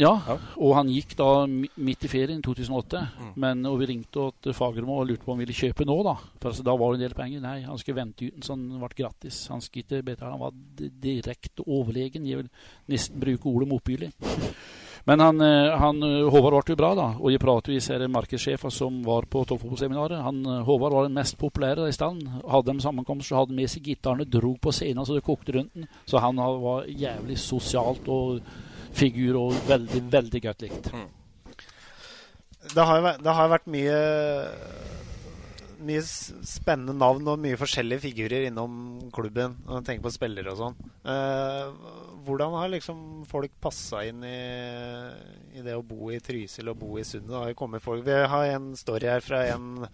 Ja, 0.02 0.38
og 0.58 0.74
han 0.78 0.89
gikk 0.89 1.14
da 1.20 1.45
midt 1.45 2.06
i 2.08 2.10
ferien 2.12 2.41
2008. 2.41 3.02
Mm. 3.22 3.32
Men, 3.43 3.66
og 3.70 3.78
vi 3.82 3.91
ringte 3.91 4.28
til 4.41 4.56
Fagermo 4.58 4.97
og 4.97 5.10
lurte 5.12 5.26
på 5.26 5.32
om 5.32 5.38
han 5.38 5.45
ville 5.45 5.58
kjøpe 5.58 5.86
nå, 5.88 5.97
da. 6.08 6.16
For 6.41 6.52
altså, 6.52 6.66
da 6.66 6.76
var 6.80 6.93
det 6.93 7.02
en 7.02 7.06
del 7.06 7.18
penger. 7.18 7.43
Nei, 7.43 7.58
han 7.68 7.82
skulle 7.82 8.02
vente 8.02 8.30
uten 8.32 8.45
så 8.45 8.58
han 8.58 8.68
ble 8.82 8.93
gratis. 8.97 9.43
Han 9.54 9.64
skulle 9.64 9.86
ikke 9.86 10.06
betale. 10.12 10.34
Han 10.34 10.41
var 10.41 10.56
direkte 11.06 11.68
overlegen. 11.68 12.26
Jeg 12.30 12.41
vil 12.41 12.49
nesten 12.91 13.22
bruke 13.22 13.52
ordet 13.52 13.70
motbydelig. 13.72 14.14
Men 15.04 15.20
han, 15.20 15.41
eh, 15.41 15.78
han 15.78 16.04
eh, 16.04 16.30
Håvard 16.30 16.60
ble 16.62 16.76
jo 16.76 16.78
bra, 16.78 16.91
da. 16.97 17.08
Og 17.18 17.32
jeg 17.34 17.41
pratet 17.41 17.72
med 17.72 17.80
disse 17.80 18.10
markedssjefer 18.16 18.74
som 18.74 18.99
var 19.06 19.26
på 19.32 19.43
toppfotballseminaret. 19.49 20.20
Eh, 20.22 20.60
Håvard 20.68 20.97
var 20.97 21.08
den 21.08 21.18
mest 21.18 21.38
populære 21.41 21.88
i 21.89 21.95
stallen. 21.95 22.41
Hadde 22.45 22.76
de 22.76 22.86
sammenkomster, 22.86 23.39
hadde 23.39 23.58
med 23.58 23.72
seg 23.72 23.88
gitarene, 23.89 24.30
dro 24.30 24.54
på 24.62 24.74
scenen 24.76 25.08
så 25.08 25.18
det 25.18 25.26
kokte 25.26 25.58
rundt 25.58 25.74
den. 25.78 25.89
Så 26.06 26.22
han 26.22 26.38
var 26.38 26.86
jævlig 26.86 27.39
sosialt 27.41 28.10
og 28.12 28.41
figur 28.98 29.38
og 29.39 29.54
veldig, 29.70 30.02
veldig 30.12 30.42
godt 30.48 30.62
likt. 30.68 30.92
Det 32.76 32.84
har, 32.86 33.02
vært- 33.02 33.24
det 33.26 33.34
har 33.39 33.50
vært 33.56 33.68
mye 33.74 34.00
Mye 35.82 36.02
spennende 36.06 36.94
navn 36.94 37.26
og 37.32 37.39
mye 37.42 37.58
forskjellige 37.58 38.04
figurer 38.04 38.44
innom 38.46 39.10
klubben. 39.16 39.56
Når 39.66 39.80
man 39.80 39.86
tenker 39.88 40.04
på 40.06 40.12
spillere 40.14 40.52
og 40.54 40.60
sånn. 40.60 40.76
Eh, 41.10 41.72
hvordan 42.28 42.54
har 42.54 42.70
liksom 42.70 43.00
folk 43.26 43.50
passa 43.60 44.04
inn 44.06 44.22
i, 44.22 44.36
i 45.58 45.64
det 45.66 45.74
å 45.74 45.82
bo 45.82 46.12
i 46.14 46.20
Trysil 46.22 46.70
og 46.70 46.78
bo 46.84 47.00
i 47.02 47.04
Sundet? 47.08 47.32
Det 47.34 47.39
har 47.39 47.50
jo 47.50 47.58
kommet 47.64 47.82
folk 47.82 48.06
Vi 48.06 48.14
har 48.14 48.46
en 48.54 48.76
story 48.78 49.10
her 49.10 49.26
fra 49.26 49.42
en 49.56 49.88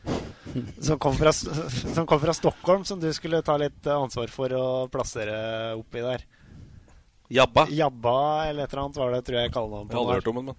som 0.84 1.00
kom 1.00 1.16
fra, 1.16 1.32
som 1.96 2.04
kom 2.04 2.20
fra 2.20 2.36
Stockholm, 2.36 2.84
som 2.84 3.00
du 3.00 3.08
skulle 3.16 3.40
ta 3.48 3.56
litt 3.56 3.88
ansvar 3.88 4.28
for 4.28 4.52
å 4.60 4.66
plassere 4.92 5.72
oppi 5.80 6.04
der. 6.04 6.28
Jabba. 7.30 7.68
Jabba 7.70 8.16
eller 8.48 8.64
et 8.64 8.72
eller 8.74 8.84
annet 8.86 8.98
var 8.98 9.12
det, 9.12 9.22
tror 9.28 9.38
jeg 9.42 9.52
kallenavnet 9.52 9.92
Jeg 9.92 9.98
har 9.98 10.04
aldri 10.06 10.16
hørt 10.22 10.28
om 10.32 10.36
den, 10.42 10.46
men 10.46 10.56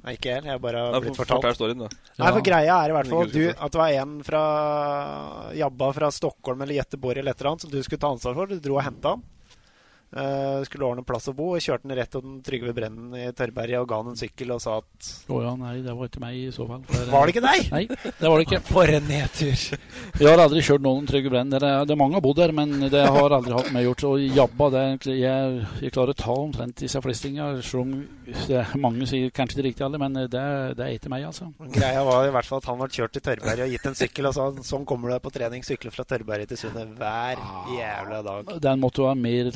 Nei, 0.00 0.14
ikke 0.16 0.30
jeg. 0.32 0.44
Jeg 0.44 0.52
har 0.54 0.60
bare 0.64 0.82
Nei, 0.92 1.00
blitt 1.04 1.16
for- 1.16 1.26
fortalt. 1.28 1.56
storyen. 1.58 1.82
Nei, 1.84 2.30
for 2.32 2.40
greia 2.40 2.76
er 2.84 2.88
i 2.88 2.92
hvert 2.96 3.08
fall 3.10 3.26
at, 3.26 3.32
du, 3.34 3.42
at 3.52 3.72
det 3.74 3.80
var 3.80 3.96
en 4.00 4.14
fra 4.24 4.42
Jabba 5.56 5.92
fra 5.92 6.08
Stockholm 6.10 6.62
eller 6.64 6.78
Göteborg 6.80 7.18
eller 7.20 7.32
et 7.34 7.40
eller 7.40 7.50
annet 7.50 7.60
som 7.66 7.70
du 7.70 7.82
skulle 7.82 8.00
ta 8.00 8.08
ansvar 8.08 8.34
for. 8.38 8.46
Du 8.48 8.58
dro 8.64 8.78
og 8.78 8.84
henta 8.86 9.12
han. 9.16 9.22
Eh, 10.10 10.64
skulle 10.66 10.88
ordne 10.88 11.04
plass 11.06 11.28
å 11.30 11.32
bo, 11.38 11.52
og 11.54 11.60
kjørte 11.62 11.86
den 11.86 11.94
rett 11.94 12.10
til 12.10 12.22
den 12.24 12.40
Trygve 12.42 12.72
Brennen 12.74 13.12
i 13.14 13.28
Tørrberget 13.30 13.78
og 13.78 13.84
ga 13.92 13.98
han 14.00 14.08
en 14.10 14.16
sykkel 14.18 14.50
og 14.50 14.58
sa 14.64 14.80
at 14.80 15.10
Å 15.30 15.36
ja, 15.44 15.52
nei, 15.54 15.76
det 15.84 15.92
var 15.94 16.08
ikke 16.10 16.22
meg 16.24 16.34
i 16.34 16.48
så 16.50 16.66
fall. 16.66 16.80
For- 16.88 17.12
Var 17.12 17.28
det 17.28 17.34
ikke 17.36 17.44
deg? 17.44 17.68
Nei, 17.70 17.82
det 18.18 18.26
var 18.32 18.34
det 18.40 18.46
ikke. 18.48 18.60
For 18.74 18.90
en 18.90 19.06
nedtur. 19.06 19.54
Jeg 20.18 20.26
har 20.26 20.42
aldri 20.42 20.64
kjørt 20.66 20.82
noen 20.82 21.06
Trygve 21.06 21.30
Brennen. 21.30 21.52
Det 21.54 21.60
er, 21.62 21.86
det 21.86 21.94
er 21.94 22.00
mange 22.02 22.18
har 22.18 22.24
bodd 22.26 22.40
der, 22.42 22.50
men 22.58 22.74
det 22.90 23.04
har 23.06 23.36
aldri 23.38 23.54
hatt 23.54 23.70
meg 23.76 23.86
gjort. 23.86 24.04
Og 24.10 24.24
Jabba, 24.40 24.68
det 24.74 24.82
er, 24.88 25.14
jeg, 25.20 25.62
jeg 25.86 25.94
klarer 25.94 26.14
å 26.16 26.18
ta 26.24 26.34
omtrent 26.42 26.82
disse 26.82 27.04
flestinga, 27.06 27.46
selv 27.62 27.84
om 27.84 27.94
det 28.50 28.64
mange 28.82 29.06
sier 29.10 29.30
kanskje 29.34 29.60
det 29.60 29.66
riktige 29.68 29.86
alle, 29.86 29.98
men 30.02 30.18
det, 30.26 30.42
det 30.78 30.84
er 30.88 30.92
ikke 30.98 31.10
meg, 31.14 31.28
altså. 31.30 31.48
Greia 31.70 32.02
var 32.06 32.26
i 32.26 32.34
hvert 32.34 32.50
fall 32.50 32.60
at 32.62 32.68
han 32.70 32.82
ble 32.82 32.90
kjørt 32.98 33.14
til 33.14 33.24
Tørrberget 33.30 33.64
og 33.68 33.72
gitt 33.76 33.86
en 33.90 33.98
sykkel 33.98 34.28
og 34.30 34.36
sa 34.36 34.50
sånn 34.66 34.84
kommer 34.90 35.10
du 35.10 35.14
deg 35.16 35.22
på 35.24 35.32
trening, 35.38 35.64
sykle 35.66 35.94
fra 35.94 36.02
Tørrberget 36.06 36.50
til 36.52 36.60
Sundet 36.66 36.92
hver 36.98 37.40
jævla 37.78 38.20
dag. 38.26 38.52
Den 38.66 38.82
måtte 38.82 39.06
være 39.06 39.18
mer 39.22 39.50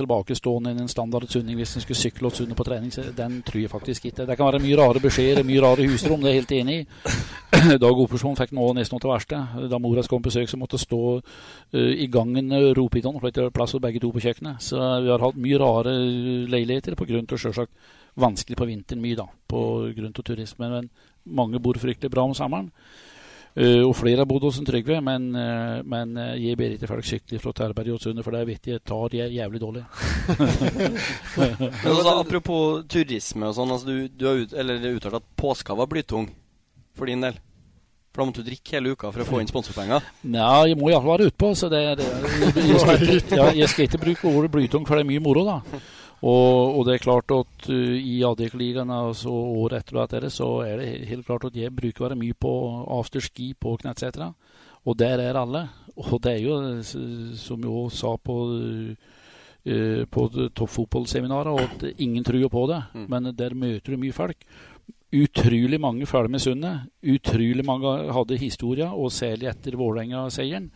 tilbakestående 0.45 0.71
i 0.71 0.83
en 0.83 0.89
standard 0.89 1.29
sunning 1.29 1.57
hvis 1.57 1.77
en 1.77 1.83
skulle 1.83 1.99
sykle 1.99 2.29
og 2.29 2.35
sunne 2.35 2.55
på 2.55 2.65
trening. 2.65 2.91
Den 3.17 3.43
tror 3.43 3.61
jeg 3.61 3.71
faktisk 3.71 4.05
ikke. 4.07 4.27
Det 4.27 4.37
kan 4.37 4.47
være 4.47 4.63
mye 4.63 4.77
rare 4.77 5.01
beskjeder, 5.01 5.45
mye 5.45 5.63
rare 5.63 5.87
husrom, 5.89 6.21
det 6.21 6.31
er 6.31 6.35
jeg 6.35 6.43
helt 6.43 6.53
enig 6.53 6.77
i. 6.81 7.79
Dag 7.85 8.01
Opersson 8.05 8.37
fikk 8.37 8.53
nå 8.53 8.73
nesten 8.75 8.97
noe 8.97 9.03
til 9.03 9.13
verste. 9.13 9.41
Da 9.71 9.79
mora 9.79 10.03
kom 10.03 10.23
på 10.23 10.29
besøk, 10.29 10.49
så 10.51 10.59
måtte 10.61 10.79
stå 10.79 11.03
uh, 11.21 11.93
i 11.95 12.07
gangen 12.07 12.53
og 12.53 12.77
rope 12.77 12.99
i 12.99 13.05
den, 13.05 13.19
for 13.21 13.31
det 13.31 13.49
var 13.49 13.55
plass 13.55 13.75
til 13.75 13.83
begge 13.85 14.03
to 14.03 14.13
på 14.13 14.23
kjøkkenet. 14.25 14.63
Så 14.63 14.79
vi 15.05 15.13
har 15.13 15.25
hatt 15.25 15.41
mye 15.41 15.61
rare 15.61 15.97
leiligheter 16.51 16.99
på 16.99 17.09
grunn 17.09 17.27
til 17.27 17.41
selvsagt 17.41 17.73
vanskelig 18.21 18.59
på 18.59 18.69
vinteren 18.69 19.03
mye, 19.03 19.19
da, 19.19 19.27
på 19.49 19.65
grunn 19.97 20.15
til 20.15 20.29
turisme. 20.31 20.71
Men 20.71 20.91
mange 21.25 21.63
bor 21.63 21.79
fryktelig 21.81 22.13
bra 22.13 22.29
om 22.29 22.37
sommeren. 22.37 22.71
Eh, 23.55 23.85
og 23.87 23.93
flere 23.95 24.19
har 24.19 24.27
bodd 24.27 24.49
hos 24.49 24.57
en 24.59 24.67
Trygve, 24.67 24.97
men, 25.05 25.29
uh, 25.39 25.79
men 25.87 26.17
uh, 26.19 26.33
jeg 26.35 26.59
ber 26.59 26.73
ikke 26.75 26.89
folk 26.91 27.07
sykle 27.07 27.39
fra 27.39 27.53
Terberg 27.55 27.93
og 27.95 28.01
Sundet, 28.03 28.27
for 28.27 28.35
det 28.35 28.41
vet 28.49 28.67
jeg 28.67 28.83
tar 28.83 29.15
jeg 29.15 29.31
jævlig 29.37 29.61
dårlig. 29.63 29.85
Men 31.39 31.93
altså, 31.93 32.17
apropos 32.17 32.83
turisme 32.91 33.47
og 33.47 33.55
sånn. 33.55 33.71
Altså, 33.77 33.87
du, 33.87 34.09
du 34.11 34.27
har 34.27 34.43
ut, 34.43 34.57
eller 34.59 34.89
uttalt 34.91 35.21
at 35.21 35.29
påska 35.39 35.77
var 35.79 35.87
blytung 35.91 36.27
for 36.99 37.07
din 37.11 37.23
del. 37.23 37.39
For 38.11 38.23
da 38.23 38.27
måtte 38.29 38.43
du 38.43 38.51
drikke 38.51 38.77
hele 38.77 38.95
uka 38.95 39.11
for 39.15 39.23
å 39.23 39.29
få 39.29 39.41
inn 39.43 39.51
sponsorpenger. 39.51 40.03
Nei, 40.35 40.51
jeg 40.71 40.79
må 40.79 40.91
iallfall 40.91 41.15
være 41.17 41.31
utpå, 41.31 41.55
så 41.59 41.71
det, 41.71 41.85
det 41.99 42.11
jeg, 42.11 43.21
ikke, 43.21 43.49
jeg 43.61 43.71
skal 43.71 43.87
ikke 43.87 44.03
bruke 44.03 44.31
ordet 44.31 44.51
blytung, 44.55 44.87
for 44.87 44.99
det 44.99 45.07
er 45.07 45.13
mye 45.15 45.23
moro, 45.23 45.47
da. 45.47 45.83
Og, 46.25 46.79
og 46.79 46.87
det 46.87 46.95
er 46.95 47.05
klart 47.05 47.33
at 47.35 47.67
uh, 47.69 47.97
i 47.99 48.23
Adjek-ligaen 48.25 48.93
altså, 48.95 49.33
året 49.33 49.83
etter 49.83 49.99
og 49.99 50.05
etter 50.07 50.29
så 50.33 50.51
er 50.65 50.81
det 50.81 51.09
helt 51.11 51.27
klart 51.27 51.45
at 51.51 51.59
jeg 51.59 51.75
bruker 51.75 52.05
å 52.05 52.09
være 52.09 52.21
mye 52.21 52.37
på 52.39 52.53
afterski 52.97 53.51
på 53.61 53.77
Knettsetra. 53.83 54.31
Og 54.85 54.97
der 55.01 55.21
er 55.21 55.37
alle. 55.41 55.67
Og 56.01 56.17
det 56.25 56.33
er 56.33 56.41
jo, 56.45 56.57
som 56.85 57.63
jeg 57.63 57.71
også 57.71 58.01
sa 58.01 58.15
på 58.21 58.39
uh, 58.53 59.13
på 59.65 60.23
toppfotballseminaret, 60.53 61.61
at 61.63 62.01
ingen 62.05 62.25
tror 62.25 62.51
på 62.53 62.67
det. 62.69 62.83
Men 63.09 63.31
der 63.33 63.55
møter 63.57 63.95
du 63.95 64.03
mye 64.03 64.13
folk. 64.13 64.43
Utrolig 65.15 65.79
mange 65.81 66.05
følger 66.07 66.29
med 66.29 66.43
Sundet. 66.43 66.91
Utrolig 67.01 67.65
mange 67.65 67.95
hadde 68.13 68.37
historier, 68.37 68.93
og 68.93 69.13
særlig 69.13 69.49
etter 69.49 69.79
Vålerenga-seieren 69.81 70.69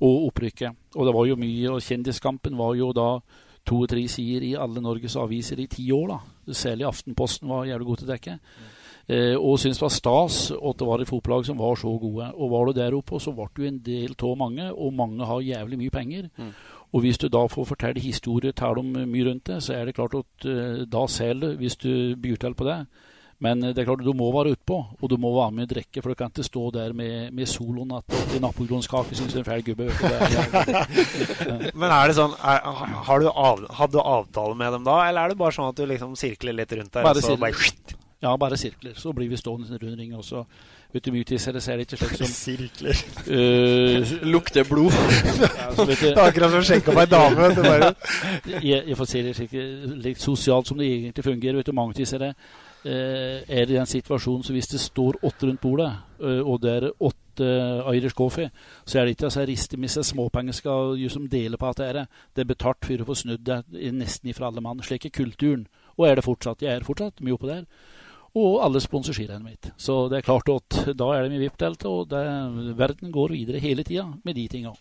og 0.00 0.26
opprykket. 0.28 0.76
Og 0.94 1.06
det 1.06 1.14
var 1.16 1.26
jo 1.26 1.38
mye, 1.40 1.70
og 1.72 1.82
Kjendiskampen 1.84 2.58
var 2.58 2.76
jo 2.78 2.92
da 2.96 3.08
to 3.70 3.78
og 3.84 3.92
tre 3.92 4.02
sider 4.10 4.48
i 4.48 4.56
alle 4.58 4.82
Norges 4.82 5.16
aviser 5.20 5.62
i 5.62 5.68
ti 5.70 5.86
år. 5.94 6.12
da. 6.12 6.52
Særlig 6.52 6.88
Aftenposten 6.88 7.48
var 7.48 7.68
jævlig 7.68 7.86
god 7.86 8.00
til 8.00 8.08
å 8.08 8.12
dekke. 8.12 8.38
Eh, 9.10 9.36
og 9.38 9.58
syntes 9.58 9.78
det 9.80 9.86
var 9.86 9.94
stas 9.94 10.40
at 10.54 10.78
det 10.78 10.86
var 10.86 11.02
et 11.02 11.10
fotballag 11.10 11.46
som 11.46 11.58
var 11.58 11.78
så 11.78 11.94
gode. 11.98 12.32
Og 12.34 12.50
var 12.50 12.66
du 12.66 12.72
der 12.78 12.98
oppe, 12.98 13.20
så 13.22 13.34
ble 13.34 13.48
du 13.56 13.64
en 13.66 13.80
del 13.86 14.14
av 14.14 14.36
mange, 14.38 14.68
og 14.72 14.94
mange 14.94 15.26
har 15.26 15.46
jævlig 15.46 15.78
mye 15.78 15.94
penger. 15.94 16.28
Og 16.92 17.04
hvis 17.04 17.18
du 17.22 17.28
da 17.30 17.44
får 17.46 17.68
fortelle 17.68 18.02
historier, 18.02 18.52
tar 18.52 18.78
om 18.78 18.86
mye 18.86 19.28
rundt 19.28 19.46
det, 19.46 19.60
så 19.62 19.76
er 19.76 19.86
det 19.86 19.94
klart 19.94 20.16
at 20.18 20.46
uh, 20.46 20.82
da 20.90 21.06
selger 21.06 21.52
du, 21.52 21.56
hvis 21.60 21.76
du 21.78 22.16
byr 22.18 22.36
til 22.42 22.54
på 22.58 22.66
det. 22.66 22.80
Men 23.44 23.64
eh, 23.64 23.72
det 23.74 23.82
er 23.82 23.88
klart 23.88 24.04
du 24.04 24.12
må 24.16 24.28
være 24.34 24.54
utpå, 24.56 24.78
og 25.00 25.10
du 25.10 25.16
må 25.20 25.32
være 25.38 25.54
med 25.56 25.68
og 25.68 25.72
drikke, 25.74 26.02
for 26.02 26.12
du 26.12 26.18
kan 26.18 26.32
ikke 26.32 26.44
stå 26.46 26.64
der 26.76 26.92
med, 26.96 27.30
med 27.36 27.48
soloen 27.48 27.94
at 27.96 28.18
i 28.36 28.40
napoleonskake 28.42 29.16
syns 29.18 29.38
en 29.40 29.46
feil 29.48 29.64
gubbe. 29.66 29.88
Men 31.80 31.88
er 31.88 32.10
det 32.10 32.18
sånn 32.18 32.36
er, 32.36 32.60
har 33.08 33.22
du 33.24 33.30
av, 33.30 33.64
Hadde 33.80 33.96
du 33.96 34.02
avtale 34.02 34.58
med 34.58 34.76
dem 34.76 34.84
da, 34.86 34.98
eller 35.08 35.24
er 35.24 35.32
det 35.32 35.40
bare 35.40 35.56
sånn 35.56 35.70
at 35.70 35.80
du 35.80 35.86
liksom 35.88 36.12
sirkler 36.20 36.56
litt 36.60 36.76
rundt 36.76 36.92
der? 36.92 37.06
Bare 37.06 37.22
og 37.22 37.24
så 37.24 37.36
sirkler. 37.38 37.96
Ja, 38.20 38.34
bare 38.36 38.56
sirkler. 38.60 38.92
Så 39.00 39.14
blir 39.16 39.30
vi 39.32 39.38
stående 39.40 39.78
rundt 39.80 39.98
ring, 39.98 40.12
også. 40.18 40.44
Vet 40.92 41.06
du, 41.06 41.14
det 41.22 41.38
ser 41.40 41.78
ikke 41.80 41.96
slik 41.96 42.16
som 42.18 42.26
Sirkler. 42.34 42.98
Uh, 43.30 44.10
Lukter 44.26 44.66
blod. 44.68 44.92
ja, 45.60 45.70
du- 45.76 45.86
Det 45.86 46.10
er 46.10 46.18
akkurat 46.26 46.50
som 46.50 46.60
å 46.60 46.66
skjenke 46.66 46.90
opp 46.90 46.98
ei 47.00 47.06
dame, 47.08 47.38
vet 47.46 47.56
du, 47.56 47.62
bare. 47.62 47.92
jeg, 48.70 48.82
jeg 48.90 48.98
får 48.98 49.08
si 49.08 49.22
det 49.24 49.36
slik, 49.38 49.54
litt 50.02 50.20
sosialt 50.20 50.68
som 50.68 50.80
det 50.82 50.90
egentlig 50.90 51.24
fungerer. 51.24 51.60
Vet 51.62 51.70
du, 51.70 51.76
mange 51.78 51.96
tisere 51.96 52.28
det. 52.32 52.50
Er 52.84 53.66
det 53.68 53.76
en 53.76 53.88
situasjon 53.88 54.44
så 54.46 54.54
hvis 54.56 54.70
det 54.72 54.80
står 54.80 55.18
åtte 55.26 55.46
rundt 55.46 55.60
bordet, 55.60 55.90
eh, 56.22 56.40
og 56.40 56.62
det 56.62 56.72
er 56.76 56.86
åtte 56.96 57.18
Irish 57.94 58.16
coffee, 58.16 58.50
så 58.84 58.98
er 58.98 59.06
det 59.06 59.16
ikke 59.16 59.30
så 59.32 59.44
rister 59.48 59.80
med 59.80 59.92
seg 59.92 60.04
småpenger 60.04 60.56
skal 60.56 60.94
liksom 60.96 61.24
som 61.24 61.30
dele 61.32 61.56
på 61.60 61.68
at 61.68 61.80
det 61.80 61.86
er 61.86 61.98
det. 62.00 62.06
Det 62.34 62.42
er 62.42 62.50
betalt 62.50 62.84
for 62.84 63.04
å 63.04 63.06
få 63.08 63.16
snudd 63.16 63.44
det 63.46 63.62
nesten 63.96 64.32
ifra 64.32 64.50
alle 64.50 64.60
mann. 64.64 64.82
Slik 64.84 65.06
er 65.08 65.14
kulturen. 65.14 65.66
Og 65.96 66.08
er 66.08 66.18
det 66.18 66.26
fortsatt. 66.26 66.62
Jeg 66.64 66.74
er 66.74 66.84
fortsatt 66.84 67.22
mye 67.24 67.36
oppå 67.36 67.48
der. 67.48 67.64
Og 68.40 68.60
alle 68.64 68.82
sponsorskirennet 68.82 69.46
mitt. 69.46 69.70
Så 69.80 70.02
det 70.10 70.20
er 70.20 70.28
klart 70.28 70.52
at 70.52 70.82
da 70.96 71.08
er 71.14 71.24
det 71.24 71.32
mye 71.32 71.46
VIP-telt, 71.46 71.86
og 71.88 72.10
det, 72.12 72.20
verden 72.78 73.12
går 73.14 73.34
videre 73.38 73.62
hele 73.64 73.84
tida 73.88 74.06
med 74.24 74.36
de 74.36 74.46
tinga. 74.48 74.74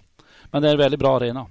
Men 0.52 0.62
det 0.62 0.70
er 0.70 0.78
en 0.78 0.84
veldig 0.84 1.00
bra 1.00 1.16
arena. 1.16 1.48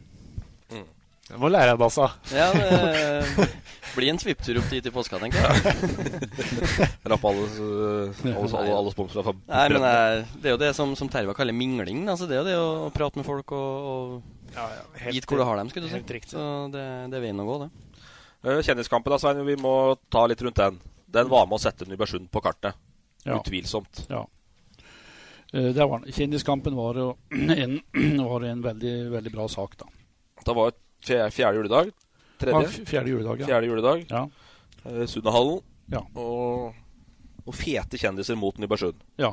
Jeg 1.28 1.40
må 1.42 1.50
lære 1.52 1.74
deg 1.74 1.80
det, 1.80 1.86
altså. 1.88 2.06
Ja, 2.32 2.46
det 2.56 3.48
blir 3.94 4.12
en 4.12 4.20
svipptur 4.20 4.60
opp 4.60 4.70
dit 4.72 4.86
i 4.88 4.92
påska, 4.94 5.18
tenker 5.20 5.44
jeg. 5.44 5.78
Rapp 7.12 7.26
alle, 7.28 7.44
uh, 7.58 8.22
alle, 8.30 8.48
alle, 8.48 8.76
alle 8.78 8.92
sponsorer 8.94 9.26
fra 9.26 9.34
Nei, 9.36 9.64
men 9.74 9.84
det 9.84 9.90
er, 9.92 10.22
det 10.38 10.50
er 10.50 10.54
jo 10.54 10.60
det 10.62 10.70
som, 10.78 10.94
som 10.96 11.10
Terva 11.12 11.34
kaller 11.36 11.56
mingling. 11.56 12.06
Altså, 12.08 12.28
det 12.30 12.38
er 12.38 12.42
jo 12.42 12.48
det 12.48 12.56
å 12.62 12.88
prate 12.94 13.20
med 13.20 13.28
folk 13.28 13.52
og, 13.56 13.90
og 13.92 14.56
helt- 15.02 15.18
vite 15.18 15.28
hvor 15.28 15.42
du 15.42 15.46
har 15.50 15.60
dem. 15.60 15.72
skulle 15.72 15.90
du 15.90 15.92
si. 15.92 16.22
Så 16.32 16.46
det, 16.72 16.86
det 17.12 17.20
er 17.20 17.26
veien 17.26 17.44
å 17.44 17.48
gå, 17.48 17.60
det. 17.66 17.70
Uh, 18.46 18.58
Kjendiskampen, 18.64 19.12
da, 19.12 19.20
Svein. 19.20 19.44
Vi 19.48 19.58
må 19.60 19.74
ta 20.08 20.24
litt 20.30 20.42
rundt 20.46 20.62
den. 20.62 20.80
Den 21.08 21.28
var 21.32 21.48
med 21.48 21.58
å 21.58 21.62
sette 21.62 21.88
Nybergsund 21.88 22.28
på 22.32 22.44
kartet. 22.44 22.76
Ja. 23.26 23.36
Utvilsomt. 23.40 24.06
Ja. 24.08 24.24
Eh, 25.52 25.72
var. 25.72 26.04
Kjendiskampen 26.12 26.76
var 26.76 26.98
jo 27.00 27.16
en, 27.62 27.80
var 28.30 28.44
en 28.44 28.62
veldig, 28.62 28.96
veldig 29.10 29.32
bra 29.32 29.48
sak, 29.48 29.76
da. 29.80 29.88
Det 30.44 30.54
var 30.56 30.72
et 30.72 30.78
fjerde, 31.04 31.30
fjerde 31.34 31.56
juledag. 31.62 31.90
Tredje. 32.38 32.62
Ja, 32.62 32.84
fjerde 32.86 33.10
juledag, 33.10 33.40
ja. 33.40 33.46
Fjerde 33.46 33.66
juledag. 33.66 34.04
Ja. 34.10 34.28
Eh, 34.84 35.06
Sunnahallen. 35.10 35.60
Ja. 35.90 36.02
Og, 36.14 36.74
og 37.46 37.54
fete 37.56 37.98
kjendiser 37.98 38.36
mot 38.38 38.58
Nybergsund. 38.60 39.00
Ja, 39.18 39.32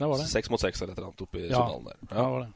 det 0.00 0.08
var 0.08 0.18
det. 0.18 0.26
Seks 0.32 0.50
mot 0.50 0.60
seks 0.62 0.80
eller 0.82 0.92
et 0.94 0.98
eller 0.98 1.10
annet 1.12 1.22
oppe 1.26 1.38
i 1.38 1.48
Ja, 1.48 1.56
Sunnahallen 1.60 1.84
der. 1.90 1.98
ja, 2.10 2.16
det 2.16 2.30
var 2.32 2.40
det. 2.40 2.52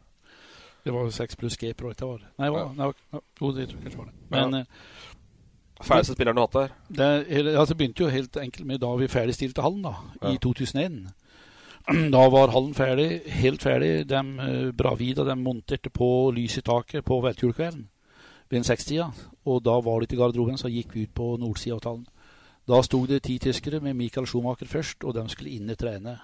Det 0.84 0.92
var 0.92 1.11
seks 1.16 1.36
pluss 1.40 1.57
G-pro, 1.57 1.90
ikke 1.94 2.07
var 2.09 2.18
det? 2.20 2.26
Nei, 2.38 2.48
var, 2.52 2.66
nei, 2.76 2.86
var- 2.90 3.22
jo, 3.40 3.52
det 3.57 3.68
tror 3.70 3.78
jeg 3.78 3.84
kanskje 3.86 3.98
var 4.02 4.07
det. 4.11 4.14
Men 4.30 4.52
Ja. 4.52 4.59
eh, 4.61 4.64
Færreste 5.84 6.14
spilleren 6.14 6.36
du 6.36 6.40
har 6.40 6.46
hatt 6.48 6.70
der? 6.70 6.74
Det, 7.28 7.57
altså, 7.57 7.74
begynte 7.74 8.05
jo 8.05 8.09
helt 8.09 8.36
enkelt 8.36 8.66
med 8.66 8.80
da 8.80 8.90
vi 8.96 9.09
ferdigstilte 9.09 9.62
hallen, 9.62 9.82
da, 9.82 9.94
ja. 10.22 10.32
i 10.32 10.38
2001. 10.38 11.12
Da 12.14 12.28
var 12.32 12.48
hallen 12.55 12.72
ferdig, 12.74 13.22
helt 13.28 13.61
ferdig. 13.62 14.07
De, 14.09 14.20
uh, 14.40 14.70
Bravida 14.72 15.24
de 15.24 15.34
monterte 15.36 15.90
på 15.92 16.30
lys 16.32 16.57
i 16.59 16.62
taket 16.64 17.05
på 17.05 17.18
Veltjulkvelden 17.20 17.88
ved 18.55 18.66
sekstida. 18.66 19.11
Og 19.44 19.62
da 19.64 19.78
var 19.84 20.00
det 20.00 20.12
til 20.12 20.20
garderoben, 20.22 20.59
så 20.59 20.70
gikk 20.72 20.94
vi 20.94 21.09
ut 21.09 21.14
på 21.14 21.34
nordsida 21.40 21.76
av 21.76 21.82
tallen. 21.84 22.07
Da 22.64 22.80
sto 22.82 23.02
det 23.07 23.24
ti 23.26 23.36
tyskere 23.38 23.80
med 23.84 23.96
Michael 23.98 24.26
Schumacher 24.26 24.68
først, 24.70 25.05
og 25.05 25.14
de 25.18 25.26
skulle 25.28 25.52
inn 25.52 25.68
og 25.68 25.78
trene. 25.78 26.16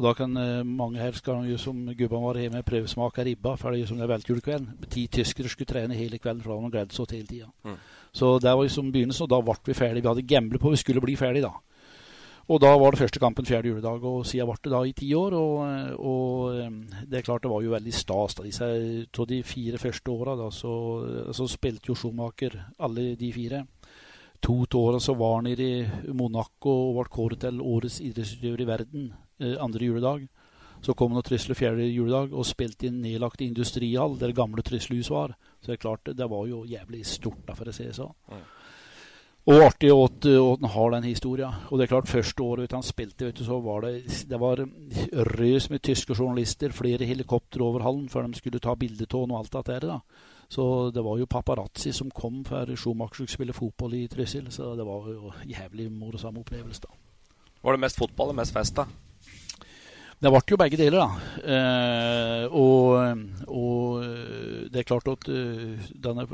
Og 0.00 0.06
da 0.06 0.14
kan 0.16 0.32
uh, 0.32 0.64
mange 0.66 0.98
her 0.98 1.12
skal 1.12 1.44
jo 1.44 1.58
som 1.60 1.84
gubbene 1.92 2.24
var 2.24 2.38
hjemme 2.40 2.62
prøvesmake 2.64 3.24
ribba, 3.26 3.54
for 3.60 3.70
det 3.70 3.78
er 3.78 3.84
jo 3.84 3.90
som 3.90 3.98
det 4.00 4.06
er 4.06 4.12
veltjulkvelden. 4.14 4.86
Ti 4.90 5.06
tyskere 5.12 5.52
skulle 5.52 5.68
trene 5.68 5.98
hele 5.98 6.18
kvelden 6.18 6.40
for 6.42 6.54
da 6.54 6.56
hadde 6.56 6.70
de 6.70 6.76
gledet 6.78 6.96
seg 6.96 7.12
hele 7.18 7.28
tida. 7.28 7.50
Mm. 7.68 7.76
Så 8.16 8.30
det 8.40 8.54
var 8.56 8.70
som 8.72 8.88
begynnelsen, 8.92 9.26
og 9.26 9.30
da 9.30 9.40
ble 9.44 9.58
vi 9.66 9.76
ferdige. 9.76 10.02
Vi 10.02 10.08
hadde 10.08 10.26
gamblet 10.32 10.62
på 10.62 10.72
vi 10.72 10.80
skulle 10.80 11.04
bli 11.04 11.18
ferdige 11.20 11.44
da. 11.44 11.52
Og 12.50 12.58
da 12.58 12.70
var 12.74 12.90
det 12.90 12.98
første 12.98 13.20
kampen 13.22 13.46
fjerde 13.46 13.70
juledag, 13.70 14.02
og 14.02 14.24
siden 14.26 14.48
ble 14.48 14.58
det 14.64 14.72
da 14.72 14.80
i 14.82 14.94
ti 14.96 15.12
år. 15.14 15.36
Og, 15.38 16.00
og, 16.02 16.80
det 17.06 17.20
er 17.20 17.26
klart 17.26 17.44
det 17.44 17.52
var 17.52 17.62
jo 17.62 17.76
veldig 17.76 17.94
stas. 17.94 18.34
da, 18.34 18.46
disse, 18.46 18.70
Av 19.06 19.28
de 19.30 19.42
fire 19.46 19.78
første 19.78 20.10
åra 20.10 20.34
så, 20.50 20.74
så, 21.36 21.46
spilte 21.46 21.92
jo 21.92 21.98
Schumacher 21.98 22.58
alle 22.78 23.14
de 23.20 23.30
fire. 23.32 23.64
To 24.42 24.64
åra 24.80 24.98
så 24.98 25.14
var 25.14 25.36
han 25.38 25.52
i 25.52 25.86
Monaco 26.16 26.72
og 26.88 26.98
ble 26.98 27.08
kåret 27.12 27.44
til 27.44 27.60
årets 27.60 28.00
idrettsutøver 28.00 28.62
i 28.64 28.68
verden 28.68 29.10
eh, 29.38 29.56
andre 29.60 29.84
juledag. 29.84 30.28
Så 30.80 30.94
kom 30.96 31.12
han 31.12 31.20
og 31.20 31.26
Trysil 31.28 31.54
fjerde 31.54 31.84
juledag 31.86 32.32
og 32.32 32.46
spilte 32.48 32.88
i 32.88 32.90
en 32.90 33.02
nedlagt 33.04 33.42
industrihall 33.44 34.16
der 34.18 34.32
gamle 34.34 34.64
Tryslehus 34.64 35.10
var. 35.12 35.36
Så 35.60 35.70
det 35.70 35.76
er 35.76 35.84
klart, 35.84 36.08
det 36.16 36.30
var 36.32 36.48
jo 36.48 36.64
jævlig 36.64 37.04
stort, 37.06 37.44
da, 37.46 37.54
for 37.54 37.68
å 37.68 37.74
si 37.76 37.84
det 37.84 37.98
sånn. 37.98 38.16
Mm. 38.32 38.46
Og 39.48 39.62
artig 39.64 39.88
at, 39.88 40.26
at 40.28 40.60
han 40.60 40.70
har 40.74 40.90
den 40.94 41.06
historien. 41.08 41.62
Og 41.70 41.78
det 41.78 41.86
er 41.86 41.92
klart, 41.94 42.10
første 42.10 42.44
året 42.44 42.74
han 42.76 42.84
spilte, 42.84 43.30
du, 43.32 43.44
så 43.44 43.56
var 43.64 43.86
det 43.86 43.94
det 44.28 44.40
var 44.40 44.60
røs 45.32 45.70
med 45.70 45.80
tyske 45.82 46.14
journalister, 46.18 46.74
flere 46.76 47.08
helikoptre 47.08 47.64
over 47.64 47.82
hallen 47.86 48.08
før 48.12 48.28
de 48.28 48.36
skulle 48.36 48.60
ta 48.60 48.74
bilde 48.76 49.08
av 49.08 49.24
og 49.24 49.38
alt 49.38 49.56
det 49.56 49.66
der. 49.66 49.88
da. 49.88 49.98
Så 50.50 50.90
det 50.90 51.04
var 51.06 51.18
jo 51.18 51.30
paparazzi 51.30 51.92
som 51.94 52.10
kom 52.10 52.44
for 52.44 52.74
Schumacher 52.76 53.14
skulle 53.14 53.32
spille 53.32 53.54
fotball 53.54 53.94
i 53.94 54.06
Trysil. 54.10 54.50
Så 54.50 54.74
det 54.76 54.86
var 54.86 55.08
jo 55.08 55.32
jævlig 55.46 55.90
morsom 55.92 56.38
opplevelse, 56.42 56.82
da. 56.82 56.96
Var 57.62 57.72
det 57.76 57.80
mest 57.80 57.98
fotball 57.98 58.30
eller 58.30 58.42
mest 58.42 58.56
fest, 58.56 58.76
da? 58.76 58.84
Det 60.20 60.28
ble 60.28 60.40
jo 60.52 60.56
begge 60.60 60.76
deler, 60.76 61.00
da. 61.00 61.36
Eh, 61.48 62.42
og, 62.52 63.46
og, 63.48 64.02
det 64.68 64.82
er 64.82 64.88
klart 64.88 65.08
at 65.08 65.28
uh, 65.32 65.86
denne, 65.96 66.26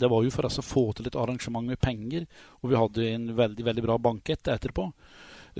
Det 0.00 0.08
var 0.08 0.24
jo 0.24 0.32
for 0.32 0.48
oss 0.48 0.62
å 0.62 0.64
få 0.64 0.84
til 0.96 1.10
et 1.10 1.18
arrangement 1.20 1.68
med 1.68 1.80
penger, 1.80 2.24
og 2.62 2.72
vi 2.72 2.78
hadde 2.80 3.10
en 3.12 3.26
veldig 3.36 3.66
veldig 3.68 3.84
bra 3.84 3.98
bankett 4.00 4.48
etterpå. 4.48 4.88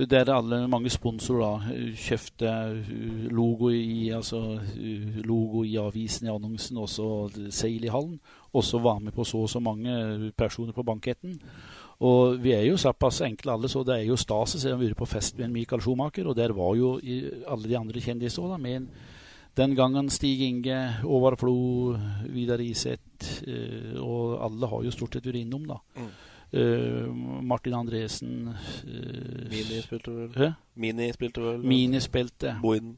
Der 0.09 0.31
alle 0.31 0.63
mange 0.71 0.89
sponsorer 0.89 1.45
da 1.45 1.77
kjøpte 1.93 2.55
uh, 2.73 3.29
logo 3.37 3.69
i, 3.69 4.09
altså, 4.17 4.41
logo 5.29 5.61
i 5.61 5.77
avisen, 5.77 6.25
i 6.25 6.33
annonsen, 6.33 6.81
også 6.81 7.51
seil 7.53 7.85
i 7.85 7.93
hallen. 7.93 8.17
Også 8.49 8.81
var 8.81 8.97
med 9.03 9.13
på 9.13 9.27
så 9.29 9.45
og 9.45 9.53
så 9.53 9.61
mange 9.61 10.31
personer 10.33 10.73
på 10.73 10.87
banketten. 10.89 11.37
Og 11.99 12.37
vi 12.39 12.53
er 12.55 12.63
jo 12.63 12.77
såpass 12.79 13.19
enkle 13.25 13.57
alle, 13.57 13.69
så 13.71 13.83
det 13.83 13.97
er 13.97 14.05
jo 14.07 14.15
stas 14.19 14.55
å 14.55 14.61
se 14.61 14.71
er 14.71 14.95
på 14.95 15.07
fest 15.09 15.35
med 15.37 15.49
en 15.49 15.55
Michael 15.57 15.81
Schumacher. 15.83 16.29
Og 16.31 16.37
der 16.37 16.53
var 16.55 16.77
jo 16.79 16.93
alle 16.99 17.67
de 17.67 17.75
andre 17.79 18.03
kjendisene 18.03 18.47
òg, 18.47 18.61
med 18.63 18.87
den 19.59 19.75
gangen 19.75 20.07
Stig 20.13 20.41
Inge, 20.45 20.77
Håvard 21.03 21.39
Flo, 21.41 21.57
Vidar 22.31 22.63
Iseth. 22.63 23.43
Eh, 23.43 23.99
og 23.99 24.39
alle 24.45 24.71
har 24.71 24.85
jo 24.87 24.95
stort 24.95 25.17
sett 25.17 25.27
vært 25.27 25.41
innom, 25.43 25.67
da. 25.67 25.79
Mm. 25.99 26.09
Uh, 26.49 27.13
Martin 27.45 27.75
Andresen 27.77 28.47
uh, 28.49 29.49
Mini 29.51 29.83
spilte 29.85 30.09
vel? 30.15 30.55
Mini 30.81 31.11
spilte 31.13 31.43
vel? 31.45 31.59
Mini 31.61 32.01
spilte. 32.01 32.55
Boiden. 32.63 32.95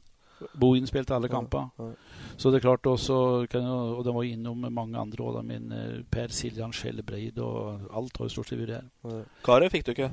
Bohin 0.58 0.86
spilte 0.86 1.14
alle 1.16 1.30
kamper. 1.32 1.70
Ja, 1.78 1.92
ja. 1.92 2.22
Så 2.36 2.50
det 2.50 2.58
er 2.58 2.66
klart 2.66 2.86
også, 2.88 3.14
Og 3.44 4.04
de 4.04 4.14
var 4.14 4.24
innom 4.24 4.66
mange 4.72 4.98
andre 4.98 5.24
òg, 5.24 5.50
eh, 5.50 6.02
Per 6.10 6.28
Siljan 6.28 6.72
Skjellebreid 6.72 7.38
og 7.38 7.88
alt 7.92 8.16
har 8.18 8.26
jo 8.26 8.28
stort 8.28 8.48
sett 8.48 8.58
vært 8.58 8.80
her. 8.80 8.90
Ja. 9.04 9.22
Karet 9.44 9.72
fikk 9.72 9.84
du 9.86 9.92
ikke? 9.92 10.10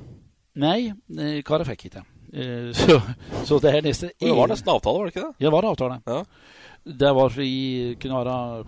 Nei, 0.56 0.92
eh, 1.18 1.42
Karet 1.42 1.66
fikk 1.66 1.86
ikke. 1.86 2.04
Eh, 2.32 2.72
så, 2.80 3.00
så, 3.44 3.58
det 3.58 3.74
er 3.74 3.82
nesten 3.82 4.10
Det 4.18 4.34
var 4.36 4.48
nesten 4.48 4.70
avtale, 4.70 4.98
var 4.98 5.08
det 5.08 5.14
ikke 5.14 5.26
det? 5.26 5.34
Ja, 5.38 5.46
det 5.48 5.52
var 5.52 5.70
avtale. 5.70 6.00
Ja. 6.06 6.24
Det 7.00 7.12
var 7.14 7.34
i 7.44 7.96
Knara 8.00 8.64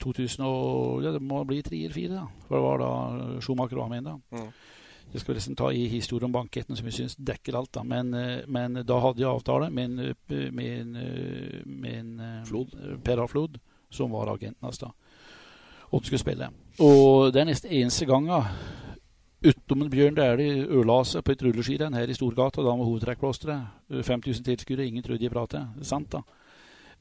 2000 0.00 0.44
og, 0.46 1.02
ja, 1.04 1.12
Det 1.12 1.20
må 1.20 1.42
bli 1.44 1.60
tre 1.62 1.82
eller 1.84 1.94
fire, 1.94 2.22
da. 2.22 2.46
For 2.48 2.56
det 2.56 2.64
var 2.64 2.78
da 2.82 3.40
Schumacher 3.44 3.76
var 3.76 3.90
med 3.92 4.04
da. 4.08 4.16
Mm. 4.32 4.48
Jeg 5.12 5.22
skal 5.22 5.34
liksom 5.38 5.56
ta 5.56 5.70
i 5.72 5.86
historien 5.88 6.28
om 6.28 6.32
banketten, 6.32 6.76
som 6.76 6.86
jeg 6.86 6.94
syns 6.98 7.16
dekker 7.16 7.56
alt. 7.56 7.72
da. 7.72 7.82
Men, 7.82 8.14
eh, 8.14 8.44
men, 8.46 8.74
da 8.84 8.98
hadde 9.00 9.22
jeg 9.22 9.28
avtale 9.28 9.70
med 9.70 9.84
en, 9.84 9.98
eh, 12.20 12.44
Flod. 12.44 13.00
Per 13.04 13.22
A. 13.22 13.26
Flod, 13.26 13.58
som 13.90 14.10
var 14.10 14.26
agenten 14.34 14.62
hans 14.62 14.78
da. 14.78 14.90
Og 15.92 16.04
skulle 16.04 16.18
spille. 16.18 16.50
Og 16.80 17.32
det 17.32 17.40
er 17.40 17.44
nesten 17.44 17.70
eneste 17.70 18.06
gangen 18.06 18.44
utom 19.42 19.82
en 19.82 19.90
Bjørn 19.90 20.14
Dæhlie 20.14 20.66
ødela 20.66 21.04
seg 21.04 21.24
på 21.24 21.32
et 21.32 21.42
rulleskirenn 21.42 21.94
her 21.94 22.10
i 22.10 22.14
Storgata, 22.14 22.62
da 22.62 22.74
med 22.76 22.84
hovedtrekkplasteret. 22.84 23.66
5000 24.04 24.44
tilskuere, 24.44 24.86
ingen 24.86 25.02
trodde 25.02 25.20
de 25.20 25.30
pratet. 25.30 25.66
Sant, 25.82 26.12
da. 26.12 26.20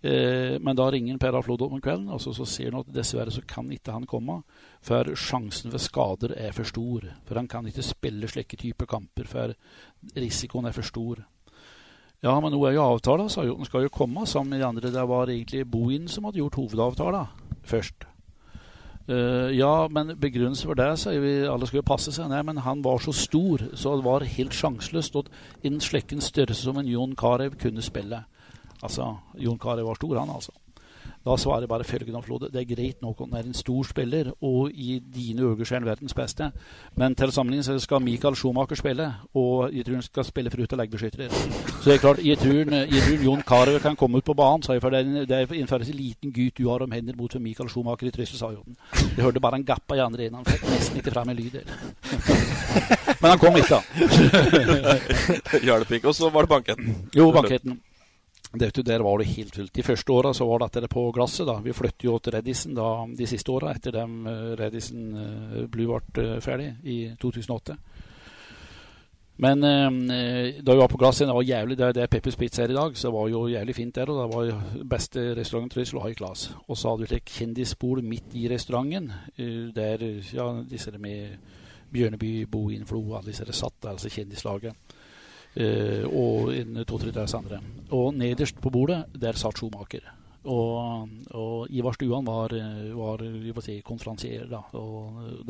Eh, 0.02 0.58
men 0.62 0.78
da 0.78 0.92
ringer 0.94 1.18
Per 1.18 1.38
Aflod 1.40 1.64
om 1.66 1.82
kvelden, 1.82 2.10
og 2.14 2.22
så, 2.22 2.34
så 2.38 2.46
ser 2.46 2.70
han 2.72 2.84
at 2.84 2.92
dessverre 2.94 3.34
så 3.34 3.42
kan 3.50 3.70
ikke 3.74 3.96
han 3.96 4.06
komme. 4.10 4.42
For 4.86 5.16
sjansen 5.18 5.74
for 5.74 5.82
skader 5.82 6.36
er 6.38 6.54
for 6.56 6.70
stor. 6.70 7.08
For 7.26 7.40
han 7.40 7.50
kan 7.50 7.66
ikke 7.68 7.86
spille 7.86 8.30
slike 8.30 8.60
typer 8.62 8.90
kamper, 8.90 9.30
for 9.30 9.56
risikoen 10.16 10.70
er 10.70 10.78
for 10.78 10.86
stor. 10.86 11.24
Ja, 12.26 12.34
men 12.42 12.54
nå 12.54 12.60
er 12.66 12.78
jo 12.78 12.86
avtala, 12.86 13.28
sa 13.30 13.46
jo. 13.46 13.58
Den 13.58 13.70
skal 13.70 13.86
jo 13.86 13.94
komme 13.94 14.26
sammen 14.26 14.56
med 14.56 14.62
de 14.62 14.70
andre. 14.70 14.94
Det 14.94 15.08
var 15.10 15.30
egentlig 15.30 15.66
Bohin 15.70 16.08
som 16.10 16.26
hadde 16.26 16.42
gjort 16.42 16.58
hovedavtala 16.58 17.28
først. 17.68 18.08
Uh, 19.08 19.54
ja, 19.56 19.88
men 19.88 20.18
begrunnelsen 20.20 20.68
for 20.68 20.76
det, 20.76 20.88
sier 21.00 21.22
vi 21.24 21.36
alle 21.48 21.68
skal 21.70 21.80
jo 21.80 21.86
passe 21.88 22.12
seg. 22.12 22.28
Nei, 22.32 22.42
men 22.44 22.60
han 22.66 22.82
var 22.84 23.00
så 23.00 23.14
stor, 23.16 23.64
så 23.78 23.94
det 23.96 24.08
var 24.08 24.26
helt 24.28 24.58
sjanseløst 24.58 25.16
at 25.22 25.30
en 25.68 25.78
slekken 25.84 26.24
størrelse 26.24 26.66
som 26.68 26.80
en 26.82 26.90
Jon 26.90 27.16
Carew 27.16 27.56
kunne 27.62 27.86
spille. 27.86 28.26
Altså, 28.84 29.16
Jon 29.40 29.60
Carew 29.60 29.88
var 29.88 29.96
stor, 29.96 30.20
han, 30.20 30.30
altså. 30.30 30.52
Da 31.28 31.36
svarer 31.36 31.66
jeg 31.66 31.70
bare 31.70 31.84
følgende, 31.84 32.22
Flode. 32.24 32.48
Det 32.54 32.62
er 32.62 32.76
greit 32.76 33.02
nok 33.02 33.22
om 33.22 33.32
han 33.34 33.42
er 33.44 33.48
en 33.50 33.54
stor 33.54 33.84
spiller, 33.84 34.30
og 34.42 34.72
i 34.72 35.02
dine 35.16 35.42
øyne 35.42 35.62
er 35.62 35.74
han 35.74 35.86
verdens 35.86 36.14
beste. 36.14 36.52
Men 36.96 37.16
til 37.16 37.32
sammenligning 37.32 37.66
så 37.66 37.80
skal 37.80 38.02
Michael 38.02 38.36
Schumacher 38.36 38.76
spille, 38.76 39.14
og 39.34 39.74
jeg 39.76 39.86
tror 39.86 39.94
han 39.94 40.02
skal 40.02 40.24
spille 40.24 40.50
for 40.52 40.62
ut- 40.62 40.74
og 40.74 40.78
leggbeskytter. 40.78 41.30
Så 41.82 41.84
det 41.90 41.94
er 41.94 41.98
klart, 41.98 42.26
jeg 42.26 42.38
tror, 42.38 42.72
jeg 42.72 43.02
tror 43.08 43.24
Jon 43.26 43.42
Carew 43.42 43.80
kan 43.80 43.96
komme 43.96 44.18
ut 44.18 44.24
på 44.24 44.34
banen, 44.34 44.64
sa 44.64 44.74
jeg, 44.74 44.82
for 44.82 44.90
det 44.90 45.00
er, 45.00 45.26
det 45.26 45.32
er 45.32 45.82
en 45.82 45.98
liten 45.98 46.32
gutt 46.32 46.58
du 46.58 46.70
har 46.70 46.84
om 46.84 46.92
hender 46.92 47.16
mot 47.18 47.32
for 47.32 47.40
Michael 47.40 47.70
Schumacher 47.70 48.08
i 48.08 48.12
Trysil, 48.12 48.38
sa 48.40 48.52
Joden. 48.52 48.78
Jeg 49.18 49.24
hørte 49.24 49.40
bare 49.40 49.56
en 49.56 49.66
gappa 49.66 49.96
i 49.96 50.00
andre 50.00 50.26
enden. 50.26 50.36
Han 50.36 50.46
fikk 50.46 50.64
nesten 50.70 50.98
ikke 50.98 51.12
fram 51.12 51.30
en 51.30 51.36
lyd. 51.36 51.60
Men 53.22 53.30
han 53.30 53.40
kom 53.40 53.58
ikke, 53.58 53.76
da. 53.76 55.60
Hjalp 55.68 55.92
ikke. 55.92 56.08
Og 56.08 56.16
så 56.16 56.30
var 56.30 56.42
det 56.42 56.50
banketten. 56.50 56.96
Jo, 57.16 57.32
banketten. 57.32 57.80
Det, 58.54 58.86
der 58.86 59.04
var 59.04 59.18
det 59.18 59.28
helt 59.28 59.56
fullt. 59.56 59.76
De 59.76 59.84
første 59.84 60.12
åra 60.12 60.32
var 60.32 60.64
dette 60.64 60.88
på 60.88 61.12
glasset. 61.12 61.48
da. 61.48 61.60
Vi 61.64 61.74
flyttet 61.74 62.06
jo 62.08 62.18
til 62.20 62.34
Reddisen 62.34 62.76
da, 62.76 63.06
de 63.18 63.28
siste 63.28 63.52
åra, 63.52 63.74
etter 63.76 63.92
dem 63.92 64.26
uh, 64.26 64.56
Reddisen 64.56 65.10
uh, 65.14 65.66
Blue 65.68 66.00
ble 66.14 66.38
uh, 66.38 66.40
ferdig 66.42 66.76
i 66.84 66.98
2008. 67.20 67.76
Men 69.44 69.64
uh, 69.64 70.64
da 70.64 70.74
vi 70.74 70.80
var 70.80 70.88
på 70.88 70.98
glasset, 71.02 71.28
det 71.28 71.36
var 71.36 71.44
jævlig, 71.44 71.78
det, 71.78 71.92
det 71.98 72.06
er 72.06 72.14
Peppers 72.14 72.40
Pizza 72.40 72.64
her 72.64 72.72
i 72.72 72.80
dag, 72.80 72.96
så 72.96 73.10
det 73.10 73.18
var 73.18 73.28
jo 73.34 73.44
jævlig 73.52 73.76
fint 73.76 73.96
der. 73.96 74.10
og 74.14 74.22
Det 74.22 74.38
var 74.38 74.48
jo 74.48 74.88
beste 74.96 75.28
restauranten 75.36 75.84
jeg, 75.84 75.94
å 75.94 76.08
ha. 76.08 76.34
Og 76.68 76.78
så 76.78 76.94
hadde 76.94 77.04
vi 77.04 77.20
et 77.20 77.36
kjendisbord 77.38 78.04
midt 78.04 78.32
i 78.40 78.48
restauranten, 78.48 79.12
der 79.76 80.08
ja, 80.32 80.54
disse 80.64 80.96
med 80.98 81.36
Bjørneby, 81.92 82.48
Boinflo, 82.52 83.04
alle 83.18 83.34
disse 83.34 83.52
satt 83.52 83.76
der, 83.84 83.98
altså 83.98 84.10
kjendislaget. 84.12 84.87
Uh, 85.58 86.06
og 86.14 86.52
to-tre 86.86 87.10
dager 87.10 87.32
senere. 87.32 87.62
Og 87.96 88.12
nederst 88.14 88.60
på 88.62 88.70
bordet, 88.74 89.06
der 89.18 89.40
satt 89.40 89.58
Schumacher. 89.58 90.06
Og, 90.48 91.10
og 91.36 91.72
Ivar 91.74 91.96
Stuan 91.98 92.28
var, 92.28 92.54
var 92.96 93.24
si, 93.66 93.82
konferansier 93.84 94.46
da. 94.52 94.62
Og, 94.80 95.48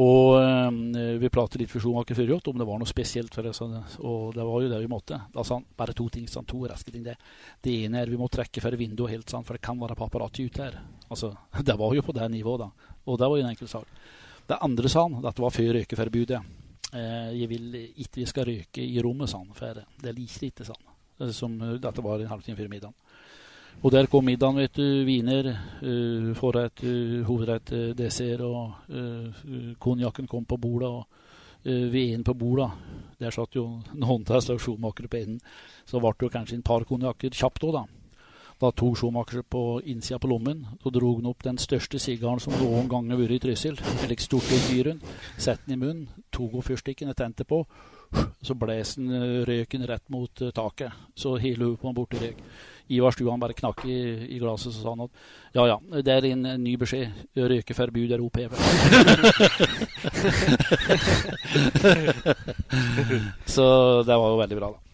og 0.00 0.38
um, 0.40 0.78
vi 1.20 1.28
pratet 1.28 1.60
litt 1.60 1.72
for 1.72 1.84
Schumacher 1.84 2.16
før 2.16 2.32
om 2.38 2.60
det 2.62 2.68
var 2.68 2.80
noe 2.80 2.88
spesielt 2.88 3.34
for 3.34 3.50
oss. 3.50 3.60
Og 4.00 4.32
det 4.32 4.46
var 4.48 4.64
jo 4.64 4.70
det 4.72 4.80
vi 4.80 4.88
måtte. 4.88 5.20
Da 5.34 5.44
sa 5.44 5.58
han 5.58 5.68
bare 5.76 5.92
to 5.96 6.08
ting. 6.08 6.24
Sånn, 6.30 6.48
to 6.48 6.62
raske 6.64 6.94
ting. 6.94 7.04
Det. 7.04 7.18
det 7.60 7.76
ene 7.84 8.00
er 8.00 8.12
vi 8.12 8.20
må 8.20 8.30
trekke 8.32 8.64
for 8.64 8.78
vinduet 8.80 9.12
helt, 9.12 9.28
sånn, 9.28 9.44
for 9.44 9.58
det 9.58 9.64
kan 9.66 9.80
være 9.80 9.98
paparazzi 9.98 10.48
ute 10.48 10.64
her. 10.64 10.80
Altså, 11.10 11.34
det 11.68 11.76
var 11.76 11.92
jo 11.98 12.06
på 12.06 12.16
det 12.16 12.30
nivået, 12.32 12.64
da. 12.64 12.96
Og 13.04 13.20
det 13.20 13.28
var 13.28 13.36
jo 13.36 13.44
en 13.44 13.52
enkel 13.52 13.68
sak. 13.68 14.02
Det 14.48 14.58
andre 14.64 14.88
sa 14.90 15.04
han, 15.04 15.20
dette 15.22 15.44
var 15.44 15.52
før 15.54 15.76
røykeforbudet. 15.76 16.40
Eh, 16.92 17.30
jeg 17.40 17.48
vil 17.48 17.76
ikke 17.76 18.20
vi 18.20 18.26
skal 18.28 18.48
røyke 18.48 18.84
i 18.84 19.00
rommet, 19.04 19.30
sånn, 19.32 19.48
for 19.56 19.80
det 20.02 20.12
liker 20.16 20.48
ikke 20.50 20.68
sånn. 20.68 20.88
Som, 21.32 21.54
dette 21.78 22.02
var 22.02 22.20
en 22.20 22.32
halvtime 22.32 22.58
før 22.58 22.70
middagen. 22.72 22.96
Og 23.82 23.92
der 23.94 24.08
kom 24.10 24.26
middagen, 24.26 24.58
vet 24.60 24.74
du. 24.76 25.04
Viner, 25.06 25.48
uh, 25.82 26.32
forrett, 26.36 26.82
uh, 26.84 27.22
hovedrett, 27.26 27.72
uh, 27.72 27.92
dessert, 27.96 28.42
og 28.44 28.90
uh, 28.90 29.74
konjakken 29.82 30.28
kom 30.30 30.44
på 30.44 30.58
bordet. 30.60 30.90
og 30.90 31.06
uh, 31.66 31.92
veden 31.92 32.24
på 32.24 32.34
bordet. 32.34 32.70
Der 33.20 33.30
satt 33.30 33.54
jo 33.54 33.66
noen 33.94 34.26
av 34.28 34.42
stasjonmakere 34.42 35.08
på 35.08 35.20
enden. 35.22 35.40
Så 35.86 36.00
ble 36.02 36.12
det 36.16 36.26
jo 36.26 36.32
kanskje 36.32 36.58
en 36.58 36.66
par 36.66 36.84
konjakker 36.88 37.30
kjapt 37.30 37.64
òg, 37.68 37.76
da. 37.78 38.01
Da 38.62 38.70
tok 38.70 38.94
Schumacher 38.94 39.42
på 39.42 39.80
innsida 39.90 40.20
på 40.22 40.28
lommen 40.30 40.60
og 40.84 40.92
dro 40.94 41.16
han 41.16 41.26
opp 41.26 41.42
den 41.42 41.56
største 41.58 41.98
sigaren 41.98 42.38
som 42.38 42.54
noen 42.60 42.86
gang 42.90 43.08
har 43.10 43.18
vært 43.18 43.34
i 43.34 43.42
Trysil. 43.42 43.74
Eller 44.04 44.22
stort 44.22 44.46
dyr. 44.68 44.92
Satte 45.34 45.66
den 45.66 45.74
i 45.74 45.80
munnen, 45.80 46.06
tok 46.30 46.54
opp 46.60 46.68
fyrstikken 46.68 47.10
og 47.10 47.16
tente 47.18 47.42
på. 47.42 47.66
Så 48.44 48.54
blåste 48.54 49.00
han 49.00 49.42
røyken 49.48 49.82
rett 49.88 50.06
mot 50.14 50.30
taket. 50.54 50.92
Så 51.18 51.34
hele 51.42 51.64
huet 51.64 51.80
på 51.80 51.88
han 51.90 51.96
borte 51.96 52.20
røyk. 52.22 52.38
Ivar 52.92 53.10
Stuan 53.16 53.40
bare 53.42 53.58
knakk 53.58 53.82
i, 53.88 53.98
i 54.36 54.38
glasset, 54.38 54.74
så 54.76 54.80
sa 54.84 54.90
han 54.94 55.06
at 55.08 55.12
ja 55.56 55.66
ja, 55.72 55.76
det 55.98 56.12
er 56.14 56.24
en, 56.30 56.42
ny 56.62 56.76
beskjed. 56.78 57.08
Røykeforbud 57.34 58.10
er 58.14 58.22
opphevet. 58.22 58.58
så 63.56 63.66
det 64.06 64.14
var 64.22 64.28
jo 64.30 64.40
veldig 64.44 64.58
bra, 64.62 64.68
da. 64.70 64.91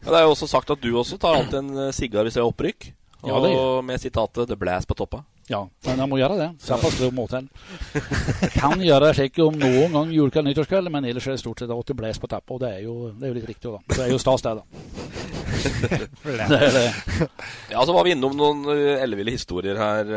Ja, 0.00 0.08
det 0.10 0.16
er 0.20 0.24
jo 0.24 0.32
også 0.34 0.48
sagt 0.50 0.70
at 0.72 0.80
du 0.82 0.90
også 0.96 1.18
tar 1.20 1.40
alltid 1.40 1.58
en 1.60 1.92
sigar 1.96 2.26
hvis 2.26 2.38
det 2.38 2.42
er 2.42 2.48
opprykk. 2.48 2.92
Og 3.20 3.28
Ja, 3.28 3.40
det 3.44 3.84
med 3.84 4.00
sitatet 4.00 4.48
'Det 4.48 4.58
blæs 4.58 4.86
på 4.86 4.94
toppa'. 4.94 5.24
Ja, 5.50 5.64
men 5.84 5.98
jeg 5.98 6.08
må 6.08 6.16
gjøre 6.20 6.36
det. 6.38 6.48
Såpass 6.62 6.98
det 6.98 7.08
må 7.14 7.26
til. 7.26 7.48
Kan 8.54 8.80
gjøre 8.80 9.08
det 9.08 9.16
slik 9.16 9.38
om 9.42 9.56
noen 9.58 9.90
gang 9.96 10.12
julekveld 10.14 10.46
nyttårskveld, 10.46 10.90
men 10.94 11.04
ellers 11.04 11.26
er 11.26 11.34
det 11.34 11.40
stort 11.42 11.58
sett 11.58 11.72
alltid 11.74 11.98
blæs 11.98 12.20
på 12.22 12.30
teppet, 12.30 12.54
og 12.54 12.60
det 12.62 12.70
er 12.76 12.84
jo, 12.84 12.94
det 13.18 13.26
er 13.26 13.32
jo 13.32 13.38
litt 13.40 13.48
riktig, 13.48 13.72
da. 13.72 13.80
Det 13.90 14.04
er 14.04 14.12
jo 14.12 14.20
stas, 14.22 14.44
det, 14.46 14.52
da. 14.60 14.62
det 16.38 16.60
er 16.60 16.76
det. 16.76 17.28
Ja, 17.72 17.82
så 17.82 17.96
var 17.96 18.06
vi 18.06 18.14
innom 18.14 18.36
noen 18.38 18.62
uh, 18.70 19.02
elleville 19.02 19.34
historier 19.34 19.80
her. 19.80 20.14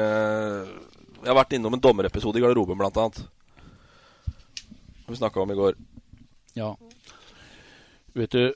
Jeg 1.24 1.32
har 1.32 1.40
vært 1.40 1.58
innom 1.58 1.74
en 1.74 1.82
dommerepisode 1.82 2.38
i 2.38 2.46
garderoben, 2.46 2.78
blant 2.78 3.02
annet. 3.02 3.24
Vi 5.10 5.18
snakka 5.18 5.42
om 5.42 5.52
i 5.52 5.58
går. 5.58 5.82
Ja. 6.54 6.76
Vet 8.14 8.38
du, 8.38 8.54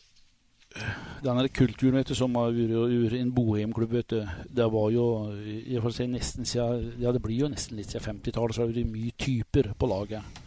denne 1.23 1.47
kulturen 1.49 2.03
du, 2.05 2.13
som 2.15 2.35
har 2.37 2.53
vært 2.55 3.15
i 3.17 3.21
en 3.21 3.31
du, 3.73 4.17
det 4.59 4.67
var 4.73 4.89
jo 4.93 5.05
jeg 5.37 5.81
får 5.83 5.95
si 5.95 6.07
nesten 6.11 6.45
siden, 6.45 6.91
ja, 7.01 7.11
det 7.11 7.21
blir 7.23 7.45
jo 7.45 7.51
nesten 7.51 7.77
litt 7.77 7.93
siden 7.93 8.05
50-tallet, 8.05 8.55
så 8.55 8.63
har 8.63 8.71
det 8.71 8.83
vært 8.83 8.93
mye 8.93 9.15
typer 9.17 9.71
på 9.77 9.89
laget. 9.89 10.43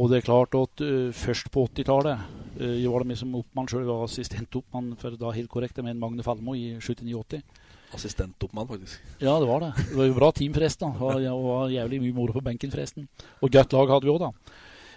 Og 0.00 0.08
det 0.08 0.20
er 0.20 0.24
klart 0.24 0.54
at 0.56 0.80
uh, 0.80 1.10
først 1.12 1.50
på 1.52 1.66
80-tallet 1.68 2.22
uh, 2.60 2.76
Jeg 2.80 2.88
var 2.88 3.02
det 3.02 3.10
med 3.10 3.18
som 3.20 3.34
oppmann 3.36 3.68
sjøl, 3.68 3.84
var 3.84 4.06
assistentoppmann 4.06 4.94
for 5.00 5.18
da 5.20 5.34
helt 5.36 5.50
korrekt, 5.52 5.80
med 5.84 5.98
Magne 6.00 6.24
Falmo 6.24 6.56
i 6.56 6.78
79-80. 6.80 7.44
Assistentoppmann, 7.92 8.68
faktisk. 8.70 9.02
Ja, 9.20 9.34
det 9.42 9.48
var 9.50 9.60
det. 9.66 9.72
Det 9.90 9.98
var 9.98 10.08
jo 10.08 10.16
bra 10.16 10.32
team, 10.32 10.54
forresten. 10.56 10.94
Det 10.94 11.04
var, 11.04 11.20
det 11.20 11.36
var 11.44 11.74
jævlig 11.74 12.00
mye 12.06 12.16
moro 12.16 12.36
på 12.38 12.44
benken, 12.46 12.72
forresten. 12.72 13.08
Og 13.42 13.52
godt 13.52 13.76
lag 13.76 13.92
hadde 13.92 14.08
vi 14.08 14.14
òg, 14.14 14.22
da. 14.22 14.30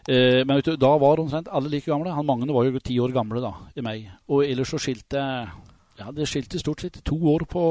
Eh, 0.08 0.42
men 0.44 0.60
du, 0.60 0.74
da 0.76 0.92
var 1.00 1.22
omtrent 1.22 1.48
alle 1.48 1.72
like 1.72 1.88
gamle. 1.92 2.12
Han 2.12 2.28
Magne 2.28 2.54
var 2.54 2.68
jo 2.68 2.82
ti 2.84 2.98
år 3.00 3.14
gamle 3.16 3.44
da, 3.44 3.54
i 3.76 3.86
meg. 3.86 4.10
Og 4.28 4.44
ellers 4.46 4.74
så 4.74 4.82
skilte 4.82 5.22
Ja, 6.00 6.10
det 6.12 6.26
skilte 6.28 6.60
stort 6.60 6.82
sett 6.82 7.04
to 7.06 7.16
år 7.30 7.46
på 7.48 7.64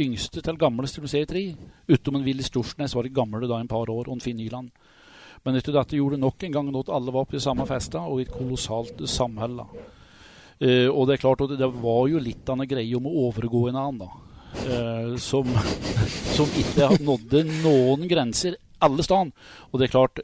yngste 0.00 0.40
til 0.40 0.58
gamleste 0.58 1.04
til 1.04 1.26
tre. 1.28 1.44
Utom 1.88 2.16
en 2.16 2.24
Willy 2.24 2.42
Storsnes 2.42 2.94
var 2.96 3.04
det 3.04 3.14
gamle 3.14 3.46
da 3.46 3.60
en 3.60 3.68
par 3.68 3.90
år, 3.90 4.08
og 4.08 4.16
en 4.16 4.24
Finn 4.24 4.40
Nyland. 4.40 4.70
Men 5.44 5.58
du, 5.58 5.72
dette 5.72 5.98
gjorde 5.98 6.20
nok 6.22 6.42
en 6.42 6.52
gang 6.54 6.70
at 6.78 6.88
alle 6.88 7.12
var 7.12 7.26
på 7.26 7.36
de 7.36 7.42
samme 7.44 7.66
festa, 7.66 8.00
og 8.06 8.20
i 8.20 8.26
et 8.26 8.32
kolossalt 8.32 9.02
samhold. 9.10 9.60
Eh, 10.62 10.88
og 10.88 11.06
det 11.06 11.16
er 11.16 11.24
klart 11.24 11.42
at 11.44 11.56
det 11.58 11.70
var 11.82 12.06
jo 12.08 12.22
litt 12.22 12.48
av 12.48 12.60
en 12.60 12.68
greie 12.68 12.96
om 12.96 13.08
å 13.10 13.16
overgå 13.28 13.66
en 13.68 13.80
annen, 13.82 14.04
da. 14.06 14.10
Eh, 14.62 15.14
som, 15.20 15.48
som 16.36 16.58
ikke 16.60 16.94
nådde 17.02 17.44
noen 17.62 18.06
grenser 18.08 18.56
alle 18.82 19.04
steder. 19.06 19.30
Og 19.70 19.78
det 19.78 19.86
er 19.86 19.92
klart, 19.94 20.20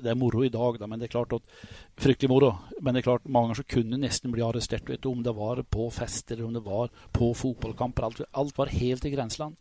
det 0.00 0.10
er 0.10 0.18
moro 0.18 0.42
i 0.44 0.52
dag, 0.52 0.78
da, 0.80 0.88
men 0.90 1.00
det 1.00 1.08
er 1.08 1.14
klart 1.14 1.34
at 1.36 1.66
fryktelig 2.00 2.30
moro. 2.32 2.52
Men 2.80 2.94
det 2.94 3.02
er 3.02 3.08
klart, 3.10 3.28
mange 3.28 3.52
ganger 3.52 3.68
kunne 3.76 4.00
nesten 4.00 4.32
bli 4.34 4.44
arrestert, 4.44 4.88
vet 4.88 5.02
du, 5.04 5.10
om 5.12 5.24
det 5.24 5.36
var 5.36 5.62
på 5.62 5.90
fest 5.94 6.32
eller 6.32 6.48
om 6.48 6.56
det 6.56 6.64
var 6.66 6.92
på 7.16 7.32
fotballkamper. 7.36 8.08
Alt, 8.08 8.22
alt 8.32 8.58
var 8.58 8.72
helt 8.72 9.04
i 9.04 9.14
grenseland. 9.14 9.58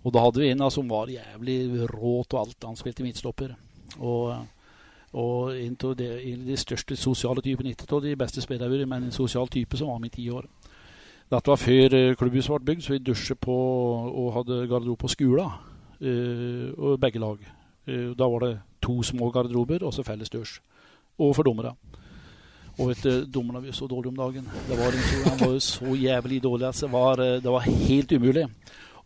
Og 0.00 0.14
da 0.14 0.22
hadde 0.24 0.40
vi 0.40 0.48
en 0.48 0.64
som 0.72 0.88
var 0.88 1.12
jævlig 1.12 1.90
råt 1.90 2.32
og 2.34 2.40
alt. 2.40 2.64
Han 2.64 2.78
spilte 2.78 3.04
midtstopper. 3.04 3.52
Og, 3.98 4.32
og 5.12 5.56
en 5.56 5.76
av 5.84 5.96
de, 5.98 6.08
de 6.46 6.56
største 6.56 6.96
sosiale 6.96 7.44
typene, 7.44 7.74
ikke 7.74 7.90
av 7.92 8.04
de 8.06 8.16
beste 8.16 8.40
spillerne, 8.40 8.88
men 8.88 9.08
en 9.08 9.14
sosial 9.14 9.48
type 9.52 9.76
som 9.76 9.92
var 9.92 10.00
med 10.00 10.14
i 10.14 10.16
ti 10.16 10.30
år. 10.32 10.48
Dette 11.30 11.46
var 11.46 11.60
før 11.60 11.94
eh, 11.94 12.14
klubbhuset 12.18 12.56
ble 12.56 12.72
bygd, 12.72 12.82
så 12.82 12.96
vi 12.96 13.04
dusjet 13.06 13.38
på 13.38 13.54
og 13.54 14.32
hadde 14.34 14.64
garderobe 14.66 15.04
på 15.04 15.12
skolen. 15.12 15.52
Uh, 16.00 16.72
og 16.78 17.00
begge 17.00 17.20
lag. 17.20 17.40
Uh, 17.88 18.12
da 18.16 18.28
var 18.28 18.46
det 18.46 18.54
to 18.80 19.02
små 19.04 19.30
garderober 19.30 19.84
og 19.84 19.92
så 19.94 20.04
felles 20.06 20.32
dusj. 20.32 20.60
Og 21.20 21.34
for 21.36 21.44
dommere. 21.44 21.74
Og 22.80 22.88
vet 22.88 23.02
du, 23.04 23.24
dommerne 23.28 23.60
var 23.60 23.74
så 23.76 23.86
dårlige 23.88 24.08
om 24.08 24.16
dagen. 24.16 24.46
Det 24.68 24.76
var 24.78 24.94
han 25.26 25.40
var 25.42 25.58
så 25.60 25.94
jævlig 25.96 26.42
dårlig. 26.42 26.66
Altså, 26.66 26.86
det, 26.86 26.92
var, 26.92 27.20
eh, 27.20 27.42
det 27.42 27.52
var 27.52 27.60
helt 27.60 28.12
umulig. 28.12 28.46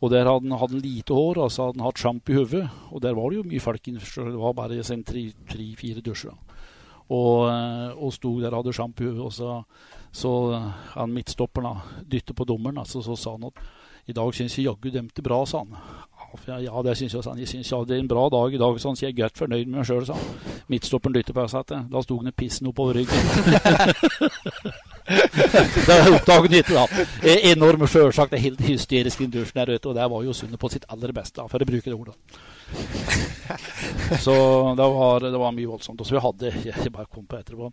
Og 0.01 0.11
der 0.11 0.29
hadde 0.29 0.49
han, 0.49 0.59
han 0.59 0.79
lite 0.79 1.15
hår, 1.15 1.41
og 1.43 1.51
så 1.51 1.67
hadde 1.67 1.81
han 1.81 1.87
hatt 1.87 1.99
sjamp 1.99 2.29
i 2.31 2.37
hodet. 2.37 2.69
Og 2.91 3.03
der 3.03 3.15
var 3.15 3.31
det 3.31 3.37
jo 3.41 3.49
mye 3.49 3.61
folk 3.61 3.85
det 3.85 4.39
var 4.39 4.55
bare 4.55 4.85
sånn 4.85 5.03
tre-fire 5.03 6.05
dusjer. 6.05 6.37
Og, 7.11 7.49
eh, 7.51 7.91
og 7.99 8.13
sto 8.15 8.37
der 8.41 8.55
og 8.55 8.63
hadde 8.63 8.77
sjamp 8.79 9.01
i 9.01 9.09
hodet. 9.09 9.27
Og 9.27 9.33
så, 9.35 9.57
så 10.13 10.33
eh, 10.55 10.71
han 10.95 11.17
midtstopperen 11.17 11.83
dytter 12.07 12.37
på 12.37 12.47
dommeren, 12.47 12.79
altså, 12.79 13.03
så 13.03 13.17
sa 13.19 13.35
han 13.35 13.51
at 13.51 13.59
i 14.07 14.13
dag 14.15 14.35
syns 14.37 14.59
jeg 14.59 14.69
jaggu 14.69 14.91
dømte 14.93 15.23
bra, 15.25 15.41
sa 15.49 15.65
han. 15.65 15.75
Ja, 16.47 16.61
ja, 16.61 16.83
det 16.83 16.97
syns 16.99 17.15
jeg, 17.15 17.23
sa 17.25 17.31
han. 17.33 17.41
Jeg 17.41 17.49
syns 17.49 17.71
jeg 17.71 17.79
er 17.89 18.01
en 18.03 18.09
bra 18.11 18.29
dag 18.33 18.55
i 18.55 18.59
dag, 18.61 18.81
så 18.81 18.89
han, 18.91 18.97
sier 18.99 19.09
jeg 19.11 19.17
er 19.17 19.23
godt 19.23 19.39
fornøyd 19.43 19.67
med 19.69 19.77
meg 19.81 19.87
sjøl, 19.89 20.07
sa 20.09 20.15
han. 20.19 20.29
Midtstopperen 20.73 21.15
dytter 21.17 21.35
på 21.37 21.43
seg. 21.53 21.63
Da 21.93 21.99
sto 22.05 22.15
han 22.21 22.31
og 22.31 22.37
pissen 22.39 22.71
oppover 22.71 22.93
ryggen. 22.99 23.15
det 25.89 25.99
oppdaget 26.11 26.49
han 26.49 26.59
ikke, 26.59 26.75
da. 26.75 26.85
Enorm 27.53 27.83
sjølsagt, 27.87 28.33
helt 28.41 28.63
hysterisk 28.67 29.19
i 29.25 29.31
dusjen 29.31 29.59
der 29.61 29.69
ute, 29.77 29.89
og 29.93 29.97
der 29.99 30.09
var 30.11 30.21
jo 30.27 30.33
Sundet 30.35 30.61
på 30.61 30.69
sitt 30.73 30.89
aller 30.91 31.13
beste, 31.15 31.37
da, 31.41 31.45
for 31.51 31.59
å 31.63 31.69
bruke 31.69 31.91
det 31.91 31.97
ordet. 31.97 32.17
Så 34.25 34.35
det 34.77 34.87
var, 34.97 35.15
det 35.21 35.39
var 35.39 35.53
mye 35.55 35.71
voldsomt. 35.71 36.01
Og 36.01 36.07
så 36.09 36.15
vi 36.17 36.25
hadde 36.25 36.47
Jeg 36.65 36.93
bare 36.93 37.13
kom 37.13 37.27
på 37.29 37.37
etterpå. 37.39 37.65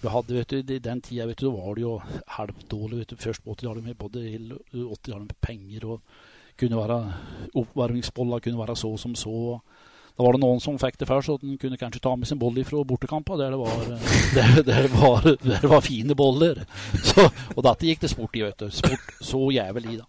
Vi 0.00 0.08
hadde, 0.08 0.34
vet 0.34 0.50
du, 0.50 0.56
I 0.74 0.78
den 0.82 1.00
tida 1.04 1.26
vet 1.28 1.40
du, 1.40 1.50
var 1.52 1.74
det 1.76 1.82
jo 1.84 2.02
halvdårlig. 2.38 3.06
Først 3.20 3.42
på 3.44 3.50
80-tallet 3.54 3.84
med 3.84 3.96
både 4.00 4.18
80-tallet 4.72 5.26
med 5.28 5.36
penger 5.44 5.82
og 5.94 6.00
kunne 6.60 6.78
være 6.78 7.00
oppvarmingsboller 7.56 8.42
kunne 8.44 8.60
være 8.60 8.76
så 8.78 8.92
som 9.00 9.14
så. 9.18 9.58
Da 10.16 10.24
var 10.26 10.36
det 10.36 10.42
noen 10.42 10.60
som 10.60 10.76
fikk 10.76 10.98
det 11.00 11.08
før, 11.08 11.22
så 11.24 11.38
den 11.40 11.56
kunne 11.56 11.78
kanskje 11.80 12.02
ta 12.04 12.12
med 12.18 12.28
sin 12.28 12.38
bolle 12.40 12.64
fra 12.68 12.82
bortekamper 12.84 13.38
der 13.40 13.54
der, 13.56 14.60
der 14.66 14.88
der 14.92 15.62
det 15.62 15.70
var 15.70 15.80
fine 15.80 16.14
boller. 16.14 16.60
Så, 17.08 17.24
og 17.56 17.64
dette 17.64 17.88
gikk 17.88 18.02
det 18.02 18.10
sport 18.12 18.36
i, 18.36 18.42
vet 18.44 18.60
du. 18.60 18.68
Sport 18.74 19.14
så 19.24 19.40
jævlig, 19.54 19.96
da. 20.02 20.04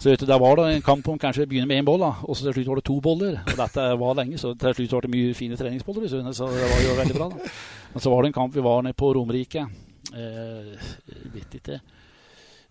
Så 0.00 0.08
vet 0.08 0.22
du, 0.22 0.26
Der 0.26 0.40
var 0.40 0.56
det 0.56 0.66
en 0.76 0.82
kamp 0.82 1.08
om 1.12 1.18
kanskje 1.20 1.44
begynne 1.46 1.68
med 1.68 1.82
én 1.82 1.84
boll, 1.84 2.00
da, 2.00 2.14
og 2.24 2.36
så 2.36 2.46
til 2.46 2.56
slutt 2.56 2.72
var 2.72 2.80
det 2.80 2.86
to 2.88 3.00
boller. 3.04 3.36
Og 3.44 3.56
dette 3.60 3.86
var 4.00 4.16
lenge, 4.16 4.40
så 4.40 4.54
til 4.56 4.74
slutt 4.78 4.96
var 4.96 5.04
det 5.04 5.12
mye 5.12 5.36
fine 5.36 5.60
treningsboller 5.60 6.08
så 6.08 6.48
det 6.48 6.72
var 6.72 6.84
jo 6.86 6.96
veldig 7.02 7.18
bra. 7.18 7.28
da. 7.28 7.54
Men 7.92 8.00
så 8.00 8.10
var 8.14 8.22
det 8.22 8.32
en 8.32 8.38
kamp 8.40 8.56
vi 8.56 8.64
var 8.64 8.82
nede 8.86 8.96
på 8.96 9.12
Romerike. 9.12 9.66
Eh, 10.16 10.92
vet 11.34 11.60
ikke 11.60 11.82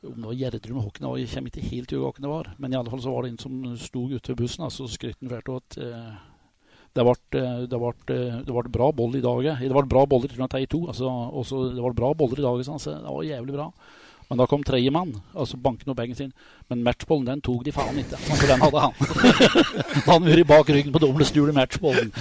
om 0.08 0.16
det 0.16 0.28
var 0.30 0.40
Gjerdrum 0.40 0.80
og 0.80 0.88
Håkon, 0.88 1.08
jeg 1.20 1.30
kommer 1.34 1.52
ikke 1.52 1.70
helt 1.70 1.92
til 1.92 2.02
hva 2.04 2.12
det 2.16 2.32
var. 2.32 2.50
Men 2.58 2.74
i 2.74 2.80
alle 2.80 2.92
fall 2.92 3.04
så 3.04 3.14
var 3.14 3.26
det 3.26 3.34
en 3.34 3.42
som 3.42 3.62
sto 3.80 4.08
ute 4.08 4.32
ved 4.32 4.42
bussen, 4.42 4.66
og 4.66 4.74
så 4.74 4.88
skrøt 4.90 5.20
fælt 5.20 5.50
av 5.52 5.62
at 5.62 5.80
eh, 5.84 6.12
det 6.98 7.06
ble, 7.06 7.16
eh, 7.40 8.36
eh, 8.42 8.70
bra 8.74 8.92
boll 8.96 9.18
i 9.20 9.24
dag. 9.24 9.50
Det 9.62 9.74
ble 9.76 9.88
bra 9.90 10.06
boller 10.10 10.32
til 10.32 10.46
de 10.46 10.70
to. 10.70 10.86
Altså, 10.88 11.10
også, 11.10 11.64
det 11.76 11.84
ble 11.84 11.96
bra 11.98 12.14
boller 12.18 12.42
i 12.42 12.48
dag, 12.48 12.64
sånn, 12.68 12.82
så 12.82 12.96
det 12.98 13.16
var 13.16 13.28
jævlig 13.28 13.58
bra. 13.58 13.70
Men 14.30 14.38
da 14.38 14.46
kom 14.46 14.62
tredjemann, 14.62 15.16
altså 15.34 15.58
banken 15.58 15.90
og 15.90 15.98
bagen 15.98 16.16
sin. 16.16 16.34
Men 16.70 16.84
matchbollen 16.86 17.26
den 17.26 17.42
tok 17.42 17.64
de 17.66 17.74
faen 17.74 17.98
ikke. 17.98 18.20
For 18.30 18.46
den 18.46 18.62
hadde 18.62 18.84
han. 18.84 18.94
Han 20.10 20.28
vært 20.28 20.50
bak 20.52 20.70
ryggen 20.70 20.94
på 20.94 21.02
dommeren 21.02 21.26
og 21.26 21.32
stjålet 21.32 21.58
matchbollen. 21.58 22.12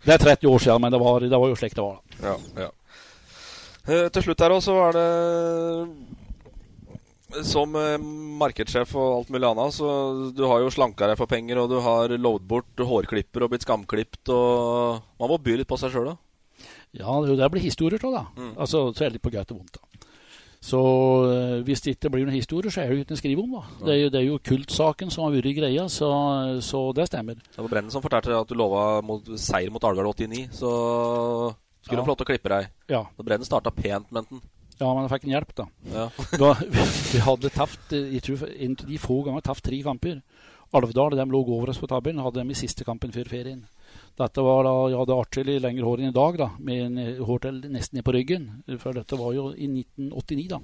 Det 0.00 0.14
er 0.14 0.22
30 0.22 0.48
år 0.48 0.62
siden, 0.64 0.80
men 0.80 0.92
det 0.94 0.98
var, 1.00 1.20
det 1.20 1.38
var 1.38 1.50
jo 1.50 1.56
slik 1.60 1.74
det 1.76 1.82
var. 1.84 1.98
Ja, 2.24 2.32
ja. 2.56 2.68
Eh, 3.88 4.08
til 4.12 4.22
slutt 4.24 4.42
her 4.44 4.52
også 4.52 4.74
var 4.76 4.92
det 4.92 5.06
Som 7.48 7.76
eh, 7.78 7.96
markedssjef 8.42 8.92
og 8.98 9.20
alt 9.20 9.30
mulig 9.32 9.48
annet, 9.48 9.76
så 9.76 9.86
du 10.36 10.42
har 10.50 10.60
jo 10.60 10.72
slanka 10.74 11.08
deg 11.08 11.16
for 11.20 11.30
penger, 11.30 11.62
og 11.62 11.70
du 11.70 11.78
har 11.84 12.12
lovd 12.16 12.44
bort 12.50 12.74
hårklipper 12.76 13.46
og 13.46 13.50
blitt 13.52 13.66
skamklipt, 13.66 14.24
og 14.34 15.00
Man 15.20 15.30
må 15.30 15.38
by 15.38 15.56
litt 15.60 15.70
på 15.70 15.78
seg 15.80 15.94
sjøl, 15.94 16.10
da. 16.12 16.16
Ja, 16.96 17.20
det, 17.22 17.50
blir 17.52 17.62
historier 17.62 18.02
av 18.02 18.12
da. 18.16 18.24
Mm. 18.34 18.54
Altså, 18.58 18.90
så 18.90 19.04
er 19.04 19.08
det 19.10 19.20
litt 19.20 19.26
på 19.28 19.32
greit 19.32 19.52
og 19.54 19.60
vondt. 19.60 19.78
da. 19.78 19.82
Så 20.60 20.80
eh, 21.30 21.62
hvis 21.64 21.80
det 21.80 21.94
ikke 21.94 22.10
blir 22.12 22.26
noen 22.26 22.36
historier, 22.36 22.72
så 22.72 22.82
er 22.82 22.90
det 22.90 22.96
jo 22.98 23.04
ikke 23.06 23.14
en 23.16 23.20
skrive 23.22 23.44
om. 23.44 23.54
da. 23.56 23.62
Det 23.86 23.94
er 23.94 24.00
jo, 24.00 24.08
det 24.12 24.18
er 24.20 24.26
jo 24.26 24.42
kultsaken 24.50 25.12
som 25.14 25.24
har 25.24 25.32
vært 25.38 25.56
greia, 25.56 25.86
så, 25.88 26.10
så 26.66 26.82
det 26.96 27.06
stemmer. 27.08 27.38
Det 27.40 27.62
var 27.62 27.70
Brennen 27.70 27.94
som 27.94 28.04
fortalte 28.04 28.34
at 28.36 28.50
du 28.50 28.58
lova 28.58 29.00
mot, 29.06 29.24
seier 29.40 29.72
mot 29.72 29.86
Alvdal 29.86 30.10
89, 30.10 30.50
så 30.60 30.74
skulle 31.82 31.98
Ja. 31.98 32.04
få 32.04 32.12
lov 32.12 32.16
til 32.20 32.26
å 32.26 32.30
klippe 32.30 32.48
deg. 32.52 32.70
Ja. 32.88 33.04
Da 33.16 33.22
ble 33.26 33.38
den 33.38 33.48
starta 33.48 33.70
pent, 33.70 34.10
mente 34.12 34.30
han. 34.36 34.42
Ja, 34.80 34.94
men 34.94 35.04
jeg 35.04 35.12
fikk 35.12 35.24
en 35.26 35.34
hjelp, 35.34 35.50
da. 35.54 35.66
Ja. 35.92 36.06
da 36.40 36.54
vi, 36.60 37.18
hadde 37.20 37.50
tapt 37.52 37.92
eh, 37.92 38.14
jeg 38.14 38.22
tror 38.24 38.46
en 38.48 38.76
av 38.80 38.86
de 38.88 38.98
få 38.98 39.18
ganger 39.26 39.44
tapt 39.44 39.64
tre 39.66 39.82
kamper. 39.84 40.22
Alvdal 40.72 41.16
de 41.18 41.24
lå 41.26 41.40
over 41.50 41.72
oss 41.72 41.80
på 41.82 41.88
tabellen, 41.90 42.22
hadde 42.22 42.40
dem 42.40 42.50
i 42.50 42.56
siste 42.56 42.84
kampen 42.86 43.12
før 43.12 43.28
ferien. 43.28 43.64
Dette 44.16 44.42
var 44.44 44.62
da, 44.64 44.72
Jeg 44.88 45.00
hadde 45.00 45.18
atskillig 45.18 45.60
lengre 45.60 45.84
hår 45.84 46.00
enn 46.00 46.12
i 46.12 46.16
dag, 46.16 46.38
da, 46.38 46.48
med 46.58 46.84
en 46.86 46.98
eh, 46.98 47.20
hår 47.26 47.44
til 47.44 47.60
nesten 47.68 47.98
ned 47.98 48.06
på 48.06 48.14
ryggen. 48.14 48.48
For 48.78 48.96
dette 48.96 49.18
var 49.18 49.34
jo 49.34 49.50
i 49.52 49.68
1989, 49.68 50.48
da. 50.48 50.60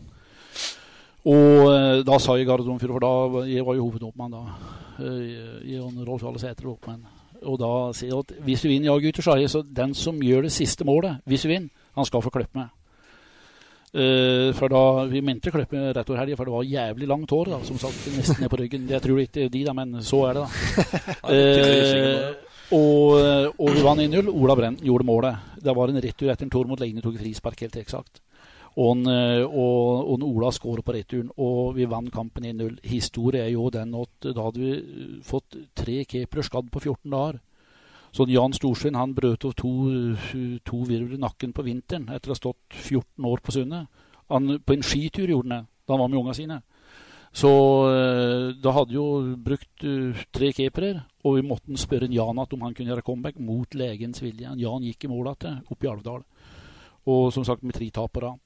Og 1.27 1.69
eh, 1.75 2.03
da 2.07 2.19
sa 2.23 2.37
jeg 2.39 2.47
garderoben, 2.47 2.79
for 2.81 3.03
da 3.03 3.45
jeg 3.51 3.67
var 3.67 3.77
jo 3.77 3.89
hovedåpmann 3.89 4.37
da. 4.37 4.45
Jeg 5.67 5.83
og 5.83 5.99
Rolf 6.07 6.25
Alle 6.25 6.41
Sæter 6.41 6.69
var 6.71 6.77
oppmann. 6.79 7.03
Og 7.47 7.61
da 7.61 7.73
sier 7.97 8.19
at 8.19 8.33
hvis 8.47 8.65
vi 8.65 8.75
vinner, 8.75 8.91
ja 8.91 8.97
gutter, 9.01 9.25
så 9.25 9.35
er 9.35 9.45
det 9.45 9.53
så 9.53 9.63
den 9.63 9.95
som 9.97 10.19
gjør 10.23 10.47
det 10.47 10.55
siste 10.55 10.87
målet, 10.87 11.23
hvis 11.29 11.47
vi 11.47 11.55
vinner, 11.55 11.87
han 11.97 12.09
skal 12.09 12.25
få 12.25 12.33
klippe 12.35 12.59
meg. 12.59 12.73
Uh, 13.97 14.51
for 14.53 14.69
da, 14.69 15.07
Vi 15.09 15.23
mente 15.25 15.53
klippe 15.55 15.79
rett 15.95 16.11
over 16.11 16.21
helga, 16.21 16.37
for 16.37 16.49
det 16.49 16.53
var 16.53 16.67
jævlig 16.69 17.07
langt 17.09 17.33
hår 17.33 17.53
da, 17.55 17.61
som 17.65 17.79
satt 17.81 18.11
nesten 18.13 18.43
ned 18.45 18.53
på 18.53 18.59
ryggen. 18.61 18.91
Jeg 18.93 19.03
tror 19.05 19.23
ikke 19.23 19.47
de, 19.49 19.63
da, 19.65 19.73
men 19.79 20.03
så 20.05 20.21
er 20.29 20.37
det, 20.37 20.45
da. 20.45 20.51
uh, 21.33 22.45
og, 22.77 23.55
og 23.63 23.73
vi 23.73 23.85
vant 23.87 24.03
1-0. 24.03 24.29
Ola 24.35 24.57
Brenten 24.59 24.85
gjorde 24.85 25.07
målet. 25.07 25.51
Det 25.63 25.75
var 25.79 25.93
en 25.93 26.03
retur 26.03 26.33
etter 26.33 26.49
en 26.49 26.53
tor 26.53 26.67
mot 26.69 26.81
Leine, 26.83 27.01
tok 27.05 27.17
frispark, 27.23 27.63
helt 27.63 27.79
eksakt. 27.79 28.21
Og, 28.77 29.07
eh, 29.09 29.41
og, 29.41 30.05
og 30.05 30.15
en 30.19 30.25
Ola 30.27 30.51
skåret 30.53 30.85
på 30.85 30.93
returen, 30.93 31.31
og 31.41 31.77
vi 31.79 31.87
vant 31.89 32.13
kampen 32.13 32.45
1-0. 32.45 32.77
Historien 32.85 33.47
er 33.47 33.55
jo 33.55 33.71
den 33.73 33.95
at 33.97 34.29
da 34.29 34.45
hadde 34.45 34.61
vi 34.61 34.73
eh, 34.77 35.15
fått 35.25 35.57
tre 35.77 36.03
keepere 36.05 36.45
skadd 36.45 36.69
på 36.73 36.83
14 36.83 37.15
dager. 37.15 37.41
Så 38.13 38.27
Jan 38.29 38.53
Storsveen 38.57 38.97
han 38.97 39.15
brøt 39.17 39.45
av 39.45 39.53
to, 39.57 39.73
to 40.65 40.79
virvler 40.89 41.17
i 41.17 41.21
nakken 41.21 41.53
på 41.57 41.65
vinteren 41.65 42.07
etter 42.13 42.31
å 42.31 42.37
ha 42.37 42.39
stått 42.39 42.77
14 42.77 43.27
år 43.29 43.43
på 43.45 43.53
Sundet. 43.57 43.91
På 44.29 44.73
en 44.73 44.87
skitur 44.87 45.29
gjorde 45.29 45.51
han 45.51 45.57
det 45.57 45.73
da 45.87 45.95
han 45.95 46.03
var 46.03 46.09
med 46.13 46.21
unga 46.21 46.37
sine. 46.37 46.61
Så 47.37 47.51
eh, 47.93 48.47
da 48.61 48.73
hadde 48.77 48.97
jo 48.97 49.07
brukt 49.41 49.85
tre 50.33 50.53
keepere, 50.57 51.03
og 51.25 51.37
vi 51.37 51.49
måtte 51.49 51.81
spørre 51.81 52.13
Jan 52.13 52.41
at 52.45 52.53
om 52.57 52.65
han 52.65 52.77
kunne 52.77 52.93
gjøre 52.93 53.05
comeback 53.09 53.41
mot 53.41 53.77
legens 53.77 54.25
vilje. 54.25 54.53
Jan 54.61 54.85
gikk 54.85 55.09
i 55.09 55.13
mål 55.13 55.33
igjen 55.33 55.63
oppe 55.65 55.89
i 55.89 55.93
Alvdal, 55.93 56.25
og 57.13 57.29
som 57.33 57.45
sagt 57.45 57.65
med 57.65 57.77
tre 57.77 57.89
tapere. 57.93 58.37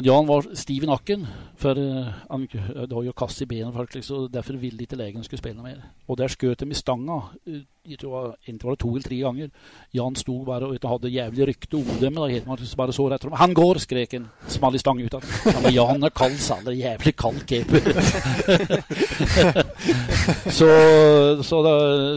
Jan 0.00 0.24
var 0.24 0.46
stiv 0.56 0.86
i 0.86 0.88
nakken, 0.88 1.26
for 1.60 1.76
uh, 1.76 2.06
han 2.30 2.46
det 2.48 2.94
var 2.94 3.04
jo 3.04 3.12
kasse 3.12 3.44
i 3.44 3.48
benet, 3.50 3.74
faktisk, 3.76 4.06
så 4.08 4.22
derfor 4.32 4.56
ville 4.56 4.80
ikke 4.80 4.96
legen 4.96 5.24
skulle 5.24 5.42
spille 5.42 5.60
mer. 5.60 5.82
Og 6.08 6.16
der 6.16 6.32
skjøt 6.32 6.64
de 6.64 6.70
i 6.72 6.78
stanga, 6.78 7.18
uh, 7.28 7.58
jeg 7.84 7.98
tror 8.00 8.12
var, 8.14 8.30
var 8.62 8.70
det 8.70 8.78
to 8.80 8.88
eller 8.88 9.04
tre 9.04 9.18
ganger. 9.20 9.48
Jan 9.92 10.16
sto 10.16 10.38
bare 10.46 10.70
og 10.70 10.88
hadde 10.88 11.10
jævlig 11.12 11.48
rykte 11.48 11.76
om 11.76 11.98
dem. 12.00 12.14
Bare 12.76 12.92
så 12.92 13.08
rett 13.10 13.22
dem. 13.22 13.32
'Han 13.32 13.54
går!' 13.54 13.78
skrek 13.78 14.12
han. 14.12 14.30
Small 14.48 14.74
i 14.74 14.78
stang 14.78 15.02
ut 15.02 15.14
av 15.14 15.24
men 15.62 15.74
Jan 15.74 16.04
er 16.04 16.10
kald, 16.10 16.38
saler. 16.38 16.72
Jævlig 16.72 17.16
kald 17.16 17.42
keeper. 17.44 17.82
så, 20.58 20.70
så, 21.42 21.58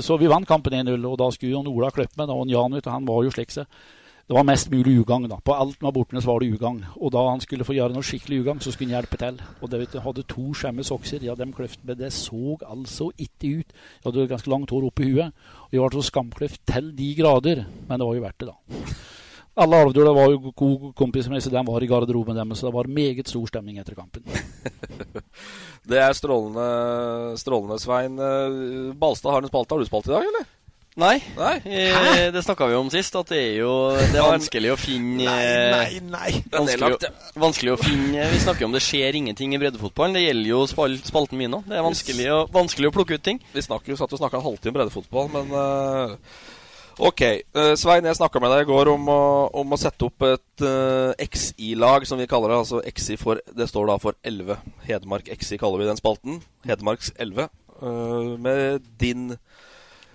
så, 0.01 0.17
vi 0.17 0.27
vant 0.27 0.47
kampen 0.47 0.73
1-0, 0.73 1.05
og 1.05 1.17
da 1.17 1.31
skulle 1.31 1.51
Jon 1.51 1.67
Ola 1.67 1.89
klippe 1.89 2.13
meg. 2.21 2.29
Og 2.29 2.47
Jan 2.47 2.71
vet, 2.77 2.85
han 2.85 3.07
var 3.07 3.23
jo 3.23 3.33
slik 3.33 3.51
seg. 3.51 3.65
Det 4.25 4.33
var 4.33 4.43
mest 4.43 4.71
mulig 4.73 4.99
ugagn. 4.99 5.29
da. 5.29 5.37
På 5.37 5.53
alt 5.53 5.81
med 5.81 5.91
abortene 5.91 6.21
var 6.25 6.39
det 6.39 6.49
ugagn. 6.53 6.85
Og 6.97 7.11
da 7.13 7.21
han 7.29 7.41
skulle 7.41 7.65
få 7.65 7.75
gjøre 7.77 7.93
noe 7.93 8.05
skikkelig 8.05 8.39
ugagn, 8.41 8.61
så 8.61 8.71
skulle 8.73 8.89
han 8.89 8.97
hjelpe 8.97 9.19
til. 9.21 9.37
Og 9.61 9.69
det 9.69 9.79
vet 9.79 9.93
du, 9.93 9.99
hadde 10.01 10.23
to 10.25 10.53
skjemme 10.57 10.83
sokser. 10.83 11.21
Ja, 11.21 11.35
dem 11.37 11.53
kløft, 11.53 11.83
men 11.85 11.99
det 11.99 12.09
så 12.13 12.57
altså 12.65 13.11
ikke 13.21 13.61
ut. 13.61 13.75
Jeg 13.75 14.07
hadde 14.07 14.27
ganske 14.31 14.49
langt 14.49 14.73
hår 14.73 14.87
oppi 14.89 15.11
huet. 15.11 15.29
Og 15.67 15.77
jeg 15.77 15.83
var 15.83 15.93
så 15.93 16.01
skamkløft 16.09 16.63
til 16.65 16.89
de 16.97 17.11
grader. 17.19 17.65
Men 17.85 18.01
det 18.01 18.07
var 18.07 18.17
jo 18.17 18.25
verdt 18.25 18.39
det, 18.41 18.49
da. 18.49 18.95
Alle 19.61 19.77
Alvdøla 19.85 20.11
var 20.11 20.33
jo 20.33 20.51
gode 20.57 20.91
kompiser 20.97 21.31
med, 21.31 21.39
så 21.45 21.53
de 21.53 21.61
var 21.67 21.83
i 21.85 21.87
garderoben 21.87 22.35
deres. 22.35 22.57
Så 22.59 22.67
det 22.67 22.75
var 22.79 22.89
meget 22.89 23.29
stor 23.29 23.45
stemning 23.45 23.77
etter 23.77 23.93
kampen. 23.93 24.25
det 25.89 26.01
er 26.01 26.17
strålende, 26.17 27.37
strålende, 27.37 27.77
Svein. 27.79 28.17
Balstad 28.97 29.37
har 29.37 29.45
en 29.45 29.53
spalte. 29.53 29.77
Har 29.77 29.85
du 29.85 29.85
spalte 29.93 30.11
i 30.11 30.17
dag, 30.17 30.33
eller? 30.33 30.49
Nei, 30.95 31.17
nei. 31.35 31.57
Eh, 31.67 32.29
det 32.31 32.39
snakka 32.45 32.69
vi 32.71 32.75
om 32.79 32.89
sist. 32.91 33.15
At 33.19 33.27
det 33.33 33.39
er 33.41 33.55
jo 33.59 33.71
det 34.13 34.15
er 34.15 34.29
vanskelig 34.31 34.71
å 34.71 34.77
finne 34.79 35.27
Nei, 35.27 35.99
nei, 35.99 36.03
nei. 36.07 36.29
Vanskelig, 36.53 37.09
vanskelig 37.35 37.73
å 37.73 37.79
finne 37.81 38.27
Vi 38.31 38.39
snakker 38.39 38.67
om 38.67 38.75
det 38.75 38.83
skjer 38.85 39.17
ingenting 39.19 39.57
i 39.57 39.59
breddefotballen. 39.59 40.15
Det 40.15 40.23
gjelder 40.23 40.51
jo 40.53 40.61
spal, 40.71 40.95
spalten 41.03 41.41
min 41.41 41.57
òg. 41.57 41.65
Det 41.67 41.75
er 41.75 41.83
vanskelig 41.83 42.29
å, 42.31 42.37
vanskelig 42.53 42.91
å, 42.91 42.93
plukke 42.95 43.19
ut 43.19 43.25
ting. 43.27 43.41
Vi 43.51 43.63
snakker 43.65 43.91
jo 43.91 43.97
satt 43.99 44.15
og 44.15 44.21
snakka 44.21 44.39
en 44.39 44.45
halvtime 44.45 44.77
breddefotball, 44.77 45.27
men 45.35 45.51
uh, 45.51 46.15
Ok. 47.03 47.25
Uh, 47.51 47.73
Svein, 47.75 48.07
jeg 48.07 48.15
snakka 48.21 48.39
med 48.39 48.55
deg 48.55 48.63
i 48.63 48.69
går 48.71 48.93
om 48.93 49.11
å, 49.11 49.21
om 49.59 49.75
å 49.75 49.81
sette 49.81 50.07
opp 50.07 50.23
et 50.29 50.63
uh, 50.63 51.11
XI-lag, 51.19 52.07
som 52.07 52.23
vi 52.23 52.29
kaller 52.31 52.53
det. 52.53 52.61
Altså 52.63 52.79
XI 52.87 53.19
for 53.19 53.43
Det 53.51 53.67
står 53.67 53.91
da 53.91 53.99
for 53.99 54.15
11. 54.23 54.63
Hedmark 54.87 55.27
XI 55.27 55.59
kaller 55.59 55.83
vi 55.83 55.91
den 55.91 55.99
spalten. 55.99 56.39
Hedmarks 56.71 57.11
11. 57.19 57.51
med 58.39 58.85
din 58.95 59.33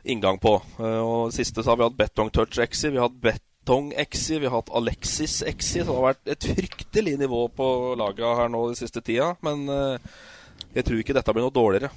inngang 0.04 0.40
på. 0.42 0.56
Uh, 0.78 1.00
og 1.00 1.32
Siste 1.34 1.62
så 1.62 1.72
har 1.72 1.80
vi 1.80 1.86
hatt 1.86 1.98
Betong 1.98 2.32
Touch 2.34 2.60
Exi, 2.62 2.90
vi 2.90 3.00
har 3.00 3.08
hatt 3.08 3.20
Betong 3.22 3.92
Exi, 3.98 4.38
vi 4.38 4.48
har 4.48 4.58
hatt 4.58 4.72
Alexis 4.74 5.40
Exi. 5.46 5.80
Så 5.80 5.88
det 5.88 5.96
har 5.96 6.08
vært 6.10 6.34
et 6.36 6.50
fryktelig 6.54 7.16
nivå 7.20 7.46
på 7.56 7.70
laga 8.00 8.36
her 8.42 8.52
nå 8.52 8.66
den 8.70 8.78
siste 8.78 9.02
tida. 9.04 9.34
Men 9.46 9.66
uh, 9.68 9.98
jeg 10.74 10.86
tror 10.86 11.02
ikke 11.02 11.16
dette 11.16 11.34
blir 11.36 11.46
noe 11.46 11.54
dårligere. 11.54 11.92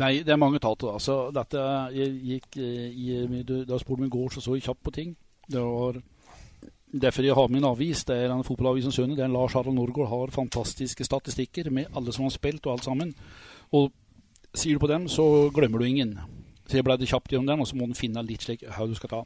Nei, 0.00 0.22
det 0.24 0.32
er 0.32 0.40
mange 0.40 0.60
tater. 0.62 0.94
Altså, 0.94 1.26
dette 1.34 1.62
jeg 1.92 2.14
gikk 2.24 2.56
i, 2.56 3.42
Da 3.68 3.76
spurte 3.80 4.00
meg 4.00 4.08
i 4.08 4.16
går, 4.16 4.32
så 4.32 4.40
så 4.40 4.56
jeg 4.56 4.64
kjapt 4.64 4.84
på 4.86 4.94
ting. 4.94 5.16
Det 5.46 5.60
var 5.60 6.00
derfor 6.92 7.24
jeg 7.24 7.34
har 7.34 7.48
min 7.48 7.64
avis. 7.64 8.04
Det 8.04 8.16
er 8.16 8.32
en 8.32 8.44
fotballavisen 8.44 8.92
Sønne. 8.92 9.16
Den 9.16 9.32
Lars 9.32 9.52
Harald 9.52 9.74
Norgård 9.76 10.08
har 10.08 10.34
fantastiske 10.34 11.04
statistikker 11.04 11.70
med 11.70 11.92
alle 11.96 12.12
som 12.12 12.24
har 12.24 12.32
spilt 12.34 12.66
og 12.66 12.72
alt 12.72 12.84
sammen. 12.84 13.14
Og 13.72 13.92
sier 14.54 14.76
du 14.76 14.82
på 14.82 14.90
dem, 14.90 15.08
så 15.08 15.50
glemmer 15.54 15.78
du 15.78 15.88
ingen. 15.88 16.18
Så 16.72 16.80
jeg 16.80 16.88
det 16.88 17.10
kjapt 17.10 17.34
gjennom 17.34 17.50
den, 17.52 17.60
og 17.60 17.68
så 17.68 17.76
må 17.76 17.86
du 17.86 17.98
finne 17.98 18.24
litt 18.24 18.46
slik 18.46 18.64
hva 18.64 18.88
du 18.88 18.96
skal 18.96 19.12
ta. 19.12 19.20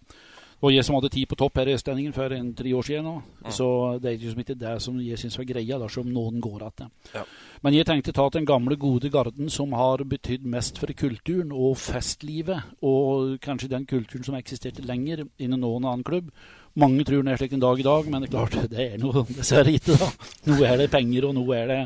Det 0.57 0.65
var 0.65 0.73
jeg 0.73 0.85
som 0.87 0.95
hadde 0.97 1.11
tid 1.13 1.29
på 1.29 1.37
topp 1.37 1.59
her 1.61 1.69
i 1.69 1.75
Østlendingen 1.77 2.15
for 2.17 2.33
en 2.33 2.47
tre 2.57 2.71
år 2.73 2.85
siden. 2.87 3.05
nå. 3.05 3.23
Mm. 3.45 3.51
Så 3.53 3.67
det 4.01 4.09
er 4.09 4.19
liksom 4.23 4.41
ikke 4.41 4.55
det 4.57 4.83
som 4.83 5.01
jeg 5.05 5.19
syns 5.21 5.37
var 5.37 5.45
greia, 5.45 5.79
dersom 5.79 6.09
noen 6.09 6.41
går 6.41 6.63
igjen. 6.65 6.91
Ja. 7.13 7.25
Men 7.63 7.75
jeg 7.77 7.87
tenkte 7.87 8.15
ta 8.17 8.25
til 8.31 8.41
den 8.41 8.49
gamle, 8.49 8.77
gode 8.77 9.11
garden 9.11 9.51
som 9.51 9.75
har 9.77 10.01
betydd 10.05 10.47
mest 10.49 10.79
for 10.79 10.89
kulturen 10.97 11.53
og 11.53 11.77
festlivet, 11.77 12.73
og 12.81 13.37
kanskje 13.45 13.69
den 13.69 13.85
kulturen 13.85 14.25
som 14.25 14.35
eksisterte 14.35 14.83
lenger 14.83 15.27
innen 15.39 15.61
noen 15.61 15.85
annen 15.85 16.03
klubb. 16.03 16.33
Mange 16.75 17.05
tror 17.05 17.21
den 17.21 17.35
er 17.35 17.37
slik 17.37 17.53
en 17.53 17.61
dag 17.61 17.79
i 17.79 17.85
dag, 17.85 18.09
men 18.11 18.23
det 18.23 18.33
er 18.33 18.37
klart, 18.39 18.57
det 18.73 18.91
er 18.95 18.99
noe 18.99 19.27
dessverre 19.29 19.77
ikke. 19.77 20.01
da. 20.01 20.11
Nå 20.49 20.61
er 20.65 20.81
det 20.81 20.91
penger, 20.91 21.29
og 21.29 21.37
nå 21.37 21.45
er 21.53 21.67
det 21.69 21.81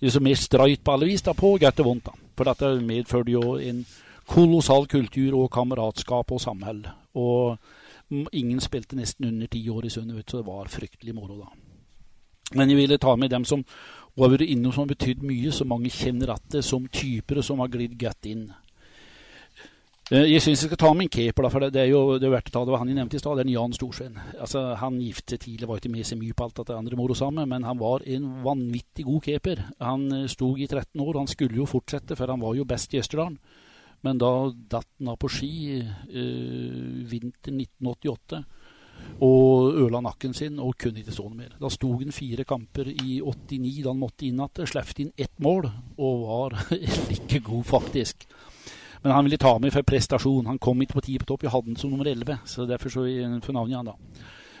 liksom 0.00 0.24
mer 0.24 0.40
streit 0.40 0.80
på 0.80 0.96
alle 0.96 1.12
vis, 1.12 1.28
da, 1.28 1.36
på 1.36 1.58
godt 1.60 1.84
og 1.84 1.92
vondt. 1.92 2.08
da. 2.08 2.28
For 2.38 2.48
dette 2.48 2.76
medførte 2.88 3.36
jo 3.36 3.58
en 3.60 3.84
kolossal 4.28 4.86
kultur 4.90 5.36
og 5.38 5.50
kameratskap 5.54 6.32
og 6.34 6.42
samhold. 6.42 6.84
Og 7.18 7.58
ingen 8.32 8.60
spilte 8.64 8.98
nesten 8.98 9.28
under 9.30 9.50
ti 9.50 9.64
år 9.68 9.88
i 9.88 9.92
Sundet, 9.92 10.28
så 10.30 10.40
det 10.40 10.48
var 10.48 10.70
fryktelig 10.72 11.16
moro 11.16 11.40
da. 11.42 11.50
Men 12.56 12.70
jeg 12.70 12.78
ville 12.78 12.98
ta 12.98 13.16
med 13.16 13.30
dem 13.30 13.44
som 13.44 13.64
har 14.18 14.32
vært 14.32 14.48
innom 14.48 14.72
som 14.72 14.86
har 14.86 14.94
betydd 14.94 15.20
mye, 15.26 15.52
så 15.52 15.66
mange 15.68 15.92
kjenner 15.92 16.32
at 16.32 16.46
det 16.52 16.64
som 16.64 16.88
typer 16.88 17.42
som 17.44 17.60
har 17.62 17.70
glidd 17.72 17.98
godt 18.00 18.28
inn. 18.30 18.48
Eh, 20.08 20.24
jeg 20.24 20.40
syns 20.40 20.62
jeg 20.62 20.70
skal 20.70 20.80
ta 20.80 20.90
med 20.96 21.06
en 21.06 21.12
keeper, 21.12 21.44
da, 21.44 21.50
for 21.52 21.66
det, 21.66 21.82
er 21.82 21.90
jo 21.90 22.16
det 22.16 22.24
er 22.24 22.32
verdt 22.32 22.48
å 22.48 22.54
ta. 22.54 22.62
Det 22.64 22.72
var 22.72 22.80
han 22.80 22.88
jeg 22.88 22.96
nevnte 22.96 23.18
i 23.18 23.20
stad, 23.20 23.36
den 23.42 23.52
Jan 23.52 23.76
Storsveen. 23.76 24.16
Altså, 24.40 24.62
han 24.80 24.96
gifte 25.04 25.36
tidlig, 25.36 25.68
var 25.68 25.82
ikke 25.82 25.92
med 25.92 26.08
seg 26.08 26.20
mye 26.22 26.36
på 26.36 26.46
alt 26.46 26.62
det 26.62 26.76
andre 26.78 26.96
moro 26.96 27.16
sammen, 27.18 27.44
men 27.50 27.66
han 27.68 27.80
var 27.80 28.06
en 28.08 28.30
vanvittig 28.46 29.04
god 29.04 29.28
keeper. 29.28 29.66
Han 29.84 30.08
eh, 30.22 30.28
sto 30.32 30.54
i 30.56 30.66
13 30.66 31.04
år, 31.04 31.20
han 31.20 31.28
skulle 31.28 31.60
jo 31.60 31.68
fortsette, 31.68 32.16
for 32.16 32.32
han 32.32 32.40
var 32.40 32.56
jo 32.56 32.66
best 32.68 32.96
i 32.96 33.02
Østerdalen. 33.02 33.36
Men 34.06 34.20
da 34.20 34.32
datt 34.50 34.88
han 34.98 35.10
av 35.12 35.18
på 35.18 35.30
ski 35.32 35.52
eh, 35.80 37.04
vinteren 37.10 37.62
1988 37.64 38.42
og 39.22 39.74
ødela 39.74 40.00
nakken 40.02 40.34
sin 40.34 40.58
og 40.62 40.76
kunne 40.78 41.02
ikke 41.02 41.14
stå 41.14 41.24
noe 41.26 41.40
mer. 41.40 41.56
Da 41.58 41.70
sto 41.72 41.90
han 41.98 42.14
fire 42.14 42.44
kamper 42.46 42.90
i 42.92 43.18
89 43.18 43.82
da 43.82 43.90
han 43.90 44.00
måtte 44.02 44.28
inn 44.28 44.38
igjen. 44.38 44.70
Slapp 44.70 44.92
inn 45.02 45.12
ett 45.16 45.34
mål 45.42 45.66
og 45.96 46.24
var 46.28 46.58
like 47.10 47.40
god, 47.46 47.64
faktisk. 47.66 48.28
Men 49.02 49.14
han 49.14 49.26
ville 49.26 49.38
ta 49.38 49.56
med 49.58 49.74
for 49.74 49.86
prestasjon. 49.86 50.46
Han 50.46 50.58
kom 50.62 50.82
ikke 50.82 50.98
på 50.98 51.06
ti 51.06 51.18
på 51.18 51.26
topp. 51.26 51.46
Jeg 51.46 51.54
hadde 51.54 51.72
han 51.72 51.80
som 51.80 51.90
nummer 51.90 52.06
11, 52.06 52.42
så 52.46 52.66
derfor 52.66 52.94
så 52.94 53.06
fornavnet 53.46 53.74
jeg 53.74 53.78
han 53.78 53.90
da. 53.90 53.96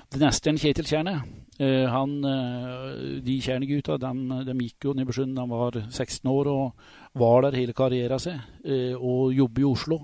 Det 0.08 0.22
neste 0.22 0.50
er 0.50 0.58
Kjetil 0.62 0.86
Kjerne. 0.88 1.18
Uh, 1.58 1.86
han, 1.90 2.12
uh, 2.22 3.18
de 3.22 3.34
Tjerne-gutta 3.42 3.98
de, 3.98 4.54
gikk 4.62 4.86
jo 4.86 4.94
Nybergsund 4.94 5.34
da 5.36 5.42
han 5.42 5.50
var 5.50 5.80
16 5.90 6.30
år 6.30 6.50
og 6.52 6.86
var 7.18 7.42
der 7.46 7.58
hele 7.58 7.76
karrieren 7.76 8.22
sin. 8.22 8.40
Uh, 8.64 8.96
og 8.96 9.34
jobber 9.36 9.64
i 9.64 9.68
Oslo. 9.68 10.00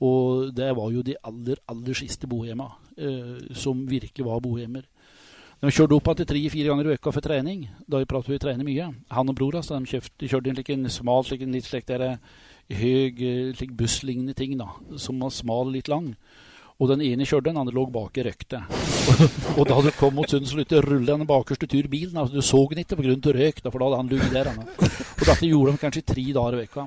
Og 0.00 0.54
det 0.56 0.70
var 0.76 0.92
jo 0.94 1.02
de 1.04 1.18
aller, 1.24 1.60
aller 1.68 1.94
siste 1.94 2.28
bohjemma 2.28 2.70
som 3.56 3.78
virkelig 3.88 4.24
var 4.24 4.40
bohjemmer. 4.44 4.82
De 5.60 5.68
kjørte 5.68 5.92
opp 5.92 6.06
igjen 6.08 6.28
tre-fire 6.28 6.70
ganger 6.70 6.86
i 6.88 6.94
uka 6.96 7.12
for 7.12 7.24
trening. 7.24 7.66
Da 7.84 8.00
prater 8.08 8.32
vi 8.32 8.38
trener 8.40 8.64
mye. 8.64 8.86
Han 9.12 9.28
og 9.28 9.36
bror 9.36 9.58
altså, 9.58 9.76
de 9.76 10.28
kjørte 10.28 10.48
inn 10.48 10.56
like 10.56 10.72
en 10.72 10.88
smal, 10.88 11.26
like 11.28 11.44
en 11.44 11.52
litt 11.52 11.68
slik 11.68 11.84
der, 11.88 12.16
høy 12.72 13.12
like 13.58 13.76
busslignende 13.76 14.32
ting, 14.32 14.56
da, 14.56 14.70
som 14.96 15.20
var 15.20 15.34
smal 15.36 15.68
og 15.68 15.74
litt 15.74 15.92
lang. 15.92 16.14
Og 16.80 16.88
den 16.88 17.02
ene 17.04 17.26
kjørte, 17.28 17.50
den 17.50 17.60
andre 17.60 17.76
lå 17.76 17.84
bak 17.92 18.16
i 18.16 18.24
røykte. 18.24 18.62
og 19.58 19.66
da 19.68 19.80
du 19.84 19.90
kom 19.98 20.14
mot 20.16 20.30
Sund, 20.30 20.48
så 20.48 20.80
rulle 20.80 21.12
den 21.12 21.28
bakerste 21.28 21.68
tur 21.68 21.88
bilen. 21.92 22.16
Altså, 22.16 22.40
du 22.40 22.44
så 22.44 22.62
den 22.70 22.80
ikke 22.84 22.96
pga. 22.96 23.34
røyk, 23.36 23.60
for 23.66 23.78
da 23.78 23.88
hadde 23.88 23.98
han 24.00 24.08
ligget 24.08 24.32
der. 24.32 24.54
Og 24.54 25.26
dette 25.26 25.50
gjorde 25.50 25.74
de 25.74 25.82
kanskje 25.82 26.06
tre 26.08 26.24
dager 26.32 26.56
i 26.56 26.62
vekka. 26.62 26.86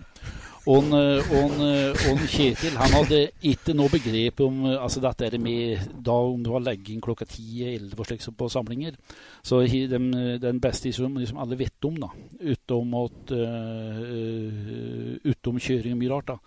Og, 0.64 0.94
og, 0.96 1.58
og, 1.60 2.22
Kjetil 2.32 2.78
han 2.80 2.94
hadde 2.96 3.18
ikke 3.52 3.74
noe 3.76 3.92
begrep 3.92 4.40
om 4.46 4.62
altså 4.72 5.02
dette 5.04 5.36
med 5.36 5.90
da 6.06 6.16
om 6.16 6.40
det 6.40 6.54
var 6.54 6.64
legging 6.64 7.02
klokka 7.04 7.28
10-11 7.28 8.08
slik 8.08 8.24
på 8.40 8.48
samlinger. 8.50 8.96
Så 9.44 9.60
den, 9.68 10.08
den 10.40 10.62
beste 10.64 10.88
historien 10.88 11.20
liksom 11.20 11.42
alle 11.44 11.60
vet 11.60 11.90
om, 11.90 12.00
da, 12.06 12.14
utom, 12.54 12.96
at, 13.04 13.36
uh, 13.36 15.20
utom 15.34 15.60
kjøring 15.60 15.98
og 15.98 16.00
mye 16.00 16.14
rart. 16.16 16.32
da, 16.32 16.40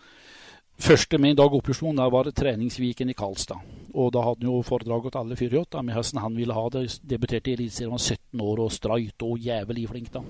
Første 0.76 1.18
min 1.18 1.36
Dag 1.36 1.54
Oppjordsmoen 1.56 2.00
var 2.12 2.28
treningsviken 2.36 3.10
i 3.10 3.16
Karlstad. 3.16 3.62
Og 3.96 4.10
da 4.12 4.20
hadde 4.26 4.44
han 4.44 4.50
jo 4.52 4.62
foredrag 4.62 5.08
til 5.08 5.20
alle 5.22 5.36
48 5.38 5.82
med 5.82 5.96
høsten 5.96 6.20
han 6.20 6.36
ville 6.36 6.54
ha 6.54 6.68
det. 6.74 6.84
Debuterte 7.00 7.50
i 7.50 7.56
Eliteserien, 7.56 7.94
var 7.94 8.02
17 8.04 8.44
år 8.44 8.62
og 8.66 8.72
streit 8.72 9.24
og 9.24 9.38
jævlig 9.40 9.88
flink. 9.88 10.12
Da 10.12 10.22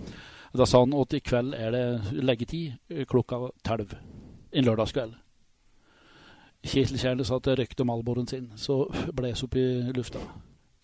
Da 0.57 0.65
sa 0.65 0.79
han 0.81 0.95
at 0.95 1.13
i 1.13 1.21
kveld 1.21 1.55
er 1.55 1.71
det 1.71 2.23
leggetid 2.25 2.73
eh, 2.91 3.05
klokka 3.05 3.51
tolv 3.65 3.93
en 4.53 4.65
lørdagskveld. 4.65 5.13
Kjetil 6.67 6.99
Kjærle 6.99 7.25
sa 7.25 7.37
at 7.37 7.45
det 7.45 7.59
røykte 7.59 7.85
alboren 7.93 8.27
sin, 8.27 8.53
så 8.57 8.87
bles 9.15 9.43
opp 9.43 9.57
i 9.57 9.67
lufta. 9.95 10.19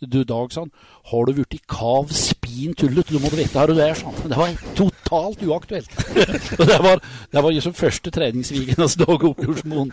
Du 0.02 0.24
Dag, 0.24 0.52
sa 0.52 0.64
han, 0.64 0.72
har 1.12 1.26
du 1.26 1.32
blitt 1.36 1.66
kav 1.70 2.10
spin 2.10 2.74
tullet? 2.74 3.06
Du 3.06 3.20
må 3.22 3.30
vite 3.30 3.54
her 3.54 3.70
du 3.70 3.78
er, 3.78 3.94
sa 3.94 4.10
han. 4.10 4.32
Det 4.32 4.38
var 4.38 4.56
totalt 4.74 5.44
uaktuelt. 5.46 5.94
og 6.58 6.64
det 6.66 6.78
var, 6.82 7.02
det 7.30 7.44
var 7.44 7.54
liksom 7.54 7.76
første 7.78 8.10
treningsviken 8.10 8.82
hans 8.82 8.96
Dag 8.98 9.24
Oppjordsmoen. 9.30 9.92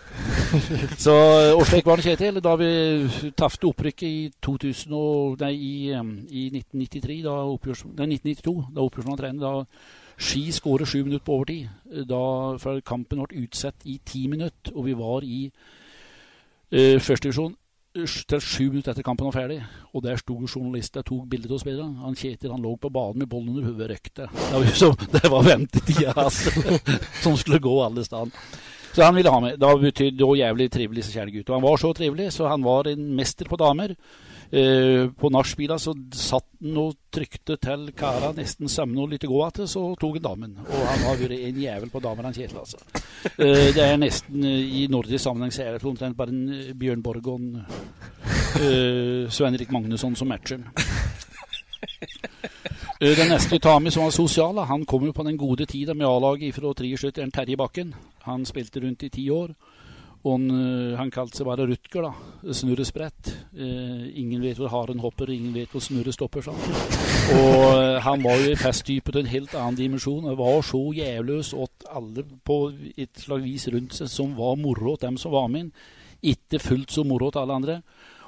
Så, 0.98 1.14
og 1.53 1.64
var 1.86 2.02
det, 2.02 2.07
Kjetil. 2.07 2.41
Da 2.41 2.56
vi 2.57 2.72
tafte 3.38 3.69
opprykket 3.69 4.07
i, 4.10 4.31
2000 4.41 4.98
og, 4.98 5.38
nei, 5.44 5.53
i, 5.53 5.73
i 5.94 6.49
1993, 6.57 7.22
da 7.30 7.38
Oppjords, 7.45 7.86
nei, 7.94 8.10
1992, 8.18 8.57
da 8.73 9.15
trener, 9.22 9.41
da 9.45 9.65
Ski 10.19 10.49
skåret 10.52 10.90
sju 10.90 11.03
minutter 11.06 11.23
på 11.23 11.38
overtid. 11.38 11.69
Da, 12.10 12.23
for 12.60 12.81
kampen 12.84 13.22
ble 13.23 13.45
utsatt 13.45 13.86
i 13.88 14.02
ti 14.03 14.26
minutter, 14.27 14.73
og 14.76 14.90
vi 14.90 14.98
var 14.99 15.23
i 15.23 15.45
uh, 16.73 16.98
førstedivisjon 16.99 17.56
til 17.89 18.41
sju 18.43 18.67
minutter 18.69 18.93
etter 18.93 19.05
kampen 19.05 19.25
var 19.25 19.33
ferdig, 19.33 19.59
og 19.97 20.03
der 20.05 20.19
sto 20.21 20.35
journalister 20.45 21.01
og 21.01 21.07
tok 21.07 21.29
bilder 21.31 21.55
av 21.55 21.61
spillerne. 21.63 22.03
Han 22.03 22.17
Kjetil 22.17 22.53
han 22.53 22.61
lå 22.61 22.75
på 22.77 22.91
banen 22.93 23.23
med 23.23 23.29
bollen 23.31 23.55
under 23.55 23.65
hodet 23.65 23.89
røykte. 23.89 24.27
Det 24.29 24.51
var, 24.53 24.65
liksom, 24.67 24.97
det 25.15 25.31
var 25.33 25.47
ventetida 25.47 26.13
hans 26.17 26.43
som 27.23 27.37
skulle 27.37 27.61
gå 27.63 27.73
alle 27.81 28.05
steder. 28.05 28.29
Så 28.93 29.05
han 29.05 29.17
ville 29.17 29.33
ha 29.33 29.39
med. 29.41 29.57
Det 29.61 29.73
betydde 29.81 30.29
jævlig 30.37 30.69
trivelig, 30.73 31.05
så 31.05 31.15
kjære 31.17 31.33
gutt. 31.33 31.49
Han 31.53 31.65
var 31.65 31.81
så 31.81 31.93
trivelig, 31.97 32.31
så 32.33 32.49
han 32.49 32.65
var 32.65 32.89
en 32.89 33.09
mester 33.17 33.49
på 33.49 33.57
damer. 33.57 33.95
Eh, 34.51 35.09
på 35.11 35.30
nachspiela 35.30 35.76
så 35.80 35.93
satt 36.17 36.45
han 36.57 36.77
og 36.81 36.95
trykte 37.13 37.53
til 37.61 37.91
kara 37.97 38.31
nesten 38.34 38.69
sammen 38.71 38.97
og 38.97 39.11
litt 39.11 39.27
gå 39.30 39.41
igjen, 39.43 39.67
så 39.69 39.84
tok 40.01 40.17
han 40.17 40.26
damen. 40.26 40.55
Og 40.65 40.88
han 40.89 41.03
har 41.05 41.19
vært 41.21 41.35
en 41.38 41.59
jævel 41.61 41.91
på 41.93 42.01
damer, 42.01 42.26
han 42.26 42.34
Kjetil, 42.34 42.57
altså. 42.57 42.81
Eh, 43.38 43.69
det 43.76 43.84
er 43.85 44.01
nesten 44.01 44.43
eh, 44.47 44.65
I 44.81 44.88
nordisk 44.89 45.21
sammenheng 45.21 45.53
så 45.53 45.67
er 45.67 45.77
det 45.77 45.84
omtrent 45.93 46.17
bare 46.17 46.34
en 46.34 46.73
Bjørn 46.80 47.05
Borg 47.05 47.30
og 47.30 47.39
en 47.43 49.30
Svein-Erik 49.30 49.69
Magnusson 49.71 50.15
som 50.17 50.31
matcher. 50.31 50.63
Den 52.99 53.30
neste 53.31 53.59
med 53.61 53.93
som 53.93 54.03
var 54.03 54.11
sosial, 54.11 54.57
han 54.65 54.85
kom 54.89 55.05
jo 55.05 55.13
på 55.15 55.23
den 55.23 55.38
gode 55.38 55.65
tida 55.69 55.93
med 55.93 56.07
A-laget 56.09 56.55
fra 56.55 56.73
73, 56.73 57.21
en 57.21 57.31
Terje 57.31 57.55
Bakken. 57.55 57.93
Han 58.26 58.45
spilte 58.49 58.81
rundt 58.81 59.05
i 59.05 59.09
ti 59.13 59.30
år. 59.30 59.53
Og 60.19 60.33
han, 60.35 60.49
han 60.99 61.11
kalte 61.15 61.39
seg 61.39 61.47
bare 61.47 61.63
Rutger, 61.69 62.09
da. 62.09 62.51
Snurresprett. 62.55 63.29
Eh, 63.55 64.09
ingen 64.19 64.41
vet 64.43 64.59
hvor 64.59 64.71
haren 64.73 64.99
hopper, 64.99 65.31
ingen 65.31 65.53
vet 65.55 65.71
hvor 65.71 65.83
snurret 65.83 66.15
stopper. 66.15 66.43
Sånn. 66.43 66.59
Og 67.37 67.63
eh, 67.77 67.99
han 68.03 68.25
var 68.25 68.41
jo 68.41 68.49
i 68.51 68.59
festtype 68.59 69.13
til 69.13 69.23
en 69.23 69.31
helt 69.31 69.55
annen 69.55 69.79
dimensjon. 69.79 70.27
Og 70.27 70.41
var 70.41 70.59
så 70.67 70.81
jævløs 70.97 71.53
åt 71.55 71.87
alle 71.87 72.25
på 72.43 72.59
et 72.99 73.23
slags 73.23 73.47
vis 73.47 73.69
rundt 73.71 73.95
seg 73.95 74.11
som 74.11 74.35
var 74.35 74.59
moro 74.59 74.97
til 74.97 75.07
dem 75.07 75.19
som 75.21 75.35
var 75.37 75.47
med. 75.53 75.71
Ikke 76.19 76.59
fullt 76.59 76.91
så 76.91 77.07
moro 77.07 77.31
til 77.31 77.45
alle 77.45 77.59
andre. 77.61 77.81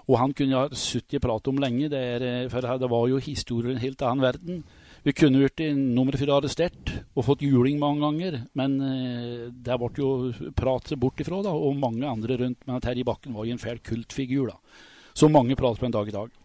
Og 0.07 0.15
han 0.19 0.31
kunne 0.35 0.55
jeg 0.55 0.79
sittet 0.79 1.19
og 1.19 1.27
pratet 1.27 1.51
om 1.51 1.59
lenge, 1.61 1.91
det 1.91 1.99
er, 1.99 2.23
for 2.51 2.63
det 2.63 2.89
var 2.89 3.03
jo 3.11 3.19
historier 3.21 3.71
i 3.71 3.75
en 3.75 3.83
helt 3.83 4.01
annen 4.07 4.23
verden. 4.23 4.63
Vi 5.01 5.13
kunne 5.17 5.39
blitt 5.41 5.61
nummer 5.73 6.13
fire 6.13 6.35
arrestert 6.37 6.91
og 7.17 7.25
fått 7.25 7.41
juling 7.41 7.79
mange 7.81 8.03
ganger, 8.03 8.35
men 8.57 8.75
eh, 8.85 9.47
det 9.49 9.77
ble 9.81 9.89
jo 9.97 10.51
pratet 10.53 10.99
bort 11.01 11.23
ifra, 11.23 11.39
da, 11.41 11.55
og 11.57 11.79
mange 11.81 12.05
andre 12.05 12.37
rundt. 12.43 12.61
Men 12.69 12.83
Terje 12.83 13.05
Bakken 13.07 13.33
var 13.33 13.47
jo 13.47 13.55
en 13.55 13.63
fæl 13.63 13.81
kultfigur, 13.81 14.51
da. 14.53 14.77
Så 15.17 15.31
mange 15.31 15.57
prater 15.57 15.81
på 15.81 15.89
en 15.89 15.97
dag 15.97 16.07
i 16.11 16.13
dag. 16.13 16.37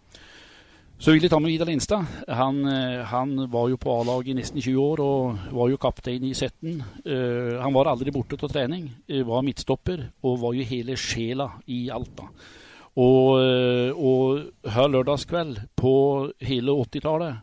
Så 0.97 1.13
vil 1.13 1.21
jeg 1.21 1.29
ta 1.29 1.37
med 1.37 1.53
Vidar 1.53 1.69
Lindstad. 1.69 2.09
Han, 2.33 2.65
han 3.05 3.35
var 3.53 3.69
jo 3.69 3.77
på 3.77 3.93
A-laget 3.93 4.33
i 4.33 4.37
nesten 4.39 4.63
20 4.65 4.81
år 4.81 5.03
og 5.05 5.43
var 5.53 5.69
jo 5.69 5.77
kaptein 5.77 6.25
i 6.25 6.33
17. 6.33 6.79
Uh, 7.05 7.61
han 7.61 7.75
var 7.77 7.91
aldri 7.93 8.15
borte 8.15 8.39
til 8.41 8.49
trening, 8.49 8.89
var 9.29 9.45
midtstopper 9.45 10.07
og 10.25 10.41
var 10.41 10.57
jo 10.57 10.65
hele 10.65 10.97
sjela 10.97 11.51
i 11.69 11.91
Alta. 11.93 12.31
Og, 12.97 13.37
og 14.01 14.71
her 14.73 14.89
lørdagskveld 14.89 15.59
på 15.77 15.93
hele 16.49 16.73
80-tallet 16.81 17.43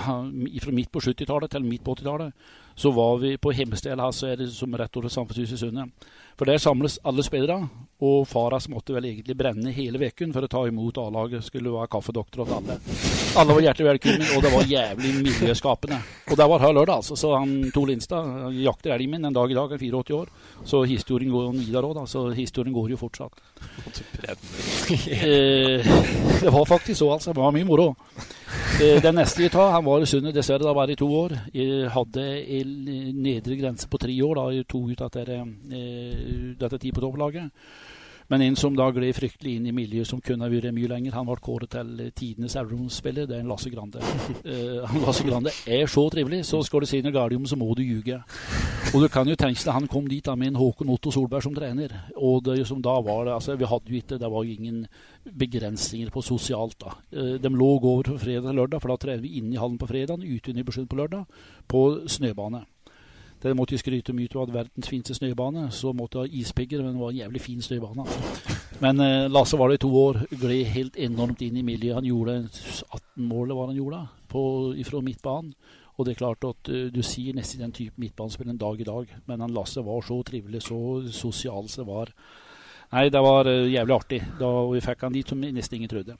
fra 0.00 0.74
midt 0.74 0.92
på 0.92 1.02
70-tallet 1.04 1.50
til 1.52 1.66
midt 1.66 1.84
på 1.84 1.94
80-tallet, 1.98 2.48
så 2.78 2.92
var 2.94 3.18
vi 3.22 3.36
på 3.36 3.52
Hemsted, 3.52 4.00
altså 4.00 4.30
er 4.30 4.40
det 4.40 4.50
som 4.54 4.74
rett 4.78 4.96
over 4.96 5.10
Samfunnshuset 5.12 5.58
Sundet. 5.60 6.08
For 6.38 6.46
der 6.46 6.60
samles 6.62 7.00
alle 7.02 7.24
spillere, 7.26 7.64
og 7.98 8.28
Faras 8.30 8.68
måtte 8.70 8.94
vel 8.94 9.08
egentlig 9.08 9.34
brenne 9.34 9.72
hele 9.74 9.98
uken 9.98 10.30
for 10.30 10.46
å 10.46 10.50
ta 10.50 10.60
imot 10.68 11.00
A-laget. 11.02 11.42
Skulle 11.42 11.72
være 11.74 11.90
kaffedoktor 11.90 12.44
til 12.46 12.54
alle. 12.54 12.76
Alle 13.42 13.56
var 13.56 13.64
hjertelig 13.64 13.88
velkommen, 13.88 14.30
og 14.36 14.44
det 14.44 14.52
var 14.52 14.70
jævlig 14.70 15.10
miljøskapende. 15.18 15.98
Og 16.30 16.38
det 16.38 16.46
var 16.52 16.62
her 16.62 16.76
lørdag, 16.76 17.02
altså. 17.02 17.18
Så 17.18 17.32
han 17.34 17.56
Tor 17.74 17.90
Linstad 17.90 18.54
jakter 18.54 18.94
elgen 18.94 19.16
min 19.16 19.26
en 19.26 19.34
dag 19.34 19.50
i 19.50 19.58
dag, 19.58 19.74
er 19.74 19.82
84 19.82 20.14
år. 20.14 20.30
Så 20.62 20.84
historien 20.86 21.34
går 21.34 21.50
videre 21.58 21.90
òg, 21.90 21.98
da. 21.98 22.06
Så 22.06 22.28
historien 22.38 22.76
går 22.76 22.94
jo 22.94 23.02
fortsatt. 23.02 23.42
Eh, 25.18 25.84
det 26.40 26.50
var 26.54 26.64
faktisk 26.70 26.98
så, 27.02 27.10
altså. 27.18 27.34
Det 27.34 27.42
var 27.42 27.52
mye 27.52 27.66
moro. 27.66 27.90
Eh, 28.78 29.02
den 29.02 29.16
neste 29.18 29.42
vi 29.42 29.48
tar, 29.50 29.72
han 29.74 29.84
var 29.84 30.02
i 30.02 30.06
Sundet 30.06 30.36
dessverre 30.36 30.62
da 30.62 30.72
bare 30.76 30.94
i 30.94 30.98
to 30.98 31.08
år. 31.10 31.34
Jeg 31.50 31.90
hadde 31.90 32.24
en 32.58 32.74
nedre 33.18 33.56
grense 33.58 33.88
på 33.90 33.98
tre 33.98 34.14
år 34.22 34.38
da 34.38 34.44
jeg 34.54 34.68
tok 34.70 34.92
ut 34.92 35.02
dette, 35.02 35.38
eh, 35.74 36.27
dette 36.58 36.78
tid 36.78 36.94
på 36.94 37.04
topplaget. 37.04 37.50
Men 38.28 38.42
en 38.44 38.56
som 38.60 38.74
da 38.76 38.90
gled 38.92 39.16
fryktelig 39.16 39.54
inn 39.56 39.68
i 39.70 39.72
miljøet 39.72 40.08
som 40.10 40.20
kunne 40.20 40.44
ha 40.44 40.52
vært 40.52 40.74
mye 40.76 40.90
lenger, 40.90 41.14
han 41.16 41.24
ble 41.24 41.38
kåret 41.40 41.72
til 41.72 42.10
tidenes 42.12 42.58
Eurospiller. 42.60 43.24
Det 43.28 43.38
er 43.38 43.44
en 43.44 43.48
Lasse 43.48 43.72
Grande. 43.72 44.04
Uh, 44.48 44.84
Lasse 45.02 45.24
Grande 45.26 45.50
er 45.68 45.88
så 45.90 46.04
trivelig, 46.12 46.42
så 46.46 46.60
skal 46.64 46.84
du 46.84 46.88
si 46.88 47.00
noe 47.04 47.12
galt 47.12 47.34
om, 47.36 47.46
så 47.48 47.56
må 47.58 47.70
du 47.76 47.82
ljuge. 47.82 48.20
Og 48.92 49.02
du 49.02 49.08
kan 49.12 49.28
jo 49.28 49.36
tenke 49.36 49.60
deg, 49.60 49.72
han 49.74 49.88
kom 49.90 50.06
dit 50.08 50.24
da 50.24 50.34
med 50.38 50.52
en 50.52 50.60
Håkon 50.60 50.92
Otto 50.92 51.12
Solberg 51.12 51.44
som 51.44 51.56
trener. 51.56 51.92
Og 52.16 52.42
det 52.44 52.62
som 52.68 52.80
da 52.84 52.94
var 53.04 53.32
altså 53.34 53.56
vi 53.58 53.68
hadde 53.68 53.92
jo 53.92 54.00
ikke, 54.00 54.20
det 54.20 54.30
var 54.32 54.44
jo 54.44 54.56
ingen 54.56 54.84
begrensninger 55.28 56.12
på 56.12 56.22
sosialt 56.24 56.78
da. 56.84 56.94
De 57.12 57.52
lå 57.52 57.70
over 57.78 58.12
fra 58.12 58.20
fredag 58.20 58.48
til 58.48 58.60
lørdag, 58.60 58.82
for 58.84 58.92
da 58.92 59.00
trener 59.04 59.24
vi 59.24 59.36
inne 59.40 59.56
i 59.56 59.60
hallen 59.60 59.80
på 59.80 59.88
fredag, 59.90 60.24
ute 60.24 60.52
i 60.52 60.56
Nybergsund 60.56 60.88
på 60.88 61.00
lørdag, 61.00 61.44
på 61.68 61.84
snøbane. 62.08 62.64
Måtte 63.38 63.76
jo 63.76 63.78
skryte 63.78 64.14
mye 64.16 64.34
av 64.34 64.50
verdens 64.50 64.88
fineste 64.90 65.14
snøbane. 65.14 65.68
Så 65.70 65.92
måtte 65.94 66.24
jeg 66.24 66.32
ha 66.32 66.40
ispigger, 66.40 66.82
men 66.82 66.96
det 66.96 67.02
var 67.02 67.12
en 67.12 67.20
jævlig 67.20 67.42
fin 67.44 67.62
snøbane. 67.62 68.02
Altså. 68.02 68.56
Men 68.82 69.00
eh, 69.00 69.30
Lasse 69.30 69.58
var 69.58 69.70
det 69.70 69.78
i 69.78 69.84
to 69.86 69.90
år. 69.94 70.24
Gled 70.30 70.72
helt 70.74 70.98
enormt 70.98 71.42
inn 71.46 71.60
i 71.60 71.66
miljøet. 71.66 72.00
Han 72.00 72.08
gjorde 72.08 72.38
18 72.48 73.28
mål, 73.30 73.54
var 73.54 73.70
han 73.70 73.78
gjorde, 73.78 74.02
på, 74.28 74.42
fra 74.90 75.02
midtbanen. 75.06 75.54
Og 75.98 76.06
det 76.06 76.14
er 76.14 76.20
klart 76.20 76.44
at 76.46 76.68
uh, 76.70 76.84
du 76.94 77.00
sier 77.02 77.34
nesten 77.34 77.64
den 77.64 77.74
type 77.74 77.98
midtbanespiller 77.98 78.54
en 78.54 78.60
dag 78.60 78.78
i 78.78 78.86
dag, 78.86 79.16
men 79.26 79.40
han 79.42 79.54
Lasse 79.54 79.82
var 79.82 80.04
så 80.06 80.20
trivelig, 80.22 80.60
så 80.68 80.78
sosial 81.10 81.66
som 81.66 81.82
det 81.82 81.90
var. 81.90 82.12
Nei, 82.92 83.08
det 83.10 83.22
var 83.24 83.50
uh, 83.50 83.66
jævlig 83.66 83.96
artig. 83.96 84.20
Da 84.38 84.52
vi 84.70 84.82
fikk 84.84 85.02
han 85.02 85.16
dit 85.16 85.34
som 85.34 85.42
nesten 85.42 85.80
ingen 85.80 85.90
trodde. 85.90 86.14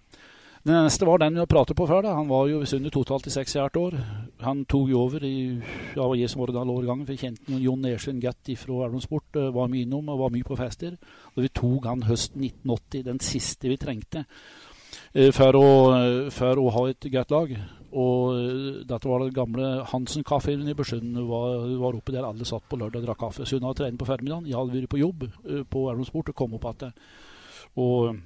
Den 0.66 0.74
neste 0.85 1.06
var 1.06 1.20
den 1.22 1.39
vi 1.39 1.47
pratet 1.47 1.76
på 1.76 1.86
før. 1.86 2.02
da. 2.02 2.14
Han 2.14 2.28
var 2.28 2.48
jo 2.48 2.59
under 2.60 2.90
totalt 2.90 3.26
i 3.26 3.30
seks 3.30 3.55
hvert 3.55 3.76
år. 3.76 3.94
Han 4.43 4.64
tok 4.64 4.89
jo 4.90 5.01
over 5.01 5.24
i 5.24 5.60
ja, 5.97 6.14
jeg 6.14 6.30
som 6.30 6.40
var 6.40 6.52
da 6.52 6.64
årgangen, 6.64 7.06
for 7.06 7.14
jeg 7.14 7.20
kjente 7.20 7.60
Jon 7.62 7.80
Nersveen 7.80 8.20
godt 8.20 8.51
fra 8.59 8.86
Elverum 8.86 9.20
eh, 9.36 9.55
Var 9.55 9.68
mye 9.68 9.82
innom 9.82 10.09
og 10.09 10.18
var 10.18 10.30
mye 10.35 10.44
på 10.44 10.56
fester. 10.56 10.97
Og 11.36 11.43
vi 11.43 11.48
tok 11.48 11.86
han 11.86 12.02
høsten 12.02 12.43
1980, 12.43 13.05
den 13.06 13.20
siste 13.20 13.68
vi 13.68 13.76
trengte 13.76 14.24
eh, 15.14 15.30
for 15.32 15.55
å, 15.55 15.68
eh, 15.94 16.30
for 16.30 16.59
å 16.59 16.70
ha 16.74 16.89
et 16.89 17.10
godt 17.12 17.30
lag. 17.30 17.52
Og 17.89 18.82
dette 18.85 19.09
var 19.09 19.22
det 19.22 19.32
gamle 19.32 19.68
Hansen-kafeen 19.89 20.66
i 20.68 20.74
Børsund. 20.76 21.14
Var, 21.28 21.68
var 21.80 21.97
oppe 21.97 22.12
der 22.12 22.26
alle 22.26 22.44
satt 22.44 22.66
på 22.68 22.76
lørdag 22.76 23.01
og 23.01 23.06
drakk 23.06 23.22
kaffe. 23.22 23.47
Hadde 23.47 23.78
trenet 23.78 24.01
på 24.01 24.10
formiddagen. 24.10 24.51
Jeg 24.51 24.59
hadde 24.59 24.74
vært 24.74 24.90
på 24.93 25.01
jobb 25.01 25.24
på 25.70 25.86
Elverum 25.94 26.20
og 26.20 26.35
kom 26.36 26.59
opp 26.59 26.68
igjen. 26.74 26.93
Og 27.78 28.18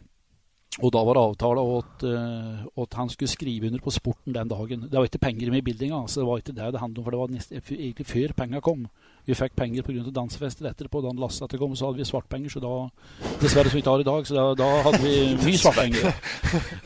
Og 0.81 0.89
da 0.89 1.03
var 1.05 1.19
det 1.19 1.23
avtale 1.23 1.63
at, 1.77 2.05
uh, 2.09 2.61
at 2.81 2.95
han 2.97 3.11
skulle 3.13 3.29
skrive 3.29 3.69
under 3.69 3.83
på 3.85 3.93
sporten 3.93 4.33
den 4.33 4.49
dagen. 4.49 4.87
Det 4.89 4.97
var 4.97 5.05
ikke 5.05 5.21
penger 5.21 5.51
med 5.53 5.61
i 5.61 5.67
bildinga, 5.67 5.99
så 6.09 6.23
det 6.23 6.29
var 6.31 6.41
ikke 6.41 6.55
det 6.57 6.71
det 6.73 6.81
handlet 6.81 6.99
om. 6.99 7.05
For 7.05 7.13
det 7.13 7.21
var 7.21 7.33
nest, 7.35 7.53
egentlig 7.53 8.07
før 8.09 8.33
penga 8.39 8.61
kom. 8.65 8.87
Vi 9.29 9.37
fikk 9.37 9.53
penger 9.55 9.85
pga. 9.85 10.09
dansefester 10.11 10.71
etterpå. 10.71 11.03
Da 11.05 11.13
Lasse 11.13 11.45
etter 11.45 11.61
kom, 11.61 11.77
så 11.77 11.91
hadde 11.91 12.01
vi 12.01 12.09
svartpenger. 12.09 12.51
Så 12.51 12.63
da 12.63 12.73
Dessverre 13.43 13.69
som 13.69 13.77
vi 13.77 13.83
ikke 13.83 13.93
har 13.93 14.01
i 14.01 14.09
dag, 14.09 14.27
så 14.27 14.39
da, 14.39 14.47
da 14.63 14.71
hadde 14.87 15.03
vi 15.05 15.19
mye 15.45 15.61
svartpenger. 15.61 16.09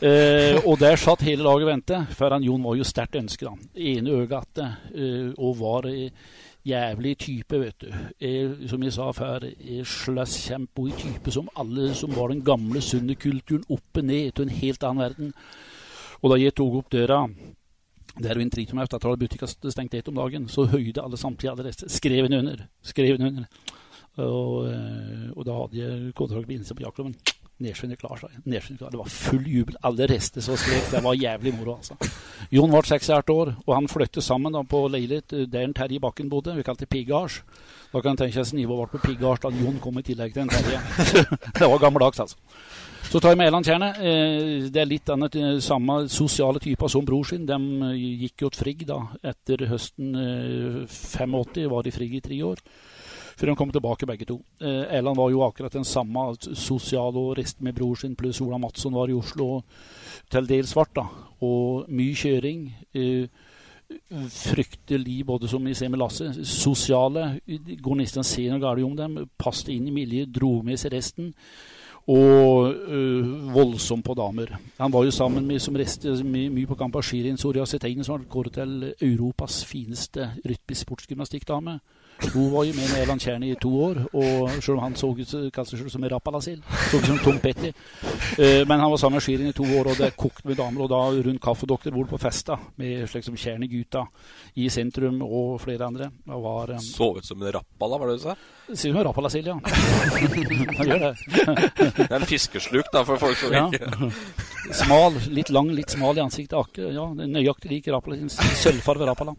uh, 0.03 0.67
og 0.67 0.75
der 0.83 0.99
satt 0.99 1.23
hele 1.23 1.47
laget 1.47 1.69
og 1.69 1.71
ventet, 1.71 2.11
for 2.19 2.35
han 2.35 2.43
Jon 2.43 2.67
var 2.67 2.75
jo 2.75 2.89
sterkt 2.91 3.15
ønsket. 3.15 3.71
Ene 3.71 4.19
øyet 4.19 4.35
atte, 4.35 4.67
uh, 4.99 5.31
og 5.39 5.57
var 5.63 5.87
uh, 5.87 6.35
jævlig 6.67 7.13
type, 7.23 7.59
vet 7.61 7.81
du. 7.81 7.87
Er, 8.19 8.55
som 8.67 8.83
jeg 8.83 8.95
sa 8.95 9.11
før, 9.15 9.47
er 9.47 9.87
slåsskjempe 9.87 10.87
i 10.87 10.95
type 10.99 11.33
som 11.33 11.49
alle 11.55 11.93
som 11.97 12.15
var 12.15 12.33
den 12.33 12.43
gamle 12.45 12.81
sunne 12.83 13.15
kulturen 13.15 13.65
og 13.69 14.03
ned 14.03 14.31
til 14.35 14.47
en 14.47 14.57
helt 14.61 14.83
annen 14.83 15.03
verden. 15.03 15.33
Og 16.21 16.33
da 16.33 16.41
jeg 16.41 16.55
tok 16.57 16.81
opp 16.81 16.91
døra 16.91 17.23
der 18.17 18.39
en 18.41 18.49
meg 18.73 18.87
etter 18.87 19.11
at 19.11 19.19
butikken 19.19 19.71
stengte 19.71 19.97
ett 19.99 20.07
om 20.09 20.15
dagen, 20.17 20.47
så 20.49 20.65
høyde 20.65 21.03
alle 21.03 21.17
samtlige 21.17 21.51
alle 21.51 21.67
resten. 21.67 21.89
Skrev 21.89 22.25
den 22.25 22.39
under. 22.39 22.65
Skrev 22.81 23.17
den 23.17 23.27
under. 23.27 23.45
Og, 24.17 24.65
eh, 24.65 25.29
og, 25.35 25.43
da 25.45 25.53
hadde 25.53 25.77
jeg 25.77 26.13
kontrakt 26.17 26.47
med 26.47 26.57
Innsida 26.57 26.77
på 26.79 26.85
jaktklubben. 26.87 27.13
Nedsvinnet 27.57 27.97
klar, 27.97 28.19
sa 28.21 28.27
jeg. 28.29 28.61
klar. 28.77 28.91
Det 28.93 28.99
var 28.99 29.09
full 29.09 29.45
jubel. 29.49 29.77
Alle 29.87 30.05
reiste 30.09 30.43
så 30.45 30.53
skrek. 30.59 30.91
Det 30.91 31.01
var 31.03 31.15
jævlig 31.17 31.53
moro, 31.57 31.77
altså. 31.79 31.95
Jon 32.53 32.69
ble 32.69 32.81
68 32.85 33.33
år, 33.33 33.53
og 33.65 33.71
han 33.73 33.87
flyttet 33.89 34.23
sammen 34.23 34.53
da, 34.53 34.61
på 34.61 34.83
leilighet 34.93 35.33
der 35.33 35.47
der 35.55 35.73
Terje 35.73 35.99
Bakken 35.99 36.29
bodde. 36.29 36.53
Vi 36.55 36.63
kalte 36.63 36.85
det 36.85 36.89
Piggards. 36.89 37.41
Da 37.93 38.01
kan 38.01 38.13
en 38.13 38.19
tenke 38.19 38.43
seg 38.43 38.59
nivået 38.59 38.91
ble 38.91 38.99
på 38.99 39.07
Piggards 39.07 39.41
da 39.41 39.49
Jon 39.49 39.79
kom 39.81 39.97
i 39.97 40.03
tillegg 40.05 40.35
til 40.35 40.45
en 40.45 40.53
Terje. 40.53 40.83
det 41.59 41.71
var 41.71 41.81
gammeldags, 41.81 42.19
altså. 42.19 42.37
Så 43.07 43.19
tar 43.23 43.33
jeg 43.33 43.39
med 43.39 43.49
Elandtjernet. 43.49 43.97
Eh, 44.03 44.67
det 44.69 44.81
er 44.83 44.91
litt 44.91 45.09
annet 45.09 45.35
eh, 45.39 45.57
samme 45.63 46.03
sosiale 46.11 46.61
typer 46.61 46.91
som 46.91 47.05
bror 47.07 47.25
sin. 47.25 47.47
De 47.47 47.57
gikk 47.97 48.45
jo 48.45 48.51
til 48.51 48.61
Frigg 48.65 48.85
da, 48.85 48.99
etter 49.23 49.65
høsten 49.71 50.13
85. 50.85 51.65
Var 51.73 51.87
de 51.87 51.95
Frigg 51.95 52.19
i 52.19 52.23
tre 52.27 52.43
år 52.45 52.61
før 53.37 53.51
de 53.51 53.57
kom 53.59 53.71
tilbake 53.73 54.09
begge 54.09 54.25
to. 54.25 54.39
Eh, 54.61 54.97
Erland 54.97 55.17
var 55.19 55.29
jo 55.31 55.43
akkurat 55.45 55.73
den 55.73 55.85
samme, 55.85 56.31
sosial 56.57 57.17
og 57.17 57.35
reiste 57.37 57.63
med 57.63 57.77
bror 57.77 57.95
sin, 57.95 58.15
pluss 58.17 58.41
Ola 58.41 58.57
Madsson 58.57 58.95
var 58.97 59.11
i 59.11 59.17
Oslo 59.17 59.61
til 60.29 60.49
dels 60.49 60.73
svart. 60.73 60.95
da, 60.95 61.05
Og 61.41 61.85
mye 61.89 62.15
kjøring. 62.15 62.73
Eh, 62.93 63.27
fryktelig, 64.29 65.25
både 65.25 65.47
som 65.47 65.63
vi 65.65 65.73
ser 65.73 65.89
med 65.89 65.99
Lasse, 65.99 66.33
sosiale. 66.43 67.39
Å 67.47 68.23
se 68.23 68.49
noe 68.49 68.59
galt 68.59 68.83
om 68.83 68.95
dem. 68.95 69.29
Passet 69.37 69.69
inn 69.69 69.87
i 69.87 69.95
miljøet, 69.95 70.33
dro 70.33 70.61
med 70.61 70.79
seg 70.79 70.91
resten. 70.91 71.33
Og 72.07 72.71
øh, 72.71 73.53
voldsom 73.53 74.01
på 74.01 74.13
damer. 74.15 74.57
Han 74.79 74.91
var 74.91 75.03
jo 75.03 75.11
sammen 75.11 75.45
med 75.47 75.59
som 75.59 75.75
reste 75.75 76.13
mye, 76.23 76.65
på 76.67 76.75
Campa 76.79 77.01
Shirin 77.03 77.37
Soria 77.37 77.65
Seteine, 77.65 78.03
som 78.03 78.15
har 78.15 78.27
kåret 78.31 78.55
til 78.55 78.93
Europas 79.01 79.65
fineste 79.67 80.31
rytmisk 80.45 80.85
sportsgymnastikkdame. 80.87 81.79
Hun 82.17 82.51
var 82.51 82.63
jo 82.65 82.73
med 82.73 82.87
med 82.89 83.03
Evan 83.03 83.19
Kjern 83.19 83.43
i 83.45 83.55
to 83.61 83.69
år, 83.69 83.99
og 84.13 84.49
selv 84.57 84.77
om 84.77 84.83
han 84.83 84.95
så 84.95 85.11
ut 85.13 85.91
som 85.91 86.03
en 86.03 86.09
rappalasil, 86.09 86.63
så 86.89 86.97
ut 86.97 87.05
som 87.05 87.19
Tom 87.21 87.39
Petty. 87.39 87.71
Uh, 88.39 88.63
men 88.67 88.79
han 88.79 88.89
var 88.91 88.97
sammen 88.97 89.17
med 89.17 89.25
Shirin 89.25 89.51
i 89.51 89.55
to 89.55 89.63
år, 89.63 89.91
og 89.91 89.97
det 89.97 90.15
kokte 90.17 90.47
med 90.47 90.57
damer. 90.57 90.81
Og 90.81 90.89
da 90.89 91.01
rundt 91.27 91.41
kaffedoktor 91.43 91.93
bor 91.93 92.09
på 92.09 92.17
festa 92.21 92.57
med 92.81 93.05
slik 93.09 93.25
som 93.27 93.37
Kjern 93.37 93.67
i 93.67 94.69
sentrum 94.69 95.21
og 95.21 95.61
flere 95.61 95.85
andre. 95.85 96.09
Det 96.25 96.41
var, 96.43 96.73
um, 96.73 96.79
så 96.79 97.11
ut 97.17 97.25
som 97.25 97.41
en 97.41 97.53
rappala, 97.53 97.97
var 97.97 98.07
det 98.07 98.17
du 98.17 98.25
sa? 98.25 98.35
Ser 98.67 98.73
ut 98.73 98.79
som 98.79 98.97
en 98.97 99.07
rappalasil, 99.07 99.47
ja. 99.47 99.59
han 100.79 100.87
gjør 100.87 101.05
det. 101.05 101.13
det 101.97 102.09
er 102.09 102.19
en 102.19 102.29
fiskesluk, 102.29 102.89
da, 102.93 103.03
for 103.05 103.21
folk 103.21 103.37
som 103.37 103.53
ja. 103.53 103.67
ikke 103.69 104.11
Smal, 104.81 105.15
litt 105.31 105.49
lang, 105.53 105.69
litt 105.71 105.93
smal 105.93 106.17
i 106.17 106.23
ansiktet. 106.25 106.81
Ja, 106.91 107.05
nøyaktig 107.15 107.71
lik 107.71 107.87
rappala. 107.93 108.19
Sølvfarve 108.59 109.07
rappala. 109.07 109.35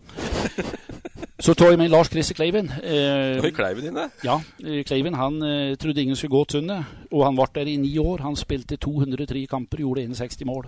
Så 1.39 1.55
tar 1.55 1.71
jeg 1.71 1.79
med 1.79 1.93
Lars 1.93 2.09
Christer 2.11 2.35
Kleiven. 2.35 2.67
Eh, 2.83 3.39
Oi, 3.39 3.51
Kleiven 3.55 3.93
inne? 3.93 4.09
Ja. 4.27 4.41
Eh, 4.59 4.81
Kleiven 4.87 5.15
han 5.15 5.37
eh, 5.47 5.77
trodde 5.79 6.03
ingen 6.03 6.19
skulle 6.19 6.35
gå 6.35 6.41
sundet, 6.51 6.89
og 7.13 7.23
han 7.29 7.39
ble 7.39 7.47
der 7.55 7.71
i 7.71 7.77
ni 7.79 7.93
år. 8.03 8.25
Han 8.27 8.35
spilte 8.37 8.77
203 8.77 9.45
kamper, 9.47 9.85
gjorde 9.85 10.03
61 10.09 10.43
mål. 10.49 10.67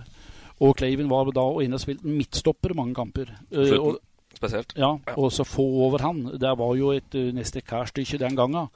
Og 0.63 0.77
Kleiven 0.79 1.11
var 1.11 1.27
da 1.35 1.43
og 1.43 1.59
inne 1.65 1.75
og 1.75 1.83
spilte 1.83 2.07
midtstopper 2.07 2.75
mange 2.77 2.95
kamper. 2.95 3.33
Eh, 3.51 3.75
og, 3.75 3.99
spesielt. 4.37 4.71
Ja, 4.79 4.93
og 5.17 5.31
så 5.35 5.43
få 5.43 5.65
over 5.89 6.07
han. 6.07 6.23
Det 6.39 6.55
var 6.63 6.75
jo 6.79 6.95
et 6.95 7.19
uh, 7.19 7.33
neste 7.35 7.61
kærstykke 7.61 8.21
den 8.21 8.39
gangen 8.39 8.71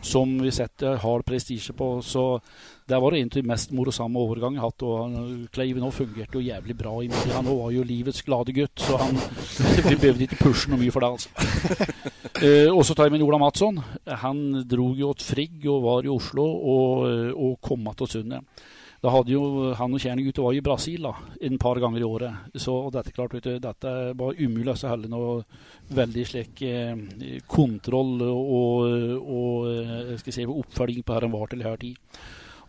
som 0.00 0.38
vi 0.40 0.50
setter 0.54 0.98
hard 1.02 1.24
prestisje 1.28 1.74
på. 1.76 2.00
Så 2.02 2.40
det 2.88 2.98
var 2.98 3.14
en 3.14 3.28
av 3.30 3.36
de 3.36 3.46
mest 3.46 3.72
morsomme 3.76 4.18
overgangene 4.18 4.58
jeg 4.58 4.64
har 4.64 4.72
hatt. 4.72 4.82
og 4.82 5.50
Kleiven 5.54 5.86
òg 5.86 5.94
fungerte 5.94 6.38
jo 6.38 6.46
jævlig 6.46 6.76
bra. 6.76 6.94
i 7.02 7.08
midten. 7.08 7.36
Han 7.36 7.46
var 7.46 7.70
jo 7.70 7.84
livets 7.86 8.22
glade 8.22 8.52
gutt, 8.52 8.80
så 8.80 8.96
han, 8.96 9.14
vi 9.90 9.96
behøvde 9.96 10.26
ikke 10.26 10.42
pushe 10.42 10.70
noe 10.70 10.80
mye 10.80 10.94
for 10.94 11.00
det. 11.00 11.12
altså. 11.12 11.30
Eh, 12.40 12.70
og 12.72 12.86
så 12.86 12.94
tar 12.94 13.04
jeg 13.04 13.12
med 13.12 13.22
Ola 13.26 13.36
Matsson. 13.36 13.76
Han 14.22 14.62
dro 14.64 14.94
jo 14.96 15.10
til 15.12 15.26
Frigg 15.26 15.64
og 15.68 15.82
var 15.84 16.06
i 16.06 16.08
Oslo 16.08 16.44
og, 16.46 17.02
eh, 17.10 17.32
og 17.36 17.58
kom 17.60 17.84
til 17.98 18.08
Sundet. 18.08 18.62
Da 19.00 19.08
hadde 19.14 19.32
jo 19.32 19.70
han 19.78 19.94
og 19.96 20.02
Kjernegutter 20.02 20.44
var 20.44 20.56
i 20.56 20.64
Brasil 20.64 21.06
da, 21.06 21.14
en 21.48 21.56
par 21.60 21.78
ganger 21.80 22.02
i 22.02 22.04
året. 22.04 22.50
Så 22.60 22.74
dette, 22.92 23.14
klart, 23.16 23.38
du, 23.40 23.54
dette 23.56 23.92
var 24.18 24.36
umulig 24.36 24.74
å 24.74 24.90
holde 24.90 25.08
noe 25.08 25.38
veldig 25.96 26.24
slik 26.28 26.60
eh, 26.68 27.40
kontroll 27.48 28.20
og, 28.26 28.84
og 29.24 29.70
eh, 29.72 30.12
skal 30.20 30.36
si, 30.36 30.44
oppfølging 30.44 31.06
på 31.06 31.16
her 31.16 31.26
han 31.26 31.32
var 31.32 31.48
til 31.48 31.62
enhver 31.62 31.80
tid. 31.80 32.20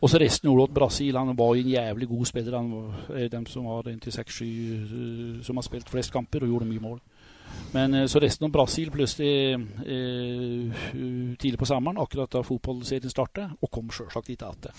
Og 0.01 0.09
så 0.09 0.17
resten 0.23 0.47
gjorde 0.47 0.69
til 0.71 0.77
Brasil. 0.79 1.17
Han 1.19 1.35
var 1.37 1.59
en 1.59 1.73
jævlig 1.75 2.07
god 2.09 2.25
spiller. 2.25 2.57
Han 2.57 2.71
var 2.71 3.27
dem 3.35 3.45
som 3.45 3.67
har 3.69 3.91
inntil 3.91 4.15
seks-sju 4.15 4.47
eh, 4.47 5.43
som 5.45 5.59
har 5.59 5.67
spilt 5.67 5.91
flest 5.91 6.15
kamper 6.15 6.47
og 6.47 6.55
gjorde 6.55 6.71
mye 6.71 6.85
mål. 6.87 7.01
Men 7.71 7.93
eh, 7.93 8.05
så 8.11 8.19
resten 8.19 8.45
av 8.45 8.51
Brasil 8.51 8.91
plutselig 8.91 9.53
eh, 9.53 10.83
tidlig 11.39 11.59
på 11.59 11.67
sommeren, 11.69 12.01
akkurat 12.01 12.31
da 12.31 12.43
fotballserien 12.45 13.11
startet, 13.11 13.55
og 13.61 13.71
kom 13.71 13.91
sjølsagt 13.93 14.31
dit 14.31 14.43
igjen. 14.43 14.71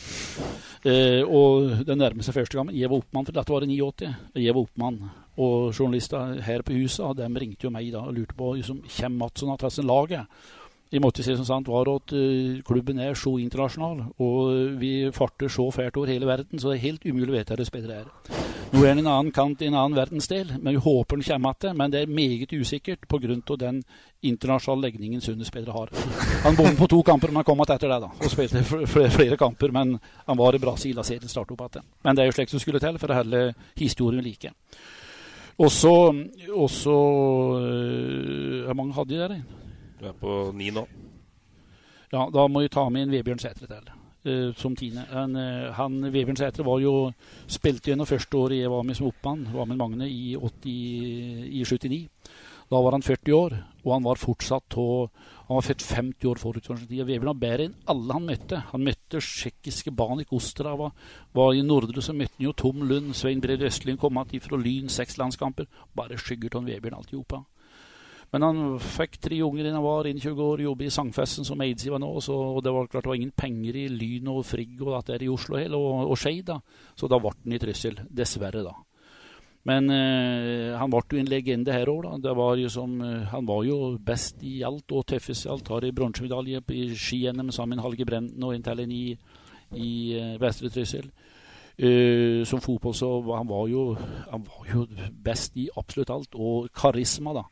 Eh, 0.85 1.23
og 1.25 1.85
den 1.89 2.03
nærmeste 2.03 2.35
første 2.37 2.59
gangen. 2.59 2.77
Jeg 2.77 2.91
var 2.93 3.03
oppmann, 3.03 3.29
for 3.29 3.39
dette 3.39 3.55
var 3.55 3.67
i 3.67 3.71
89. 3.73 4.15
Jeg 4.37 4.57
var 4.57 4.65
oppmann. 4.67 5.03
Og 5.43 5.71
journalister 5.73 6.41
her 6.45 6.61
på 6.61 6.75
huset 6.77 7.17
de 7.17 7.29
ringte 7.41 7.65
jo 7.65 7.73
meg 7.73 7.89
da 7.95 8.03
og 8.05 8.13
lurte 8.19 8.37
på 8.37 8.51
liksom, 8.59 8.83
kommer 8.85 9.23
Madsson 9.25 9.55
til 9.63 9.89
laget. 9.89 10.43
Jeg 10.93 11.01
måtte 11.01 11.25
si 11.25 11.33
som 11.33 11.47
sant 11.49 11.69
var 11.73 11.89
at 11.89 12.13
uh, 12.13 12.61
klubben 12.69 13.01
er 13.01 13.17
så 13.17 13.39
internasjonal, 13.41 14.05
og 14.21 14.79
vi 14.81 15.09
farter 15.17 15.49
så 15.49 15.71
fælt 15.73 15.97
over 15.97 16.13
hele 16.13 16.29
verden, 16.29 16.61
så 16.61 16.69
det 16.69 16.79
er 16.79 16.89
helt 16.89 17.07
umulig 17.09 17.33
å 17.33 17.39
vite 17.39 17.57
hvor 17.57 17.69
spillere 17.69 18.03
er. 18.03 18.51
Nå 18.73 18.81
er 18.81 18.95
han 18.95 19.03
en 19.03 19.09
annen 19.11 19.33
kant 19.37 19.61
i 19.61 19.67
en 19.69 19.75
annen 19.77 19.97
verdensdel, 19.99 20.55
men 20.57 20.73
vi 20.79 20.81
håper 20.81 21.19
han 21.19 21.25
kommer 21.27 21.53
tilbake. 21.53 21.73
Men 21.77 21.93
det 21.93 22.01
er 22.01 22.13
meget 22.13 22.53
usikkert 22.57 23.05
pga. 23.09 23.57
den 23.61 23.83
internasjonale 24.23 24.83
legningen 24.87 25.21
Sunde 25.21 25.45
spillere 25.45 25.73
har. 25.73 25.91
Han 26.45 26.57
bommet 26.57 26.79
på 26.79 26.87
to 26.87 27.03
kamper, 27.03 27.29
men 27.29 27.37
han 27.37 27.45
kom 27.45 27.61
tilbake 27.61 27.75
etter 27.75 27.89
det 27.89 28.01
da, 28.01 28.09
og 28.09 28.31
spilte 28.31 28.63
flere, 29.13 29.37
kamper. 29.37 29.71
Men 29.71 29.99
han 30.27 30.39
var 30.39 30.55
i 30.55 30.59
Brasil 30.59 30.97
da 30.97 31.03
serien 31.03 31.29
startet 31.29 31.53
opp 31.53 31.77
igjen. 31.77 31.85
Men 32.03 32.17
det 32.17 32.23
er 32.23 32.27
jo 32.31 32.37
slik 32.39 32.49
som 32.49 32.61
skulle 32.61 32.81
til 32.81 32.99
for 32.99 33.13
å 33.13 33.19
holde 33.21 33.55
historien 33.77 34.25
like. 34.25 34.53
Og 35.59 35.71
så 35.71 36.11
øh, 37.61 38.65
Hvor 38.65 38.75
mange 38.75 38.95
hadde 38.95 39.15
de 39.15 39.21
der? 39.21 39.62
Du 40.03 40.09
er 40.11 40.15
på 40.19 40.37
ni 40.59 40.73
nå. 40.75 40.83
Ja, 42.11 42.25
da 42.35 42.47
må 42.51 42.65
vi 42.65 42.71
ta 42.75 42.83
med 42.91 43.07
en 43.07 43.13
Vebjørn 43.15 43.39
Sætre 43.39 43.69
til. 43.71 43.91
Uh, 44.27 44.55
som 44.59 44.75
tiende. 44.75 45.05
Han, 45.13 45.37
uh, 45.39 45.71
han 45.79 46.01
Vebjørn 46.11 46.41
Sætre 46.41 46.67
var 46.67 46.81
jo 46.83 47.13
spilte 47.47 47.93
gjennom 47.93 48.09
første 48.11 48.39
året 48.39 48.59
jeg 48.59 48.73
var 48.73 48.83
med 48.87 48.99
som 48.99 49.07
oppmann, 49.07 49.47
var 49.55 49.69
med 49.71 49.79
Magne 49.79 50.09
i, 50.11 50.35
80, 50.35 50.67
i 51.55 51.63
79. 51.63 52.01
Da 52.73 52.81
var 52.83 52.97
han 52.97 53.07
40 53.07 53.37
år, 53.37 53.55
og 53.85 53.95
han 53.95 54.05
var 54.09 54.19
fortsatt 54.19 54.79
og, 54.81 55.13
Han 55.47 55.59
var 55.59 55.67
født 55.67 55.87
50 55.95 56.29
år 56.31 56.39
forut 56.41 56.67
for. 56.67 56.83
Vebjørn 56.89 57.29
var 57.29 57.39
bedre 57.39 57.65
enn 57.69 57.79
alle 57.93 58.15
han 58.17 58.27
møtte. 58.27 58.63
Han 58.73 58.83
møtte 58.87 59.21
tsjekkiske 59.21 59.93
Banik 59.93 60.33
Ostrava. 60.33 60.91
Var 61.35 61.55
i 61.55 61.63
Nordre 61.63 62.03
så 62.03 62.15
møtte 62.17 62.39
han 62.39 62.47
jo 62.49 62.55
Tom 62.57 62.87
Lund, 62.89 63.15
Svein 63.15 63.43
Brede 63.45 63.69
Østlien 63.69 64.01
kom 64.01 64.19
igjen 64.23 64.43
fra 64.43 64.57
Lyn, 64.57 64.89
seks 64.89 65.19
landskamper. 65.21 65.69
Bare 65.95 66.17
skygger 66.17 66.57
av 66.57 66.71
Vebjørn 66.71 66.97
alt 66.99 67.13
i 67.13 67.21
hop. 67.21 67.37
Men 68.33 68.47
han 68.47 68.61
fikk 68.81 69.19
tre 69.21 69.39
unger 69.45 69.67
da 69.67 69.75
han 69.75 69.85
var 69.85 70.07
21 70.09 70.39
år, 70.41 70.63
jobbet 70.65 70.89
i 70.89 70.95
Sangfesten 70.95 71.45
som 71.45 71.61
aidsgiver 71.61 72.01
nå. 72.01 72.15
Så, 72.25 72.37
det 72.65 72.73
var 72.73 72.89
klart 72.89 73.05
det 73.05 73.11
var 73.11 73.19
ingen 73.21 73.35
penger 73.37 73.77
i 73.77 73.91
Lyn 73.93 74.31
og 74.33 74.47
Frigg 74.49 74.81
og 74.81 74.95
dette 74.95 75.27
i 75.27 75.29
Oslo 75.29 75.59
hele, 75.61 75.77
og, 75.77 76.07
og 76.09 76.17
Skeid. 76.17 76.49
Så 76.97 77.11
da 77.13 77.19
ble 77.21 77.35
han 77.35 77.53
i 77.53 77.61
Trysil. 77.61 78.01
Dessverre, 78.09 78.65
da. 78.65 78.73
Men 79.69 79.93
eh, 79.95 80.73
han 80.75 80.91
ble 80.91 81.03
jo 81.13 81.21
en 81.21 81.29
legende 81.29 81.75
her 81.77 81.93
òg, 81.93 82.09
da. 82.25 82.33
Var 82.39 82.65
som, 82.73 82.97
eh, 83.05 83.29
han 83.31 83.47
var 83.47 83.67
jo 83.69 83.77
best 84.01 84.41
i 84.49 84.63
alt 84.67 84.97
og 84.97 85.05
tøffest 85.13 85.45
i 85.47 85.53
alt. 85.53 85.69
Har 85.69 85.85
en 85.85 85.99
bronsemedalje 86.01 86.65
i 86.73 86.87
ski-NM 86.97 87.53
sammen 87.53 87.77
med 87.77 87.85
Halge 87.85 88.09
Brenden 88.09 88.49
og 88.49 88.57
en 88.57 88.97
i, 88.97 89.05
i 89.77 89.93
eh, 90.17 90.39
Vestre 90.41 90.73
Trysil. 90.73 91.13
Uh, 91.83 92.45
som 92.45 92.61
fotball 92.61 92.93
så 92.95 93.09
han 93.33 93.49
var, 93.49 93.63
jo, 93.67 93.95
han 94.29 94.43
var 94.45 94.67
jo 94.69 94.83
best 95.25 95.57
i 95.57 95.71
absolutt 95.81 96.11
alt. 96.13 96.37
Og 96.37 96.69
karisma, 96.77 97.33
da 97.33 97.47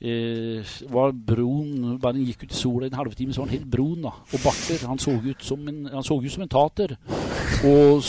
eh, 0.00 0.74
var 0.90 1.12
broen 1.12 1.98
Bare 1.98 2.14
han 2.14 2.24
gikk 2.24 2.44
ut 2.44 2.52
i 2.54 2.58
sola 2.58 2.86
en 2.86 2.98
halvtime, 2.98 3.32
så 3.34 3.42
var 3.42 3.48
han 3.48 3.56
helt 3.58 3.70
brun. 3.70 4.02
da. 4.02 4.12
Og 4.32 4.44
barter. 4.44 4.86
Han 4.86 4.98
så 4.98 5.16
ut 5.18 5.42
som 5.42 5.66
en, 5.68 5.84
han 5.92 6.06
så 6.06 6.20
ut 6.22 6.32
som 6.32 6.42
en 6.42 6.54
tater. 6.54 6.96
Og 7.66 8.02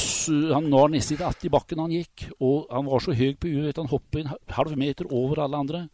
han 0.53 0.70
var 0.72 0.90
nesten 0.90 1.18
ikke 1.18 1.28
att 1.28 1.45
i 1.45 1.49
bakken 1.49 1.80
han 1.80 1.91
gikk. 1.91 2.30
Og 2.40 2.68
han 2.72 2.86
var 2.86 2.99
så 2.99 3.14
høy 3.14 3.36
på 3.36 3.49
huet 3.49 3.74
at 3.74 3.82
han 3.82 3.91
hoppet 3.91 4.26
en 4.26 4.34
halv 4.48 4.78
meter 4.78 5.11
over 5.11 5.44
alle 5.44 5.57
andre. 5.57 5.88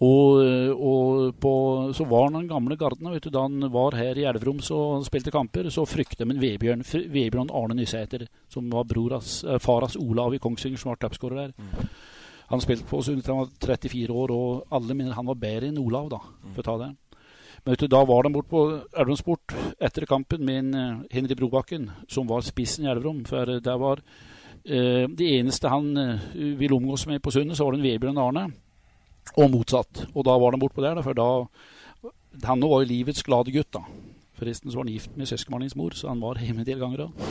Og, 0.00 0.40
og 0.80 1.34
på, 1.36 1.50
så 1.92 2.06
var 2.08 2.30
han 2.30 2.38
den 2.38 2.48
gamle 2.48 2.76
garden 2.80 3.10
vet 3.12 3.26
du, 3.26 3.28
da 3.34 3.42
han 3.44 3.66
var 3.68 3.92
her 3.98 4.16
i 4.16 4.24
Elverum 4.24 4.62
og 4.72 5.04
spilte 5.04 5.32
kamper. 5.34 5.68
Så 5.68 5.84
frykta 5.84 6.24
de 6.24 6.38
Vebjørn, 6.40 6.84
Vebjørn 7.12 7.52
Arne 7.52 7.76
Nysæter, 7.76 8.24
som 8.48 8.70
var 8.72 8.88
broras, 8.88 9.42
eh, 9.44 9.58
faras 9.60 9.98
Olav 10.00 10.34
i 10.34 10.40
Kongsvinger, 10.40 10.80
som 10.80 10.94
var 10.94 11.02
toppskårer 11.02 11.36
der. 11.42 11.52
Han 12.50 12.62
spilte 12.62 12.86
på 12.88 12.98
oss 12.98 13.08
under 13.12 13.22
til 13.22 13.34
han 13.34 13.44
var 13.44 13.52
34 13.78 14.16
år, 14.22 14.32
og 14.34 14.74
alle 14.74 14.96
mener 14.98 15.14
han 15.14 15.28
var 15.30 15.38
bedre 15.38 15.70
enn 15.70 15.78
Olav, 15.78 16.08
da, 16.10 16.18
for 16.50 16.62
å 16.62 16.66
ta 16.66 16.76
det. 16.80 16.90
Men 17.64 17.76
du, 17.76 17.86
da 17.92 18.00
var 18.08 18.24
de 18.24 18.32
bort 18.32 18.48
på 18.50 18.62
Elverumsport 18.72 19.54
etter 19.84 20.06
kampen 20.08 20.42
med 20.48 20.62
en 20.62 20.74
eh, 20.80 21.00
Henry 21.12 21.36
Brobakken, 21.36 21.90
som 22.08 22.28
var 22.30 22.44
spissen 22.46 22.86
i 22.86 22.90
Elverum. 22.90 23.20
For 23.28 23.52
eh, 23.52 23.60
det 23.62 23.74
var 23.82 24.00
eh, 24.00 25.04
det 25.04 25.28
eneste 25.36 25.72
han 25.72 25.90
eh, 26.00 26.30
ville 26.58 26.78
omgås 26.78 27.04
med 27.10 27.20
på 27.22 27.32
Sundet, 27.34 27.58
så 27.58 27.66
var 27.68 27.76
det 27.76 27.82
en 27.82 27.88
Vebjørn 27.90 28.22
Arne. 28.22 28.46
Og 29.36 29.52
motsatt. 29.52 30.06
Og 30.14 30.24
da 30.26 30.38
var 30.40 30.56
de 30.56 30.62
bortpå 30.62 30.82
der, 30.82 30.96
da, 30.96 31.04
for 31.04 31.14
da 31.14 32.46
Han 32.46 32.62
var 32.62 32.80
jo 32.80 32.88
livets 32.88 33.22
glade 33.26 33.52
gutt, 33.52 33.68
da. 33.76 33.84
Forresten 34.40 34.72
så 34.72 34.80
var 34.80 34.86
han 34.86 34.94
gift 34.94 35.16
med 35.20 35.28
søskenbarnets 35.28 35.76
mor, 35.76 35.94
så 35.96 36.08
han 36.08 36.22
var 36.22 36.40
hjemme 36.40 36.64
en 36.64 36.68
del 36.68 36.80
ganger 36.80 37.04
òg. 37.06 37.24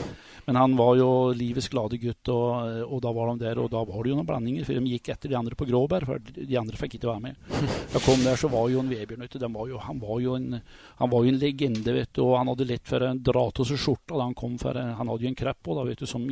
Men 0.46 0.58
han 0.58 0.76
var 0.78 0.96
jo 0.98 1.10
livets 1.38 1.70
glade 1.70 2.00
gutt, 2.02 2.30
og, 2.34 2.86
og 2.86 3.02
da 3.04 3.12
var 3.14 3.32
de 3.32 3.44
der. 3.44 3.60
Og 3.62 3.70
da 3.74 3.82
var 3.86 4.04
det 4.06 4.12
jo 4.12 4.18
noen 4.18 4.30
blandinger, 4.30 4.66
for 4.66 4.78
de 4.78 4.94
gikk 4.96 5.12
etter 5.14 5.32
de 5.32 5.38
andre 5.38 5.58
på 5.58 5.68
Gråberg, 5.70 6.10
for 6.10 6.32
de 6.40 6.60
andre 6.60 6.80
fikk 6.80 6.98
ikke 6.98 7.10
være 7.12 7.26
med. 7.28 7.44
Da 7.94 8.02
kom 8.06 8.24
der, 8.26 8.40
så 8.40 8.50
var 8.54 8.70
jo 8.72 8.84
en 8.84 8.90
Vebjørn 8.90 9.26
vet 9.26 9.38
du, 9.38 9.48
jo, 9.70 9.82
han, 9.84 10.02
var 10.02 10.22
han 10.24 11.12
var 11.12 11.26
jo 11.26 11.34
en 11.34 11.42
legende, 11.42 11.96
vet 11.96 12.14
du. 12.14 12.24
Og 12.26 12.38
han 12.40 12.50
hadde 12.54 12.70
lett 12.70 12.90
for 12.90 13.06
å 13.06 13.14
dra 13.14 13.46
av 13.50 13.66
seg 13.70 13.82
skjorta 13.82 14.16
da 14.16 14.30
han 14.30 14.38
kom, 14.38 14.58
for 14.62 14.78
han 14.78 15.14
hadde 15.14 15.26
jo 15.26 15.34
en 15.34 15.42
krepp 15.44 15.62
på, 15.66 15.78
da, 15.78 15.86
vet 15.90 16.02
du, 16.02 16.08
som 16.10 16.26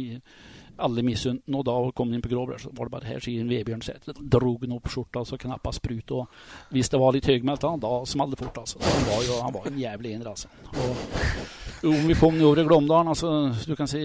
alle 0.84 1.04
misunte 1.06 1.46
den, 1.46 1.58
og 1.60 1.66
da 1.68 1.76
kom 1.96 2.10
han 2.10 2.18
inn 2.18 2.24
på 2.24 2.32
gråbrød, 2.32 2.62
så 2.62 2.72
var 2.76 2.88
det 2.88 2.96
bare 2.96 3.10
her, 3.12 3.24
sier 3.24 3.48
Vebjørn 3.48 3.84
Sæther. 3.86 4.18
Drog 4.18 4.66
han 4.66 4.76
opp 4.78 4.90
skjorta, 4.92 5.24
så 5.28 5.40
knappa 5.42 5.74
sprut, 5.76 6.14
og 6.18 6.74
hvis 6.76 6.92
det 6.94 7.02
var 7.02 7.16
litt 7.16 7.30
høymælt, 7.30 7.64
da, 7.64 7.74
da 7.82 7.94
smalt 8.10 8.36
det 8.36 8.42
fort, 8.42 8.62
altså. 8.64 8.82
Han 8.86 9.08
var 9.10 9.24
jo 9.28 9.40
han 9.44 9.56
var 9.56 9.72
en 9.72 9.82
jævlig 9.82 10.14
ener, 10.18 10.32
altså. 10.34 10.52
Og 11.86 11.92
om 11.94 12.08
vi 12.10 12.18
kom 12.18 12.40
over 12.42 12.60
i 12.62 12.66
Glåmdalen, 12.66 13.12
altså, 13.14 13.32
du 13.68 13.76
kan 13.78 13.90
si 13.90 14.02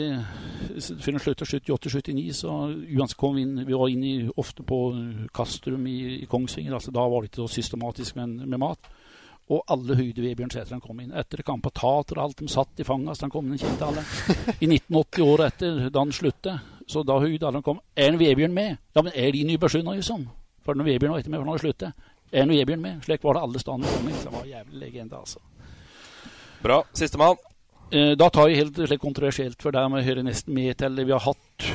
før 1.01 1.15
den 1.15 1.23
slutta 1.23 1.49
78-79, 1.49 2.33
så 2.43 2.57
uansett 2.69 3.19
kom 3.21 3.37
vi 3.37 3.45
inn 3.47 3.63
Vi 3.67 3.77
var 3.77 3.89
inne 3.93 4.33
ofte 4.37 4.65
på 4.67 4.79
Kastrum 5.35 5.87
i, 5.89 6.23
i 6.23 6.29
Kongsvinger, 6.29 6.75
altså 6.77 6.93
da 6.93 7.07
var 7.09 7.23
det 7.23 7.33
ikke 7.33 7.47
så 7.47 7.55
systematisk 7.61 8.17
med, 8.21 8.43
med 8.47 8.61
mat. 8.61 8.93
Og 9.51 9.65
alle 9.73 9.97
høyde 9.99 10.23
ved 10.23 10.37
Bjørn 10.39 10.71
han 10.71 10.81
kom 10.81 11.01
inn. 11.03 11.13
Etter 11.19 11.43
kamp 11.43 11.67
og 11.67 11.75
tater 11.75 12.19
og 12.19 12.25
alt, 12.25 12.39
de 12.39 12.49
satt 12.49 12.79
i 12.81 12.87
fanget, 12.87 13.17
så 13.19 13.27
han 13.27 13.33
kom 13.35 13.49
inn, 13.51 13.59
kjente 13.59 13.85
alle. 13.85 14.05
I 14.61 14.69
1980, 14.69 15.25
året 15.27 15.53
etter, 15.53 15.91
da 15.91 16.05
han 16.05 16.15
sluttet, 16.15 16.71
så 16.87 17.03
da 17.03 17.19
han 17.19 17.63
kom. 17.63 17.81
Er 17.97 18.13
en 18.13 18.21
Vebjørn 18.21 18.55
med? 18.55 18.79
Ja, 18.95 19.03
men 19.03 19.13
er 19.15 19.33
de 19.33 19.45
Nybergsund 19.45 19.91
liksom? 19.91 20.29
For 20.63 20.79
når 20.79 20.93
Vebjørn 20.93 21.17
var 21.17 21.23
etter 21.25 21.35
med, 21.35 21.41
for 21.41 21.47
han 21.49 21.53
hadde 21.57 21.65
sluttet. 21.67 22.09
Er 22.33 22.47
en 22.47 22.55
Vebjørn 22.55 22.85
med? 22.85 23.03
Slik 23.05 23.25
var 23.27 23.37
det 23.37 23.43
alle 23.43 23.61
steder 23.61 23.83
han 23.83 23.97
kom 23.97 24.09
inn. 24.09 24.21
Så 24.21 24.29
det 24.29 24.37
var 24.37 24.47
en 24.47 24.53
jævlig 24.55 24.81
legende, 24.87 25.19
altså. 25.19 25.43
Bra. 26.63 26.83
Sistemann. 26.95 27.37
Eh, 27.93 28.15
Da 28.17 28.29
tar 28.31 28.49
jeg 28.49 28.63
helt 28.63 28.79
slik 28.89 29.01
kontroversielt, 29.03 29.61
for 29.61 29.75
der 29.75 29.89
må 29.89 29.99
jeg 30.01 30.07
høre 30.13 30.23
nesten 30.25 30.55
med 30.55 30.79
til 30.79 31.05
Vi 31.05 31.13
har 31.13 31.21
hatt 31.21 31.67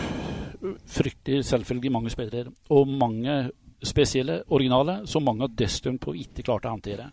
fryktelig 0.88 1.45
selvfølgelig 1.45 1.91
mange 1.91 2.10
spillere, 2.10 2.52
og 2.69 2.88
mange 2.88 3.52
spesielle, 3.84 4.41
originale, 4.49 5.02
som 5.07 5.23
mange 5.23 5.45
har 5.45 5.53
dødsdømt 5.53 6.02
på 6.02 6.15
ikke 6.18 6.44
klarte 6.44 6.69
å 6.69 6.73
håndtere. 6.73 7.11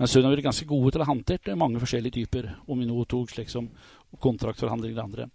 Men 0.00 0.08
Sund 0.08 0.24
har 0.24 0.32
vært 0.32 0.46
ganske 0.46 0.64
gode 0.64 0.94
til 0.94 1.02
å 1.04 1.10
håndtere 1.10 1.54
mange 1.60 1.80
forskjellige 1.82 2.22
typer, 2.22 2.46
om 2.72 2.78
vi 2.80 2.86
nå 2.88 3.02
tok 3.04 3.34
slik 3.34 3.50
som 3.52 3.66
kontraktforhandlinger 4.24 4.94
eller 4.94 5.04
andre. 5.04 5.26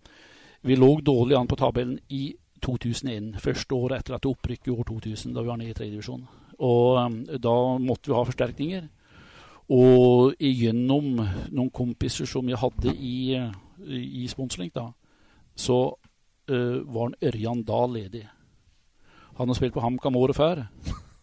Vi 0.66 0.78
lå 0.80 0.88
dårlig 1.06 1.38
an 1.38 1.50
på 1.52 1.58
tabellen 1.60 2.00
i 2.10 2.32
2001, 2.66 3.36
første 3.44 3.78
året 3.78 4.02
etter 4.02 4.16
at 4.18 4.26
opprykket 4.26 4.72
i 4.72 4.74
år 4.74 4.88
2000, 4.90 5.36
da 5.36 5.44
vi 5.44 5.52
var 5.52 5.62
nede 5.62 5.76
i 5.76 5.78
tredje 5.78 5.94
divisjon. 5.94 6.26
Og 6.66 6.98
um, 6.98 7.20
da 7.30 7.56
måtte 7.78 8.10
vi 8.10 8.18
ha 8.18 8.24
forsterkninger. 8.26 8.90
Og 9.76 10.34
gjennom 10.42 11.14
noen 11.22 11.70
kompiser 11.70 12.26
som 12.30 12.50
jeg 12.50 12.58
hadde 12.58 12.98
i, 12.98 13.38
i 13.86 14.26
sponsoring, 14.34 14.74
da, 14.74 14.88
så 15.54 15.80
uh, 15.94 16.78
var 16.90 17.12
en 17.12 17.20
Ørjan 17.22 17.62
da 17.70 17.86
ledig. 17.86 18.26
Han 19.38 19.54
har 19.54 19.62
spilt 19.62 19.78
på 19.78 19.86
HamKam 19.86 20.18
året 20.18 20.42
før. 20.42 20.66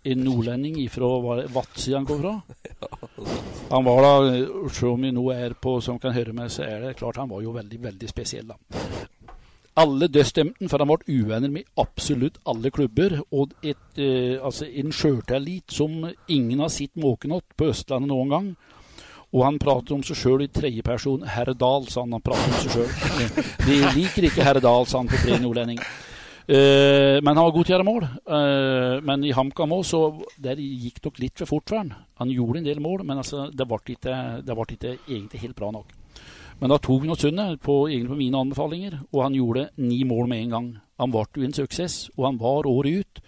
En 0.05 0.25
nordlending 0.27 0.81
fra 0.91 1.09
Vadsø 1.55 1.95
han 1.95 2.07
kom 2.07 2.23
fra. 2.23 2.35
Han 3.73 3.85
var 3.87 4.03
da, 4.05 4.69
Som 4.69 5.01
vi 5.01 5.13
nå 5.15 5.23
er 5.33 5.55
på 5.57 5.79
som 5.81 5.99
kan 5.99 6.13
høre 6.13 6.35
med, 6.37 6.51
så 6.53 6.67
er 6.67 6.83
det 6.83 6.97
klart 6.99 7.17
han 7.17 7.31
var 7.31 7.41
jo 7.41 7.55
veldig, 7.55 7.79
veldig 7.81 8.09
spesiell. 8.11 8.51
da. 8.51 8.59
Alle 9.81 10.09
dødstemten, 10.13 10.69
for 10.69 10.83
han 10.83 10.91
ble 10.91 11.23
uvenner 11.23 11.49
med 11.49 11.65
absolutt 11.81 12.37
alle 12.45 12.69
klubber. 12.71 13.23
Og 13.33 13.55
et, 13.63 13.87
eh, 13.97 14.37
altså 14.37 14.69
en 14.69 14.93
sjøltillit 14.93 15.73
som 15.73 16.05
ingen 16.29 16.61
har 16.61 16.69
sett 16.69 16.93
måken 17.01 17.39
til 17.39 17.57
på 17.57 17.71
Østlandet 17.73 18.13
noen 18.13 18.29
gang. 18.29 18.53
Og 19.33 19.45
han 19.47 19.59
prater 19.59 19.97
om 19.97 20.03
seg 20.05 20.19
sjøl 20.21 20.45
i 20.45 20.53
tredjeperson. 20.53 21.25
Herr 21.25 21.55
Dahl, 21.57 21.89
sa 21.89 22.03
han. 22.05 22.13
Han 22.13 22.21
prater 22.21 22.53
om 22.53 22.61
seg 22.61 22.77
sjøl. 22.77 22.91
De 23.67 23.79
liker 23.97 24.29
ikke 24.29 24.45
herr 24.45 24.61
Dahl, 24.61 24.85
sa 24.85 25.01
han 25.01 25.09
på 25.09 25.23
tre 25.25 25.39
nordlending. 25.41 25.81
Eh, 26.49 27.19
men 27.23 27.37
han 27.37 27.45
var 27.47 27.53
god 27.55 27.67
til 27.67 27.75
å 27.75 27.77
gjøre 27.77 27.87
mål. 27.87 28.07
Eh, 28.37 28.97
men 29.07 29.27
i 29.27 29.35
HamKam 29.37 29.75
òg, 29.77 29.85
så 29.87 30.03
der 30.43 30.59
gikk 30.59 30.99
det 30.99 31.09
nok 31.09 31.21
litt 31.23 31.43
for 31.43 31.51
fort 31.55 31.71
for 31.71 31.83
han. 31.83 31.93
Han 32.19 32.33
gjorde 32.35 32.63
en 32.63 32.71
del 32.71 32.83
mål, 32.83 33.05
men 33.07 33.23
altså, 33.23 33.47
det 33.53 33.67
ble 33.69 33.79
ikke, 33.95 34.17
ikke 34.43 34.95
egentlig 35.07 35.43
helt 35.45 35.59
bra 35.59 35.71
nok. 35.75 35.93
Men 36.63 36.71
da 36.71 36.79
tok 36.79 37.07
noe 37.07 37.19
Sundet 37.19 37.63
på, 37.63 37.77
på 37.91 38.17
mine 38.19 38.39
anbefalinger, 38.39 39.01
og 39.11 39.23
han 39.25 39.35
gjorde 39.39 39.69
ni 39.83 40.03
mål 40.07 40.29
med 40.31 40.45
en 40.45 40.57
gang. 40.57 40.69
Han 41.03 41.15
ble 41.15 41.25
jo 41.35 41.47
en 41.47 41.57
suksess, 41.57 42.05
og 42.17 42.27
han 42.29 42.43
var 42.43 42.69
året 42.71 43.03
ut. 43.03 43.23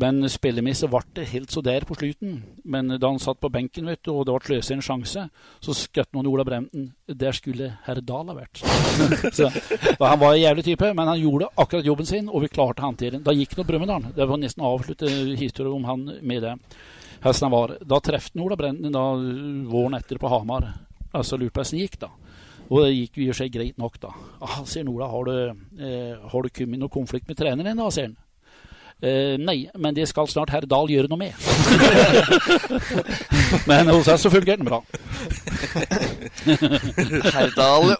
Men 0.00 0.24
spillemessig 0.32 0.88
ble 0.88 1.02
det 1.18 1.26
helt 1.34 1.52
så 1.52 1.60
der 1.64 1.84
på 1.84 1.96
slutten. 1.98 2.38
Men 2.64 2.94
da 2.94 3.10
han 3.10 3.20
satt 3.20 3.40
på 3.42 3.50
benken 3.52 3.90
vet 3.90 4.00
du, 4.06 4.12
og 4.14 4.24
det 4.26 4.36
ble 4.38 4.56
løst 4.56 4.72
en 4.72 4.84
sjanse, 4.84 5.26
så 5.60 5.74
skjøt 5.76 6.08
han 6.16 6.30
Ola 6.30 6.46
Bremten. 6.48 6.88
Der 7.06 7.36
skulle 7.36 7.74
herr 7.84 8.00
Dahl 8.00 8.32
ha 8.32 8.38
vært. 8.38 8.62
så, 9.36 9.50
han 10.00 10.22
var 10.22 10.32
en 10.32 10.40
jævlig 10.40 10.64
type, 10.70 10.94
men 10.96 11.12
han 11.12 11.20
gjorde 11.20 11.50
akkurat 11.56 11.90
jobben 11.90 12.08
sin, 12.08 12.30
og 12.32 12.46
vi 12.46 12.52
klarte 12.54 12.84
å 12.84 12.88
håndtere 12.88 13.18
den. 13.18 13.26
Da 13.26 13.36
gikk 13.36 13.58
opp 13.58 13.68
Brumunddal. 13.68 14.08
Det 14.16 14.28
var 14.28 14.40
nesten 14.40 14.64
avslutte 14.66 15.12
historien 15.36 15.76
om 15.76 15.86
han 15.90 16.08
med 16.22 16.46
det. 16.46 16.56
Hesten 17.22 17.52
var. 17.52 17.76
Da 17.84 18.00
traff 18.02 18.32
Ola 18.40 18.56
Bremten 18.58 18.94
da 18.94 19.04
våren 19.70 20.00
etter 20.00 20.18
på 20.18 20.32
Hamar. 20.32 20.72
Altså 21.12 21.36
lurte 21.36 21.58
på 21.58 21.62
hvordan 21.62 21.76
det 21.76 21.84
gikk, 21.84 22.00
da. 22.00 22.10
Og 22.72 22.86
det 22.86 22.92
gikk 22.94 23.18
jo 23.18 23.22
i 23.26 23.28
og 23.28 23.34
for 23.34 23.42
seg 23.42 23.52
greit 23.52 23.80
nok, 23.80 24.00
da. 24.00 24.10
Ah, 24.40 24.60
sier 24.64 24.88
Ola, 24.88 25.10
har 25.12 25.28
du, 25.28 25.34
eh, 25.84 26.16
har 26.32 26.42
du 26.42 26.48
kommet 26.48 26.78
i 26.78 26.80
noen 26.80 26.92
konflikt 26.92 27.28
med 27.28 27.36
treneren 27.36 27.68
din, 27.68 27.82
da, 27.82 27.90
sier 27.92 28.08
han. 28.08 28.16
Eh, 29.02 29.34
nei, 29.42 29.66
men 29.74 29.96
det 29.96 30.06
skal 30.06 30.28
snart 30.30 30.52
herr 30.54 30.66
Dahl 30.70 30.90
gjøre 30.92 31.10
noe 31.10 31.18
med. 31.18 31.34
men 33.70 33.90
hos 33.90 34.06
oss 34.12 34.22
så 34.22 34.30
fungerer 34.30 34.62
den 34.62 34.68
bra. 34.68 34.78
Herr 37.34 37.50
Dahl, 37.56 37.96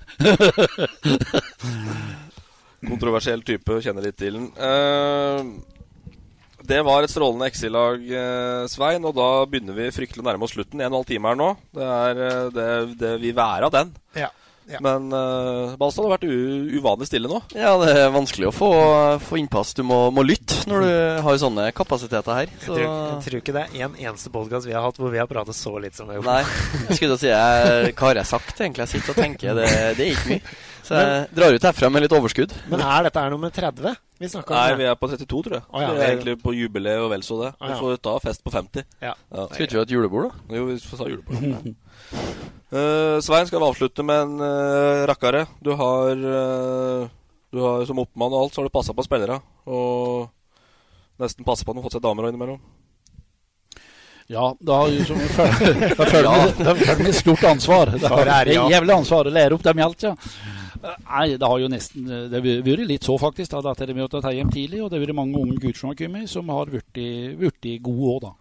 Kontroversiell 2.87 3.43
type, 3.47 3.81
kjenner 3.83 4.07
litt 4.07 4.19
til 4.19 4.39
den. 4.39 4.49
Uh, 4.59 5.43
det 6.67 6.79
var 6.87 7.03
et 7.03 7.11
strålende 7.11 7.51
XI-lag, 7.51 8.07
uh, 8.07 8.71
Svein, 8.71 9.03
og 9.07 9.15
da 9.19 9.29
begynner 9.51 9.75
vi 9.79 9.91
fryktelig 9.95 10.27
nærme 10.27 10.47
oss 10.47 10.55
slutten. 10.55 10.81
En 10.81 10.87
og 10.87 10.93
en 10.93 10.99
halv 11.01 11.11
time 11.11 11.33
her 11.33 11.39
nå. 11.39 11.51
Det, 11.75 11.89
er, 11.99 12.23
eh, 12.29 12.47
det, 12.55 12.69
det 13.03 13.13
vil 13.23 13.37
være 13.39 13.69
av 13.69 13.75
den. 13.75 13.93
Ja. 14.19 14.31
Ja. 14.71 14.79
Men 14.85 15.09
uh, 15.11 15.75
Balstad 15.81 16.07
har 16.07 16.13
vært 16.15 16.27
u 16.29 16.79
uvanlig 16.79 17.09
stille 17.11 17.31
nå. 17.31 17.41
Ja, 17.57 17.75
det 17.83 17.93
er 17.99 18.13
vanskelig 18.15 18.49
å 18.51 18.55
få, 18.55 18.71
få 19.25 19.41
innpass. 19.41 19.75
Du 19.75 19.83
må, 19.87 20.05
må 20.15 20.25
lytte 20.27 20.63
når 20.71 20.87
du 20.87 20.93
har 21.27 21.41
sånne 21.43 21.69
kapasiteter 21.77 22.39
her. 22.43 22.53
Så. 22.63 22.77
Jeg, 22.79 22.87
tror, 22.87 23.07
jeg 23.11 23.25
tror 23.27 23.39
ikke 23.41 23.57
det 23.57 23.65
er 23.67 23.87
en 23.89 23.97
eneste 23.99 24.33
podkast 24.35 24.69
vi 24.69 24.77
har 24.77 24.87
hatt 24.87 25.01
hvor 25.03 25.13
vi 25.13 25.21
har 25.21 25.31
pratet 25.31 25.59
så 25.59 25.75
litt 25.83 25.99
som 25.99 26.09
vi 26.11 26.15
har 26.17 26.23
gjort. 26.23 26.31
Nei. 26.31 26.85
Jeg 26.93 27.01
skulle 27.01 27.19
si 27.21 27.33
jeg, 27.33 27.95
Hva 27.99 28.13
har 28.13 28.23
jeg 28.23 28.31
sagt, 28.31 28.55
egentlig? 28.61 28.87
Jeg 28.87 28.95
sitter 28.95 29.17
og 29.17 29.25
tenker. 29.25 29.59
Det, 29.59 29.67
det 29.99 30.07
er 30.07 30.15
ikke 30.15 30.31
mye. 30.37 30.55
Så 30.83 30.99
jeg 30.99 31.11
Men- 31.11 31.29
drar 31.39 31.55
ut 31.55 31.67
herfra 31.69 31.91
med 31.95 32.03
litt 32.07 32.15
overskudd. 32.17 32.55
Men 32.71 32.81
er 32.87 33.07
dette 33.07 33.23
her 33.23 33.31
nummer 33.31 33.53
30? 33.55 33.99
Vi 34.23 34.29
Nei, 34.31 34.69
det. 34.71 34.79
vi 34.79 34.85
er 34.87 34.95
på 34.99 35.09
32, 35.11 35.27
tror 35.27 35.55
jeg. 35.59 35.65
Oh, 35.71 35.83
ja. 35.83 35.91
Vi 35.91 36.03
er 36.03 36.11
egentlig 36.13 36.37
på 36.43 36.55
jubileet 36.55 37.03
og 37.03 37.11
vel 37.11 37.25
så 37.27 37.39
det. 37.43 37.53
Vi 37.59 37.75
får 37.83 37.99
ta 38.07 38.17
fest 38.23 38.43
på 38.47 38.55
50. 38.55 38.87
Ja. 39.03 39.15
Skal 39.51 39.67
ikke 39.67 39.75
vi 39.75 39.81
ha 39.83 39.87
et 39.89 39.95
julebord, 39.95 40.29
da? 40.31 40.59
Jo, 40.59 40.67
vi 40.71 40.79
får 40.79 41.03
ta 41.03 41.11
julebord. 41.11 41.73
Eh, 42.73 43.21
Svein, 43.21 43.47
skal 43.47 43.61
vi 43.61 43.67
avslutte 43.69 44.03
med 44.03 44.21
en 44.23 44.39
uh, 44.41 45.07
rakkare? 45.11 45.43
Du 45.61 45.75
har, 45.77 46.13
uh, 46.17 47.09
du 47.53 47.59
har 47.61 47.85
Som 47.85 48.01
oppmann 48.01 48.33
og 48.33 48.47
alt, 48.47 48.55
så 48.55 48.63
har 48.63 48.69
du 48.71 48.73
passa 48.73 48.95
på 48.97 49.05
spillere. 49.05 49.41
Og 49.69 50.31
nesten 51.21 51.45
passa 51.45 51.67
på 51.67 51.73
at 51.75 51.77
de 51.77 51.83
har 51.83 51.89
fått 51.91 51.99
seg 51.99 52.07
damer 52.07 52.25
og 52.25 52.33
innimellom. 52.33 52.63
Ja, 54.33 54.47
det 54.57 54.73
har 54.73 54.89
jo 54.89 55.05
som 55.05 55.19
følger 55.21 56.25
det 56.57 56.87
med- 56.87 57.05
med 57.05 57.15
stort 57.15 57.45
ansvar. 57.45 57.93
Det 57.93 58.01
har 58.09 58.23
Svaret 58.23 58.33
er 58.33 58.53
et 58.55 58.73
jævlig 58.73 58.95
ansvar 58.97 59.29
å 59.29 59.35
lære 59.35 59.53
opp 59.59 59.63
dem 59.67 59.79
i 59.79 59.85
alt, 59.85 60.03
ja. 60.09 60.15
Nei, 60.83 61.27
det 61.39 61.47
har 61.47 61.59
jo 61.61 61.69
nesten 61.71 62.07
Det 62.09 62.33
har 62.41 62.43
vært 62.65 62.89
litt 62.89 63.05
så, 63.05 63.19
faktisk. 63.21 63.53
da, 63.53 63.71
at 63.71 63.79
det 63.85 63.95
med 63.95 64.09
å 64.09 64.21
ta 64.23 64.33
hjem 64.33 64.51
tidlig, 64.51 64.81
og 64.83 64.89
det 64.91 64.99
har 64.99 65.05
vært 65.07 65.19
mange 65.21 65.37
unge 65.39 65.61
gutter 65.61 65.79
som 65.79 65.93
har 65.93 65.99
kommet, 66.01 66.31
som 66.31 66.49
har 66.49 66.73
blitt 66.73 66.97
blitt 67.39 67.69
gode 67.85 68.15
òg, 68.17 68.21
da. 68.25 68.33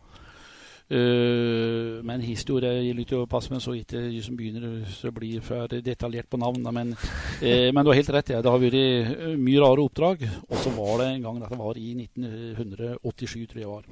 Uh, 0.92 2.02
men 2.04 2.20
historie 2.20 2.68
jeg 2.68 2.96
lytter 2.98 3.16
jo 3.16 3.28
passe 3.30 3.48
med 3.54 3.62
så 3.64 3.72
ikke 3.80 4.02
de 4.12 4.18
som 4.26 4.36
begynner 4.36 4.82
å 4.84 5.12
bli 5.16 5.30
for 5.44 5.72
detaljert 5.72 6.28
på 6.28 6.40
navn. 6.42 6.66
Men, 6.76 6.92
uh, 6.92 7.70
men 7.72 7.80
du 7.80 7.92
har 7.92 8.00
helt 8.02 8.12
rett. 8.12 8.34
Ja. 8.34 8.42
Det 8.44 8.52
har 8.52 8.60
vært 8.60 9.38
mye 9.40 9.62
rare 9.64 9.86
oppdrag. 9.86 10.26
Og 10.50 10.58
så 10.60 10.74
var 10.76 11.00
det 11.00 11.06
en 11.14 11.24
gang 11.24 11.38
dette 11.40 11.60
var 11.60 11.80
i 11.80 11.94
1987, 11.96 13.46
tror 13.54 13.62
jeg 13.62 13.62
det 13.62 13.70
var. 13.70 13.86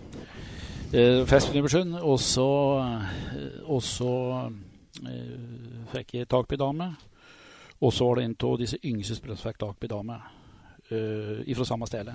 Uh, 0.90 1.22
Fest 1.30 1.54
i 1.54 1.62
Ebersund. 1.62 1.96
Og 2.02 2.20
så, 2.20 2.48
og 3.64 3.80
så 3.86 4.16
fikk 5.94 6.18
jeg 6.18 6.28
tak 6.28 6.50
på 6.50 6.58
ei 6.58 6.60
dame. 6.60 6.90
Og 7.80 7.96
så 7.96 8.10
var 8.10 8.20
det 8.20 8.26
en 8.28 8.36
av 8.50 8.58
disse 8.60 8.82
yngste 8.84 9.16
som 9.16 9.40
fikk 9.40 9.62
tak 9.62 9.80
på 9.80 9.88
ei 9.88 9.94
dame. 9.94 10.20
Uh, 10.90 11.48
fra 11.56 11.70
samme 11.70 11.88
sted. 11.88 12.12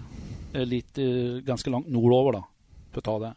litt, 0.68 1.00
ganske 1.46 1.72
langt 1.72 1.88
nordover, 1.88 2.36
da, 2.36 2.44
for 2.92 3.00
å 3.00 3.08
ta 3.08 3.16
det. 3.24 3.32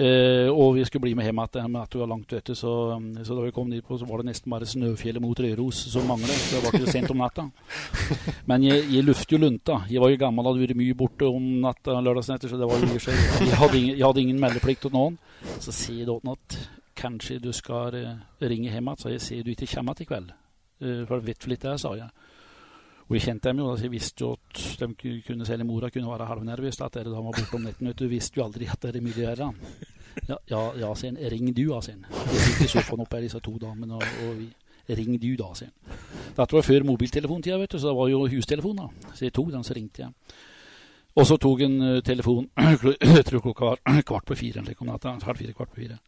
Eh, 0.00 0.48
og 0.48 0.78
vi 0.78 0.84
skulle 0.88 1.04
bli 1.04 1.12
med 1.18 1.26
hjem 1.28 1.40
igjen, 1.42 1.66
men 1.68 1.82
at 1.82 1.92
det 1.92 2.00
var 2.00 2.08
langt 2.08 2.32
ute. 2.32 2.54
Så, 2.56 2.72
så, 3.20 3.34
da 3.34 3.42
vi 3.44 3.52
kom 3.52 3.68
dit 3.72 3.84
på, 3.84 3.98
så 4.00 4.06
var 4.08 4.22
det 4.22 4.30
nesten 4.30 4.52
bare 4.52 4.68
Snøfjellet 4.68 5.20
mot 5.20 5.42
Røros 5.44 5.82
som 5.92 6.06
manglet. 6.08 6.40
Så 6.40 6.56
det 6.56 6.62
var 6.64 6.78
ikke 6.78 6.94
sent 6.94 7.12
om 7.12 7.20
natta. 7.20 7.44
Men 8.50 8.64
jeg, 8.64 8.86
jeg 8.94 9.04
lufter 9.04 9.36
jo 9.36 9.42
lunta. 9.44 9.80
Jeg 9.90 10.00
var 10.00 10.12
jo 10.12 10.20
gammel, 10.22 10.48
hadde 10.48 10.64
vært 10.64 10.80
mye 10.80 10.96
borte 10.96 11.28
om 11.28 11.50
natta 11.66 11.98
lørdagsnetter, 12.00 12.48
så 12.48 12.60
det 12.60 12.70
var 12.70 12.80
jo 12.80 12.96
jeg, 12.96 13.56
hadde 13.60 13.76
ingen, 13.76 13.96
jeg 13.98 14.06
hadde 14.06 14.24
ingen 14.24 14.40
meldeplikt 14.40 14.86
til 14.86 14.94
noen. 14.96 15.20
Så 15.60 15.74
sier 15.74 16.08
Dåten 16.08 16.32
at 16.32 16.58
kanskje 16.96 17.38
du 17.40 17.50
skal 17.56 17.96
uh, 17.96 18.16
ringe 18.40 18.72
hjem 18.72 18.88
igjen. 18.88 19.02
Så 19.04 19.12
jeg 19.12 19.24
sier 19.26 19.44
du 19.44 19.52
ikke 19.52 19.68
kommer 19.74 20.00
i 20.00 20.08
kveld. 20.08 20.32
For 20.80 21.10
for 21.10 21.24
vet 21.26 21.44
for 21.44 21.52
litt 21.52 21.64
det, 21.66 21.76
sa 21.76 21.92
jeg. 21.92 22.08
Og 23.10 23.16
jeg 23.16 23.24
kjente 23.24 23.50
dem 23.50 23.58
jo, 23.58 23.72
altså 23.72 23.88
jeg 23.88 23.90
visste 23.90 24.22
jo 24.22 24.28
at 24.36 24.58
de 24.78 25.14
kunne, 25.26 25.46
selv 25.46 25.66
mora 25.66 25.88
kunne 25.90 26.06
være 26.12 26.28
halvnervøs. 26.30 26.76
At 26.86 26.94
dere 26.94 27.10
da 27.10 27.18
var 27.18 27.34
borte 27.34 27.58
om 27.58 27.64
netten. 27.66 27.90
Du 27.98 28.04
visste 28.06 28.38
jo 28.38 28.44
aldri 28.44 28.68
at 28.70 28.78
dere 28.86 29.02
å 29.02 29.14
gjøre. 29.16 29.48
Ja, 30.28 30.36
ja, 30.46 30.60
ja 30.78 30.90
sin. 30.94 31.18
Ring 31.32 31.48
du, 31.50 31.64
da, 31.72 31.80
sin. 31.82 32.04
Jeg 32.06 32.44
sitter 32.44 32.68
i 32.68 32.70
sofaen 32.70 33.02
oppe 33.02 33.18
her, 33.18 33.24
disse 33.26 33.40
to 33.42 33.56
damene, 33.58 33.98
og, 33.98 34.22
og 34.28 34.38
vi. 34.38 34.46
Ring 34.94 35.18
du, 35.22 35.32
da, 35.38 35.50
sin. 35.58 35.74
Dette 36.36 36.54
var 36.54 36.66
før 36.66 36.86
mobiltelefontida, 36.86 37.58
vet 37.58 37.74
du, 37.74 37.80
så 37.82 37.90
det 37.90 37.98
var 37.98 38.12
jo 38.12 38.22
hustelefon, 38.30 38.78
da. 38.78 39.10
Så 39.10 39.26
jeg 39.26 39.34
tok 39.34 39.50
den, 39.56 39.66
så 39.66 39.74
ringte 39.74 40.04
jeg. 40.04 40.38
Og 41.18 41.26
så 41.26 41.38
tok 41.42 41.66
en 41.66 41.76
uh, 41.82 41.98
telefon, 42.06 42.46
jeg 43.18 43.26
tror 43.26 43.44
klokka 43.48 43.72
var 43.72 43.82
kvart 44.12 44.30
på 44.30 44.38
fire, 44.38 44.62
eller 44.62 44.78
om 44.78 44.90
natta. 44.94 45.18
Halv 45.26 45.42
fire, 45.42 45.58
kvart 45.58 45.74
på 45.74 45.82
fire. 45.82 45.98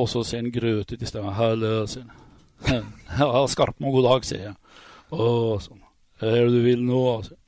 og 0.00 0.08
så 0.08 0.24
ser 0.24 0.46
en 0.46 0.52
grøtet 0.52 1.04
i 1.04 1.12
stedet. 1.12 1.36
Hallo, 1.36 1.76
sier 1.92 2.08
han. 2.08 2.90
Ja, 3.20 3.46
Skarpmo, 3.52 3.92
god 3.92 4.08
dag, 4.08 4.28
sier 4.32 4.44
jeg. 4.48 4.58
Og 5.12 5.60
sånn. 5.60 5.81
Hva 6.22 6.34
er 6.38 6.46
det 6.46 6.54
du 6.54 6.62
vil 6.62 6.82
nå? 6.86 6.98
Altså. 7.16 7.38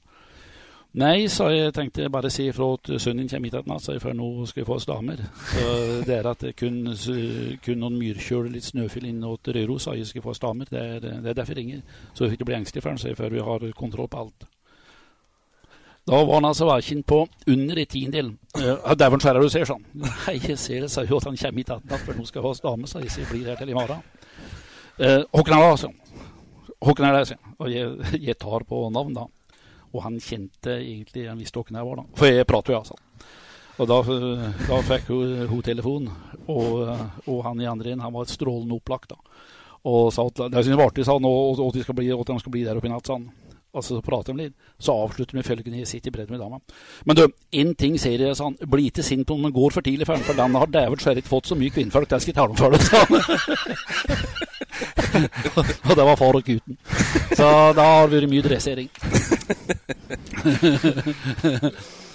Nei, 0.95 1.27
sa 1.27 1.49
jeg, 1.51 1.73
tenkte 1.75 2.07
bare 2.11 2.31
si 2.31 2.45
ifra 2.47 2.69
at 2.77 2.93
sønnen 3.03 3.27
kommer 3.31 3.51
hit 3.51 3.67
natt, 3.67 3.87
for 4.03 4.15
nå 4.15 4.29
skal 4.47 4.63
vi 4.63 4.67
få 4.69 4.77
oss 4.77 4.87
damer. 4.87 5.25
Så 5.51 5.69
det 6.07 6.19
er 6.21 6.29
at 6.31 6.43
det 6.47 6.53
kun, 6.59 6.85
kun 7.65 7.81
noen 7.83 7.99
myrkjøl 7.99 8.47
litt 8.55 8.69
snøfyll 8.69 9.09
inn 9.11 9.23
til 9.43 9.59
Røros, 9.59 9.89
sa 9.89 9.95
jeg 9.99 10.07
skal 10.11 10.23
få 10.23 10.35
oss 10.35 10.43
damer. 10.43 10.71
Det 10.71 10.83
er, 10.83 11.01
det 11.03 11.33
er 11.33 11.39
derfor 11.39 11.55
jeg 11.55 11.65
ringer. 11.65 12.03
Så 12.15 12.29
vi 12.29 12.39
ikke 12.39 12.51
bli 12.51 12.59
engstelige 12.61 12.87
for 12.87 12.95
han, 12.95 13.17
før 13.23 13.35
vi 13.35 13.47
har 13.49 13.67
kontroll 13.79 14.11
på 14.11 14.23
alt. 14.23 14.47
Da 16.07 16.21
var 16.21 16.35
han 16.35 16.45
altså 16.45 16.67
verken 16.69 17.03
på 17.03 17.25
under 17.49 17.79
en 17.81 17.87
tiendedel. 17.91 18.31
Uh, 18.59 18.95
Dæven 18.95 19.23
skjærer 19.25 19.43
du 19.43 19.51
ser 19.51 19.67
sånn. 19.67 19.83
Nei, 20.05 20.37
jeg 20.37 20.59
ser 20.61 20.85
det, 20.85 20.93
sa 20.93 21.03
jo 21.03 21.19
at 21.19 21.31
han 21.31 21.39
kommer 21.41 21.63
hit 21.65 21.75
natt, 21.75 22.03
for 22.05 22.15
nå 22.15 22.27
skal 22.29 22.43
jeg 22.43 22.47
få 22.47 22.55
oss 22.55 22.63
dame, 22.63 22.91
sa 22.91 23.03
jeg, 23.03 23.11
så 23.11 23.23
jeg 23.25 23.31
blir 23.33 23.51
her 23.51 23.59
til 23.59 23.73
i 23.73 23.77
morgen. 23.79 24.05
Uh, 24.95 25.23
Håkon 25.33 25.59
altså. 25.59 25.91
Håkon 26.85 27.17
det, 27.17 27.39
og 27.59 27.71
jeg, 27.73 27.95
jeg, 28.21 28.37
tar 28.41 28.67
på 28.69 28.85
navn, 28.93 29.17
da. 29.17 29.27
Og 29.95 30.03
han 30.03 30.19
kjente 30.21 30.75
egentlig 30.81 31.29
Han 31.29 31.39
visste 31.39 31.63
hvem 31.63 31.79
jeg 31.79 31.89
var, 31.89 32.01
da. 32.01 32.19
For 32.19 32.31
jeg 32.31 32.49
prater 32.51 32.75
jo, 32.75 32.83
altså. 32.83 32.99
Og 33.75 33.89
da, 33.91 33.99
da 34.69 34.81
fikk 34.87 35.09
hun, 35.11 35.47
hun 35.51 35.63
telefon, 35.67 36.11
og, 36.47 36.75
og, 37.27 37.39
han 37.43 37.63
i 37.63 37.67
andre 37.67 37.95
enden 37.95 38.05
han 38.07 38.15
var 38.15 38.29
strålende 38.31 38.77
opplagt. 38.77 39.11
da. 39.11 39.19
Og 39.91 40.13
sa 40.15 40.25
at 40.31 40.45
det 40.53 40.77
var 40.77 40.87
artig, 40.87 41.07
sa 41.07 41.17
han, 41.19 41.27
og, 41.27 41.59
og, 41.59 41.73
de 41.75 41.83
skal 41.83 41.97
bli, 41.99 42.13
at 42.15 42.31
de 42.31 42.39
skal 42.41 42.55
bli 42.55 42.63
der 42.67 42.79
oppe 42.79 42.89
i 42.89 42.93
natt. 42.93 43.09
sa 43.09 43.19
han. 43.19 43.33
Altså, 43.75 43.97
så 43.97 44.05
prater 44.07 44.33
de 44.33 44.45
litt. 44.45 44.55
Så 44.79 44.95
avslutter 44.95 45.35
vi 45.35 45.43
følgende 45.43 45.81
jeg 45.81 45.91
sitter 45.91 46.13
i 46.13 46.15
bredden 46.15 46.37
med 46.37 46.45
dama. 46.45 46.61
Men 47.05 47.19
du, 47.19 47.25
én 47.59 47.75
ting 47.75 47.99
sier 47.99 48.23
jeg, 48.23 48.37
sa 48.39 48.47
han. 48.47 48.59
Bli 48.71 48.87
ikke 48.93 49.03
sint 49.03 49.31
om 49.35 49.43
den 49.43 49.55
går 49.55 49.75
for 49.75 49.83
tidlig, 49.83 50.07
for, 50.07 50.39
den 50.39 50.59
har 50.61 50.71
dæven 50.71 51.03
skjæret 51.03 51.27
fått 51.27 51.51
så 51.51 51.59
mye 51.59 51.75
kvinnfolk, 51.75 52.07
det 52.11 52.23
skal 52.23 52.31
jeg 52.31 52.39
ta 52.39 52.47
dem 52.47 52.61
for 52.61 52.79
sa 52.79 53.03
han. 53.11 54.43
og 55.89 55.93
det 55.97 56.07
var 56.07 56.17
far 56.21 56.39
og 56.39 56.47
gutten. 56.47 56.79
Så 57.35 57.51
da 57.77 57.85
har 57.91 58.09
det 58.09 58.23
vært 58.23 58.33
mye 58.33 58.47
dressering. 58.47 58.89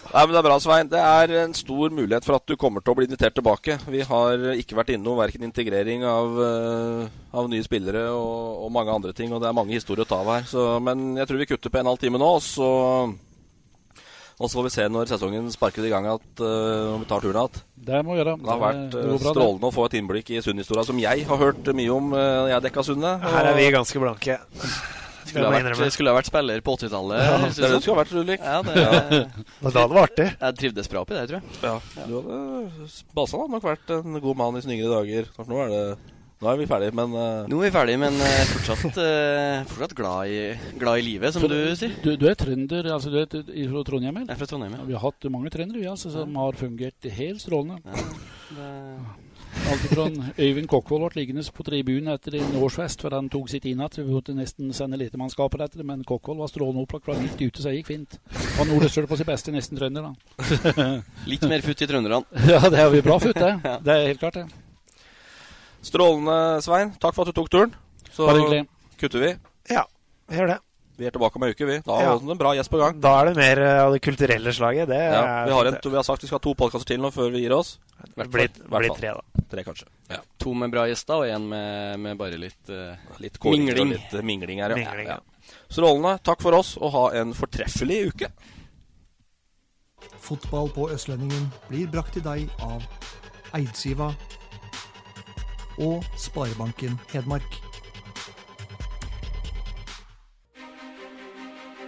Nei, 0.09 0.23
men 0.25 0.33
Det 0.33 0.39
er 0.39 0.45
bra, 0.45 0.57
Svein. 0.57 0.89
Det 0.89 0.99
er 0.99 1.33
en 1.43 1.53
stor 1.53 1.91
mulighet 1.93 2.25
for 2.25 2.39
at 2.39 2.45
du 2.49 2.55
kommer 2.57 2.81
til 2.81 2.93
å 2.93 2.97
bli 2.97 3.05
invitert 3.05 3.35
tilbake. 3.37 3.77
Vi 3.93 4.01
har 4.09 4.45
ikke 4.57 4.77
vært 4.79 4.93
innom 4.95 5.19
verken 5.19 5.45
integrering 5.45 6.01
av, 6.07 6.39
uh, 6.39 7.03
av 7.37 7.49
nye 7.51 7.65
spillere 7.65 8.07
og, 8.09 8.65
og, 8.65 8.71
mange 8.73 8.95
andre 8.95 9.13
ting. 9.13 9.29
Og 9.33 9.41
det 9.41 9.51
er 9.51 9.57
mange 9.57 9.77
historier 9.77 10.07
å 10.07 10.09
ta 10.09 10.23
av 10.23 10.31
her. 10.33 10.47
Så, 10.49 10.65
men 10.81 11.13
jeg 11.19 11.29
tror 11.29 11.41
vi 11.43 11.49
kutter 11.51 11.73
på 11.73 11.81
en 11.81 11.91
halv 11.91 12.01
time 12.01 12.21
nå. 12.21 12.31
Og 12.39 12.43
så 12.45 12.69
og 14.39 14.47
så 14.47 14.55
får 14.55 14.67
vi 14.69 14.71
se 14.71 14.85
når 14.87 15.09
sesongen 15.11 15.49
sparker 15.51 15.83
i 15.83 15.91
gang 15.91 16.05
at 16.07 16.43
uh, 16.43 16.93
om 16.93 17.01
vi 17.01 17.07
tar 17.09 17.23
turen 17.23 17.41
igjen. 17.41 17.63
Det 17.89 17.99
må 18.07 18.15
vi 18.15 18.21
gjøre. 18.21 18.37
Det 18.39 18.53
har 18.53 18.61
vært 18.61 18.95
uh, 18.95 19.15
strålende 19.19 19.67
å 19.67 19.75
få 19.75 19.87
et 19.89 19.97
innblikk 19.99 20.31
i 20.31 20.39
Sund-historia, 20.45 20.85
som 20.87 21.01
jeg 21.01 21.25
har 21.27 21.41
hørt 21.41 21.67
mye 21.75 21.91
om 21.91 22.15
uh, 22.15 22.47
jeg 22.47 22.63
dekka 22.69 22.85
Sundet. 22.87 23.25
Her 23.25 23.49
er 23.51 23.59
vi 23.59 23.67
ganske 23.75 23.99
blanke. 23.99 24.37
Skulle 25.29 25.45
ha, 25.45 25.59
vært, 25.59 25.93
skulle 25.93 26.13
ha 26.13 26.17
vært 26.17 26.29
spiller 26.31 26.63
på 26.65 26.73
80-tallet. 26.79 27.19
Ja, 27.21 27.33
det 27.43 27.49
er 27.51 27.73
det 27.73 27.75
du 27.75 27.83
skulle 27.83 27.97
ha 27.97 27.99
vært, 27.99 28.13
Ulrik. 28.17 28.45
Ja, 28.47 28.61
det, 28.65 28.77
ja. 28.79 29.19
da 29.67 29.73
det 29.75 29.83
var 29.91 30.07
artig. 30.07 30.29
Jeg 30.31 30.57
trivdes 30.61 30.89
bra 30.89 31.03
oppi 31.03 31.17
det, 31.17 31.25
tror 31.29 31.37
jeg. 31.37 31.59
Ja, 31.67 32.05
du 32.07 32.15
hadde 32.15 32.87
Basa 33.13 33.43
hadde 33.43 33.53
nok 33.57 33.67
vært 33.67 33.93
en 33.99 34.17
god 34.23 34.39
mann 34.39 34.57
i 34.57 34.63
sine 34.63 34.79
yngre 34.79 34.95
dager. 34.95 35.29
Nå 35.51 35.61
er 35.65 35.75
det 35.75 35.83
nå 36.39 36.51
er 36.51 36.59
vi 36.61 36.67
ferdige, 36.69 36.95
men 36.95 37.15
uh... 37.15 37.45
Nå 37.51 37.59
er 37.59 37.67
vi 37.67 37.71
ferdige, 37.75 37.99
men 38.01 38.19
uh, 38.19 38.35
fortsatt, 38.53 38.99
uh, 38.99 39.65
fortsatt 39.69 39.95
glad, 39.97 40.31
i, 40.31 40.43
glad, 40.79 41.01
i, 41.01 41.07
livet, 41.07 41.35
som 41.35 41.43
For, 41.43 41.51
du 41.51 41.75
sier. 41.79 41.95
Du, 42.03 42.13
du, 42.15 42.27
er 42.31 42.37
trønder, 42.39 42.91
altså 42.95 43.11
du 43.11 43.17
er 43.19 43.27
fra 43.29 43.85
Trondheim? 43.87 44.21
Jeg 44.23 44.35
er 44.35 44.39
fra 44.39 44.49
Trondheim, 44.51 44.77
ja. 44.79 44.85
Vi 44.87 44.95
har 44.95 45.03
hatt 45.07 45.31
mange 45.33 45.51
trøndere 45.53 45.81
vi, 45.81 45.89
altså, 45.91 46.13
som 46.13 46.31
ja. 46.31 46.45
har 46.45 46.59
fungert 46.59 47.09
helt 47.19 47.43
strålende. 47.43 47.81
Ja, 47.83 48.05
det... 48.55 48.69
Alt 49.69 49.81
fra 49.89 50.05
Øyvind 50.39 50.67
Kokkvold 50.69 51.03
ble 51.09 51.21
liggende 51.21 51.43
på 51.53 51.63
tribunen 51.65 52.13
etter 52.13 52.37
en 52.39 52.55
årsfest, 52.61 53.01
for 53.03 53.13
han 53.15 53.29
tok 53.33 53.49
sitt 53.51 53.65
innhatt. 53.69 53.97
Vi 53.97 54.05
måtte 54.07 54.35
nesten 54.37 54.71
sende 54.77 54.99
letemannskaper 55.01 55.65
etter 55.65 55.81
det, 55.81 55.87
men 55.89 56.05
Kokkvold 56.07 56.41
var 56.43 56.51
strålende 56.51 56.85
opplagt 56.85 57.09
fra 57.09 57.17
midt 57.19 57.41
ute, 57.41 57.57
så 57.57 57.69
det 57.69 57.79
gikk 57.79 57.91
fint. 57.91 58.17
Han 58.59 58.69
Nordøstøl 58.69 59.09
på 59.09 59.19
sitt 59.19 59.29
beste, 59.29 59.53
nesten 59.55 59.79
trønder, 59.79 60.09
da. 60.09 60.55
Litt 61.31 61.45
mer 61.49 61.65
futt 61.65 61.83
i 61.83 61.89
trønderne. 61.89 62.23
ja, 62.53 62.61
det 62.69 62.81
er 62.81 62.97
jo 62.99 63.05
bra 63.09 63.19
futt, 63.25 63.41
det. 63.41 63.77
Det 63.85 63.95
er 63.95 64.11
helt 64.13 64.23
klart, 64.25 64.41
det. 64.43 64.68
Strålende, 65.85 66.61
Svein. 66.65 66.95
Takk 66.99 67.15
for 67.15 67.23
at 67.23 67.31
du 67.31 67.39
tok 67.39 67.51
turen. 67.53 67.75
Så 68.11 68.27
kutter 68.99 69.23
vi. 69.23 69.35
Ja, 69.71 69.85
vi 70.27 70.41
gjør 70.41 70.55
det. 70.55 70.59
Vi 70.99 71.07
er 71.07 71.13
tilbake 71.15 71.39
om 71.39 71.45
ei 71.47 71.53
uke, 71.55 71.63
vi. 71.63 71.77
Da 71.85 71.97
ja. 72.01 72.07
har 72.09 72.17
vi 72.19 72.33
en 72.33 72.39
bra 72.39 72.49
gjest 72.57 72.71
på 72.73 72.79
gang. 72.81 72.97
Da 72.99 73.13
er 73.21 73.29
det 73.29 73.39
mer 73.39 73.61
eh, 73.63 73.77
av 73.85 73.93
det 73.95 74.01
kulturelle 74.03 74.51
slaget. 74.51 74.89
Det 74.89 74.97
ja, 74.99 75.21
vi, 75.47 75.53
har 75.55 75.69
en, 75.69 75.77
vi, 75.85 75.95
har 75.95 76.03
sagt 76.03 76.25
vi 76.25 76.27
skal 76.27 76.41
ha 76.41 76.43
to 76.43 76.53
podkaster 76.59 76.89
til 76.91 76.99
nå 76.99 77.11
før 77.15 77.31
vi 77.31 77.45
gir 77.45 77.55
oss. 77.55 77.77
Det 78.03 78.25
blir, 78.27 78.51
blir 78.67 78.91
tre, 78.97 79.13
da. 79.15 79.45
Tre, 79.53 79.63
kanskje. 79.63 79.87
Ja. 80.11 80.19
To 80.43 80.51
med 80.59 80.73
bra 80.73 80.83
gjester, 80.91 81.23
og 81.23 81.31
én 81.31 81.45
med, 81.53 82.01
med, 82.03 82.19
bare 82.19 82.35
litt, 82.41 82.59
uh, 82.67 82.99
litt 83.23 83.39
mingling. 83.47 83.93
Litt 83.95 84.17
uh, 84.17 84.25
mingling 84.27 84.59
her, 84.65 84.75
ja. 84.75 84.81
Mingling, 84.81 85.13
Strålende. 85.71 86.17
Takk 86.27 86.43
for 86.43 86.59
oss, 86.59 86.73
og 86.75 86.91
ha 86.97 87.05
en 87.21 87.31
fortreffelig 87.37 88.01
uke. 88.11 88.31
Fotball 90.19 90.67
på 90.75 90.89
Østlendingen 90.91 91.47
blir 91.71 91.87
brakt 91.95 92.17
til 92.17 92.27
deg 92.27 92.51
av 92.59 92.83
Eidsiva 93.55 94.11
og 95.79 96.05
Sparebanken 96.17 96.99
Hedmark. 97.13 97.61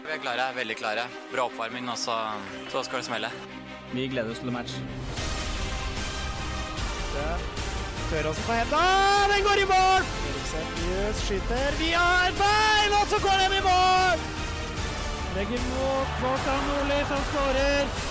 Vi 0.01 0.17
er 0.17 0.21
klare, 0.23 0.49
veldig 0.55 0.75
klare. 0.75 1.07
Bra 1.31 1.47
oppvarming, 1.47 1.89
og 1.91 1.97
så, 1.97 2.17
så 2.71 2.83
skal 2.83 2.99
det 2.99 3.05
smelle. 3.07 3.29
Vi 3.93 4.07
gleder 4.07 4.31
oss 4.31 4.39
til 4.39 4.51
match. 4.51 4.75
Tør 8.11 8.27
også 8.29 8.43
på 8.47 8.53
henda, 8.59 8.83
den 9.31 9.43
går 9.47 9.63
i 9.63 9.67
mål! 9.71 10.07
Seriøs 10.51 11.19
skyter 11.25 11.77
vi 11.79 11.91
et 11.95 12.39
bein, 12.39 12.95
og 12.99 13.05
så 13.11 13.19
går 13.23 13.37
den 13.43 13.57
i 13.59 13.61
mål! 13.67 14.23
Legger 15.35 15.67
mot 15.69 16.17
Kvartan 16.19 16.65
Nordli, 16.67 17.03
som 17.11 17.21
skårer. 17.29 18.10